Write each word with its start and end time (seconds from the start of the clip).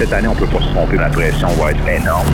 Cette 0.00 0.14
année, 0.14 0.28
on 0.28 0.34
peut 0.34 0.46
pas 0.46 0.62
se 0.62 0.68
tromper. 0.72 0.96
La 0.96 1.10
pression 1.10 1.48
va 1.48 1.72
être 1.72 1.86
énorme. 1.86 2.26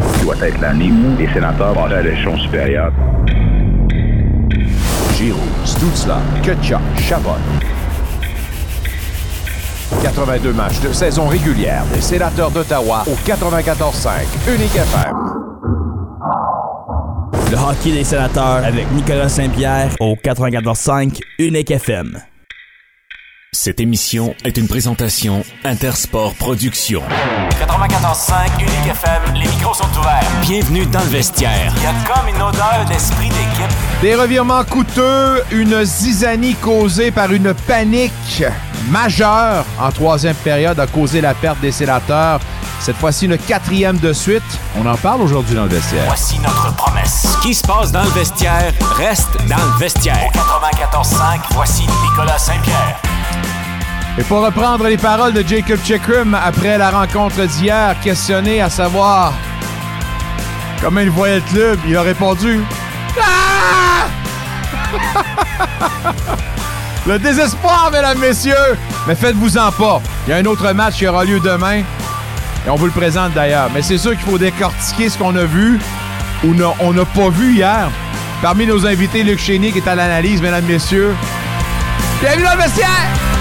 Ça 0.00 0.22
doit 0.22 0.36
être 0.40 0.60
l'année 0.60 0.92
où 0.92 1.18
les 1.18 1.26
sénateurs 1.26 1.74
vont 1.74 1.86
aller 1.86 1.96
à 1.96 2.02
l'échelon 2.02 2.38
supérieur. 2.38 2.92
Giroud, 5.16 5.40
Stutzla, 5.64 6.18
Kutchuk, 6.40 6.78
Chabot. 7.00 7.30
82 10.04 10.52
matchs 10.52 10.78
de 10.78 10.92
saison 10.92 11.26
régulière 11.26 11.82
des 11.92 12.00
sénateurs 12.00 12.52
d'Ottawa 12.52 13.02
au 13.08 13.16
94.5 13.28 14.54
Unique 14.54 14.76
FM. 14.76 15.16
Le 17.50 17.56
hockey 17.56 17.90
des 17.90 18.04
sénateurs 18.04 18.64
avec 18.64 18.88
Nicolas 18.92 19.28
Saint-Pierre 19.28 19.96
au 19.98 20.14
94.5 20.14 21.18
Unique 21.40 21.72
FM. 21.72 22.20
Cette 23.54 23.78
émission 23.78 24.34
est 24.44 24.56
une 24.56 24.66
présentation 24.66 25.44
Intersport 25.62 26.34
Productions. 26.34 27.04
94.5 27.50 28.60
Unique 28.60 28.90
FM, 28.90 29.34
les 29.34 29.48
micros 29.48 29.72
sont 29.72 29.86
ouverts. 29.96 30.26
Bienvenue 30.42 30.84
dans 30.86 30.98
le 30.98 31.06
vestiaire. 31.06 31.72
Il 31.76 31.82
y 31.84 31.86
a 31.86 31.92
comme 32.12 32.34
une 32.34 32.42
odeur 32.42 32.84
d'esprit 32.88 33.28
d'équipe. 33.28 33.70
Des 34.02 34.16
revirements 34.16 34.64
coûteux, 34.64 35.44
une 35.52 35.84
zizanie 35.84 36.56
causée 36.56 37.12
par 37.12 37.30
une 37.30 37.54
panique 37.54 38.42
majeure 38.90 39.64
en 39.80 39.92
troisième 39.92 40.34
période 40.34 40.80
a 40.80 40.88
causé 40.88 41.20
la 41.20 41.32
perte 41.32 41.60
des 41.60 41.70
sénateurs. 41.70 42.40
Cette 42.80 42.96
fois-ci, 42.96 43.26
une 43.26 43.38
quatrième 43.38 43.98
de 43.98 44.12
suite. 44.12 44.42
On 44.76 44.84
en 44.84 44.96
parle 44.96 45.22
aujourd'hui 45.22 45.54
dans 45.54 45.62
le 45.62 45.70
vestiaire. 45.70 46.06
Voici 46.06 46.40
notre 46.40 46.74
promesse. 46.74 47.28
Ce 47.32 47.46
qui 47.46 47.54
se 47.54 47.62
passe 47.62 47.92
dans 47.92 48.02
le 48.02 48.10
vestiaire 48.10 48.72
reste 48.96 49.36
dans 49.48 49.64
le 49.64 49.78
vestiaire. 49.78 50.28
94.5, 50.32 51.40
voici 51.52 51.82
Nicolas 52.02 52.38
Saint-Pierre. 52.38 53.00
Et 54.16 54.22
pour 54.22 54.44
reprendre 54.44 54.86
les 54.86 54.96
paroles 54.96 55.32
de 55.32 55.42
Jacob 55.46 55.78
Chikrum 55.84 56.34
après 56.34 56.78
la 56.78 56.90
rencontre 56.90 57.44
d'hier, 57.46 57.96
questionné 58.00 58.60
à 58.60 58.70
savoir 58.70 59.32
comment 60.80 61.00
il 61.00 61.10
voyait 61.10 61.36
le 61.36 61.40
club, 61.42 61.80
il 61.86 61.96
a 61.96 62.02
répondu 62.02 62.60
Ah! 63.20 64.06
Le 67.06 67.18
désespoir, 67.18 67.90
mesdames, 67.92 68.18
messieurs! 68.18 68.78
Mais 69.06 69.14
faites-vous-en 69.14 69.72
pas. 69.72 70.00
Il 70.26 70.30
y 70.30 70.32
a 70.32 70.36
un 70.36 70.44
autre 70.46 70.72
match 70.72 70.94
qui 70.94 71.06
aura 71.06 71.24
lieu 71.24 71.38
demain. 71.38 71.82
Et 72.66 72.70
on 72.70 72.76
vous 72.76 72.86
le 72.86 72.92
présente 72.92 73.34
d'ailleurs. 73.34 73.68
Mais 73.74 73.82
c'est 73.82 73.98
sûr 73.98 74.12
qu'il 74.12 74.20
faut 74.20 74.38
décortiquer 74.38 75.10
ce 75.10 75.18
qu'on 75.18 75.36
a 75.36 75.44
vu 75.44 75.78
ou 76.44 76.54
on 76.80 76.92
n'a 76.94 77.04
pas 77.04 77.28
vu 77.28 77.56
hier. 77.56 77.90
Parmi 78.40 78.66
nos 78.66 78.86
invités, 78.86 79.22
Luc 79.22 79.38
Chénier 79.38 79.70
qui 79.72 79.78
est 79.78 79.88
à 79.88 79.94
l'analyse, 79.94 80.40
mesdames, 80.40 80.64
messieurs. 80.64 81.14
Bienvenue 82.22 82.44
dans 82.44 82.52
le 82.52 82.62
vestiaire! 82.62 83.33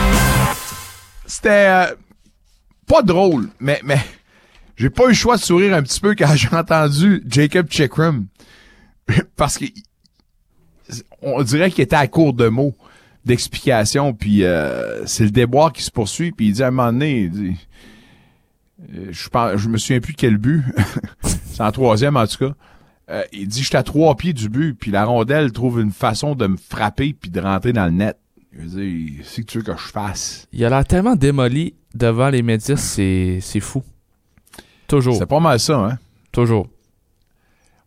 C'était 1.43 1.67
euh, 1.67 1.95
pas 2.87 3.01
drôle, 3.01 3.49
mais, 3.59 3.81
mais 3.83 3.99
j'ai 4.77 4.89
pas 4.89 5.03
eu 5.03 5.09
le 5.09 5.13
choix 5.13 5.35
de 5.35 5.41
sourire 5.41 5.73
un 5.73 5.83
petit 5.83 5.99
peu 5.99 6.15
quand 6.15 6.33
j'ai 6.35 6.47
entendu 6.55 7.21
Jacob 7.27 7.69
Chickram. 7.69 8.27
Parce 9.35 9.57
que 9.57 9.65
on 11.21 11.43
dirait 11.43 11.69
qu'il 11.69 11.83
était 11.83 11.97
à 11.97 12.07
court 12.07 12.31
de 12.31 12.47
mots, 12.47 12.73
d'explications, 13.25 14.13
puis 14.13 14.45
euh, 14.45 15.05
c'est 15.05 15.25
le 15.25 15.31
déboire 15.31 15.73
qui 15.73 15.83
se 15.83 15.91
poursuit, 15.91 16.31
puis 16.31 16.47
il 16.47 16.53
dit 16.53 16.63
à 16.63 16.67
un 16.67 16.71
moment 16.71 16.93
donné, 16.93 17.23
il 17.23 17.29
dit, 17.29 17.55
euh, 18.93 19.07
je, 19.11 19.27
pense, 19.27 19.57
je 19.57 19.67
me 19.67 19.77
souviens 19.77 19.99
plus 19.99 20.13
quel 20.13 20.37
but, 20.37 20.63
c'est 21.23 21.61
en 21.61 21.73
troisième 21.73 22.15
en 22.15 22.25
tout 22.25 22.37
cas, 22.37 23.23
il 23.33 23.49
dit, 23.49 23.63
j'étais 23.63 23.77
à 23.77 23.83
trois 23.83 24.15
pieds 24.15 24.31
du 24.31 24.47
but, 24.47 24.75
puis 24.75 24.91
la 24.91 25.03
rondelle 25.03 25.51
trouve 25.51 25.81
une 25.81 25.91
façon 25.91 26.35
de 26.35 26.47
me 26.47 26.55
frapper 26.55 27.11
puis 27.11 27.29
de 27.29 27.41
rentrer 27.41 27.73
dans 27.73 27.85
le 27.85 27.91
net. 27.91 28.17
Je 28.55 28.61
veux 28.61 28.81
dire, 28.83 29.23
c'est 29.25 29.41
que 29.43 29.47
tu 29.51 29.57
veux 29.59 29.63
que 29.63 29.71
je 29.77 29.87
fasse. 29.87 30.47
Il 30.53 30.63
a 30.63 30.69
l'air 30.69 30.85
tellement 30.85 31.15
démoli 31.15 31.73
devant 31.95 32.29
les 32.29 32.41
médias, 32.43 32.75
c'est 32.77 33.39
c'est 33.41 33.59
fou. 33.59 33.83
Toujours. 34.87 35.15
C'est 35.15 35.25
pas 35.25 35.39
mal 35.39 35.59
ça, 35.59 35.77
hein? 35.77 35.97
Toujours. 36.31 36.67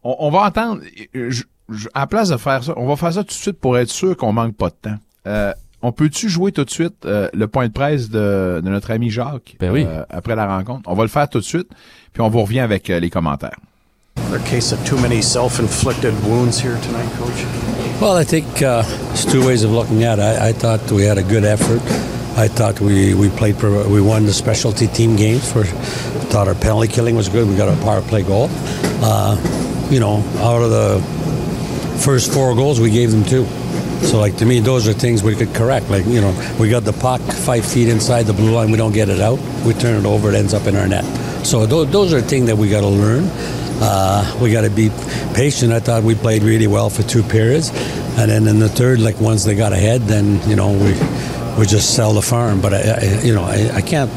On, 0.02 0.16
on 0.20 0.30
va 0.30 0.40
entendre. 0.46 0.80
je- 1.14 1.42
je- 1.68 1.88
à 1.94 2.00
la 2.00 2.06
place 2.06 2.28
de 2.30 2.36
faire 2.36 2.62
ça, 2.64 2.72
on 2.76 2.86
va 2.86 2.96
faire 2.96 3.12
ça 3.12 3.22
tout 3.22 3.28
de 3.28 3.32
suite 3.32 3.58
pour 3.60 3.76
être 3.78 3.90
sûr 3.90 4.16
qu'on 4.16 4.32
manque 4.32 4.56
pas 4.56 4.68
de 4.70 4.74
temps. 4.74 4.96
Euh, 5.26 5.52
on 5.82 5.92
peut-tu 5.92 6.28
jouer 6.28 6.52
tout 6.52 6.64
de 6.64 6.70
suite 6.70 7.04
euh, 7.04 7.28
le 7.34 7.46
point 7.48 7.68
de 7.68 7.72
presse 7.72 8.08
de, 8.08 8.60
de 8.64 8.68
notre 8.68 8.90
ami 8.90 9.10
Jacques 9.10 9.56
Ben 9.60 9.70
oui. 9.72 9.84
euh, 9.86 10.04
après 10.10 10.34
la 10.34 10.46
rencontre? 10.46 10.88
On 10.90 10.94
va 10.94 11.02
le 11.04 11.08
faire 11.08 11.28
tout 11.28 11.38
de 11.38 11.44
suite, 11.44 11.68
puis 12.12 12.22
on 12.22 12.28
vous 12.28 12.40
revient 12.42 12.60
avec 12.60 12.88
euh, 12.90 12.98
les 12.98 13.10
commentaires. 13.10 13.58
Another 14.26 14.44
case 14.44 14.72
of 14.72 14.84
too 14.84 15.00
many 15.00 15.22
self-inflicted 15.22 16.12
wounds 16.24 16.58
here 16.58 16.76
tonight, 16.80 17.08
Coach. 17.12 17.44
Well, 18.00 18.16
I 18.16 18.24
think 18.24 18.60
uh, 18.60 18.82
there's 18.82 19.24
two 19.24 19.46
ways 19.46 19.62
of 19.62 19.70
looking 19.70 20.02
at 20.02 20.18
it. 20.18 20.22
I, 20.22 20.48
I 20.48 20.52
thought 20.52 20.90
we 20.90 21.04
had 21.04 21.16
a 21.16 21.22
good 21.22 21.44
effort. 21.44 21.80
I 22.36 22.48
thought 22.48 22.80
we, 22.80 23.14
we 23.14 23.28
played 23.28 23.62
we 23.62 24.00
won 24.00 24.26
the 24.26 24.32
specialty 24.32 24.88
team 24.88 25.14
games. 25.14 25.50
For 25.52 25.62
thought 25.62 26.48
our 26.48 26.56
penalty 26.56 26.88
killing 26.88 27.14
was 27.14 27.28
good. 27.28 27.48
We 27.48 27.56
got 27.56 27.68
a 27.68 27.80
power 27.82 28.02
play 28.02 28.24
goal. 28.24 28.48
Uh, 29.00 29.38
you 29.92 30.00
know, 30.00 30.16
out 30.40 30.60
of 30.60 30.70
the 30.70 31.00
first 32.00 32.32
four 32.32 32.52
goals, 32.56 32.80
we 32.80 32.90
gave 32.90 33.12
them 33.12 33.22
two. 33.22 33.46
So, 34.08 34.18
like 34.18 34.36
to 34.38 34.44
me, 34.44 34.58
those 34.58 34.88
are 34.88 34.92
things 34.92 35.22
we 35.22 35.36
could 35.36 35.54
correct. 35.54 35.88
Like 35.88 36.04
you 36.04 36.20
know, 36.20 36.56
we 36.58 36.68
got 36.68 36.82
the 36.82 36.92
puck 36.92 37.20
five 37.20 37.64
feet 37.64 37.88
inside 37.88 38.24
the 38.24 38.32
blue 38.32 38.50
line, 38.50 38.72
we 38.72 38.76
don't 38.76 38.92
get 38.92 39.08
it 39.08 39.20
out. 39.20 39.38
We 39.64 39.72
turn 39.72 40.04
it 40.04 40.04
over, 40.04 40.30
it 40.30 40.34
ends 40.34 40.52
up 40.52 40.66
in 40.66 40.74
our 40.74 40.88
net. 40.88 41.04
So 41.46 41.64
those 41.64 42.12
are 42.12 42.20
things 42.20 42.46
that 42.46 42.56
we 42.56 42.68
got 42.68 42.80
to 42.80 42.88
learn. 42.88 43.30
Uh, 43.78 44.38
we 44.40 44.50
got 44.50 44.62
to 44.62 44.70
be 44.70 44.90
patient. 45.34 45.72
I 45.72 45.80
thought 45.80 46.02
we 46.02 46.14
played 46.14 46.42
really 46.42 46.66
well 46.66 46.88
for 46.88 47.02
two 47.02 47.22
periods, 47.22 47.70
and 48.18 48.30
then 48.30 48.46
in 48.46 48.58
the 48.58 48.68
third, 48.68 49.00
like 49.00 49.20
once 49.20 49.44
they 49.44 49.54
got 49.54 49.72
ahead, 49.72 50.02
then 50.02 50.40
you 50.48 50.56
know 50.56 50.72
we 50.72 50.92
we 51.58 51.66
just 51.66 51.94
sell 51.94 52.14
the 52.14 52.22
farm. 52.22 52.60
But 52.60 52.72
I, 52.74 52.78
I 52.78 53.22
you 53.22 53.34
know 53.34 53.44
I, 53.44 53.70
I 53.74 53.82
can't 53.82 54.10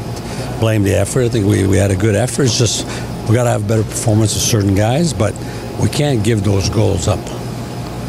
blame 0.60 0.82
the 0.82 0.94
effort. 0.94 1.24
I 1.24 1.28
think 1.28 1.46
we, 1.46 1.66
we 1.66 1.76
had 1.76 1.90
a 1.90 1.96
good 1.96 2.14
effort. 2.14 2.44
It's 2.44 2.58
just 2.58 2.86
we 3.28 3.34
got 3.34 3.44
to 3.44 3.50
have 3.50 3.68
better 3.68 3.82
performance 3.82 4.34
of 4.34 4.42
certain 4.42 4.74
guys, 4.74 5.12
but 5.12 5.34
we 5.80 5.88
can't 5.88 6.22
give 6.24 6.42
those 6.44 6.68
goals 6.68 7.08
up. 7.08 7.20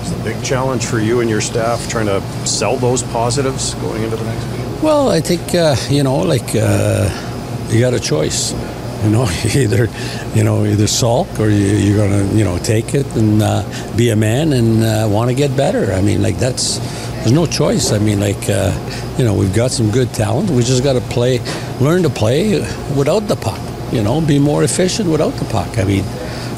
It's 0.01 0.11
a 0.11 0.23
big 0.23 0.43
challenge 0.43 0.85
for 0.85 0.99
you 0.99 1.19
and 1.19 1.29
your 1.29 1.41
staff 1.41 1.89
trying 1.89 2.07
to 2.07 2.21
sell 2.45 2.77
those 2.77 3.03
positives 3.03 3.73
going 3.75 4.03
into 4.03 4.15
the 4.15 4.23
next 4.23 4.45
game. 4.45 4.81
Well, 4.81 5.09
I 5.09 5.21
think 5.21 5.53
uh, 5.53 5.75
you 5.89 6.03
know, 6.03 6.17
like 6.17 6.55
uh, 6.55 7.67
you 7.69 7.79
got 7.79 7.93
a 7.93 7.99
choice. 7.99 8.53
You 9.05 9.09
know, 9.09 9.27
either 9.55 9.87
you 10.35 10.43
know 10.43 10.63
either 10.63 10.85
sulk 10.85 11.39
or 11.39 11.49
you, 11.49 11.75
you're 11.75 11.97
gonna 11.97 12.23
you 12.35 12.43
know 12.43 12.59
take 12.59 12.93
it 12.93 13.07
and 13.15 13.41
uh, 13.41 13.63
be 13.97 14.11
a 14.11 14.15
man 14.15 14.53
and 14.53 14.83
uh, 14.83 15.07
want 15.09 15.29
to 15.31 15.35
get 15.35 15.57
better. 15.57 15.91
I 15.91 16.01
mean, 16.01 16.21
like 16.21 16.37
that's 16.37 16.77
there's 17.21 17.31
no 17.31 17.47
choice. 17.47 17.91
I 17.91 17.97
mean, 17.97 18.19
like 18.19 18.47
uh, 18.47 18.71
you 19.17 19.25
know, 19.25 19.33
we've 19.33 19.55
got 19.55 19.71
some 19.71 19.89
good 19.89 20.13
talent. 20.13 20.51
We 20.51 20.61
just 20.61 20.83
got 20.83 20.93
to 20.93 21.01
play, 21.01 21.39
learn 21.79 22.03
to 22.03 22.09
play 22.09 22.59
without 22.95 23.21
the 23.21 23.35
puck. 23.35 23.59
You 23.91 24.03
know, 24.03 24.21
be 24.21 24.37
more 24.37 24.63
efficient 24.63 25.09
without 25.09 25.33
the 25.33 25.45
puck. 25.45 25.79
I 25.79 25.83
mean, 25.83 26.05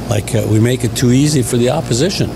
like 0.10 0.36
uh, 0.36 0.46
we 0.50 0.60
make 0.60 0.84
it 0.84 0.96
too 0.98 1.12
easy 1.12 1.44
for 1.44 1.58
the 1.58 1.70
opposition. 1.70 2.30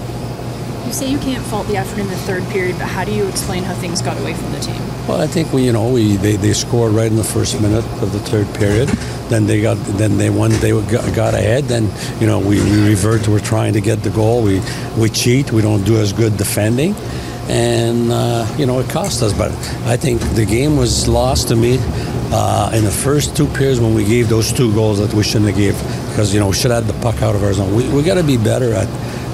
You 0.85 0.93
say 0.93 1.11
you 1.11 1.19
can't 1.19 1.45
fault 1.45 1.67
the 1.67 1.75
effort 1.75 1.99
in 1.99 2.07
the 2.07 2.15
third 2.17 2.43
period, 2.47 2.77
but 2.79 2.87
how 2.87 3.03
do 3.03 3.11
you 3.11 3.27
explain 3.27 3.63
how 3.63 3.73
things 3.75 4.01
got 4.01 4.17
away 4.19 4.33
from 4.33 4.53
the 4.53 4.59
team? 4.59 4.81
Well, 5.07 5.21
I 5.21 5.27
think 5.27 5.51
we, 5.51 5.65
you 5.65 5.73
know, 5.73 5.89
we 5.89 6.15
they, 6.15 6.37
they 6.37 6.53
scored 6.53 6.93
right 6.93 7.07
in 7.07 7.17
the 7.17 7.23
first 7.23 7.61
minute 7.61 7.85
of 8.01 8.13
the 8.13 8.19
third 8.19 8.47
period. 8.55 8.89
Then 9.29 9.45
they 9.45 9.61
got, 9.61 9.75
then 9.97 10.17
they 10.17 10.29
won. 10.29 10.51
They 10.51 10.71
got, 10.71 11.13
got 11.13 11.33
ahead. 11.33 11.65
Then 11.65 11.89
you 12.21 12.27
know 12.27 12.39
we, 12.39 12.63
we 12.63 12.87
revert. 12.87 13.27
We're 13.27 13.39
trying 13.39 13.73
to 13.73 13.81
get 13.81 14.01
the 14.03 14.09
goal. 14.09 14.41
We 14.41 14.61
we 14.97 15.09
cheat. 15.09 15.51
We 15.51 15.61
don't 15.61 15.83
do 15.83 15.97
as 15.97 16.13
good 16.13 16.37
defending, 16.37 16.95
and 17.49 18.11
uh, 18.11 18.47
you 18.57 18.65
know 18.65 18.79
it 18.79 18.89
cost 18.89 19.21
us. 19.21 19.33
But 19.33 19.51
I 19.85 19.97
think 19.97 20.21
the 20.35 20.45
game 20.45 20.77
was 20.77 21.07
lost 21.07 21.49
to 21.49 21.55
me 21.55 21.77
uh, 22.31 22.71
in 22.73 22.85
the 22.85 22.91
first 22.91 23.35
two 23.35 23.47
periods 23.47 23.79
when 23.79 23.93
we 23.93 24.05
gave 24.05 24.29
those 24.29 24.53
two 24.53 24.73
goals 24.73 24.99
that 24.99 25.13
we 25.13 25.23
shouldn't 25.23 25.47
have 25.47 25.57
gave 25.57 25.75
because 26.09 26.33
you 26.33 26.39
know 26.39 26.47
we 26.47 26.53
should 26.53 26.71
have 26.71 26.85
had 26.85 26.93
the 26.93 27.01
puck 27.01 27.21
out 27.21 27.35
of 27.35 27.43
our 27.43 27.53
zone. 27.53 27.75
We 27.75 27.87
we 27.89 28.03
got 28.03 28.15
to 28.15 28.23
be 28.23 28.37
better 28.37 28.73
at. 28.73 28.87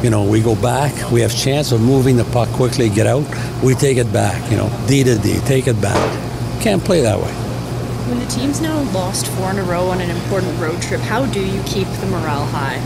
You 0.04 0.10
know, 0.10 0.25
we 0.25 0.42
go 0.42 0.54
back. 0.54 1.12
We 1.12 1.22
have 1.22 1.34
chance 1.34 1.72
of 1.72 1.80
moving 1.80 2.18
the 2.18 2.25
puck 2.25 2.50
quickly, 2.50 2.90
get 2.90 3.08
out. 3.08 3.24
We 3.64 3.74
take 3.74 3.98
it 3.98 4.12
back. 4.12 4.52
You 4.52 4.58
know, 4.58 4.86
D 4.86 5.02
to 5.02 5.18
D, 5.18 5.40
take 5.46 5.68
it 5.68 5.80
back. 5.81 6.62
Can't 6.62 6.84
play 6.84 7.02
that 7.02 7.18
way. 7.18 7.43
When 8.08 8.19
the 8.19 8.25
team's 8.25 8.59
now 8.59 8.81
lost 8.91 9.27
four 9.27 9.51
in 9.51 9.60
a 9.60 9.63
row 9.63 9.88
on 9.88 10.01
an 10.01 10.10
important 10.10 10.60
road 10.60 10.81
trip, 10.81 11.00
how 11.00 11.25
do 11.27 11.39
you 11.39 11.63
keep 11.63 11.88
the 11.88 12.06
morale 12.07 12.45
high? 12.45 12.77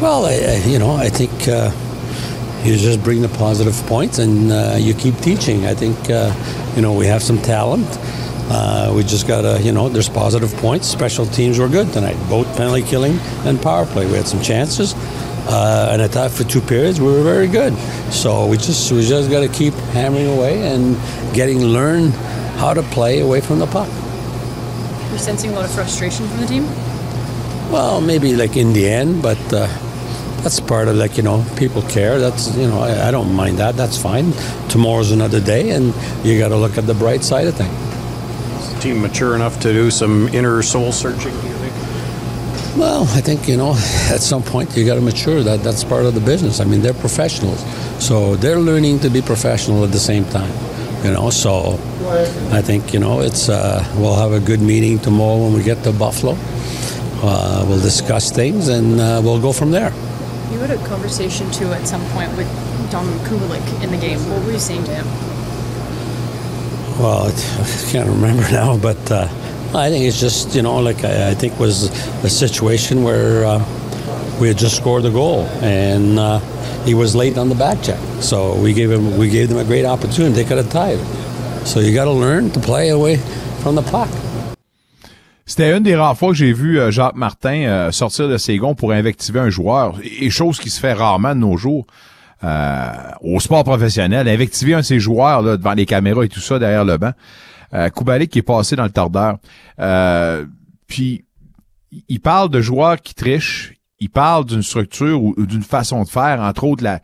Well, 0.00 0.26
I, 0.26 0.32
I, 0.32 0.56
you 0.66 0.80
know, 0.80 0.96
I 0.96 1.08
think 1.08 1.30
uh, 1.46 1.70
you 2.64 2.76
just 2.76 3.04
bring 3.04 3.22
the 3.22 3.28
positive 3.28 3.74
points 3.86 4.18
and 4.18 4.50
uh, 4.50 4.74
you 4.76 4.92
keep 4.92 5.16
teaching. 5.18 5.66
I 5.66 5.74
think, 5.74 6.10
uh, 6.10 6.34
you 6.74 6.82
know, 6.82 6.92
we 6.94 7.06
have 7.06 7.22
some 7.22 7.38
talent. 7.38 7.86
Uh, 8.50 8.92
we 8.96 9.04
just 9.04 9.28
got 9.28 9.42
to, 9.42 9.62
you 9.62 9.70
know, 9.70 9.88
there's 9.88 10.08
positive 10.08 10.52
points. 10.56 10.88
Special 10.88 11.26
teams 11.26 11.60
were 11.60 11.68
good 11.68 11.92
tonight, 11.92 12.16
both 12.28 12.48
penalty 12.56 12.82
killing 12.82 13.20
and 13.44 13.62
power 13.62 13.86
play. 13.86 14.04
We 14.04 14.14
had 14.14 14.26
some 14.26 14.42
chances. 14.42 14.94
Uh, 15.46 15.90
and 15.92 16.02
I 16.02 16.08
thought 16.08 16.32
for 16.32 16.42
two 16.42 16.60
periods 16.60 17.00
we 17.00 17.06
were 17.06 17.22
very 17.22 17.46
good. 17.46 17.72
So 18.10 18.48
we 18.48 18.56
just 18.56 18.90
we 18.90 19.06
just 19.06 19.30
got 19.30 19.40
to 19.40 19.48
keep 19.48 19.74
hammering 19.92 20.26
away 20.26 20.66
and 20.74 20.96
getting 21.34 21.60
learn 21.60 22.10
how 22.56 22.74
to 22.74 22.82
play 22.82 23.20
away 23.20 23.40
from 23.40 23.60
the 23.60 23.66
puck. 23.66 23.88
You're 25.14 25.20
sensing 25.20 25.52
a 25.52 25.54
lot 25.54 25.64
of 25.64 25.70
frustration 25.70 26.26
from 26.26 26.40
the 26.40 26.46
team? 26.46 26.64
Well, 27.70 28.00
maybe 28.00 28.34
like 28.34 28.56
in 28.56 28.72
the 28.72 28.88
end, 28.88 29.22
but 29.22 29.38
uh, 29.52 29.68
that's 30.42 30.58
part 30.58 30.88
of 30.88 30.96
like 30.96 31.16
you 31.16 31.22
know 31.22 31.46
people 31.54 31.82
care. 31.82 32.18
That's 32.18 32.52
you 32.56 32.66
know 32.66 32.80
I, 32.80 33.06
I 33.06 33.10
don't 33.12 33.32
mind 33.32 33.58
that. 33.58 33.76
That's 33.76 33.96
fine. 33.96 34.32
Tomorrow's 34.68 35.12
another 35.12 35.40
day, 35.40 35.70
and 35.70 35.94
you 36.24 36.36
got 36.36 36.48
to 36.48 36.56
look 36.56 36.78
at 36.78 36.88
the 36.88 36.94
bright 36.94 37.22
side 37.22 37.46
of 37.46 37.54
things. 37.54 38.82
team 38.82 39.00
mature 39.00 39.36
enough 39.36 39.60
to 39.60 39.72
do 39.72 39.88
some 39.88 40.26
inner 40.34 40.60
soul 40.62 40.90
searching? 40.90 41.30
Do 41.30 41.46
you 41.46 41.54
think? 41.62 42.76
Well, 42.76 43.02
I 43.02 43.20
think 43.20 43.46
you 43.46 43.56
know, 43.56 43.70
at 44.10 44.18
some 44.20 44.42
point 44.42 44.76
you 44.76 44.84
got 44.84 44.96
to 44.96 45.00
mature. 45.00 45.44
That 45.44 45.62
that's 45.62 45.84
part 45.84 46.06
of 46.06 46.14
the 46.14 46.22
business. 46.22 46.58
I 46.58 46.64
mean, 46.64 46.82
they're 46.82 46.92
professionals, 46.92 47.62
so 48.04 48.34
they're 48.34 48.58
learning 48.58 48.98
to 49.06 49.10
be 49.10 49.22
professional 49.22 49.84
at 49.84 49.92
the 49.92 50.00
same 50.00 50.24
time. 50.24 50.52
You 51.04 51.12
know, 51.12 51.30
so 51.30 51.78
I 52.06 52.60
think 52.62 52.92
you 52.92 53.00
know 53.00 53.20
it's. 53.20 53.48
Uh, 53.48 53.82
we'll 53.96 54.16
have 54.16 54.32
a 54.32 54.40
good 54.40 54.60
meeting 54.60 54.98
tomorrow 54.98 55.42
when 55.44 55.54
we 55.54 55.62
get 55.62 55.82
to 55.84 55.92
Buffalo. 55.92 56.36
Uh, 57.26 57.64
we'll 57.66 57.80
discuss 57.80 58.30
things 58.30 58.68
and 58.68 59.00
uh, 59.00 59.20
we'll 59.24 59.40
go 59.40 59.52
from 59.52 59.70
there. 59.70 59.90
You 60.52 60.58
had 60.58 60.70
a 60.70 60.86
conversation 60.86 61.50
too 61.50 61.72
at 61.72 61.86
some 61.88 62.04
point 62.10 62.30
with 62.36 62.46
Dom 62.90 63.06
Kubelik 63.20 63.82
in 63.82 63.90
the 63.90 63.96
game. 63.96 64.18
What 64.28 64.44
were 64.44 64.52
you 64.52 64.58
saying 64.58 64.84
to 64.84 64.94
him? 64.94 65.06
Well, 67.00 67.26
I 67.32 67.90
can't 67.90 68.08
remember 68.08 68.42
now, 68.50 68.76
but 68.76 69.10
uh, 69.10 69.28
I 69.74 69.88
think 69.88 70.04
it's 70.04 70.20
just 70.20 70.54
you 70.54 70.62
know 70.62 70.78
like 70.80 71.02
I, 71.02 71.30
I 71.30 71.34
think 71.34 71.58
was 71.58 71.88
a 72.22 72.28
situation 72.28 73.02
where 73.02 73.46
uh, 73.46 73.58
we 74.38 74.48
had 74.48 74.58
just 74.58 74.76
scored 74.76 75.04
the 75.04 75.10
goal 75.10 75.46
and 75.62 76.18
uh, 76.18 76.40
he 76.84 76.92
was 76.92 77.16
late 77.16 77.38
on 77.38 77.48
the 77.48 77.54
back 77.54 77.82
check, 77.82 77.98
so 78.20 78.54
we 78.60 78.74
gave 78.74 78.90
him 78.90 79.16
we 79.16 79.30
gave 79.30 79.48
them 79.48 79.58
a 79.58 79.64
great 79.64 79.86
opportunity. 79.86 80.34
They 80.34 80.44
could 80.44 80.58
have 80.58 80.70
tied. 80.70 80.98
So 81.64 81.80
you 81.80 81.94
got 81.94 82.04
to 82.04 82.12
learn 82.12 82.50
to 82.50 82.60
play 82.60 82.90
away 82.90 83.18
from 83.60 83.76
the 83.76 83.82
puck. 83.82 84.08
C'était 85.46 85.76
une 85.76 85.82
des 85.82 85.96
rares 85.96 86.16
fois 86.16 86.28
que 86.28 86.34
j'ai 86.34 86.52
vu 86.52 86.78
euh, 86.78 86.90
Jacques 86.90 87.16
Martin 87.16 87.64
euh, 87.64 87.90
sortir 87.90 88.28
de 88.28 88.36
ses 88.36 88.56
gonds 88.58 88.74
pour 88.74 88.92
invectiver 88.92 89.40
un 89.40 89.50
joueur, 89.50 89.98
et 90.02 90.30
chose 90.30 90.58
qui 90.58 90.70
se 90.70 90.78
fait 90.78 90.92
rarement 90.92 91.34
de 91.34 91.40
nos 91.40 91.56
jours 91.56 91.86
euh, 92.44 92.92
au 93.22 93.40
sport 93.40 93.64
professionnel. 93.64 94.28
Invectiver 94.28 94.74
un 94.74 94.80
de 94.80 94.84
ses 94.84 95.00
joueurs 95.00 95.42
là, 95.42 95.56
devant 95.56 95.72
les 95.72 95.86
caméras 95.86 96.24
et 96.24 96.28
tout 96.28 96.40
ça 96.40 96.58
derrière 96.58 96.84
le 96.84 96.98
banc. 96.98 97.12
Euh, 97.72 97.88
Koubalik 97.88 98.30
qui 98.30 98.38
est 98.38 98.42
passé 98.42 98.76
dans 98.76 98.84
le 98.84 98.90
tordeur. 98.90 99.38
Euh, 99.80 100.44
puis, 100.86 101.24
il 102.08 102.20
parle 102.20 102.50
de 102.50 102.60
joueurs 102.60 103.00
qui 103.00 103.14
trichent. 103.14 103.74
Il 104.00 104.10
parle 104.10 104.44
d'une 104.44 104.62
structure 104.62 105.22
ou 105.22 105.34
d'une 105.38 105.62
façon 105.62 106.02
de 106.02 106.08
faire, 106.08 106.40
entre 106.40 106.64
autres 106.64 106.84
la... 106.84 107.00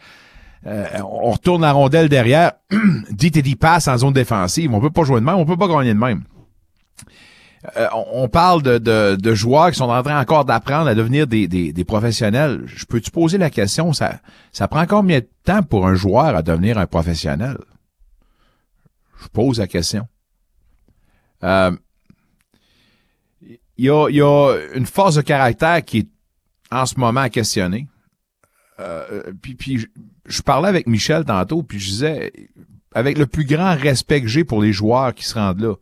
euh, 0.67 0.87
on 1.01 1.31
retourne 1.31 1.63
la 1.63 1.73
rondelle 1.73 2.09
derrière, 2.09 2.53
dit 3.11 3.33
et 3.35 3.43
dit 3.43 3.57
passe 3.57 3.89
en 3.89 3.97
zone 3.97 4.13
défensive. 4.13 4.73
On 4.75 4.81
peut 4.81 4.91
pas 4.91 5.05
jouer 5.05 5.21
de 5.21 5.25
même, 5.25 5.37
on 5.37 5.47
peut 5.47 5.57
pas 5.57 5.69
gagner 5.69 5.95
de 5.95 5.99
même. 5.99 6.25
Euh, 7.77 7.89
on, 7.93 8.27
parle 8.29 8.63
de, 8.63 8.79
de, 8.79 9.17
de 9.17 9.35
joueurs 9.35 9.71
qui 9.71 9.77
sont 9.77 9.91
en 9.91 10.03
train 10.03 10.19
encore 10.19 10.47
d'apprendre 10.47 10.89
à 10.89 10.95
devenir 10.95 11.27
des, 11.27 11.47
des, 11.47 11.73
des 11.75 11.85
professionnels. 11.85 12.63
Je 12.65 12.87
peux-tu 12.87 13.11
poser 13.11 13.37
la 13.37 13.51
question, 13.51 13.93
ça, 13.93 14.21
ça 14.51 14.67
prend 14.67 14.87
combien 14.87 15.21
de 15.21 15.29
temps 15.45 15.63
pour 15.63 15.87
un 15.87 15.95
joueur 15.95 16.37
à 16.37 16.43
devenir 16.43 16.79
un 16.79 16.87
professionnel? 16.87 17.59
Je 19.23 19.29
pose 19.29 19.59
la 19.59 19.67
question. 19.67 20.09
Euh, 21.45 21.77
Il 23.77 23.85
y, 23.85 23.91
a, 23.91 24.09
y 24.09 24.23
a 24.23 24.57
une 24.75 24.87
force 24.87 25.17
de 25.17 25.23
caractère 25.23 25.85
qui 25.85 25.99
est 25.99 26.09
en 26.71 26.87
ce 26.87 26.99
moment 26.99 27.21
à 27.21 27.29
puis, 29.43 29.55
puis 29.55 29.87
je, 30.31 30.43
parlais 30.43 30.69
avec 30.69 30.87
Michel 30.87 31.25
tantôt, 31.25 31.63
puis 31.63 31.79
je 31.79 31.91
disais, 31.91 32.33
avec 32.95 33.19
le 33.19 33.27
plus 33.27 33.45
grand 33.45 33.75
respect 33.77 34.23
que 34.23 34.29
j'ai 34.29 34.45
pour 34.45 34.63
les 34.63 34.73
joueurs 34.73 35.15
qui 35.15 35.25
se 35.25 35.35
rendent 35.35 35.61
là, 35.61 35.75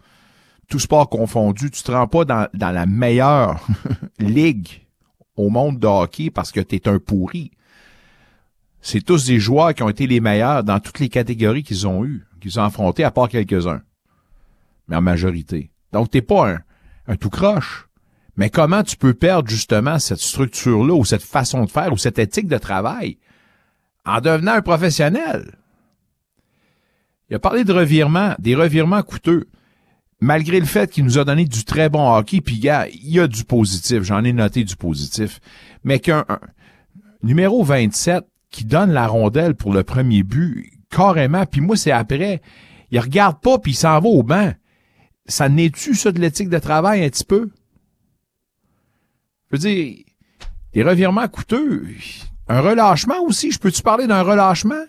tout 0.69 0.79
sport 0.79 1.09
confondu, 1.09 1.71
tu 1.71 1.83
te 1.83 1.91
rends 1.91 2.07
pas 2.07 2.25
dans, 2.25 2.49
la 2.55 2.87
meilleure 2.87 3.67
ligue 4.19 4.87
au 5.37 5.49
monde 5.49 5.79
de 5.79 5.87
hockey 5.87 6.31
parce 6.31 6.53
que 6.53 6.61
tu 6.61 6.77
es 6.77 6.89
un 6.89 6.99
pourri. 6.99 7.53
C'est 8.81 9.05
tous 9.05 9.27
des 9.27 9.39
joueurs 9.39 9.75
qui 9.75 9.83
ont 9.83 9.89
été 9.89 10.07
les 10.07 10.21
meilleurs 10.21 10.65
dans 10.65 10.79
toutes 10.79 11.01
les 11.01 11.09
catégories 11.09 11.63
qu'ils 11.63 11.87
ont 11.87 12.05
eues, 12.05 12.27
qu'ils 12.41 12.61
ont 12.61 12.65
affrontés, 12.65 13.05
à 13.05 13.11
part 13.11 13.29
quelques-uns. 13.29 13.83
Mais 14.89 14.97
en 14.97 15.03
majorité. 15.03 15.71
Donc, 15.93 16.11
t'es 16.11 16.23
pas 16.23 16.51
un, 16.51 16.59
un 17.07 17.17
tout 17.17 17.31
croche. 17.31 17.89
Mais 18.37 18.51
comment 18.51 18.83
tu 18.83 18.97
peux 18.97 19.15
perdre 19.15 19.49
justement 19.49 19.99
cette 19.99 20.21
structure-là 20.21 20.95
ou 20.95 21.05
cette 21.05 21.23
façon 21.23 21.65
de 21.65 21.71
faire 21.71 21.93
ou 21.93 21.97
cette 21.97 22.19
éthique 22.19 22.47
de 22.47 22.59
travail 22.59 23.19
en 24.09 24.21
devenant 24.21 24.53
un 24.53 24.63
professionnel? 24.63 25.55
Il 27.31 27.37
a 27.37 27.39
parlé 27.39 27.65
de 27.65 27.73
revirements, 27.73 28.35
des 28.39 28.55
revirements 28.55 29.03
coûteux 29.03 29.47
malgré 30.21 30.59
le 30.59 30.67
fait 30.67 30.91
qu'il 30.91 31.05
nous 31.05 31.17
a 31.19 31.25
donné 31.25 31.45
du 31.45 31.65
très 31.65 31.89
bon 31.89 32.13
hockey, 32.13 32.41
puis 32.41 32.59
gars, 32.59 32.89
il 32.89 33.09
y 33.09 33.21
a 33.21 33.29
du 33.29 33.45
positif, 33.45 34.03
j'en 34.03 34.25
ai 34.25 34.33
noté 34.33 34.65
du 34.65 34.75
positif, 34.75 35.39
mais 35.85 36.01
qu'un 36.01 36.25
un- 36.29 36.41
numéro 37.23 37.63
27 37.63 38.25
qui 38.51 38.65
donne 38.65 38.91
la 38.91 39.07
rondelle 39.07 39.55
pour 39.55 39.73
le 39.73 39.85
premier 39.85 40.25
but, 40.25 40.73
carrément, 40.91 41.47
puis 41.47 41.61
moi 41.61 41.77
c'est 41.77 41.93
après, 41.93 42.43
il 42.91 42.99
regarde 42.99 43.41
pas 43.41 43.59
puis 43.59 43.73
il 43.73 43.77
s'en 43.77 44.01
va 44.01 44.09
au 44.09 44.25
banc. 44.25 44.53
Ça 45.27 45.49
n'est-tu 45.49 45.95
ça 45.95 46.11
de 46.11 46.19
l'éthique 46.19 46.49
de 46.49 46.59
travail 46.59 47.05
un 47.05 47.09
petit 47.11 47.25
peu? 47.25 47.51
Je 49.53 49.57
veux 49.57 49.59
dire, 49.59 49.99
des 50.73 50.83
revirements 50.83 51.29
coûteux, 51.29 51.87
un 52.49 52.61
relâchement 52.61 53.21
aussi, 53.23 53.51
je 53.51 53.59
peux-tu 53.59 53.83
parler 53.83 54.07
d'un 54.07 54.23
relâchement? 54.23 54.85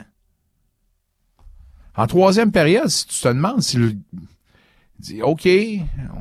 En 1.96 2.08
troisième 2.08 2.52
période, 2.52 2.88
si 2.88 3.06
tu 3.08 3.20
te 3.22 3.28
demandes 3.28 3.62
si 3.62 3.78
le 3.78 3.94
dit 5.00 5.22
OK, 5.22 5.48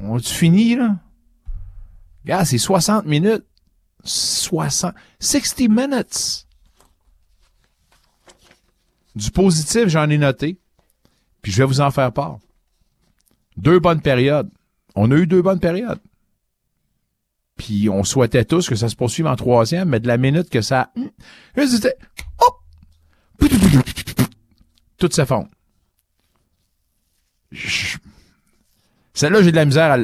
on 0.02 0.16
a-tu 0.16 0.32
fini, 0.32 0.76
là? 0.76 0.96
Regarde, 2.24 2.46
c'est 2.46 2.58
60 2.58 3.06
minutes. 3.06 3.44
60. 4.04 4.94
60 5.20 5.68
minutes. 5.68 6.46
Du 9.14 9.30
positif, 9.30 9.88
j'en 9.88 10.08
ai 10.10 10.18
noté. 10.18 10.58
Puis 11.42 11.52
je 11.52 11.58
vais 11.58 11.66
vous 11.66 11.80
en 11.80 11.90
faire 11.90 12.12
part. 12.12 12.38
Deux 13.56 13.80
bonnes 13.80 14.00
périodes. 14.00 14.50
On 14.94 15.10
a 15.10 15.14
eu 15.16 15.26
deux 15.26 15.42
bonnes 15.42 15.60
périodes. 15.60 16.00
Puis 17.58 17.90
on 17.90 18.04
souhaitait 18.04 18.44
tous 18.44 18.68
que 18.68 18.76
ça 18.76 18.88
se 18.88 18.96
poursuive 18.96 19.26
en 19.26 19.36
troisième, 19.36 19.90
mais 19.90 20.00
de 20.00 20.06
la 20.06 20.16
minute 20.16 20.48
que 20.48 20.62
ça... 20.62 20.90
Tout 24.96 25.10
s'effondre. 25.10 25.48
Celle-là, 29.12 29.42
j'ai 29.42 29.50
de 29.50 29.56
la 29.56 29.64
misère 29.64 29.92
à... 29.92 29.98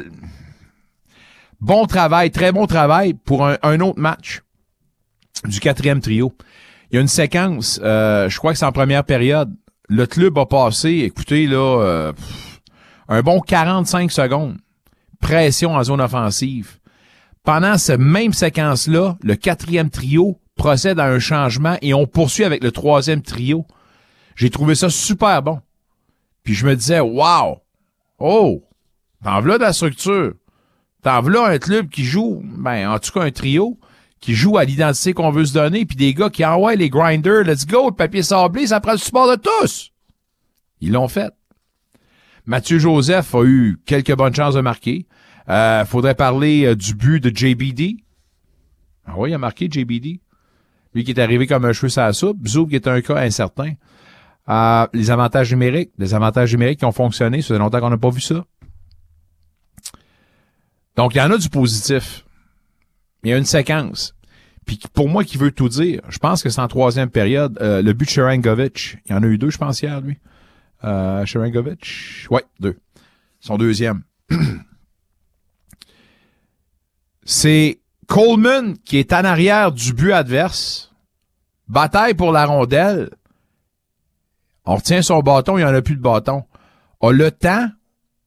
Bon 1.60 1.86
travail, 1.86 2.30
très 2.30 2.52
bon 2.52 2.66
travail 2.66 3.14
pour 3.14 3.46
un, 3.46 3.80
autre 3.80 3.98
match 3.98 4.42
du 5.44 5.60
quatrième 5.60 6.00
trio. 6.00 6.34
Il 6.90 6.96
y 6.96 6.98
a 6.98 7.00
une 7.00 7.08
séquence, 7.08 7.80
euh, 7.82 8.28
je 8.28 8.36
crois 8.36 8.52
que 8.52 8.58
c'est 8.58 8.66
en 8.66 8.72
première 8.72 9.04
période. 9.04 9.54
Le 9.88 10.06
club 10.06 10.36
a 10.38 10.44
passé, 10.44 10.90
écoutez, 10.90 11.46
là, 11.46 11.80
euh, 11.80 12.12
un 13.08 13.22
bon 13.22 13.40
45 13.40 14.10
secondes. 14.10 14.58
Pression 15.20 15.74
en 15.74 15.82
zone 15.84 16.00
offensive. 16.02 16.78
Pendant 17.44 17.76
cette 17.76 18.00
même 18.00 18.32
séquence-là, 18.32 19.18
le 19.22 19.36
quatrième 19.36 19.90
trio 19.90 20.40
procède 20.56 20.98
à 20.98 21.06
un 21.06 21.18
changement 21.18 21.76
et 21.82 21.92
on 21.92 22.06
poursuit 22.06 22.44
avec 22.44 22.64
le 22.64 22.72
troisième 22.72 23.20
trio. 23.20 23.66
J'ai 24.34 24.48
trouvé 24.48 24.74
ça 24.74 24.88
super 24.88 25.42
bon. 25.42 25.60
Puis 26.42 26.54
je 26.54 26.66
me 26.66 26.74
disais, 26.74 27.00
wow! 27.00 27.60
Oh! 28.18 28.62
T'en 29.22 29.40
v'là 29.40 29.58
de 29.58 29.62
la 29.62 29.74
structure. 29.74 30.32
T'en 31.02 31.20
v'là 31.20 31.46
un 31.46 31.58
club 31.58 31.90
qui 31.90 32.04
joue, 32.04 32.42
ben, 32.42 32.88
en 32.88 32.98
tout 32.98 33.12
cas 33.12 33.22
un 33.22 33.30
trio, 33.30 33.78
qui 34.20 34.34
joue 34.34 34.56
à 34.56 34.64
l'identité 34.64 35.12
qu'on 35.12 35.30
veut 35.30 35.44
se 35.44 35.52
donner, 35.52 35.84
puis 35.84 35.96
des 35.96 36.14
gars 36.14 36.30
qui 36.30 36.46
envoient 36.46 36.76
les 36.76 36.88
grinders, 36.88 37.44
let's 37.44 37.66
go, 37.66 37.90
le 37.90 37.94
papier 37.94 38.22
sablé, 38.22 38.66
ça 38.66 38.80
prend 38.80 38.92
le 38.92 38.98
support 38.98 39.30
de 39.30 39.36
tous. 39.36 39.90
Ils 40.80 40.92
l'ont 40.92 41.08
fait. 41.08 41.32
Mathieu 42.46 42.78
Joseph 42.78 43.34
a 43.34 43.44
eu 43.44 43.78
quelques 43.84 44.14
bonnes 44.14 44.34
chances 44.34 44.54
de 44.54 44.62
marquer. 44.62 45.06
Euh, 45.48 45.84
faudrait 45.84 46.14
parler 46.14 46.64
euh, 46.64 46.74
du 46.76 46.94
but 46.94 47.22
de 47.22 47.34
JBD. 47.34 47.98
Ah 49.06 49.14
oui, 49.16 49.30
il 49.30 49.34
a 49.34 49.38
marqué 49.38 49.68
JBD. 49.70 50.20
Lui 50.94 51.04
qui 51.04 51.10
est 51.10 51.18
arrivé 51.20 51.46
comme 51.46 51.64
un 51.64 51.72
cheveu 51.72 51.88
sur 51.88 52.02
la 52.02 52.12
soupe. 52.12 52.46
Zoub 52.46 52.68
qui 52.68 52.76
est 52.76 52.88
un 52.88 53.00
cas 53.00 53.16
incertain. 53.16 53.72
Euh, 54.48 54.86
les 54.92 55.10
avantages 55.10 55.50
numériques. 55.50 55.92
Les 55.98 56.14
avantages 56.14 56.52
numériques 56.52 56.78
qui 56.78 56.84
ont 56.84 56.92
fonctionné. 56.92 57.42
Ça 57.42 57.48
fait 57.54 57.58
longtemps 57.58 57.80
qu'on 57.80 57.90
n'a 57.90 57.98
pas 57.98 58.10
vu 58.10 58.20
ça. 58.20 58.44
Donc, 60.96 61.14
il 61.14 61.18
y 61.18 61.20
en 61.20 61.30
a 61.30 61.38
du 61.38 61.48
positif. 61.50 62.24
Il 63.24 63.30
y 63.30 63.32
a 63.32 63.36
une 63.36 63.44
séquence. 63.44 64.14
Puis 64.64 64.80
pour 64.92 65.08
moi 65.08 65.24
qui 65.24 65.36
veut 65.36 65.50
tout 65.50 65.68
dire, 65.68 66.00
je 66.08 66.18
pense 66.18 66.42
que 66.42 66.48
c'est 66.48 66.60
en 66.60 66.68
troisième 66.68 67.10
période. 67.10 67.58
euh, 67.60 67.82
le 67.82 67.92
but 67.92 68.06
de 68.06 68.10
Sharangovic, 68.10 68.98
il 69.04 69.12
y 69.12 69.14
en 69.14 69.22
a 69.22 69.26
eu 69.26 69.36
deux, 69.36 69.50
je 69.50 69.58
pense, 69.58 69.82
hier, 69.82 70.00
lui. 70.00 70.18
Euh, 70.84 71.24
Sharangovic, 71.26 72.26
ouais, 72.30 72.44
deux. 72.60 72.78
Son 73.40 73.58
deuxième. 73.58 74.02
c'est 77.24 77.80
Coleman 78.06 78.76
qui 78.84 78.98
est 78.98 79.12
en 79.12 79.24
arrière 79.24 79.72
du 79.72 79.92
but 79.92 80.12
adverse. 80.12 80.92
Bataille 81.68 82.14
pour 82.14 82.32
la 82.32 82.44
rondelle. 82.44 83.10
On 84.66 84.76
retient 84.76 85.02
son 85.02 85.20
bâton, 85.20 85.58
il 85.58 85.64
n'y 85.64 85.70
en 85.70 85.74
a 85.74 85.82
plus 85.82 85.96
de 85.96 86.02
bâton. 86.02 86.44
A 87.00 87.12
le 87.12 87.30
temps 87.30 87.68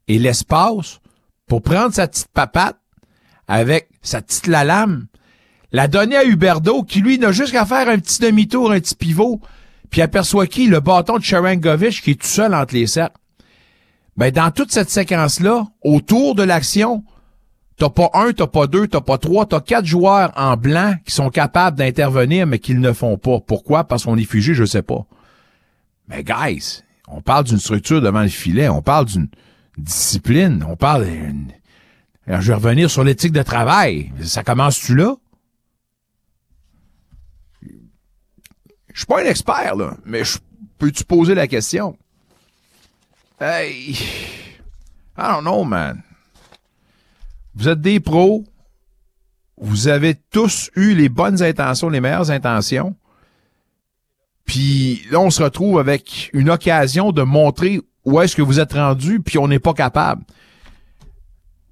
et 0.08 0.20
l'espace 0.20 1.00
pour 1.48 1.62
prendre 1.62 1.94
sa 1.94 2.08
petite 2.08 2.28
papate 2.30 2.78
avec 3.48 3.90
sa 4.02 4.22
petite 4.22 4.48
lalame, 4.48 5.08
la 5.72 5.88
donner 5.88 6.18
à 6.18 6.26
Huberdo 6.26 6.84
qui 6.84 7.00
lui 7.00 7.18
n'a 7.18 7.32
juste 7.32 7.52
qu'à 7.52 7.66
faire 7.66 7.90
un 7.90 8.00
petit 8.00 8.22
demi-tour, 8.22 8.72
un 8.72 8.80
petit 8.80 8.96
pivot, 8.96 9.42
puis 9.90 10.02
aperçoit 10.02 10.48
qui? 10.48 10.68
Le 10.68 10.80
bâton 10.80 11.18
de 11.18 11.24
Sharangovich 11.24 12.02
qui 12.02 12.12
est 12.12 12.22
tout 12.22 12.28
seul 12.28 12.54
entre 12.54 12.74
les 12.74 12.88
cercles. 12.88 13.16
Ben, 14.18 14.32
dans 14.32 14.52
toute 14.52 14.72
cette 14.72 14.90
séquence-là, 14.90 15.68
autour 15.84 16.36
de 16.36 16.44
l'action, 16.44 17.04
t'as 17.78 17.90
pas 17.90 18.10
un, 18.14 18.34
t'as 18.34 18.48
pas 18.48 18.68
deux, 18.68 18.88
t'as 18.88 19.02
pas 19.02 19.18
trois, 19.18 19.46
t'as 19.46 19.62
quatre 19.62 19.86
joueurs 19.86 20.32
en 20.36 20.58
blanc 20.58 20.96
qui 21.06 21.14
sont 21.14 21.30
capables 21.30 21.78
d'intervenir, 21.78 22.48
mais 22.48 22.60
qu'ils 22.60 22.80
ne 22.80 22.92
font 22.92 23.18
pas. 23.18 23.40
Pourquoi? 23.40 23.84
Parce 23.84 24.06
qu'on 24.06 24.18
est 24.18 24.26
figé, 24.26 24.54
je 24.54 24.66
sais 24.66 24.82
pas. 24.82 25.06
Mais 26.08 26.24
guys, 26.24 26.84
on 27.08 27.22
parle 27.22 27.46
d'une 27.46 27.60
structure 27.60 28.02
devant 28.02 28.24
le 28.24 28.30
filet, 28.30 28.68
on 28.68 28.82
parle 28.82 29.06
d'une 29.06 29.30
discipline, 29.78 30.66
on 30.68 30.76
parle 30.76 31.06
d'une... 31.06 31.52
Alors, 32.26 32.42
je 32.42 32.48
vais 32.48 32.56
revenir 32.56 32.90
sur 32.90 33.06
l'éthique 33.06 33.32
de 33.32 33.44
travail. 33.44 34.12
Ça 34.22 34.44
commence-tu 34.44 34.96
là? 34.96 35.16
Je 37.62 39.02
suis 39.02 39.06
pas 39.06 39.22
un 39.22 39.26
expert, 39.26 39.76
là, 39.76 39.96
mais 40.06 40.24
je 40.24 40.40
peux-tu 40.78 41.04
poser 41.04 41.36
la 41.36 41.48
question? 41.48 41.98
Hey, 43.40 43.92
I 43.92 43.98
don't 45.18 45.42
know, 45.42 45.64
man. 45.64 46.02
Vous 47.58 47.70
êtes 47.70 47.82
des 47.82 48.00
pros. 48.00 48.44
Vous 49.60 49.88
avez 49.88 50.14
tous 50.14 50.70
eu 50.76 50.94
les 50.94 51.10
bonnes 51.10 51.42
intentions, 51.42 51.90
les 51.90 52.00
meilleures 52.00 52.30
intentions. 52.30 52.96
Puis 54.46 55.02
là, 55.10 55.20
on 55.20 55.32
se 55.32 55.42
retrouve 55.42 55.80
avec 55.80 56.30
une 56.34 56.52
occasion 56.52 57.12
de 57.12 57.24
montrer 57.24 57.82
où 58.06 58.22
est-ce 58.22 58.36
que 58.36 58.44
vous 58.44 58.60
êtes 58.60 58.74
rendu, 58.74 59.22
puis 59.22 59.40
on 59.40 59.48
n'est 59.48 59.60
pas 59.60 59.74
capable. 59.74 60.24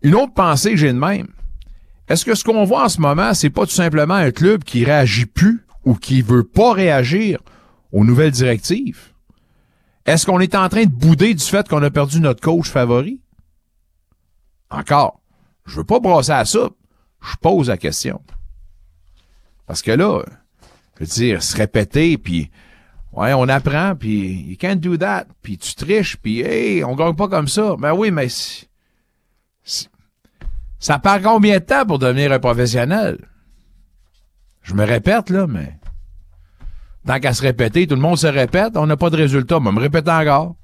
Une 0.02 0.16
autre 0.16 0.34
pensée 0.34 0.76
j'ai 0.76 0.92
de 0.92 0.98
même. 0.98 1.28
Est-ce 2.08 2.26
que 2.26 2.34
ce 2.34 2.44
qu'on 2.44 2.66
voit 2.66 2.86
en 2.86 2.90
ce 2.90 3.00
moment, 3.00 3.36
c'est 3.36 3.52
pas 3.52 3.66
tout 3.66 3.72
simplement 3.72 4.16
un 4.16 4.32
club 4.32 4.64
qui 4.64 4.84
réagit 4.86 5.28
plus 5.28 5.66
ou 5.86 5.94
qui 5.94 6.24
veut 6.24 6.44
pas 6.44 6.74
réagir 6.74 7.40
aux 7.92 8.04
nouvelles 8.04 8.32
directives? 8.32 9.14
Est-ce 10.08 10.26
qu'on 10.26 10.40
est 10.40 10.56
en 10.56 10.68
train 10.68 10.86
de 10.86 10.92
bouder 10.92 11.36
du 11.36 11.44
fait 11.44 11.68
qu'on 11.68 11.84
a 11.84 11.92
perdu 11.92 12.20
notre 12.20 12.42
coach 12.42 12.70
favori? 12.70 13.22
Encore, 14.72 15.22
je 15.66 15.78
veux 15.78 15.84
pas 15.84 16.00
brasser 16.00 16.32
à 16.32 16.46
ça. 16.46 16.70
Je 17.22 17.36
pose 17.42 17.70
la 17.70 17.78
question. 17.78 18.22
Parce 19.66 19.82
que 19.82 19.92
là, 19.92 20.24
je 20.96 21.00
veux 21.00 21.06
dire, 21.08 21.44
se 21.44 21.58
répéter, 21.58 22.18
puis 22.18 22.52
ouais, 23.14 23.34
on 23.34 23.50
apprend, 23.50 23.96
puis 23.96 24.44
you 24.44 24.58
can't 24.58 24.76
do 24.76 24.96
that, 24.98 25.26
puis 25.42 25.58
tu 25.58 25.74
triches, 25.76 26.18
puis 26.18 26.42
hey, 26.42 26.84
on 26.84 26.96
gagne 26.96 27.16
pas 27.16 27.28
comme 27.28 27.48
ça. 27.48 27.76
Ben 27.78 27.94
oui, 27.94 28.12
mais 28.12 28.28
ça 30.80 31.00
part 31.00 31.22
combien 31.22 31.60
de 31.60 31.64
temps 31.64 31.86
pour 31.86 32.00
devenir 32.00 32.32
un 32.32 32.40
professionnel? 32.40 33.18
Je 34.62 34.74
me 34.74 34.84
répète, 34.84 35.30
là, 35.30 35.48
mais 35.48 35.80
tant 37.06 37.20
qu'à 37.20 37.34
se 37.34 37.42
répéter, 37.42 37.88
tout 37.88 37.96
le 37.96 38.02
monde 38.02 38.18
se 38.18 38.28
répète, 38.28 38.78
on 38.78 38.88
n'a 38.88 38.98
pas 38.98 39.10
de 39.10 39.18
résultat. 39.18 39.60
Mais 39.60 39.72
me 39.72 39.80
répéter 39.80 40.12
encore. 40.12 40.56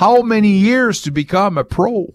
How 0.00 0.22
many 0.22 0.58
years 0.58 1.00
to 1.02 1.10
become 1.10 1.58
a 1.58 1.64
pro? 1.64 2.14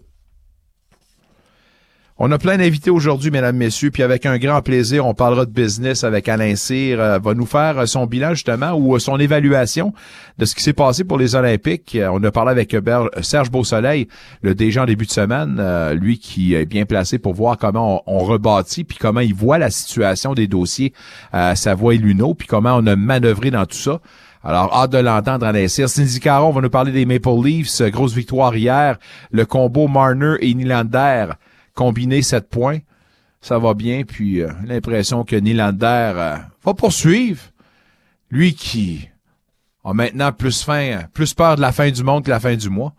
On 2.16 2.30
a 2.30 2.38
plein 2.38 2.58
d'invités 2.58 2.90
aujourd'hui, 2.90 3.32
mesdames, 3.32 3.56
messieurs, 3.56 3.90
puis 3.90 4.04
avec 4.04 4.24
un 4.24 4.38
grand 4.38 4.62
plaisir, 4.62 5.04
on 5.04 5.14
parlera 5.14 5.46
de 5.46 5.50
business 5.50 6.04
avec 6.04 6.28
Alain 6.28 6.54
Cyr, 6.54 7.00
euh, 7.00 7.18
va 7.18 7.34
nous 7.34 7.44
faire 7.44 7.88
son 7.88 8.06
bilan 8.06 8.34
justement 8.34 8.72
ou 8.74 8.96
son 9.00 9.18
évaluation 9.18 9.92
de 10.38 10.44
ce 10.44 10.54
qui 10.54 10.62
s'est 10.62 10.74
passé 10.74 11.02
pour 11.02 11.18
les 11.18 11.34
Olympiques. 11.34 11.96
Euh, 11.96 12.10
on 12.12 12.22
a 12.22 12.30
parlé 12.30 12.52
avec 12.52 12.76
Serge 13.20 13.50
Beausoleil, 13.50 14.06
le 14.42 14.54
déjà 14.54 14.84
en 14.84 14.86
début 14.86 15.06
de 15.06 15.10
semaine, 15.10 15.56
euh, 15.58 15.92
lui 15.94 16.20
qui 16.20 16.54
est 16.54 16.66
bien 16.66 16.84
placé 16.84 17.18
pour 17.18 17.34
voir 17.34 17.58
comment 17.58 18.04
on, 18.06 18.18
rebâtit, 18.18 18.84
puis 18.84 18.96
comment 18.96 19.18
il 19.18 19.34
voit 19.34 19.58
la 19.58 19.70
situation 19.70 20.34
des 20.34 20.46
dossiers 20.46 20.92
à 21.32 21.56
Savoie 21.56 21.96
et 21.96 21.98
Luno, 21.98 22.34
puis 22.34 22.46
comment 22.46 22.76
on 22.76 22.86
a 22.86 22.94
manœuvré 22.94 23.50
dans 23.50 23.66
tout 23.66 23.76
ça. 23.76 23.98
Alors, 24.44 24.72
hâte 24.72 24.92
de 24.92 24.98
l'entendre, 24.98 25.46
Alain 25.46 25.66
Cyr. 25.66 25.88
Cindy 25.88 26.20
Caron 26.20 26.52
va 26.52 26.60
nous 26.60 26.70
parler 26.70 26.92
des 26.92 27.06
Maple 27.06 27.44
Leafs, 27.44 27.82
grosse 27.90 28.14
victoire 28.14 28.54
hier, 28.54 28.98
le 29.32 29.44
combo 29.46 29.88
Marner 29.88 30.36
et 30.42 30.54
Nylander 30.54 31.30
combiné 31.74 32.22
7 32.22 32.48
points. 32.48 32.78
Ça 33.40 33.58
va 33.58 33.74
bien. 33.74 34.04
Puis 34.04 34.40
euh, 34.40 34.50
l'impression 34.64 35.24
que 35.24 35.36
Nylander 35.36 36.12
euh, 36.14 36.36
va 36.64 36.74
poursuivre. 36.74 37.42
Lui 38.30 38.54
qui 38.54 39.08
a 39.84 39.92
maintenant 39.92 40.32
plus 40.32 40.62
faim, 40.62 41.04
plus 41.12 41.34
peur 41.34 41.56
de 41.56 41.60
la 41.60 41.72
fin 41.72 41.90
du 41.90 42.02
monde 42.02 42.24
que 42.24 42.30
la 42.30 42.40
fin 42.40 42.56
du 42.56 42.70
mois. 42.70 42.94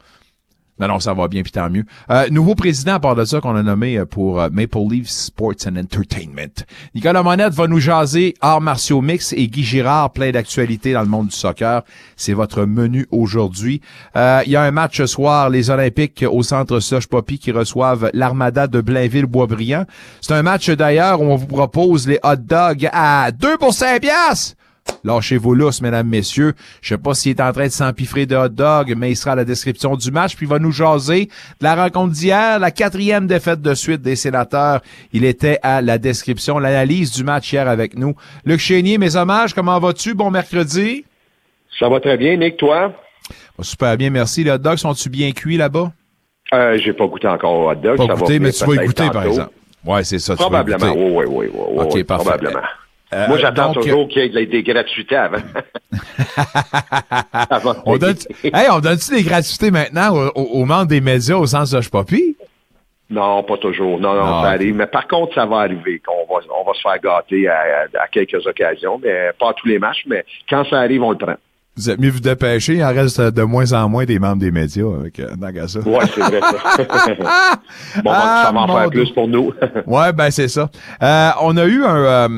Non, 0.77 0.89
non, 0.89 0.99
ça 0.99 1.13
va 1.13 1.29
bien, 1.29 1.41
puis 1.41 1.53
tant 1.53 1.69
mieux. 1.69 1.85
Euh, 2.09 2.27
nouveau 2.31 2.53
président, 2.53 2.95
à 2.95 2.99
part 2.99 3.15
de 3.15 3.23
ça, 3.23 3.39
qu'on 3.39 3.55
a 3.55 3.63
nommé 3.63 3.97
euh, 3.97 4.05
pour 4.05 4.41
euh, 4.41 4.49
Maple 4.51 4.79
Leaf 4.89 5.07
Sports 5.09 5.67
and 5.67 5.77
Entertainment. 5.77 6.65
Nicolas 6.93 7.23
Monette 7.23 7.53
va 7.53 7.67
nous 7.67 7.79
jaser 7.79 8.33
arts 8.41 8.59
martiaux 8.59 9.01
mix 9.01 9.31
et 9.31 9.47
Guy 9.47 9.63
Girard, 9.63 10.11
plein 10.11 10.31
d'actualités 10.31 10.91
dans 10.91 10.99
le 11.01 11.07
monde 11.07 11.27
du 11.27 11.35
soccer. 11.35 11.83
C'est 12.17 12.33
votre 12.33 12.65
menu 12.65 13.07
aujourd'hui. 13.11 13.79
Il 14.15 14.51
y 14.51 14.55
a 14.55 14.63
un 14.63 14.71
match 14.71 14.97
ce 14.97 15.05
soir, 15.05 15.49
les 15.49 15.69
Olympiques 15.69 16.25
au 16.29 16.43
centre 16.43 16.79
Soche 16.79 17.07
Poppy 17.07 17.39
qui 17.39 17.51
reçoivent 17.51 18.09
l'Armada 18.13 18.67
de 18.67 18.81
Blainville-Boisbriand. 18.81 19.85
C'est 20.21 20.33
un 20.33 20.43
match 20.43 20.69
d'ailleurs 20.69 21.21
où 21.21 21.25
on 21.25 21.35
vous 21.35 21.47
propose 21.47 22.07
les 22.07 22.19
hot 22.23 22.35
dogs 22.35 22.89
à 22.91 23.31
2 23.31 23.57
pour 23.57 23.73
5 23.73 24.01
piastres. 24.01 24.55
Lâchez-vous 25.05 25.53
lousse, 25.53 25.81
mesdames, 25.81 26.07
messieurs. 26.07 26.53
Je 26.81 26.89
sais 26.89 26.97
pas 26.97 27.13
s'il 27.13 27.31
est 27.31 27.41
en 27.41 27.51
train 27.53 27.67
de 27.67 27.71
s'empiffrer 27.71 28.25
de 28.25 28.35
hot 28.35 28.49
dog, 28.49 28.95
mais 28.97 29.11
il 29.11 29.15
sera 29.15 29.33
à 29.33 29.35
la 29.35 29.45
description 29.45 29.95
du 29.95 30.09
match, 30.11 30.35
puis 30.35 30.47
il 30.47 30.49
va 30.49 30.57
nous 30.57 30.71
jaser 30.71 31.25
de 31.25 31.63
la 31.63 31.75
rencontre 31.75 32.13
d'hier, 32.13 32.57
la 32.57 32.71
quatrième 32.71 33.27
défaite 33.27 33.61
de 33.61 33.73
suite 33.75 34.01
des 34.01 34.15
sénateurs. 34.15 34.81
Il 35.13 35.23
était 35.23 35.59
à 35.61 35.81
la 35.81 35.99
description, 35.99 36.57
l'analyse 36.57 37.11
du 37.11 37.23
match 37.23 37.53
hier 37.53 37.67
avec 37.67 37.95
nous. 37.95 38.15
Luc 38.45 38.59
Chénier, 38.59 38.97
mes 38.97 39.15
hommages, 39.15 39.53
comment 39.53 39.79
vas-tu? 39.79 40.15
Bon 40.15 40.31
mercredi. 40.31 41.05
Ça 41.79 41.87
va 41.87 41.99
très 41.99 42.17
bien, 42.17 42.35
Nick, 42.37 42.57
toi? 42.57 42.93
super 43.61 43.97
bien, 43.97 44.09
merci. 44.09 44.43
Les 44.43 44.51
hot 44.51 44.57
dogs 44.57 44.77
sont-ils 44.77 45.09
bien 45.09 45.31
cuits 45.31 45.57
là-bas? 45.57 45.91
Euh, 46.53 46.77
j'ai 46.77 46.93
pas 46.93 47.07
goûté 47.07 47.27
encore 47.27 47.53
au 47.53 47.71
hot 47.71 47.75
dog. 47.75 47.97
Pas 47.97 48.15
goûté, 48.15 48.39
mais 48.39 48.51
tu 48.51 48.65
vas 48.65 48.83
y 48.83 48.85
goûter, 48.85 49.09
par 49.11 49.23
exemple. 49.23 49.51
Ouais, 49.83 50.03
c'est 50.03 50.19
ça. 50.19 50.35
Probablement, 50.35 50.93
oui, 50.95 51.25
oui, 51.27 51.47
oui. 51.53 51.83
OK, 51.83 52.03
parfait. 52.03 52.23
Probablement. 52.23 52.61
Euh, 53.13 53.27
Moi, 53.27 53.37
j'attends 53.37 53.73
toujours 53.73 54.07
qu'il 54.07 54.33
y 54.33 54.37
ait 54.37 54.45
des 54.45 54.63
gratuités 54.63 55.15
avant. 55.15 55.37
on 57.85 57.97
donne, 57.97 58.15
hey, 58.43 58.67
on 58.71 58.79
donne-tu 58.79 59.15
des 59.15 59.23
gratuités 59.23 59.71
maintenant 59.71 60.31
aux, 60.35 60.65
membres 60.65 60.87
des 60.87 61.01
médias 61.01 61.35
au 61.35 61.45
sens 61.45 61.71
de 61.71 61.81
je 61.81 61.89
papy? 61.89 62.35
Non, 63.09 63.43
pas 63.43 63.57
toujours. 63.57 63.99
Non, 63.99 64.15
non, 64.15 64.41
ça 64.41 64.49
arrive. 64.49 64.75
Mais 64.75 64.87
par 64.87 65.07
contre, 65.07 65.35
ça 65.35 65.45
va 65.45 65.57
arriver 65.57 66.01
qu'on 66.05 66.33
va, 66.33 66.41
on 66.59 66.63
va 66.63 66.73
se 66.73 66.81
faire 66.81 66.99
gâter 66.99 67.47
à, 67.47 68.07
quelques 68.11 68.45
occasions, 68.47 68.99
mais 69.01 69.29
pas 69.39 69.51
à 69.51 69.53
tous 69.53 69.67
les 69.67 69.77
matchs, 69.77 70.03
mais 70.07 70.25
quand 70.49 70.65
ça 70.69 70.79
arrive, 70.79 71.03
on 71.03 71.11
le 71.11 71.17
prend. 71.17 71.35
Vous 71.77 71.89
êtes 71.89 71.99
mieux 71.99 72.09
vous 72.09 72.21
dépêcher, 72.21 72.75
il 72.75 72.83
en 72.83 72.93
reste 72.93 73.19
de 73.19 73.41
moins 73.43 73.73
en 73.73 73.89
moins 73.89 74.05
des 74.05 74.17
membres 74.17 74.39
des 74.39 74.49
médias 74.49 74.85
avec 74.97 75.19
euh, 75.19 75.67
ça. 75.67 75.79
Ouais, 75.81 76.05
c'est 76.13 76.21
vrai 76.21 76.39
ça. 76.39 77.57
bon, 78.01 78.11
ah, 78.13 78.43
ça 78.45 78.51
va 78.53 78.61
en 78.61 78.67
faire 78.77 78.89
plus 78.89 79.11
pour 79.11 79.27
nous. 79.27 79.51
ouais, 79.85 80.13
ben 80.13 80.31
c'est 80.31 80.47
ça. 80.47 80.69
Euh, 81.03 81.31
on 81.41 81.57
a 81.57 81.65
eu 81.65 81.83
un, 81.83 81.97
euh, 81.97 82.29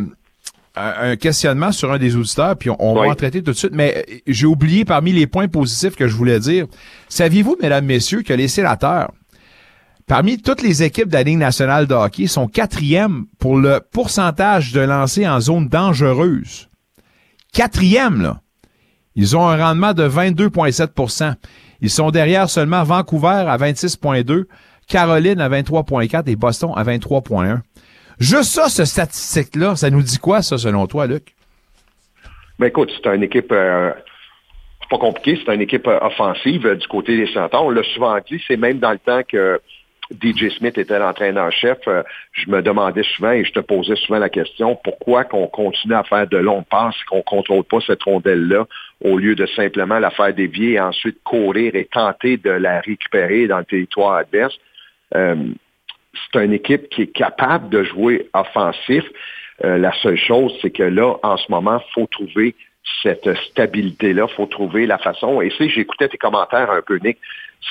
un 0.78 1.16
questionnement 1.16 1.72
sur 1.72 1.92
un 1.92 1.98
des 1.98 2.16
auditeurs, 2.16 2.56
puis 2.58 2.70
on, 2.80 2.94
va 2.94 3.02
en 3.10 3.16
traiter 3.16 3.42
tout 3.42 3.52
de 3.52 3.58
suite, 3.58 3.74
mais 3.74 4.06
euh, 4.10 4.16
j'ai 4.28 4.46
oublié 4.46 4.86
parmi 4.86 5.12
les 5.12 5.28
points 5.28 5.48
positifs 5.48 5.96
que 5.96 6.08
je 6.08 6.16
voulais 6.16 6.40
dire. 6.40 6.68
Saviez-vous, 7.10 7.58
mesdames, 7.62 7.86
messieurs, 7.86 8.22
que 8.22 8.34
les 8.34 8.48
sénateurs, 8.48 9.12
parmi 10.06 10.42
toutes 10.42 10.62
les 10.62 10.84
équipes 10.84 11.10
de 11.10 11.14
la 11.14 11.24
Ligue 11.24 11.38
nationale 11.38 11.88
de 11.88 11.94
hockey, 11.94 12.28
sont 12.28 12.48
quatrièmes 12.48 13.26
pour 13.40 13.58
le 13.58 13.82
pourcentage 13.92 14.72
de 14.72 14.82
lancers 14.82 15.32
en 15.32 15.40
zone 15.40 15.68
dangereuse? 15.68 16.70
Quatrième, 17.54 18.22
là. 18.22 18.42
Ils 19.16 19.36
ont 19.36 19.48
un 19.48 19.58
rendement 19.58 19.94
de 19.94 20.08
22,7% 20.08 21.34
Ils 21.82 21.90
sont 21.90 22.12
derrière 22.12 22.52
seulement 22.52 22.84
Vancouver 22.84 23.46
à 23.48 23.58
26,2, 23.58 24.44
Caroline 24.88 25.42
à 25.42 25.50
23,4 25.50 26.30
et 26.30 26.36
Boston 26.36 26.72
à 26.76 26.84
23,1. 26.84 27.62
Juste 28.20 28.56
ça, 28.56 28.68
ce 28.68 28.84
statistique-là, 28.84 29.76
ça 29.76 29.90
nous 29.90 30.02
dit 30.02 30.18
quoi, 30.18 30.42
ça, 30.42 30.58
selon 30.58 30.88
toi, 30.88 31.06
Luc? 31.06 31.36
Ben 32.58 32.68
écoute, 32.68 32.92
c'est 32.96 33.14
une 33.14 33.22
équipe 33.22 33.52
euh, 33.52 33.92
pas 34.90 34.98
compliqué, 34.98 35.40
c'est 35.46 35.54
une 35.54 35.62
équipe 35.62 35.88
euh, 35.88 36.00
offensive 36.02 36.66
euh, 36.66 36.76
du 36.76 36.88
côté 36.88 37.16
des 37.16 37.32
Centaures. 37.32 37.66
On 37.66 37.70
l'a 37.70 37.84
souvent 37.84 38.18
dit, 38.28 38.42
c'est 38.48 38.58
même 38.58 38.80
dans 38.80 38.92
le 38.92 38.98
temps 38.98 39.22
que 39.28 39.62
DJ 40.10 40.50
Smith 40.58 40.78
était 40.78 40.98
l'entraîneur-chef, 40.98 41.80
je 42.32 42.50
me 42.50 42.62
demandais 42.62 43.04
souvent 43.04 43.32
et 43.32 43.44
je 43.44 43.52
te 43.52 43.60
posais 43.60 43.98
souvent 43.98 44.20
la 44.20 44.30
question, 44.30 44.80
pourquoi 44.82 45.26
qu'on 45.26 45.48
continue 45.48 45.96
à 45.96 46.04
faire 46.04 46.26
de 46.28 46.38
longues 46.38 46.66
passes, 46.72 46.96
qu'on 47.10 47.18
ne 47.18 47.24
contrôle 47.24 47.66
pas 47.66 47.80
cette 47.86 48.04
rondelle-là, 48.04 48.66
au 49.04 49.18
lieu 49.18 49.36
de 49.36 49.46
simplement 49.48 50.00
la 50.00 50.10
faire 50.10 50.34
dévier 50.34 50.74
et 50.74 50.80
ensuite 50.80 51.18
courir 51.26 51.76
et 51.76 51.86
tenter 51.92 52.38
de 52.38 52.52
la 52.52 52.80
récupérer 52.80 53.48
dans 53.48 53.60
le 53.60 53.66
territoire 53.66 54.16
adverse? 54.16 54.58
C'est 56.32 56.44
une 56.44 56.54
équipe 56.54 56.90
qui 56.90 57.04
est 57.04 57.14
capable 57.14 57.70
de 57.70 57.84
jouer 57.84 58.30
offensif. 58.34 59.04
Euh, 59.64 59.78
la 59.78 59.94
seule 60.02 60.18
chose, 60.18 60.54
c'est 60.62 60.70
que 60.70 60.84
là, 60.84 61.16
en 61.24 61.38
ce 61.38 61.52
moment, 61.52 61.80
il 61.80 61.94
faut 61.94 62.08
trouver 62.08 62.56
cette 63.02 63.28
stabilité-là, 63.50 64.28
il 64.30 64.36
faut 64.36 64.46
trouver 64.46 64.86
la 64.86 64.98
façon. 64.98 65.42
Et 65.42 65.50
si 65.52 65.70
j'écoutais 65.70 66.08
tes 66.08 66.18
commentaires 66.18 66.72
un 66.72 66.82
peu, 66.82 67.00
Nick, 67.04 67.18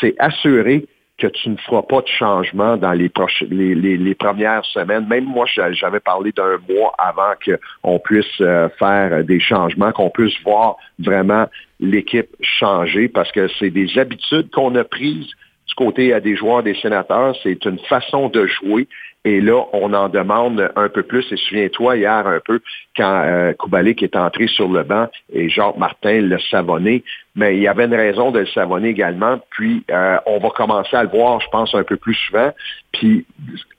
c'est 0.01 0.15
assurer 0.19 0.87
que 1.19 1.27
tu 1.29 1.49
ne 1.49 1.57
feras 1.57 1.83
pas 1.83 2.03
de 2.03 2.09
changement 2.09 2.77
dans 2.77 2.93
les, 2.93 3.11
les, 3.49 3.97
les, 3.97 4.15
premières 4.15 4.65
semaines. 4.67 5.07
Même 5.07 5.25
moi, 5.25 5.47
j'avais 5.47 6.01
parlé 6.01 6.31
d'un 6.33 6.59
mois 6.69 6.93
avant 6.99 7.33
qu'on 7.43 7.99
puisse 7.99 8.41
euh, 8.43 8.69
faire 8.79 9.25
des 9.25 9.41
changements, 9.41 9.93
qu'on 9.93 10.11
puisse 10.11 10.39
voir 10.45 10.77
vraiment 10.99 11.47
l'équipe 11.81 12.29
changer 12.41 13.09
parce 13.09 13.33
que 13.33 13.49
c'est 13.59 13.71
des 13.71 13.99
habitudes 13.99 14.51
qu'on 14.51 14.75
a 14.75 14.85
prises 14.85 15.31
côté 15.77 16.13
à 16.13 16.21
des 16.21 16.37
joueurs 16.37 16.63
des 16.63 16.75
sénateurs. 16.75 17.37
C'est 17.43 17.65
une 17.65 17.79
façon 17.79 18.29
de 18.29 18.47
jouer. 18.47 18.89
Et 19.25 19.41
là, 19.41 19.65
on 19.73 19.93
en 19.93 20.09
demande 20.09 20.71
un 20.77 20.89
peu 20.89 21.03
plus. 21.03 21.25
Et 21.33 21.37
souviens-toi, 21.37 21.97
hier 21.97 22.27
un 22.27 22.41
peu, 22.45 22.61
quand 22.97 23.23
euh, 23.25 23.53
Koubalik 23.55 24.03
est 24.03 24.15
entré 24.15 24.47
sur 24.47 24.69
le 24.69 24.85
banc 24.85 25.09
et 25.33 25.49
Jacques 25.49 25.77
Martin 25.77 26.21
l'a 26.21 26.39
savonné, 26.51 27.03
mais 27.35 27.57
il 27.57 27.63
y 27.63 27.69
avait 27.69 27.87
une 27.87 27.95
raison 27.95 28.31
de 28.31 28.41
le 28.41 28.47
savonner 28.47 28.91
également. 28.91 29.41
Puis, 29.51 29.85
euh, 29.91 30.17
on 30.27 30.39
va 30.39 30.51
commencer 30.51 30.97
à 30.97 31.03
le 31.03 31.09
voir, 31.09 31.41
je 31.41 31.49
pense, 31.49 31.75
un 31.75 31.83
peu 31.83 31.97
plus 31.97 32.15
souvent. 32.15 32.53
Puis, 32.93 33.27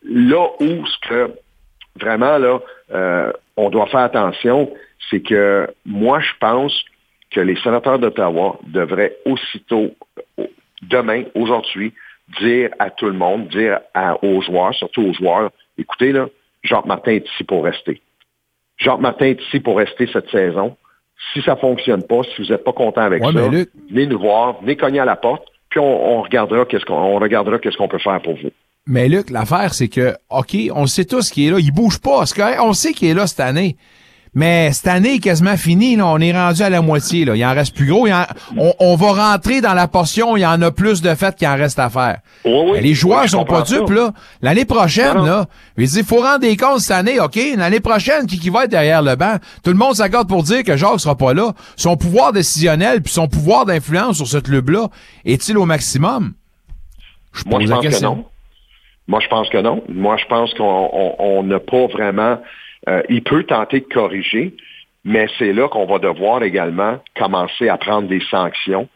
là 0.04 0.48
où 0.60 0.86
ce 0.86 1.08
que 1.08 1.32
vraiment, 2.00 2.38
là, 2.38 2.60
euh, 2.94 3.32
on 3.56 3.70
doit 3.70 3.88
faire 3.88 4.02
attention, 4.02 4.70
c'est 5.10 5.22
que 5.22 5.68
moi, 5.86 6.20
je 6.20 6.32
pense 6.40 6.86
que 7.32 7.40
les 7.42 7.56
sénateurs 7.58 8.00
d'Ottawa 8.00 8.60
devraient 8.64 9.16
aussitôt, 9.26 9.96
demain, 10.82 11.24
aujourd'hui, 11.36 11.94
dire 12.42 12.70
à 12.80 12.90
tout 12.90 13.06
le 13.06 13.14
monde, 13.14 13.48
dire 13.50 13.80
aux 14.22 14.42
joueurs, 14.42 14.74
surtout 14.74 15.02
aux 15.02 15.14
joueurs, 15.14 15.52
écoutez, 15.78 16.12
là, 16.12 16.28
Jacques 16.64 16.86
Martin 16.86 17.12
est 17.12 17.28
ici 17.34 17.44
pour 17.44 17.64
rester. 17.64 18.02
Jacques 18.78 19.00
Martin 19.00 19.26
est 19.26 19.42
ici 19.42 19.60
pour 19.60 19.78
rester 19.78 20.08
cette 20.12 20.30
saison. 20.30 20.76
Si 21.34 21.42
ça 21.42 21.56
ne 21.56 21.60
fonctionne 21.60 22.04
pas, 22.04 22.22
si 22.24 22.42
vous 22.42 22.50
n'êtes 22.50 22.64
pas 22.64 22.74
content 22.74 23.02
avec 23.02 23.24
ça, 23.24 23.32
venez 23.32 24.06
nous 24.06 24.20
voir, 24.20 24.62
venez 24.62 24.76
cogner 24.76 25.00
à 25.00 25.06
la 25.06 25.16
porte, 25.16 25.48
puis 25.70 25.80
on, 25.80 26.22
regardera 26.22 26.66
qu'est-ce 26.66 26.86
qu'on 26.86 27.20
regardera 27.20 27.60
qu'est-ce 27.60 27.78
qu'on 27.78 27.88
peut 27.88 27.98
faire 27.98 28.22
pour 28.22 28.36
vous. 28.36 28.50
Mais 28.86 29.10
Luc, 29.10 29.30
l'affaire, 29.30 29.74
c'est 29.74 29.90
que, 29.90 30.14
OK, 30.30 30.56
on 30.74 30.86
sait 30.86 31.04
tous 31.04 31.30
qu'il 31.30 31.48
est 31.48 31.52
là, 31.52 31.58
il 31.60 31.74
bouge 31.74 32.00
pas. 32.00 32.24
On 32.62 32.74
sait 32.74 32.94
qu'il 32.94 33.10
est 33.10 33.14
là 33.14 33.28
cette 33.28 33.42
année. 33.42 33.76
Mais 34.38 34.72
cette 34.72 34.86
année 34.86 35.16
est 35.16 35.20
quasiment 35.20 35.58
finie. 35.58 35.96
Là. 35.96 36.06
On 36.06 36.20
est 36.20 36.32
rendu 36.32 36.62
à 36.62 36.70
la 36.70 36.84
moitié. 36.84 37.26
Là. 37.26 37.36
Il 37.36 37.44
en 37.44 37.56
reste 37.56 37.76
plus 37.76 37.88
gros. 37.88 38.08
on, 38.80 38.96
va 38.96 39.32
rentrer 39.32 39.62
dans 39.62 39.74
la 39.74 39.88
portion. 39.88 40.38
Il 40.38 40.42
y 40.42 40.46
en 40.46 40.62
a 40.62 40.70
plus 40.70 41.02
de 41.02 41.16
fait 41.16 41.36
qu'il 41.36 41.48
en 41.48 41.56
reste 41.56 41.80
à 41.80 41.90
faire. 41.90 42.20
les 42.46 42.94
joueurs 42.94 43.28
sont 43.28 43.46
pas 43.46 43.64
dupes. 43.64 43.90
là. 43.90 44.12
L'année 44.44 44.66
prochaine, 44.66 45.26
là, 45.26 45.48
il 45.76 45.88
faut 46.04 46.22
rendre 46.22 46.42
des 46.42 46.56
comptes 46.56 46.82
cette 46.82 46.96
année. 46.96 47.20
OK, 47.20 47.40
l'année 47.58 47.80
prochaine, 47.80 48.28
qui, 48.28 48.38
qui 48.38 48.52
va 48.52 48.66
être 48.66 48.70
derrière 48.70 49.02
le 49.02 49.16
banc? 49.16 49.38
Tout 49.64 49.72
le 49.72 49.78
monde 49.78 49.96
s'accorde 49.96 50.28
pour 50.28 50.44
dire 50.44 50.64
que 50.64 50.78
Jacques 50.78 51.00
sera 51.00 51.16
pas 51.16 51.34
là. 51.34 51.54
Son 51.76 51.98
pouvoir 51.98 52.32
décisionnel 52.32 53.02
puis 53.02 53.12
son 53.12 53.28
pouvoir 53.28 53.66
d'influence 53.66 54.18
sur 54.18 54.28
ce 54.28 54.38
club-là 54.38 54.90
est-il 55.26 55.58
au 55.58 55.66
maximum? 55.66 56.34
Je 57.34 57.44
Moi, 57.48 57.60
je 57.62 57.68
pense 57.70 57.88
que 57.88 58.04
non. 58.04 58.26
Moi, 59.08 59.20
je 59.20 59.28
pense 59.30 59.50
que 59.50 59.58
non. 59.58 59.82
Moi, 59.90 60.18
je 60.18 60.26
pense 60.26 60.54
qu'on 60.54 61.44
n'a 61.44 61.60
pas 61.60 61.88
vraiment 61.88 62.38
euh, 62.88 63.02
il 63.10 63.24
peut 63.24 63.44
tenter 63.44 63.82
de 63.82 63.86
corriger, 63.86 64.54
mais 65.04 65.28
c'est 65.38 65.54
là 65.54 65.68
qu'on 65.68 65.86
va 65.86 66.00
devoir 66.00 66.44
également 66.44 67.00
commencer 67.16 67.70
à 67.70 67.78
prendre 67.78 68.08
des 68.08 68.22
sanctions. 68.30 68.88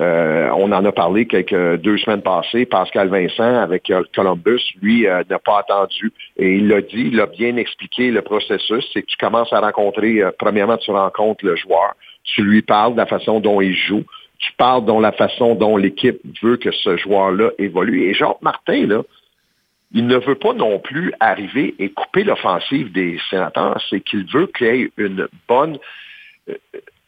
Euh, 0.00 0.50
on 0.56 0.72
en 0.72 0.84
a 0.84 0.90
parlé 0.90 1.26
quelques 1.26 1.80
deux 1.80 1.98
semaines 1.98 2.22
passées. 2.22 2.66
Pascal 2.66 3.08
Vincent 3.08 3.60
avec 3.60 3.90
euh, 3.90 4.02
Columbus, 4.14 4.60
lui, 4.82 5.06
n'a 5.06 5.38
pas 5.38 5.60
attendu. 5.60 6.12
Et 6.36 6.56
il 6.56 6.68
l'a 6.68 6.80
dit, 6.80 7.10
il 7.12 7.20
a 7.20 7.26
bien 7.26 7.56
expliqué 7.56 8.10
le 8.10 8.22
processus. 8.22 8.84
C'est 8.92 9.02
que 9.02 9.06
tu 9.06 9.16
commences 9.18 9.52
à 9.52 9.60
rencontrer, 9.60 10.20
premièrement, 10.38 10.78
tu 10.78 10.90
rencontres 10.90 11.44
le 11.44 11.54
joueur. 11.54 11.94
Tu 12.24 12.42
lui 12.42 12.62
parles 12.62 12.94
de 12.94 12.98
la 12.98 13.06
façon 13.06 13.40
dont 13.40 13.60
il 13.60 13.74
joue. 13.74 14.04
Tu 14.38 14.52
parles 14.54 14.84
de 14.84 15.00
la 15.00 15.12
façon 15.12 15.54
dont 15.54 15.76
l'équipe 15.76 16.20
veut 16.42 16.56
que 16.56 16.72
ce 16.72 16.96
joueur-là 16.96 17.50
évolue. 17.58 18.04
Et 18.04 18.14
Jacques 18.14 18.42
Martin, 18.42 18.86
là, 18.86 19.02
il 19.94 20.06
ne 20.06 20.16
veut 20.16 20.34
pas 20.34 20.52
non 20.52 20.80
plus 20.80 21.12
arriver 21.20 21.74
et 21.78 21.90
couper 21.90 22.24
l'offensive 22.24 22.92
des 22.92 23.18
sénateurs. 23.30 23.80
C'est 23.88 24.00
qu'il 24.00 24.26
veut 24.26 24.48
qu'il 24.48 24.66
y 24.66 24.70
ait 24.70 24.90
une 24.98 25.28
bonne... 25.48 25.78
Euh, 26.50 26.54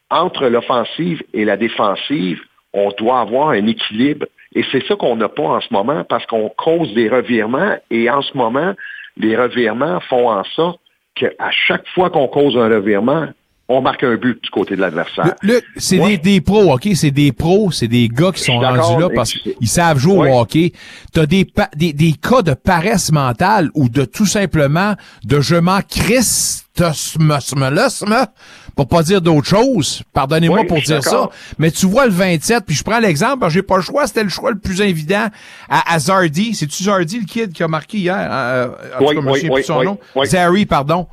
entre 0.08 0.46
l'offensive 0.46 1.20
et 1.34 1.44
la 1.44 1.56
défensive, 1.56 2.40
on 2.72 2.90
doit 2.96 3.20
avoir 3.20 3.48
un 3.50 3.66
équilibre. 3.66 4.26
Et 4.54 4.64
c'est 4.70 4.86
ça 4.86 4.94
qu'on 4.94 5.16
n'a 5.16 5.28
pas 5.28 5.42
en 5.42 5.60
ce 5.60 5.72
moment 5.72 6.04
parce 6.04 6.24
qu'on 6.26 6.48
cause 6.48 6.94
des 6.94 7.08
revirements 7.08 7.76
et 7.90 8.08
en 8.08 8.22
ce 8.22 8.36
moment, 8.36 8.74
les 9.16 9.36
revirements 9.36 9.98
font 10.00 10.30
en 10.30 10.44
sorte 10.44 10.80
qu'à 11.16 11.50
chaque 11.50 11.88
fois 11.88 12.08
qu'on 12.10 12.28
cause 12.28 12.56
un 12.56 12.68
revirement, 12.68 13.26
on 13.68 13.80
marque 13.80 14.04
un 14.04 14.14
but 14.16 14.42
du 14.42 14.50
côté 14.50 14.76
de 14.76 14.80
l'adversaire. 14.80 15.34
c'est 15.76 15.98
des, 15.98 16.18
des, 16.18 16.40
pros, 16.40 16.72
OK? 16.72 16.88
C'est 16.94 17.10
des 17.10 17.32
pros, 17.32 17.72
c'est 17.72 17.88
des 17.88 18.08
gars 18.08 18.30
qui 18.32 18.42
sont 18.42 18.58
rendus 18.58 19.00
là 19.00 19.08
parce 19.14 19.32
qu'ils 19.32 19.68
savent 19.68 19.98
jouer 19.98 20.30
au 20.30 20.38
hockey. 20.40 20.72
T'as 21.12 21.26
des, 21.26 21.46
des, 21.74 21.92
des 21.92 22.12
cas 22.12 22.42
de 22.42 22.54
paresse 22.54 23.10
mentale 23.10 23.70
ou 23.74 23.88
de 23.88 24.04
tout 24.04 24.26
simplement 24.26 24.94
de 25.24 25.40
je 25.40 25.56
m'en 25.56 25.80
pour 28.76 28.88
pas 28.88 29.02
dire 29.02 29.20
d'autre 29.20 29.46
chose. 29.46 30.02
Pardonnez-moi 30.12 30.64
pour 30.68 30.80
dire 30.80 31.02
ça. 31.02 31.30
Mais 31.58 31.70
tu 31.70 31.86
vois 31.86 32.06
le 32.06 32.12
27, 32.12 32.64
puis 32.66 32.76
je 32.76 32.84
prends 32.84 33.00
l'exemple, 33.00 33.48
j'ai 33.48 33.62
pas 33.62 33.76
le 33.76 33.82
choix, 33.82 34.06
c'était 34.06 34.22
le 34.22 34.28
choix 34.28 34.50
le 34.50 34.58
plus 34.58 34.80
évident 34.80 35.28
à, 35.68 35.94
à 35.94 35.98
Zardy. 35.98 36.54
C'est-tu 36.54 36.84
Zardy, 36.84 37.20
le 37.20 37.26
kid 37.26 37.52
qui 37.52 37.62
a 37.62 37.68
marqué 37.68 37.98
hier? 37.98 38.16
Euh, 38.16 38.68
en 38.94 38.98
tout 38.98 39.22
cas, 39.22 39.34
je 39.40 39.50
plus 39.50 39.62
son 39.64 39.82
nom? 39.82 39.98
Zary, 40.24 40.66
pardon. 40.66 41.08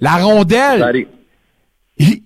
La 0.00 0.16
rondelle 0.16 1.06
il, 2.00 2.22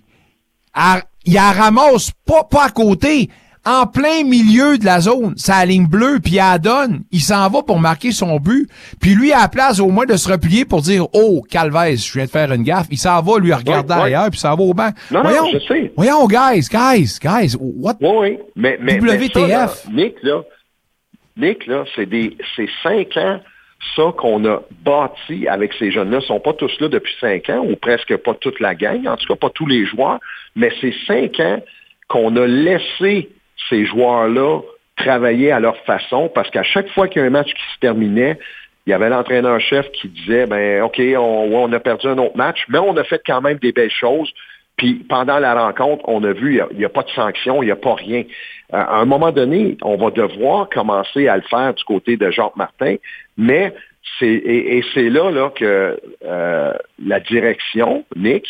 il 1.26 1.38
a 1.38 1.52
ramasse 1.52 2.10
pas, 2.26 2.44
pas 2.44 2.66
à 2.66 2.70
côté, 2.70 3.28
en 3.66 3.86
plein 3.86 4.24
milieu 4.24 4.76
de 4.76 4.84
la 4.84 5.00
zone, 5.00 5.34
sa 5.36 5.64
ligne 5.64 5.86
bleue, 5.86 6.18
puis 6.22 6.36
elle 6.36 6.58
donne. 6.58 7.04
Il 7.10 7.20
s'en 7.20 7.48
va 7.48 7.62
pour 7.62 7.78
marquer 7.78 8.12
son 8.12 8.36
but. 8.36 8.68
Puis 9.00 9.14
lui, 9.14 9.32
à 9.32 9.42
la 9.42 9.48
place 9.48 9.80
au 9.80 9.88
moins 9.88 10.04
de 10.04 10.16
se 10.16 10.30
replier 10.30 10.64
pour 10.64 10.82
dire 10.82 11.06
«Oh, 11.14 11.42
Calvez, 11.48 11.96
je 11.96 12.12
viens 12.12 12.26
de 12.26 12.30
faire 12.30 12.52
une 12.52 12.62
gaffe», 12.62 12.88
il 12.90 12.98
s'en 12.98 13.22
va 13.22 13.38
lui 13.38 13.54
regarder 13.54 13.94
ailleurs, 13.94 14.30
puis 14.30 14.38
s'en 14.38 14.54
va 14.54 14.62
au 14.62 14.74
banc. 14.74 14.90
Non, 15.10 15.22
voyons, 15.22 15.44
non, 15.44 15.50
je 15.54 15.66
sais. 15.66 15.92
Voyons, 15.96 16.26
guys, 16.26 16.68
guys, 16.70 17.18
guys, 17.20 17.56
what? 17.58 17.96
Oui, 18.00 18.10
oui, 18.18 18.38
mais, 18.54 18.78
mais, 18.80 18.98
WTF? 18.98 19.88
Nick, 19.90 20.16
là, 20.22 20.42
Nick, 21.36 21.66
là, 21.66 21.84
c'est 21.96 22.06
des, 22.06 22.36
c'est 22.54 22.68
cinq 22.82 23.16
ans 23.16 23.40
ça 23.96 24.12
qu'on 24.16 24.44
a 24.46 24.62
bâti 24.84 25.46
avec 25.48 25.72
ces 25.74 25.90
jeunes-là. 25.90 26.18
Ils 26.18 26.22
ne 26.22 26.26
sont 26.26 26.40
pas 26.40 26.52
tous 26.52 26.72
là 26.80 26.88
depuis 26.88 27.14
cinq 27.20 27.48
ans, 27.50 27.64
ou 27.68 27.76
presque 27.76 28.16
pas 28.18 28.34
toute 28.34 28.60
la 28.60 28.74
gang, 28.74 29.06
en 29.06 29.16
tout 29.16 29.26
cas 29.26 29.36
pas 29.36 29.50
tous 29.50 29.66
les 29.66 29.86
joueurs, 29.86 30.20
mais 30.56 30.70
c'est 30.80 30.94
cinq 31.06 31.40
ans 31.40 31.60
qu'on 32.08 32.36
a 32.36 32.46
laissé 32.46 33.30
ces 33.68 33.84
joueurs-là 33.86 34.60
travailler 34.96 35.50
à 35.50 35.60
leur 35.60 35.76
façon, 35.84 36.30
parce 36.32 36.50
qu'à 36.50 36.62
chaque 36.62 36.88
fois 36.90 37.08
qu'il 37.08 37.20
y 37.20 37.24
a 37.24 37.26
un 37.26 37.30
match 37.30 37.52
qui 37.52 37.74
se 37.74 37.80
terminait, 37.80 38.38
il 38.86 38.90
y 38.90 38.92
avait 38.92 39.08
l'entraîneur-chef 39.08 39.90
qui 39.92 40.08
disait, 40.08 40.46
ben 40.46 40.82
OK, 40.82 41.00
on, 41.16 41.50
on, 41.52 41.72
a 41.72 41.80
perdu 41.80 42.06
un 42.06 42.18
autre 42.18 42.36
match, 42.36 42.64
mais 42.68 42.78
on 42.78 42.96
a 42.96 43.04
fait 43.04 43.22
quand 43.26 43.40
même 43.40 43.58
des 43.58 43.72
belles 43.72 43.90
choses. 43.90 44.32
Puis 44.76 44.94
pendant 45.08 45.38
la 45.38 45.54
rencontre, 45.54 46.04
on 46.08 46.22
a 46.24 46.32
vu, 46.32 46.60
il 46.70 46.78
n'y 46.78 46.84
a, 46.84 46.88
pas 46.88 47.02
de 47.02 47.10
sanction, 47.10 47.62
il 47.62 47.66
n'y 47.66 47.72
a 47.72 47.76
pas 47.76 47.94
rien. 47.94 48.24
Euh, 48.72 48.76
à 48.76 48.96
un 48.96 49.04
moment 49.04 49.30
donné, 49.30 49.76
on 49.82 49.96
va 49.96 50.10
devoir 50.10 50.68
commencer 50.68 51.28
à 51.28 51.36
le 51.36 51.42
faire 51.42 51.74
du 51.74 51.84
côté 51.84 52.16
de 52.16 52.30
Jacques 52.30 52.56
Martin, 52.56 52.96
mais 53.36 53.74
c'est 54.18 54.26
et, 54.26 54.84
c'est 54.94 55.08
là, 55.08 55.30
là 55.30 55.50
que 55.50 56.00
euh, 56.24 56.72
la 57.04 57.20
direction, 57.20 58.04
Nick, 58.16 58.46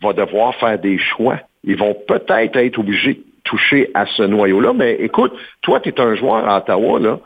va 0.00 0.12
devoir 0.12 0.54
faire 0.56 0.78
des 0.78 0.98
choix. 0.98 1.38
Ils 1.64 1.76
vont 1.76 1.94
peut-être 1.94 2.56
être 2.56 2.78
obligés 2.78 3.14
de 3.14 3.24
toucher 3.44 3.90
à 3.94 4.06
ce 4.06 4.22
noyau-là, 4.22 4.72
mais 4.72 4.94
écoute, 4.94 5.32
toi, 5.62 5.80
tu 5.80 5.88
es 5.88 6.00
un 6.00 6.14
joueur 6.14 6.48
à 6.48 6.58
Ottawa, 6.58 6.98
là, 6.98 7.20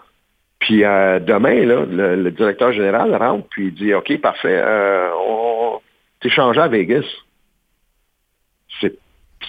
puis 0.59 0.85
euh, 0.85 1.19
demain, 1.21 1.65
là, 1.65 1.85
le, 1.87 2.31
directeur 2.31 2.73
général 2.73 3.15
rentre, 3.15 3.47
puis 3.51 3.67
il 3.67 3.75
dit, 3.75 3.95
OK, 3.95 4.19
parfait, 4.21 4.63
on 5.19 5.81
t'es 6.21 6.31
changé 6.31 6.61
à 6.61 6.69
Vegas 6.69 7.05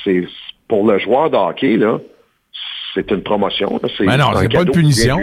c'est 0.03 0.27
pour 0.67 0.89
le 0.89 0.99
joueur 0.99 1.29
de 1.29 1.37
hockey, 1.37 1.77
là, 1.77 1.99
c'est 2.93 3.09
une 3.11 3.23
promotion. 3.23 3.79
C'est 3.97 4.05
mais 4.05 4.17
non, 4.17 4.31
c'est 4.35 4.49
pas 4.49 4.61
une 4.61 4.71
punition. 4.71 5.17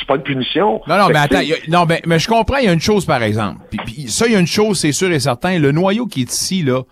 C'est 0.00 0.06
pas 0.06 0.16
une 0.16 0.22
punition. 0.22 0.80
Non, 0.88 0.96
non, 0.96 1.08
mais 1.08 1.18
attends, 1.18 1.40
non, 1.68 1.84
mais, 1.86 2.00
mais, 2.06 2.18
je 2.18 2.26
comprends, 2.26 2.56
il 2.56 2.64
y 2.64 2.68
a 2.68 2.72
une 2.72 2.80
chose, 2.80 3.04
par 3.04 3.22
exemple. 3.22 3.60
Puis, 3.70 4.08
ça, 4.08 4.26
il 4.26 4.32
y 4.32 4.36
a 4.36 4.40
une 4.40 4.46
chose, 4.46 4.80
c'est 4.80 4.92
sûr 4.92 5.12
et 5.12 5.20
certain. 5.20 5.58
Le 5.58 5.72
noyau 5.72 6.06
qui 6.06 6.22
est 6.22 6.32
ici, 6.32 6.62
là, 6.62 6.82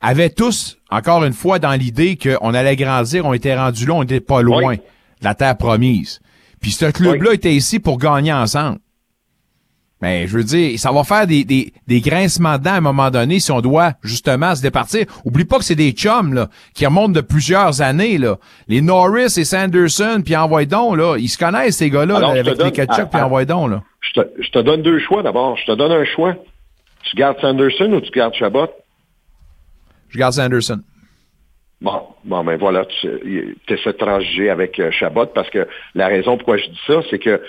avait 0.00 0.30
tous, 0.30 0.78
encore 0.90 1.24
une 1.24 1.32
fois, 1.32 1.58
dans 1.58 1.72
l'idée 1.72 2.16
qu'on 2.16 2.54
allait 2.54 2.76
grandir, 2.76 3.26
on 3.26 3.32
était 3.32 3.56
rendu 3.56 3.86
là, 3.86 3.94
on 3.94 4.00
n'était 4.00 4.20
pas 4.20 4.40
loin 4.40 4.74
de 4.74 4.80
la 5.22 5.34
terre 5.34 5.56
promise. 5.56 6.20
Puis 6.60 6.70
ce 6.70 6.86
club-là 6.90 7.32
était 7.34 7.54
ici 7.54 7.78
pour 7.78 7.98
gagner 7.98 8.32
ensemble. 8.32 8.78
Mais 10.04 10.26
je 10.26 10.36
veux 10.36 10.44
dire, 10.44 10.78
ça 10.78 10.92
va 10.92 11.02
faire 11.02 11.26
des, 11.26 11.44
des, 11.44 11.72
des 11.86 12.02
grincements 12.02 12.58
dedans 12.58 12.72
à 12.72 12.76
un 12.76 12.82
moment 12.82 13.10
donné 13.10 13.40
si 13.40 13.50
on 13.50 13.62
doit 13.62 13.92
justement 14.02 14.54
se 14.54 14.60
départir. 14.60 15.06
Oublie 15.24 15.46
pas 15.46 15.56
que 15.56 15.64
c'est 15.64 15.74
des 15.74 15.92
chums 15.92 16.34
là, 16.34 16.48
qui 16.74 16.84
remontent 16.84 17.14
de 17.14 17.22
plusieurs 17.22 17.80
années. 17.80 18.18
Là. 18.18 18.36
Les 18.68 18.82
Norris 18.82 19.32
et 19.38 19.44
Sanderson, 19.46 20.20
puis 20.22 20.36
envoie 20.36 20.66
donc, 20.66 20.98
là. 20.98 21.16
Ils 21.16 21.30
se 21.30 21.38
connaissent, 21.38 21.78
ces 21.78 21.88
gars-là, 21.88 22.16
avec 22.16 22.62
les 22.62 22.70
ketchup, 22.70 23.08
puis 23.10 23.22
envoie 23.22 23.46
donc. 23.46 23.70
Là. 23.70 23.82
Je 24.02 24.20
te, 24.20 24.42
je 24.42 24.50
te 24.50 24.58
donne 24.58 24.82
deux 24.82 24.98
choix 24.98 25.22
d'abord. 25.22 25.56
Je 25.56 25.64
te 25.64 25.72
donne 25.72 25.92
un 25.92 26.04
choix. 26.04 26.34
Tu 27.04 27.16
gardes 27.16 27.40
Sanderson 27.40 27.90
ou 27.94 28.02
tu 28.02 28.10
gardes 28.10 28.34
Chabot? 28.34 28.68
Je 30.10 30.18
garde 30.18 30.34
Sanderson. 30.34 30.82
Bon, 31.80 32.02
bon, 32.24 32.44
ben 32.44 32.58
voilà, 32.58 32.84
tu 33.00 33.56
essaies 33.68 33.92
de 33.92 33.96
transiger 33.96 34.50
avec 34.50 34.78
euh, 34.78 34.90
Chabot 34.90 35.24
parce 35.34 35.48
que 35.48 35.66
la 35.94 36.08
raison 36.08 36.36
pourquoi 36.36 36.58
je 36.58 36.66
dis 36.66 36.80
ça, 36.86 37.00
c'est 37.08 37.18
que 37.18 37.40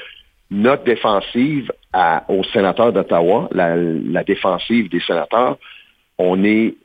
notre 0.52 0.84
défensive 0.86 1.70
à, 1.96 2.26
aux 2.28 2.44
sénateurs 2.44 2.92
d'Ottawa, 2.92 3.48
la, 3.52 3.78
la 3.78 4.24
défensive 4.26 4.90
des 4.90 5.00
sénateurs, 5.00 5.58
on 6.18 6.44
est, 6.44 6.76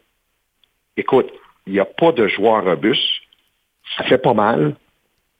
écoute, 0.96 1.27
il 1.66 1.73
n'y 1.73 1.81
a 1.81 1.85
pas 1.85 2.12
de 2.12 2.29
joueurs 2.29 2.64
robustes, 2.64 3.03
ça 3.96 4.05
fait 4.05 4.18
pas 4.18 4.35
mal, 4.35 4.77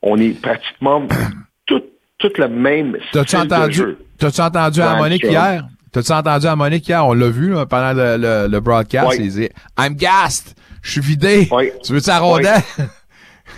on 0.02 0.18
est 0.18 0.40
pratiquement 0.42 1.06
tout, 1.66 1.83
tout 2.18 2.33
le 2.37 2.48
même 2.48 2.98
T'as-tu 3.12 3.37
entendu, 3.37 3.96
t'as-tu 4.18 4.40
entendu 4.40 4.80
à 4.83 4.96
Monique 4.96 5.22
hier? 5.22 5.64
T'as-tu 5.92 6.12
entendu 6.12 6.46
à 6.48 6.56
Monique 6.56 6.88
hier? 6.88 7.06
On 7.06 7.12
l'a 7.14 7.28
vu 7.28 7.50
là, 7.52 7.64
pendant 7.66 7.92
le, 7.92 8.16
le, 8.16 8.48
le 8.48 8.61
broadcast. 8.61 9.11
Oui. 9.11 9.16
Il 9.18 9.22
disait 9.22 9.52
I'm 9.78 9.94
gassed. 9.94 10.56
Je 10.83 10.92
suis 10.92 11.00
vidé. 11.00 11.48
Oui. 11.52 11.70
Tu 11.85 11.92
veux-tu 11.92 12.09
la 12.09 12.18
rondelle? 12.18 12.62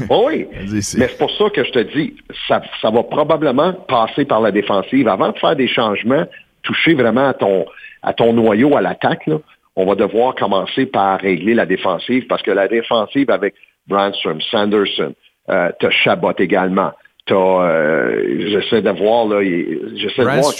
Oh 0.08 0.24
oui, 0.28 0.46
mais 0.70 0.80
c'est 0.80 1.18
pour 1.18 1.30
ça 1.36 1.50
que 1.50 1.64
je 1.64 1.70
te 1.70 1.78
dis, 1.78 2.14
ça, 2.48 2.62
ça 2.80 2.90
va 2.90 3.02
probablement 3.02 3.72
passer 3.72 4.24
par 4.24 4.40
la 4.40 4.50
défensive. 4.50 5.08
Avant 5.08 5.30
de 5.30 5.38
faire 5.38 5.56
des 5.56 5.68
changements, 5.68 6.24
toucher 6.62 6.94
vraiment 6.94 7.28
à 7.28 7.34
ton, 7.34 7.66
à 8.02 8.12
ton 8.12 8.32
noyau 8.32 8.76
à 8.76 8.80
l'attaque, 8.80 9.28
on 9.76 9.86
va 9.86 9.94
devoir 9.94 10.34
commencer 10.34 10.86
par 10.86 11.20
régler 11.20 11.54
la 11.54 11.66
défensive 11.66 12.26
parce 12.26 12.42
que 12.42 12.50
la 12.50 12.68
défensive 12.68 13.30
avec 13.30 13.54
Brandstrom, 13.86 14.40
Sanderson, 14.40 15.14
euh, 15.50 15.70
t'as 15.80 15.90
Chabot 15.90 16.32
également. 16.38 16.92
T'as, 17.26 17.34
euh, 17.36 18.50
j'essaie 18.50 18.82
de 18.82 18.90
voir, 18.90 19.26
là, 19.26 19.42
j'essaie 19.42 20.22
de 20.22 20.40
voir. 20.40 20.52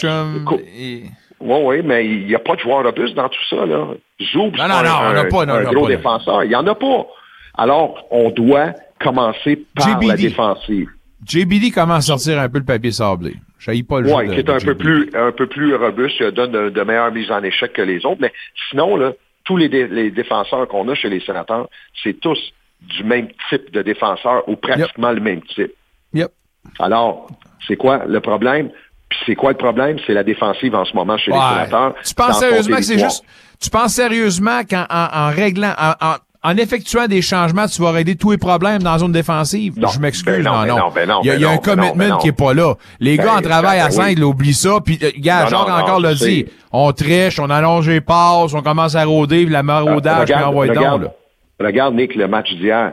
Oui, 1.40 1.59
oui, 1.64 1.83
mais 1.85 2.07
il 2.07 2.27
n'y 2.27 2.35
a 2.35 2.38
pas 2.38 2.55
de 2.55 2.61
joueur 2.61 2.85
robuste 2.85 3.14
dans 3.14 3.29
tout 3.29 3.45
ça. 3.51 3.66
Là. 3.66 3.88
Zoub, 4.33 4.57
Non, 4.57 4.68
non, 4.68 4.83
non, 4.85 4.99
on 5.09 5.12
n'a 5.12 5.25
pas, 5.25 5.45
non, 5.45 5.55
un 5.55 5.66
on 5.66 5.73
gros 5.73 5.87
pas, 5.87 5.97
défenseur. 5.97 6.45
Il 6.45 6.49
n'y 6.51 6.55
en 6.55 6.66
a 6.66 6.75
pas. 6.75 7.07
Alors, 7.55 8.07
on 8.11 8.31
doit 8.31 8.73
commencer 8.99 9.65
par 9.75 10.01
la 10.01 10.17
défensive. 10.17 10.88
JBD 11.27 11.73
commence 11.73 11.99
à 12.11 12.17
sortir 12.19 12.41
un 12.41 12.49
peu 12.49 12.59
le 12.59 12.65
papier 12.65 12.91
sablé. 12.93 13.37
Je 13.59 13.83
pas 13.83 14.01
le 14.01 14.12
Oui, 14.12 14.29
qui 14.29 14.35
est 14.41 14.51
un 14.51 14.59
peu 14.59 14.75
plus 14.75 15.09
un 15.15 15.31
peu 15.31 15.47
plus 15.47 15.75
robuste, 15.77 16.17
qui 16.19 16.33
donne 16.33 16.51
de, 16.51 16.69
de 16.71 16.83
meilleures 16.83 17.12
mises 17.12 17.31
en 17.31 17.43
échec 17.45 17.73
que 17.73 17.83
les 17.83 18.05
autres. 18.05 18.21
Mais 18.21 18.33
sinon, 18.71 18.97
là, 18.97 19.12
tous 19.45 19.57
les, 19.57 19.69
dé- 19.69 19.87
les 19.87 20.11
défenseurs 20.11 20.67
qu'on 20.67 20.88
a 20.88 20.95
chez 20.97 21.09
les 21.09 21.21
sénateurs, 21.21 21.69
c'est 22.03 22.19
tous 22.21 22.38
du 22.81 23.05
même 23.05 23.29
type 23.49 23.71
de 23.73 23.83
défenseur 23.83 24.49
ou 24.49 24.57
pratiquement 24.57 25.12
le 25.12 25.21
même 25.21 25.43
type. 25.43 25.73
Yep. 26.12 26.33
Alors, 26.81 27.29
c'est 27.69 27.77
quoi 27.77 28.05
le 28.07 28.21
problème? 28.21 28.71
Puis 29.09 29.19
c'est 29.27 29.35
quoi 29.37 29.53
le 29.53 29.59
problème? 29.59 29.99
C'est 30.07 30.15
la 30.15 30.25
défensive 30.25 30.75
en 30.75 30.85
ce 30.85 30.95
moment 30.95 31.17
chez 31.19 31.31
les 31.31 31.37
sénateurs. 31.38 31.95
Tu 32.05 32.15
penses 32.15 32.41
sérieusement 32.41 32.77
que 32.79 32.83
c'est 32.83 32.99
juste. 32.99 33.23
Tu 33.61 33.71
penses 33.71 33.93
sérieusement 33.95 34.62
qu'en 34.69 34.87
en, 34.91 35.09
en 35.12 35.31
réglant, 35.31 35.75
en, 35.79 35.91
en, 36.05 36.15
en 36.45 36.57
effectuant 36.57 37.07
des 37.07 37.23
changements, 37.23 37.67
tu 37.67 37.81
vas 37.83 37.93
régler 37.93 38.17
tous 38.17 38.33
les 38.33 38.37
problèmes 38.39 38.83
dans 38.83 38.93
la 38.93 38.99
zone 38.99 39.13
défensive? 39.13 39.79
Non. 39.79 39.89
je 39.89 40.01
m'excuse, 40.01 40.43
Ben 40.45 40.51
non, 40.51 40.53
non, 40.53 40.65
ben 40.67 40.77
non. 40.77 40.91
ben 40.95 41.09
non, 41.09 41.21
il 41.23 41.27
y 41.29 41.31
a, 41.31 41.35
il 41.37 41.41
y 41.41 41.45
a 41.45 41.49
non, 41.49 41.55
un 41.55 41.59
commitment 41.59 42.19
qui 42.19 42.29
est 42.29 42.33
pas 42.37 42.53
là. 42.55 42.75
Les 43.01 43.17
gars 43.17 43.35
en 43.35 43.41
travail 43.41 43.79
à 43.81 43.91
5, 43.91 44.05
oui. 44.07 44.15
ils 44.17 44.25
oublient 44.25 44.55
ça. 44.55 44.79
Puis, 44.85 44.99
euh, 45.03 45.11
gars, 45.19 45.47
Jacques 45.47 45.69
encore 45.69 46.01
l'a 46.01 46.15
dit. 46.15 46.47
On 46.73 46.91
triche, 46.93 47.39
on 47.39 47.51
allonge 47.51 47.89
les 47.89 48.01
passes, 48.01 48.55
on 48.55 48.63
commence 48.63 48.95
à 48.97 49.05
rôder, 49.05 49.45
puis 49.45 49.53
la 49.53 49.63
maraudage, 49.63 50.25
puis 50.25 50.35
Euh, 50.35 50.47
envoie 50.47 50.67
donc, 50.67 50.77
regarde, 50.77 51.03
là. 51.03 51.13
regarde, 51.61 51.95
Nick, 51.95 52.15
le 52.15 52.27
match 52.29 52.51
d'hier. 52.55 52.93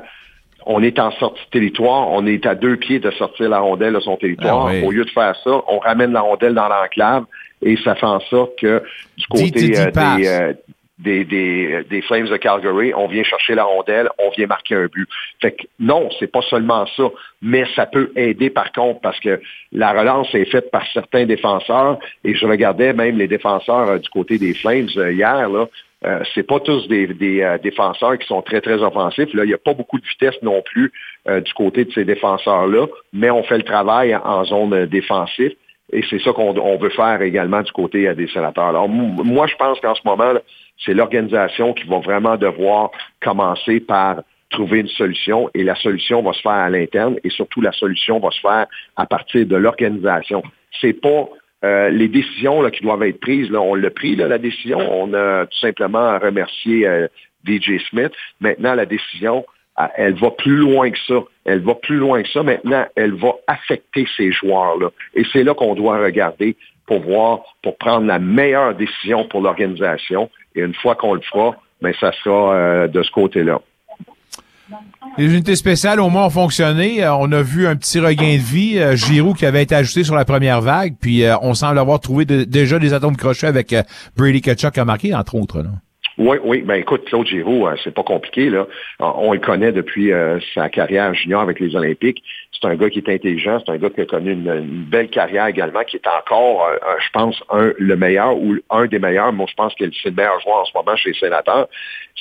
On 0.66 0.84
est 0.84 1.00
en 1.00 1.10
sortie 1.14 1.40
de 1.46 1.50
territoire, 1.52 2.10
on 2.12 2.28
est 2.28 2.46
à 2.46 2.54
deux 2.54 2.76
pieds 2.76 3.00
de 3.00 3.10
sortir 3.12 3.50
la 3.50 3.60
rondelle 3.60 3.94
de 3.94 4.00
son 4.02 4.18
territoire. 4.18 4.68
Ah 4.68 4.72
oui. 4.72 4.84
Au 4.86 4.92
lieu 4.92 5.06
de 5.06 5.10
faire 5.10 5.34
ça, 5.44 5.50
on 5.68 5.80
ramène 5.80 6.12
la 6.12 6.22
rondelle 6.22 6.54
dans 6.54 6.68
l'enclave 6.68 7.24
et 7.64 7.78
ça 7.84 7.96
fait 7.96 8.06
en 8.06 8.20
sorte 8.30 8.52
que 8.62 8.84
du 9.18 9.26
Dix, 9.34 9.44
dix, 9.44 9.52
côté 9.52 9.68
dix 9.70 9.80
euh, 9.80 9.92
des, 10.18 10.28
euh, 10.28 10.54
des, 11.00 11.24
des, 11.24 11.84
des 11.90 12.02
Flames 12.02 12.28
de 12.28 12.38
Calgary, 12.38 12.94
on 12.94 13.08
vient 13.08 13.24
chercher 13.24 13.56
la 13.56 13.64
rondelle, 13.64 14.10
on 14.20 14.30
vient 14.32 14.48
marquer 14.48 14.76
un 14.76 14.86
but. 14.88 15.08
Fait 15.42 15.54
que 15.54 15.64
non, 15.80 16.10
c'est 16.20 16.32
pas 16.32 16.42
seulement 16.42 16.86
ça, 16.98 17.04
mais 17.42 17.66
ça 17.76 17.86
peut 17.86 18.12
aider 18.16 18.50
par 18.50 18.72
contre 18.72 19.00
parce 19.02 19.20
que 19.20 19.40
la 19.72 19.92
relance 19.92 20.34
est 20.36 20.46
faite 20.46 20.72
par 20.72 20.86
certains 20.94 21.26
défenseurs 21.26 22.00
et 22.24 22.36
je 22.36 22.46
regardais 22.46 22.94
même 22.94 23.18
les 23.18 23.28
défenseurs 23.28 23.90
euh, 23.90 23.98
du 23.98 24.10
côté 24.10 24.38
des 24.38 24.54
Flames 24.54 24.90
euh, 24.98 25.12
hier 25.12 25.50
là. 25.50 25.68
Euh, 26.06 26.24
c'est 26.34 26.44
pas 26.44 26.62
tous 26.62 26.88
des, 26.88 27.08
des, 27.08 27.42
euh, 27.42 27.58
défenseurs 27.58 28.18
qui 28.18 28.26
sont 28.26 28.42
très, 28.42 28.62
très 28.62 28.82
offensifs. 28.82 29.34
Là, 29.34 29.44
il 29.44 29.48
n'y 29.48 29.54
a 29.54 29.58
pas 29.58 29.74
beaucoup 29.74 30.00
de 30.00 30.06
vitesse 30.06 30.42
non 30.42 30.62
plus 30.62 30.92
du 31.46 31.54
côté 31.54 31.84
de 31.84 31.92
ces 31.92 32.06
défenseurs-là, 32.06 32.88
mais 33.14 33.30
on 33.30 33.44
fait 33.44 33.58
le 33.58 33.64
travail 33.64 34.16
en, 34.16 34.46
zone 34.46 34.86
défensive. 34.86 35.54
Et 35.92 36.02
c'est 36.10 36.20
ça 36.22 36.32
qu'on 36.32 36.58
on 36.58 36.78
veut 36.78 36.90
faire 36.90 37.22
également 37.22 37.62
du 37.62 37.72
côté 37.72 38.12
des 38.16 38.28
sénateurs. 38.30 38.70
Alors, 38.70 38.88
moi, 38.88 39.46
je 39.46 39.56
pense 39.56 39.80
qu'en 39.82 39.94
ce 39.94 40.02
moment, 40.06 40.32
là, 40.32 40.42
c'est 40.86 40.94
l'organisation 40.94 41.74
qui 41.74 41.86
va 41.88 42.00
vraiment 42.00 42.38
devoir 42.38 42.92
commencer 43.22 43.80
par 43.80 44.22
trouver 44.50 44.80
une 44.80 44.88
solution 44.88 45.50
et 45.54 45.64
la 45.64 45.76
solution 45.76 46.22
va 46.22 46.34
se 46.34 46.42
faire 46.42 46.52
à 46.52 46.70
l'interne 46.70 47.18
et 47.24 47.30
surtout 47.30 47.62
la 47.62 47.72
solution 47.72 48.20
va 48.20 48.32
se 48.32 48.40
faire 48.40 48.66
à 48.96 49.06
partir 49.06 49.46
de 49.46 49.56
l'organisation. 49.56 50.42
C'est 50.82 50.94
pas 50.94 51.30
euh, 51.64 51.90
les 51.90 52.08
décisions 52.08 52.68
qui 52.70 52.82
doivent 52.82 53.04
être 53.04 53.20
prises, 53.20 53.52
on 53.54 53.76
l'a 53.76 53.90
pris, 53.90 54.16
la 54.16 54.38
décision. 54.38 54.80
On 54.80 55.14
a 55.14 55.46
tout 55.46 55.58
simplement 55.60 56.18
remercié 56.18 56.88
euh, 56.88 57.08
DJ 57.46 57.80
Smith. 57.90 58.12
Maintenant, 58.40 58.76
la 58.76 58.86
décision, 58.86 59.46
euh, 59.80 59.84
elle 59.96 60.14
va 60.14 60.32
plus 60.32 60.56
loin 60.56 60.90
que 60.90 60.98
ça. 61.08 61.22
Elle 61.46 61.60
va 61.60 61.76
plus 61.76 61.98
loin 61.98 62.24
que 62.24 62.30
ça. 62.30 62.44
Maintenant, 62.44 62.86
elle 62.96 63.14
va 63.14 63.34
affecter 63.48 64.08
ces 64.16 64.32
joueurs-là. 64.32 64.90
Et 65.16 65.24
c'est 65.34 65.44
là 65.44 65.54
qu'on 65.54 65.76
doit 65.76 66.00
regarder 66.00 66.56
pour 66.90 67.02
voir, 67.02 67.42
pour 67.62 67.78
prendre 67.78 68.08
la 68.08 68.18
meilleure 68.18 68.74
décision 68.74 69.28
pour 69.30 69.42
l'organisation. 69.42 70.28
Et 70.56 70.62
une 70.62 70.74
fois 70.74 70.96
qu'on 70.96 71.14
le 71.14 71.22
fera, 71.22 71.56
ben, 71.84 71.94
ça 72.00 72.12
sera 72.24 72.56
euh, 72.56 72.88
de 72.88 73.04
ce 73.04 73.12
côté-là. 73.12 73.60
Les 75.18 75.26
unités 75.32 75.56
spéciales, 75.56 76.00
au 76.00 76.10
moins, 76.10 76.26
ont 76.26 76.30
fonctionné. 76.32 77.04
Euh, 77.04 77.14
on 77.14 77.32
a 77.32 77.44
vu 77.44 77.68
un 77.68 77.76
petit 77.76 78.00
regain 78.00 78.38
de 78.38 78.42
vie. 78.42 78.80
Euh, 78.80 78.96
Giroud 78.96 79.38
qui 79.38 79.46
avait 79.46 79.62
été 79.62 79.76
ajouté 79.76 80.04
sur 80.04 80.16
la 80.16 80.26
première 80.26 80.62
vague. 80.62 80.96
Puis, 81.00 81.24
euh, 81.24 81.36
on 81.44 81.54
semble 81.54 81.78
avoir 81.78 82.00
trouvé 82.00 82.26
déjà 82.26 82.80
des 82.80 82.94
atomes 82.94 83.18
crochets 83.18 83.48
avec 83.48 83.72
euh, 83.72 83.84
Brady 84.18 84.42
Kachuk 84.42 84.74
qui 84.74 84.80
a 84.80 84.86
marqué, 84.86 85.14
entre 85.14 85.36
autres. 85.36 85.62
Là. 85.62 85.70
Oui, 86.20 86.38
oui. 86.44 86.62
Ben 86.64 86.76
écoute, 86.76 87.06
Claude 87.06 87.26
Giroux, 87.26 87.66
euh, 87.66 87.76
c'est 87.82 87.94
pas 87.94 88.04
compliqué 88.04 88.50
là. 88.50 88.68
On, 89.00 89.30
on 89.30 89.34
le 89.34 89.40
connaît 89.40 89.72
depuis 89.72 90.12
euh, 90.12 90.38
sa 90.54 90.68
carrière 90.68 91.14
junior 91.14 91.42
avec 91.42 91.62
les 91.62 91.78
Olympiques. 91.78 92.22
C'est 92.52 92.68
un 92.68 92.76
gars 92.76 92.90
qui 92.90 93.00
est 93.00 93.08
intelligent, 93.08 93.62
c'est 93.66 93.72
un 93.72 93.78
gars 93.78 93.90
qui 93.90 94.02
a 94.02 94.06
connu 94.06 94.34
une, 94.34 94.84
belle 94.90 95.10
carrière 95.10 95.48
également, 95.48 95.82
qui 95.86 95.96
est 95.96 96.08
encore, 96.08 96.68
euh, 96.68 96.76
je 97.00 97.10
pense, 97.14 97.42
le 97.52 97.96
meilleur 97.96 98.36
ou 98.36 98.58
un 98.70 98.86
des 98.88 99.00
meilleurs. 99.00 99.32
Moi, 99.32 99.46
je 99.50 99.56
pense 99.56 99.74
que 99.76 99.86
c'est 100.04 100.10
le 100.10 100.16
meilleur 100.16 100.42
joueur 100.42 100.58
en 100.58 100.66
ce 100.66 100.72
moment 100.76 100.94
chez 100.98 101.12
les 101.12 101.18
sénateurs. 101.18 101.70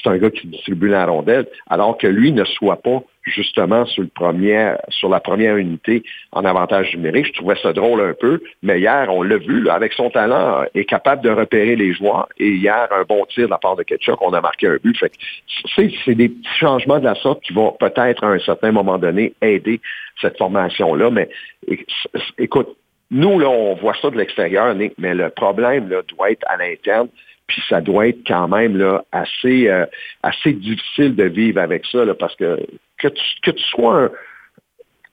C'est 0.00 0.08
un 0.08 0.16
gars 0.16 0.30
qui 0.30 0.46
distribue 0.46 0.88
la 0.88 1.04
rondelle, 1.04 1.48
alors 1.68 1.98
que 1.98 2.06
lui 2.06 2.30
ne 2.30 2.44
soit 2.44 2.80
pas 2.80 3.02
justement 3.22 3.84
sur 3.86 4.02
le 4.02 4.08
premier, 4.08 4.74
sur 4.88 5.08
la 5.08 5.20
première 5.20 5.56
unité 5.56 6.02
en 6.32 6.44
avantage 6.44 6.94
numérique. 6.94 7.26
Je 7.26 7.32
trouvais 7.32 7.56
ça 7.62 7.72
drôle 7.72 8.00
un 8.00 8.14
peu, 8.18 8.40
mais 8.62 8.80
hier, 8.80 9.08
on 9.10 9.22
l'a 9.22 9.36
vu, 9.36 9.68
avec 9.68 9.92
son 9.92 10.10
talent, 10.10 10.64
est 10.74 10.84
capable 10.84 11.22
de 11.22 11.30
repérer 11.30 11.76
les 11.76 11.92
joueurs. 11.92 12.28
Et 12.38 12.50
hier, 12.50 12.88
un 12.90 13.02
bon 13.02 13.24
tir 13.26 13.46
de 13.46 13.50
la 13.50 13.58
part 13.58 13.76
de 13.76 13.82
Ketchuk, 13.82 14.20
on 14.22 14.32
a 14.32 14.40
marqué 14.40 14.66
un 14.66 14.76
but. 14.82 14.96
Fait 14.98 15.12
c'est, 15.74 16.14
des 16.14 16.28
petits 16.28 16.58
changements 16.58 16.98
de 16.98 17.04
la 17.04 17.14
sorte 17.14 17.42
qui 17.42 17.52
vont 17.52 17.76
peut-être 17.78 18.24
à 18.24 18.28
un 18.28 18.38
certain 18.38 18.72
moment 18.72 18.98
donné 18.98 19.34
aider 19.42 19.80
cette 20.20 20.38
formation-là. 20.38 21.10
Mais 21.10 21.28
écoute, 22.38 22.76
nous, 23.10 23.38
là, 23.38 23.48
on 23.48 23.74
voit 23.74 23.94
ça 24.02 24.10
de 24.10 24.16
l'extérieur, 24.16 24.74
Nick, 24.74 24.92
mais 24.98 25.14
le 25.14 25.30
problème 25.30 25.88
là, 25.88 26.02
doit 26.08 26.30
être 26.30 26.44
à 26.46 26.56
l'interne. 26.58 27.08
Puis 27.48 27.62
ça 27.68 27.80
doit 27.80 28.08
être 28.08 28.26
quand 28.26 28.46
même 28.46 28.76
là, 28.76 29.04
assez, 29.10 29.68
euh, 29.68 29.86
assez 30.22 30.52
difficile 30.52 31.16
de 31.16 31.24
vivre 31.24 31.60
avec 31.60 31.84
ça, 31.86 32.04
parce 32.14 32.36
que 32.36 32.58
que 32.98 33.08
tu, 33.08 33.22
que 33.42 33.50
tu 33.52 33.62
sois 33.64 34.02
un, 34.04 34.10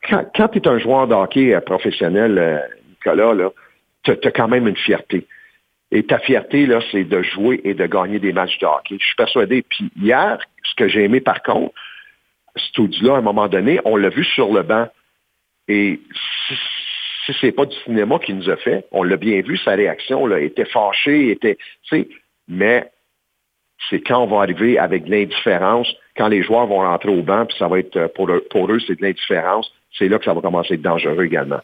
quand, 0.08 0.48
tu 0.48 0.58
es 0.58 0.68
un 0.68 0.78
joueur 0.78 1.06
de 1.06 1.14
hockey 1.14 1.54
euh, 1.54 1.60
professionnel, 1.60 2.38
euh, 2.38 2.58
Nicolas, 2.90 3.34
là, 3.34 3.50
tu 4.04 4.10
as 4.10 4.30
quand 4.30 4.48
même 4.48 4.68
une 4.68 4.76
fierté. 4.76 5.26
Et 5.90 6.04
ta 6.04 6.18
fierté, 6.18 6.66
là, 6.66 6.80
c'est 6.90 7.04
de 7.04 7.22
jouer 7.22 7.60
et 7.64 7.74
de 7.74 7.86
gagner 7.86 8.18
des 8.18 8.32
matchs 8.32 8.58
de 8.58 8.66
hockey. 8.66 8.96
Je 9.00 9.06
suis 9.06 9.16
persuadé. 9.16 9.62
Puis 9.62 9.90
hier, 10.00 10.38
ce 10.64 10.74
que 10.74 10.88
j'ai 10.88 11.04
aimé 11.04 11.20
par 11.20 11.42
contre, 11.42 11.74
Stoudi-là, 12.56 13.14
à 13.14 13.18
un 13.18 13.22
moment 13.22 13.48
donné, 13.48 13.80
on 13.84 13.96
l'a 13.96 14.08
vu 14.08 14.24
sur 14.24 14.52
le 14.52 14.62
banc. 14.62 14.88
Et 15.68 16.00
si, 16.48 16.54
si 17.26 17.36
c'est 17.40 17.52
pas 17.52 17.66
du 17.66 17.76
cinéma 17.84 18.18
qu'il 18.18 18.36
nous 18.36 18.48
a 18.48 18.56
fait, 18.56 18.86
on 18.92 19.02
l'a 19.02 19.16
bien 19.16 19.40
vu, 19.42 19.58
sa 19.58 19.72
réaction, 19.72 20.26
là, 20.26 20.40
était 20.40 20.64
fâchée, 20.64 21.30
était, 21.30 21.58
mais 22.48 22.90
c'est 23.88 24.00
quand 24.00 24.22
on 24.22 24.26
va 24.26 24.42
arriver 24.42 24.78
avec 24.78 25.04
de 25.04 25.10
l'indifférence, 25.10 25.92
quand 26.16 26.28
les 26.28 26.42
joueurs 26.42 26.66
vont 26.66 26.80
rentrer 26.80 27.10
au 27.10 27.22
banc, 27.22 27.46
puis 27.46 27.56
ça 27.58 27.68
va 27.68 27.78
être, 27.78 27.96
euh, 27.96 28.08
pour 28.08 28.30
eux, 28.30 28.44
pour 28.50 28.70
eux 28.70 28.80
c'est 28.80 28.96
de 28.96 29.02
l'indifférence, 29.02 29.70
c'est 29.98 30.08
là 30.08 30.18
que 30.18 30.24
ça 30.24 30.34
va 30.34 30.40
commencer 30.40 30.72
à 30.72 30.74
être 30.74 30.82
dangereux 30.82 31.24
également. 31.24 31.60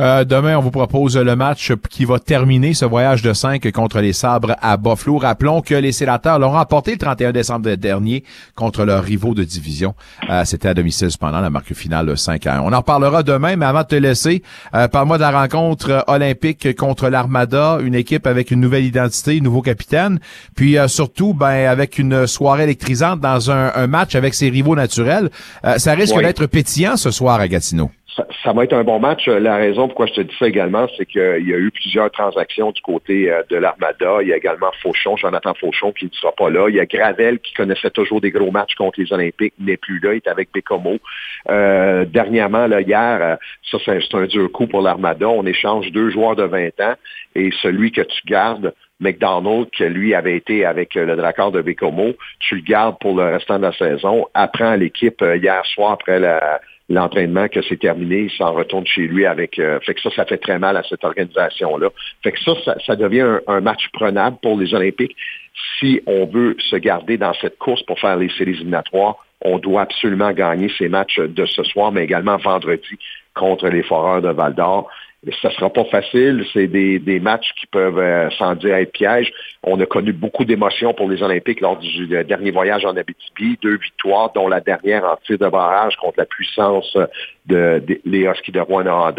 Euh, 0.00 0.24
demain, 0.24 0.56
on 0.56 0.62
vous 0.62 0.70
propose 0.70 1.18
le 1.18 1.36
match 1.36 1.72
qui 1.90 2.06
va 2.06 2.18
terminer 2.18 2.72
ce 2.72 2.86
voyage 2.86 3.20
de 3.20 3.34
5 3.34 3.70
contre 3.72 4.00
les 4.00 4.14
Sabres 4.14 4.56
à 4.62 4.78
Buffalo. 4.78 5.18
Rappelons 5.18 5.60
que 5.60 5.74
les 5.74 5.92
sénateurs 5.92 6.38
l'ont 6.38 6.50
remporté 6.52 6.92
le 6.92 6.98
31 6.98 7.32
décembre 7.32 7.74
dernier 7.74 8.24
contre 8.54 8.84
leurs 8.84 9.04
rivaux 9.04 9.34
de 9.34 9.44
division. 9.44 9.94
Euh, 10.30 10.44
C'était 10.46 10.68
à 10.68 10.74
domicile 10.74 11.10
cependant, 11.10 11.40
la 11.40 11.50
marque 11.50 11.74
finale 11.74 12.16
5 12.16 12.46
à 12.46 12.56
1. 12.56 12.60
On 12.62 12.72
en 12.72 12.80
parlera 12.82 13.22
demain, 13.22 13.56
mais 13.56 13.66
avant 13.66 13.82
de 13.82 13.88
te 13.88 13.94
laisser, 13.94 14.42
euh, 14.74 14.88
parle-moi 14.88 15.18
de 15.18 15.22
la 15.22 15.30
rencontre 15.30 16.04
olympique 16.06 16.74
contre 16.74 17.10
l'Armada, 17.10 17.78
une 17.82 17.94
équipe 17.94 18.26
avec 18.26 18.50
une 18.50 18.60
nouvelle 18.60 18.84
identité, 18.86 19.38
un 19.38 19.44
nouveau 19.44 19.60
capitaine, 19.60 20.20
puis 20.56 20.78
euh, 20.78 20.88
surtout 20.88 21.34
ben 21.34 21.68
avec 21.68 21.98
une 21.98 22.26
soirée 22.26 22.62
électrisante 22.64 23.20
dans 23.20 23.50
un, 23.50 23.70
un 23.74 23.86
match 23.88 24.14
avec 24.14 24.32
ses 24.32 24.48
rivaux 24.48 24.74
naturels. 24.74 25.30
Euh, 25.66 25.76
ça 25.76 25.92
risque 25.92 26.16
d'être 26.18 26.46
pétillant 26.46 26.96
ce 26.96 27.10
soir 27.10 27.38
à 27.40 27.46
Gatineau. 27.46 27.90
Ça, 28.14 28.26
ça 28.44 28.52
va 28.52 28.64
être 28.64 28.74
un 28.74 28.84
bon 28.84 28.98
match. 28.98 29.26
La 29.26 29.56
raison 29.56 29.86
pourquoi 29.88 30.04
je 30.04 30.12
te 30.12 30.20
dis 30.20 30.34
ça 30.38 30.46
également, 30.46 30.86
c'est 30.98 31.06
qu'il 31.06 31.20
y 31.46 31.54
a 31.54 31.56
eu 31.56 31.70
plusieurs 31.70 32.10
transactions 32.10 32.70
du 32.70 32.82
côté 32.82 33.30
euh, 33.30 33.42
de 33.48 33.56
l'Armada. 33.56 34.18
Il 34.20 34.28
y 34.28 34.32
a 34.34 34.36
également 34.36 34.70
Fauchon, 34.82 35.16
Jonathan 35.16 35.54
Fauchon, 35.54 35.92
qui 35.92 36.04
ne 36.04 36.10
sera 36.10 36.30
pas 36.32 36.50
là. 36.50 36.68
Il 36.68 36.74
y 36.74 36.80
a 36.80 36.84
Gravel, 36.84 37.38
qui 37.38 37.54
connaissait 37.54 37.88
toujours 37.90 38.20
des 38.20 38.30
gros 38.30 38.50
matchs 38.50 38.74
contre 38.74 39.00
les 39.00 39.10
Olympiques, 39.14 39.54
n'est 39.58 39.78
plus 39.78 39.98
là. 40.00 40.12
Il 40.12 40.16
est 40.18 40.28
avec 40.28 40.52
Bécomo. 40.52 40.98
Euh, 41.48 42.04
dernièrement, 42.04 42.66
là, 42.66 42.82
hier, 42.82 43.18
euh, 43.22 43.36
ça, 43.70 43.78
c'est 43.82 44.14
un 44.14 44.26
dur 44.26 44.52
coup 44.52 44.66
pour 44.66 44.82
l'Armada. 44.82 45.28
On 45.28 45.46
échange 45.46 45.90
deux 45.90 46.10
joueurs 46.10 46.36
de 46.36 46.44
20 46.44 46.80
ans 46.80 46.94
et 47.34 47.50
celui 47.62 47.92
que 47.92 48.02
tu 48.02 48.20
gardes, 48.26 48.74
McDonald, 49.00 49.68
qui 49.70 49.84
lui 49.84 50.14
avait 50.14 50.36
été 50.36 50.66
avec 50.66 50.96
euh, 50.96 51.06
le 51.06 51.16
Drakkar 51.16 51.50
de 51.50 51.62
Bécomo, 51.62 52.12
tu 52.40 52.56
le 52.56 52.60
gardes 52.62 52.98
pour 53.00 53.16
le 53.16 53.24
restant 53.24 53.58
de 53.58 53.64
la 53.64 53.72
saison, 53.72 54.26
apprend 54.34 54.72
à 54.72 54.76
l'équipe 54.76 55.24
hier 55.34 55.64
soir 55.66 55.92
après 55.92 56.20
la- 56.20 56.60
l'entraînement 56.92 57.48
que 57.48 57.62
c'est 57.62 57.78
terminé, 57.78 58.24
il 58.24 58.30
s'en 58.30 58.52
retourne 58.52 58.86
chez 58.86 59.02
lui 59.02 59.24
avec. 59.24 59.58
euh, 59.58 59.80
fait 59.80 59.94
que 59.94 60.00
ça, 60.02 60.10
ça 60.10 60.24
fait 60.24 60.38
très 60.38 60.58
mal 60.58 60.76
à 60.76 60.82
cette 60.82 61.04
organisation-là. 61.04 61.88
Fait 62.22 62.32
que 62.32 62.40
ça, 62.40 62.52
ça, 62.86 62.96
devient 62.96 63.22
un, 63.22 63.40
un 63.46 63.60
match 63.60 63.88
prenable 63.92 64.36
pour 64.42 64.58
les 64.58 64.74
Olympiques. 64.74 65.16
Si 65.78 66.02
on 66.06 66.26
veut 66.26 66.56
se 66.58 66.76
garder 66.76 67.16
dans 67.16 67.34
cette 67.34 67.58
course 67.58 67.82
pour 67.84 67.98
faire 67.98 68.16
les 68.16 68.28
séries 68.30 68.52
éliminatoires, 68.52 69.16
on 69.44 69.58
doit 69.58 69.82
absolument 69.82 70.32
gagner 70.32 70.70
ces 70.78 70.88
matchs 70.88 71.18
de 71.18 71.46
ce 71.46 71.62
soir, 71.64 71.92
mais 71.92 72.04
également 72.04 72.36
vendredi 72.36 72.98
contre 73.34 73.68
les 73.68 73.82
Foreurs 73.82 74.22
de 74.22 74.28
Val 74.28 74.54
d'Or. 74.54 74.88
Ça 75.40 75.50
ne 75.50 75.54
sera 75.54 75.70
pas 75.70 75.84
facile. 75.84 76.44
C'est 76.52 76.66
des, 76.66 76.98
des 76.98 77.20
matchs 77.20 77.52
qui 77.60 77.66
peuvent, 77.68 77.98
euh, 77.98 78.28
sans 78.38 78.56
dire 78.56 78.74
être 78.74 78.90
pièges. 78.90 79.32
On 79.62 79.78
a 79.80 79.86
connu 79.86 80.12
beaucoup 80.12 80.44
d'émotions 80.44 80.94
pour 80.94 81.08
les 81.08 81.22
Olympiques 81.22 81.60
lors 81.60 81.76
du 81.78 82.08
euh, 82.16 82.24
dernier 82.24 82.50
voyage 82.50 82.84
en 82.84 82.96
Abitibi. 82.96 83.56
Deux 83.62 83.76
victoires, 83.78 84.32
dont 84.34 84.48
la 84.48 84.60
dernière 84.60 85.04
en 85.04 85.16
tir 85.24 85.38
de 85.38 85.48
barrage 85.48 85.94
contre 85.96 86.14
la 86.18 86.24
puissance 86.26 86.96
de, 87.46 87.80
de- 87.86 88.00
les 88.04 88.22
Huskies 88.24 88.50
de 88.50 88.58
Rwanda. 88.58 89.12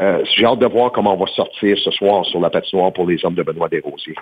Euh, 0.00 0.24
J'ai 0.36 0.44
hâte 0.44 0.60
de 0.60 0.66
voir 0.66 0.92
comment 0.92 1.14
on 1.14 1.24
va 1.24 1.30
sortir 1.32 1.76
ce 1.82 1.90
soir 1.90 2.24
sur 2.26 2.38
la 2.38 2.50
patinoire 2.50 2.92
pour 2.92 3.06
les 3.08 3.24
hommes 3.24 3.34
de 3.34 3.42
Benoît 3.42 3.68
Desrosiers. 3.68 4.14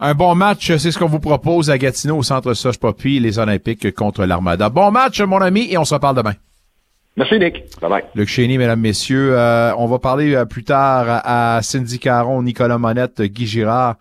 Un 0.00 0.12
bon 0.14 0.34
match, 0.34 0.66
c'est 0.76 0.90
ce 0.90 0.98
qu'on 0.98 1.06
vous 1.06 1.18
propose 1.20 1.70
à 1.70 1.78
Gatineau 1.78 2.18
au 2.18 2.22
centre 2.22 2.52
Soche 2.52 2.78
Poppy, 2.78 3.20
les 3.20 3.38
Olympiques 3.38 3.94
contre 3.94 4.26
l'Armada. 4.26 4.68
Bon 4.68 4.90
match, 4.90 5.20
mon 5.22 5.40
ami, 5.40 5.72
et 5.72 5.78
on 5.78 5.84
se 5.84 5.94
reparle 5.94 6.16
demain. 6.16 6.34
Merci, 7.18 7.36
Nick. 7.40 7.64
Bye-bye. 7.80 8.04
Luc 8.14 8.28
Chény, 8.28 8.58
mesdames, 8.58 8.78
messieurs. 8.78 9.36
Euh, 9.36 9.74
on 9.76 9.86
va 9.86 9.98
parler 9.98 10.36
euh, 10.36 10.44
plus 10.44 10.62
tard 10.62 11.06
à, 11.24 11.58
Cindy 11.62 11.98
Caron, 11.98 12.44
Nicolas 12.44 12.78
Monette, 12.78 13.22
Guy 13.22 13.44
Girard, 13.44 13.96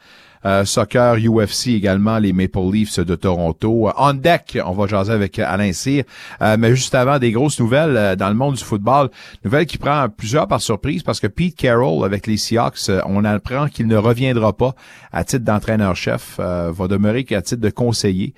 euh, 0.47 0.65
soccer, 0.65 1.17
UFC 1.17 1.67
également, 1.67 2.17
les 2.17 2.33
Maple 2.33 2.71
Leafs 2.71 2.99
de 2.99 3.15
Toronto. 3.15 3.89
Euh, 3.89 3.91
On 3.97 4.13
deck, 4.13 4.57
on 4.65 4.71
va 4.71 4.87
jaser 4.87 5.11
avec 5.11 5.37
Alain 5.39 5.73
Cyr. 5.73 6.03
Euh, 6.41 6.55
mais 6.57 6.75
juste 6.75 6.95
avant, 6.95 7.19
des 7.19 7.31
grosses 7.31 7.59
nouvelles 7.59 8.15
dans 8.15 8.29
le 8.29 8.35
monde 8.35 8.55
du 8.55 8.63
football. 8.63 9.09
Nouvelle 9.43 9.65
qui 9.65 9.77
prend 9.77 10.07
plusieurs 10.09 10.47
par 10.47 10.61
surprise 10.61 11.03
parce 11.03 11.19
que 11.19 11.27
Pete 11.27 11.55
Carroll 11.55 12.05
avec 12.05 12.27
les 12.27 12.37
Seahawks, 12.37 12.89
on 13.05 13.25
apprend 13.25 13.67
qu'il 13.67 13.87
ne 13.87 13.97
reviendra 13.97 14.53
pas 14.53 14.73
à 15.11 15.23
titre 15.23 15.43
d'entraîneur-chef, 15.43 16.39
va 16.39 16.87
demeurer 16.87 17.23
qu'à 17.23 17.41
titre 17.41 17.61
de 17.61 17.69
conseiller. 17.69 18.33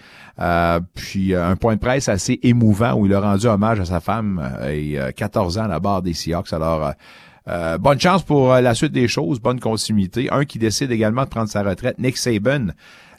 Puis 0.96 1.36
un 1.36 1.56
point 1.56 1.76
de 1.76 1.80
presse 1.80 2.10
assez 2.10 2.40
émouvant 2.44 2.94
où 2.94 3.06
il 3.06 3.14
a 3.14 3.20
rendu 3.20 3.48
hommage 3.48 3.80
à 3.80 3.86
sa 3.86 4.00
femme 4.00 4.42
et 4.68 5.00
euh, 5.00 5.12
14 5.12 5.58
ans 5.58 5.64
à 5.64 5.68
la 5.68 5.80
barre 5.80 6.02
des 6.02 6.14
Seahawks. 6.14 6.54
Alors, 6.54 6.94
euh, 7.50 7.78
bonne 7.80 8.00
chance 8.00 8.24
pour 8.24 8.54
euh, 8.54 8.62
la 8.62 8.76
suite 8.76 8.92
des 8.92 9.08
choses, 9.08 9.40
bonne 9.40 9.60
continuité. 9.60 10.30
Un 10.32 10.46
qui 10.46 10.60
décide 10.60 10.92
également 10.92 11.24
de 11.24 11.30
prendre 11.30 11.50
sa 11.50 11.64
retraite, 11.64 11.98
Nick 11.98 12.18
Saban, 12.18 12.68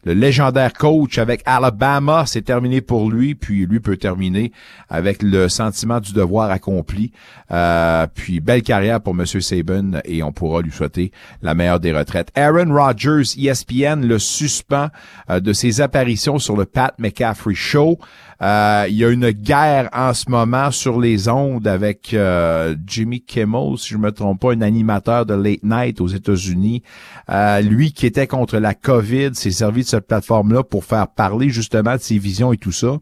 le 0.04 0.14
légendaire 0.14 0.72
coach 0.72 1.18
avec 1.18 1.42
Alabama, 1.44 2.24
c'est 2.26 2.42
terminé 2.42 2.80
pour 2.80 3.10
lui, 3.10 3.34
puis 3.34 3.66
lui 3.66 3.80
peut 3.80 3.96
terminer 3.96 4.52
avec 4.88 5.22
le 5.22 5.48
sentiment 5.48 6.00
du 6.00 6.12
devoir 6.12 6.50
accompli. 6.50 7.12
Euh, 7.50 8.06
puis 8.14 8.40
belle 8.40 8.62
carrière 8.62 9.00
pour 9.00 9.14
Monsieur 9.14 9.40
Saban 9.40 10.00
et 10.04 10.22
on 10.22 10.32
pourra 10.32 10.62
lui 10.62 10.70
souhaiter 10.70 11.10
la 11.42 11.54
meilleure 11.54 11.80
des 11.80 11.92
retraites. 11.92 12.30
Aaron 12.34 12.72
Rodgers, 12.72 13.36
ESPN, 13.36 14.06
le 14.06 14.18
suspend 14.18 14.88
de 15.28 15.52
ses 15.52 15.80
apparitions 15.80 16.38
sur 16.38 16.56
le 16.56 16.66
Pat 16.66 16.94
McCaffrey 16.98 17.54
Show. 17.54 17.98
Euh, 18.42 18.86
il 18.88 18.96
y 18.96 19.04
a 19.04 19.10
une 19.10 19.30
guerre 19.30 19.90
en 19.92 20.14
ce 20.14 20.30
moment 20.30 20.70
sur 20.70 20.98
les 20.98 21.28
ondes 21.28 21.66
avec 21.66 22.14
euh, 22.14 22.74
Jimmy 22.86 23.20
Kimmel, 23.20 23.76
si 23.76 23.90
je 23.90 23.98
me 23.98 24.12
trompe 24.12 24.40
pas, 24.40 24.52
un 24.52 24.62
animateur 24.62 25.26
de 25.26 25.34
late 25.34 25.62
night 25.62 26.00
aux 26.00 26.08
États-Unis. 26.08 26.82
Euh, 27.28 27.60
lui 27.60 27.92
qui 27.92 28.06
était 28.06 28.26
contre 28.26 28.56
la 28.58 28.74
COVID, 28.74 29.34
s'est 29.34 29.50
servi 29.50 29.82
de 29.82 29.88
cette 29.88 30.06
plateforme-là 30.06 30.62
pour 30.62 30.84
faire 30.84 31.08
parler 31.08 31.50
justement 31.50 31.96
de 31.96 32.00
ses 32.00 32.18
visions 32.18 32.52
et 32.52 32.58
tout 32.58 32.72
ça. 32.72 32.98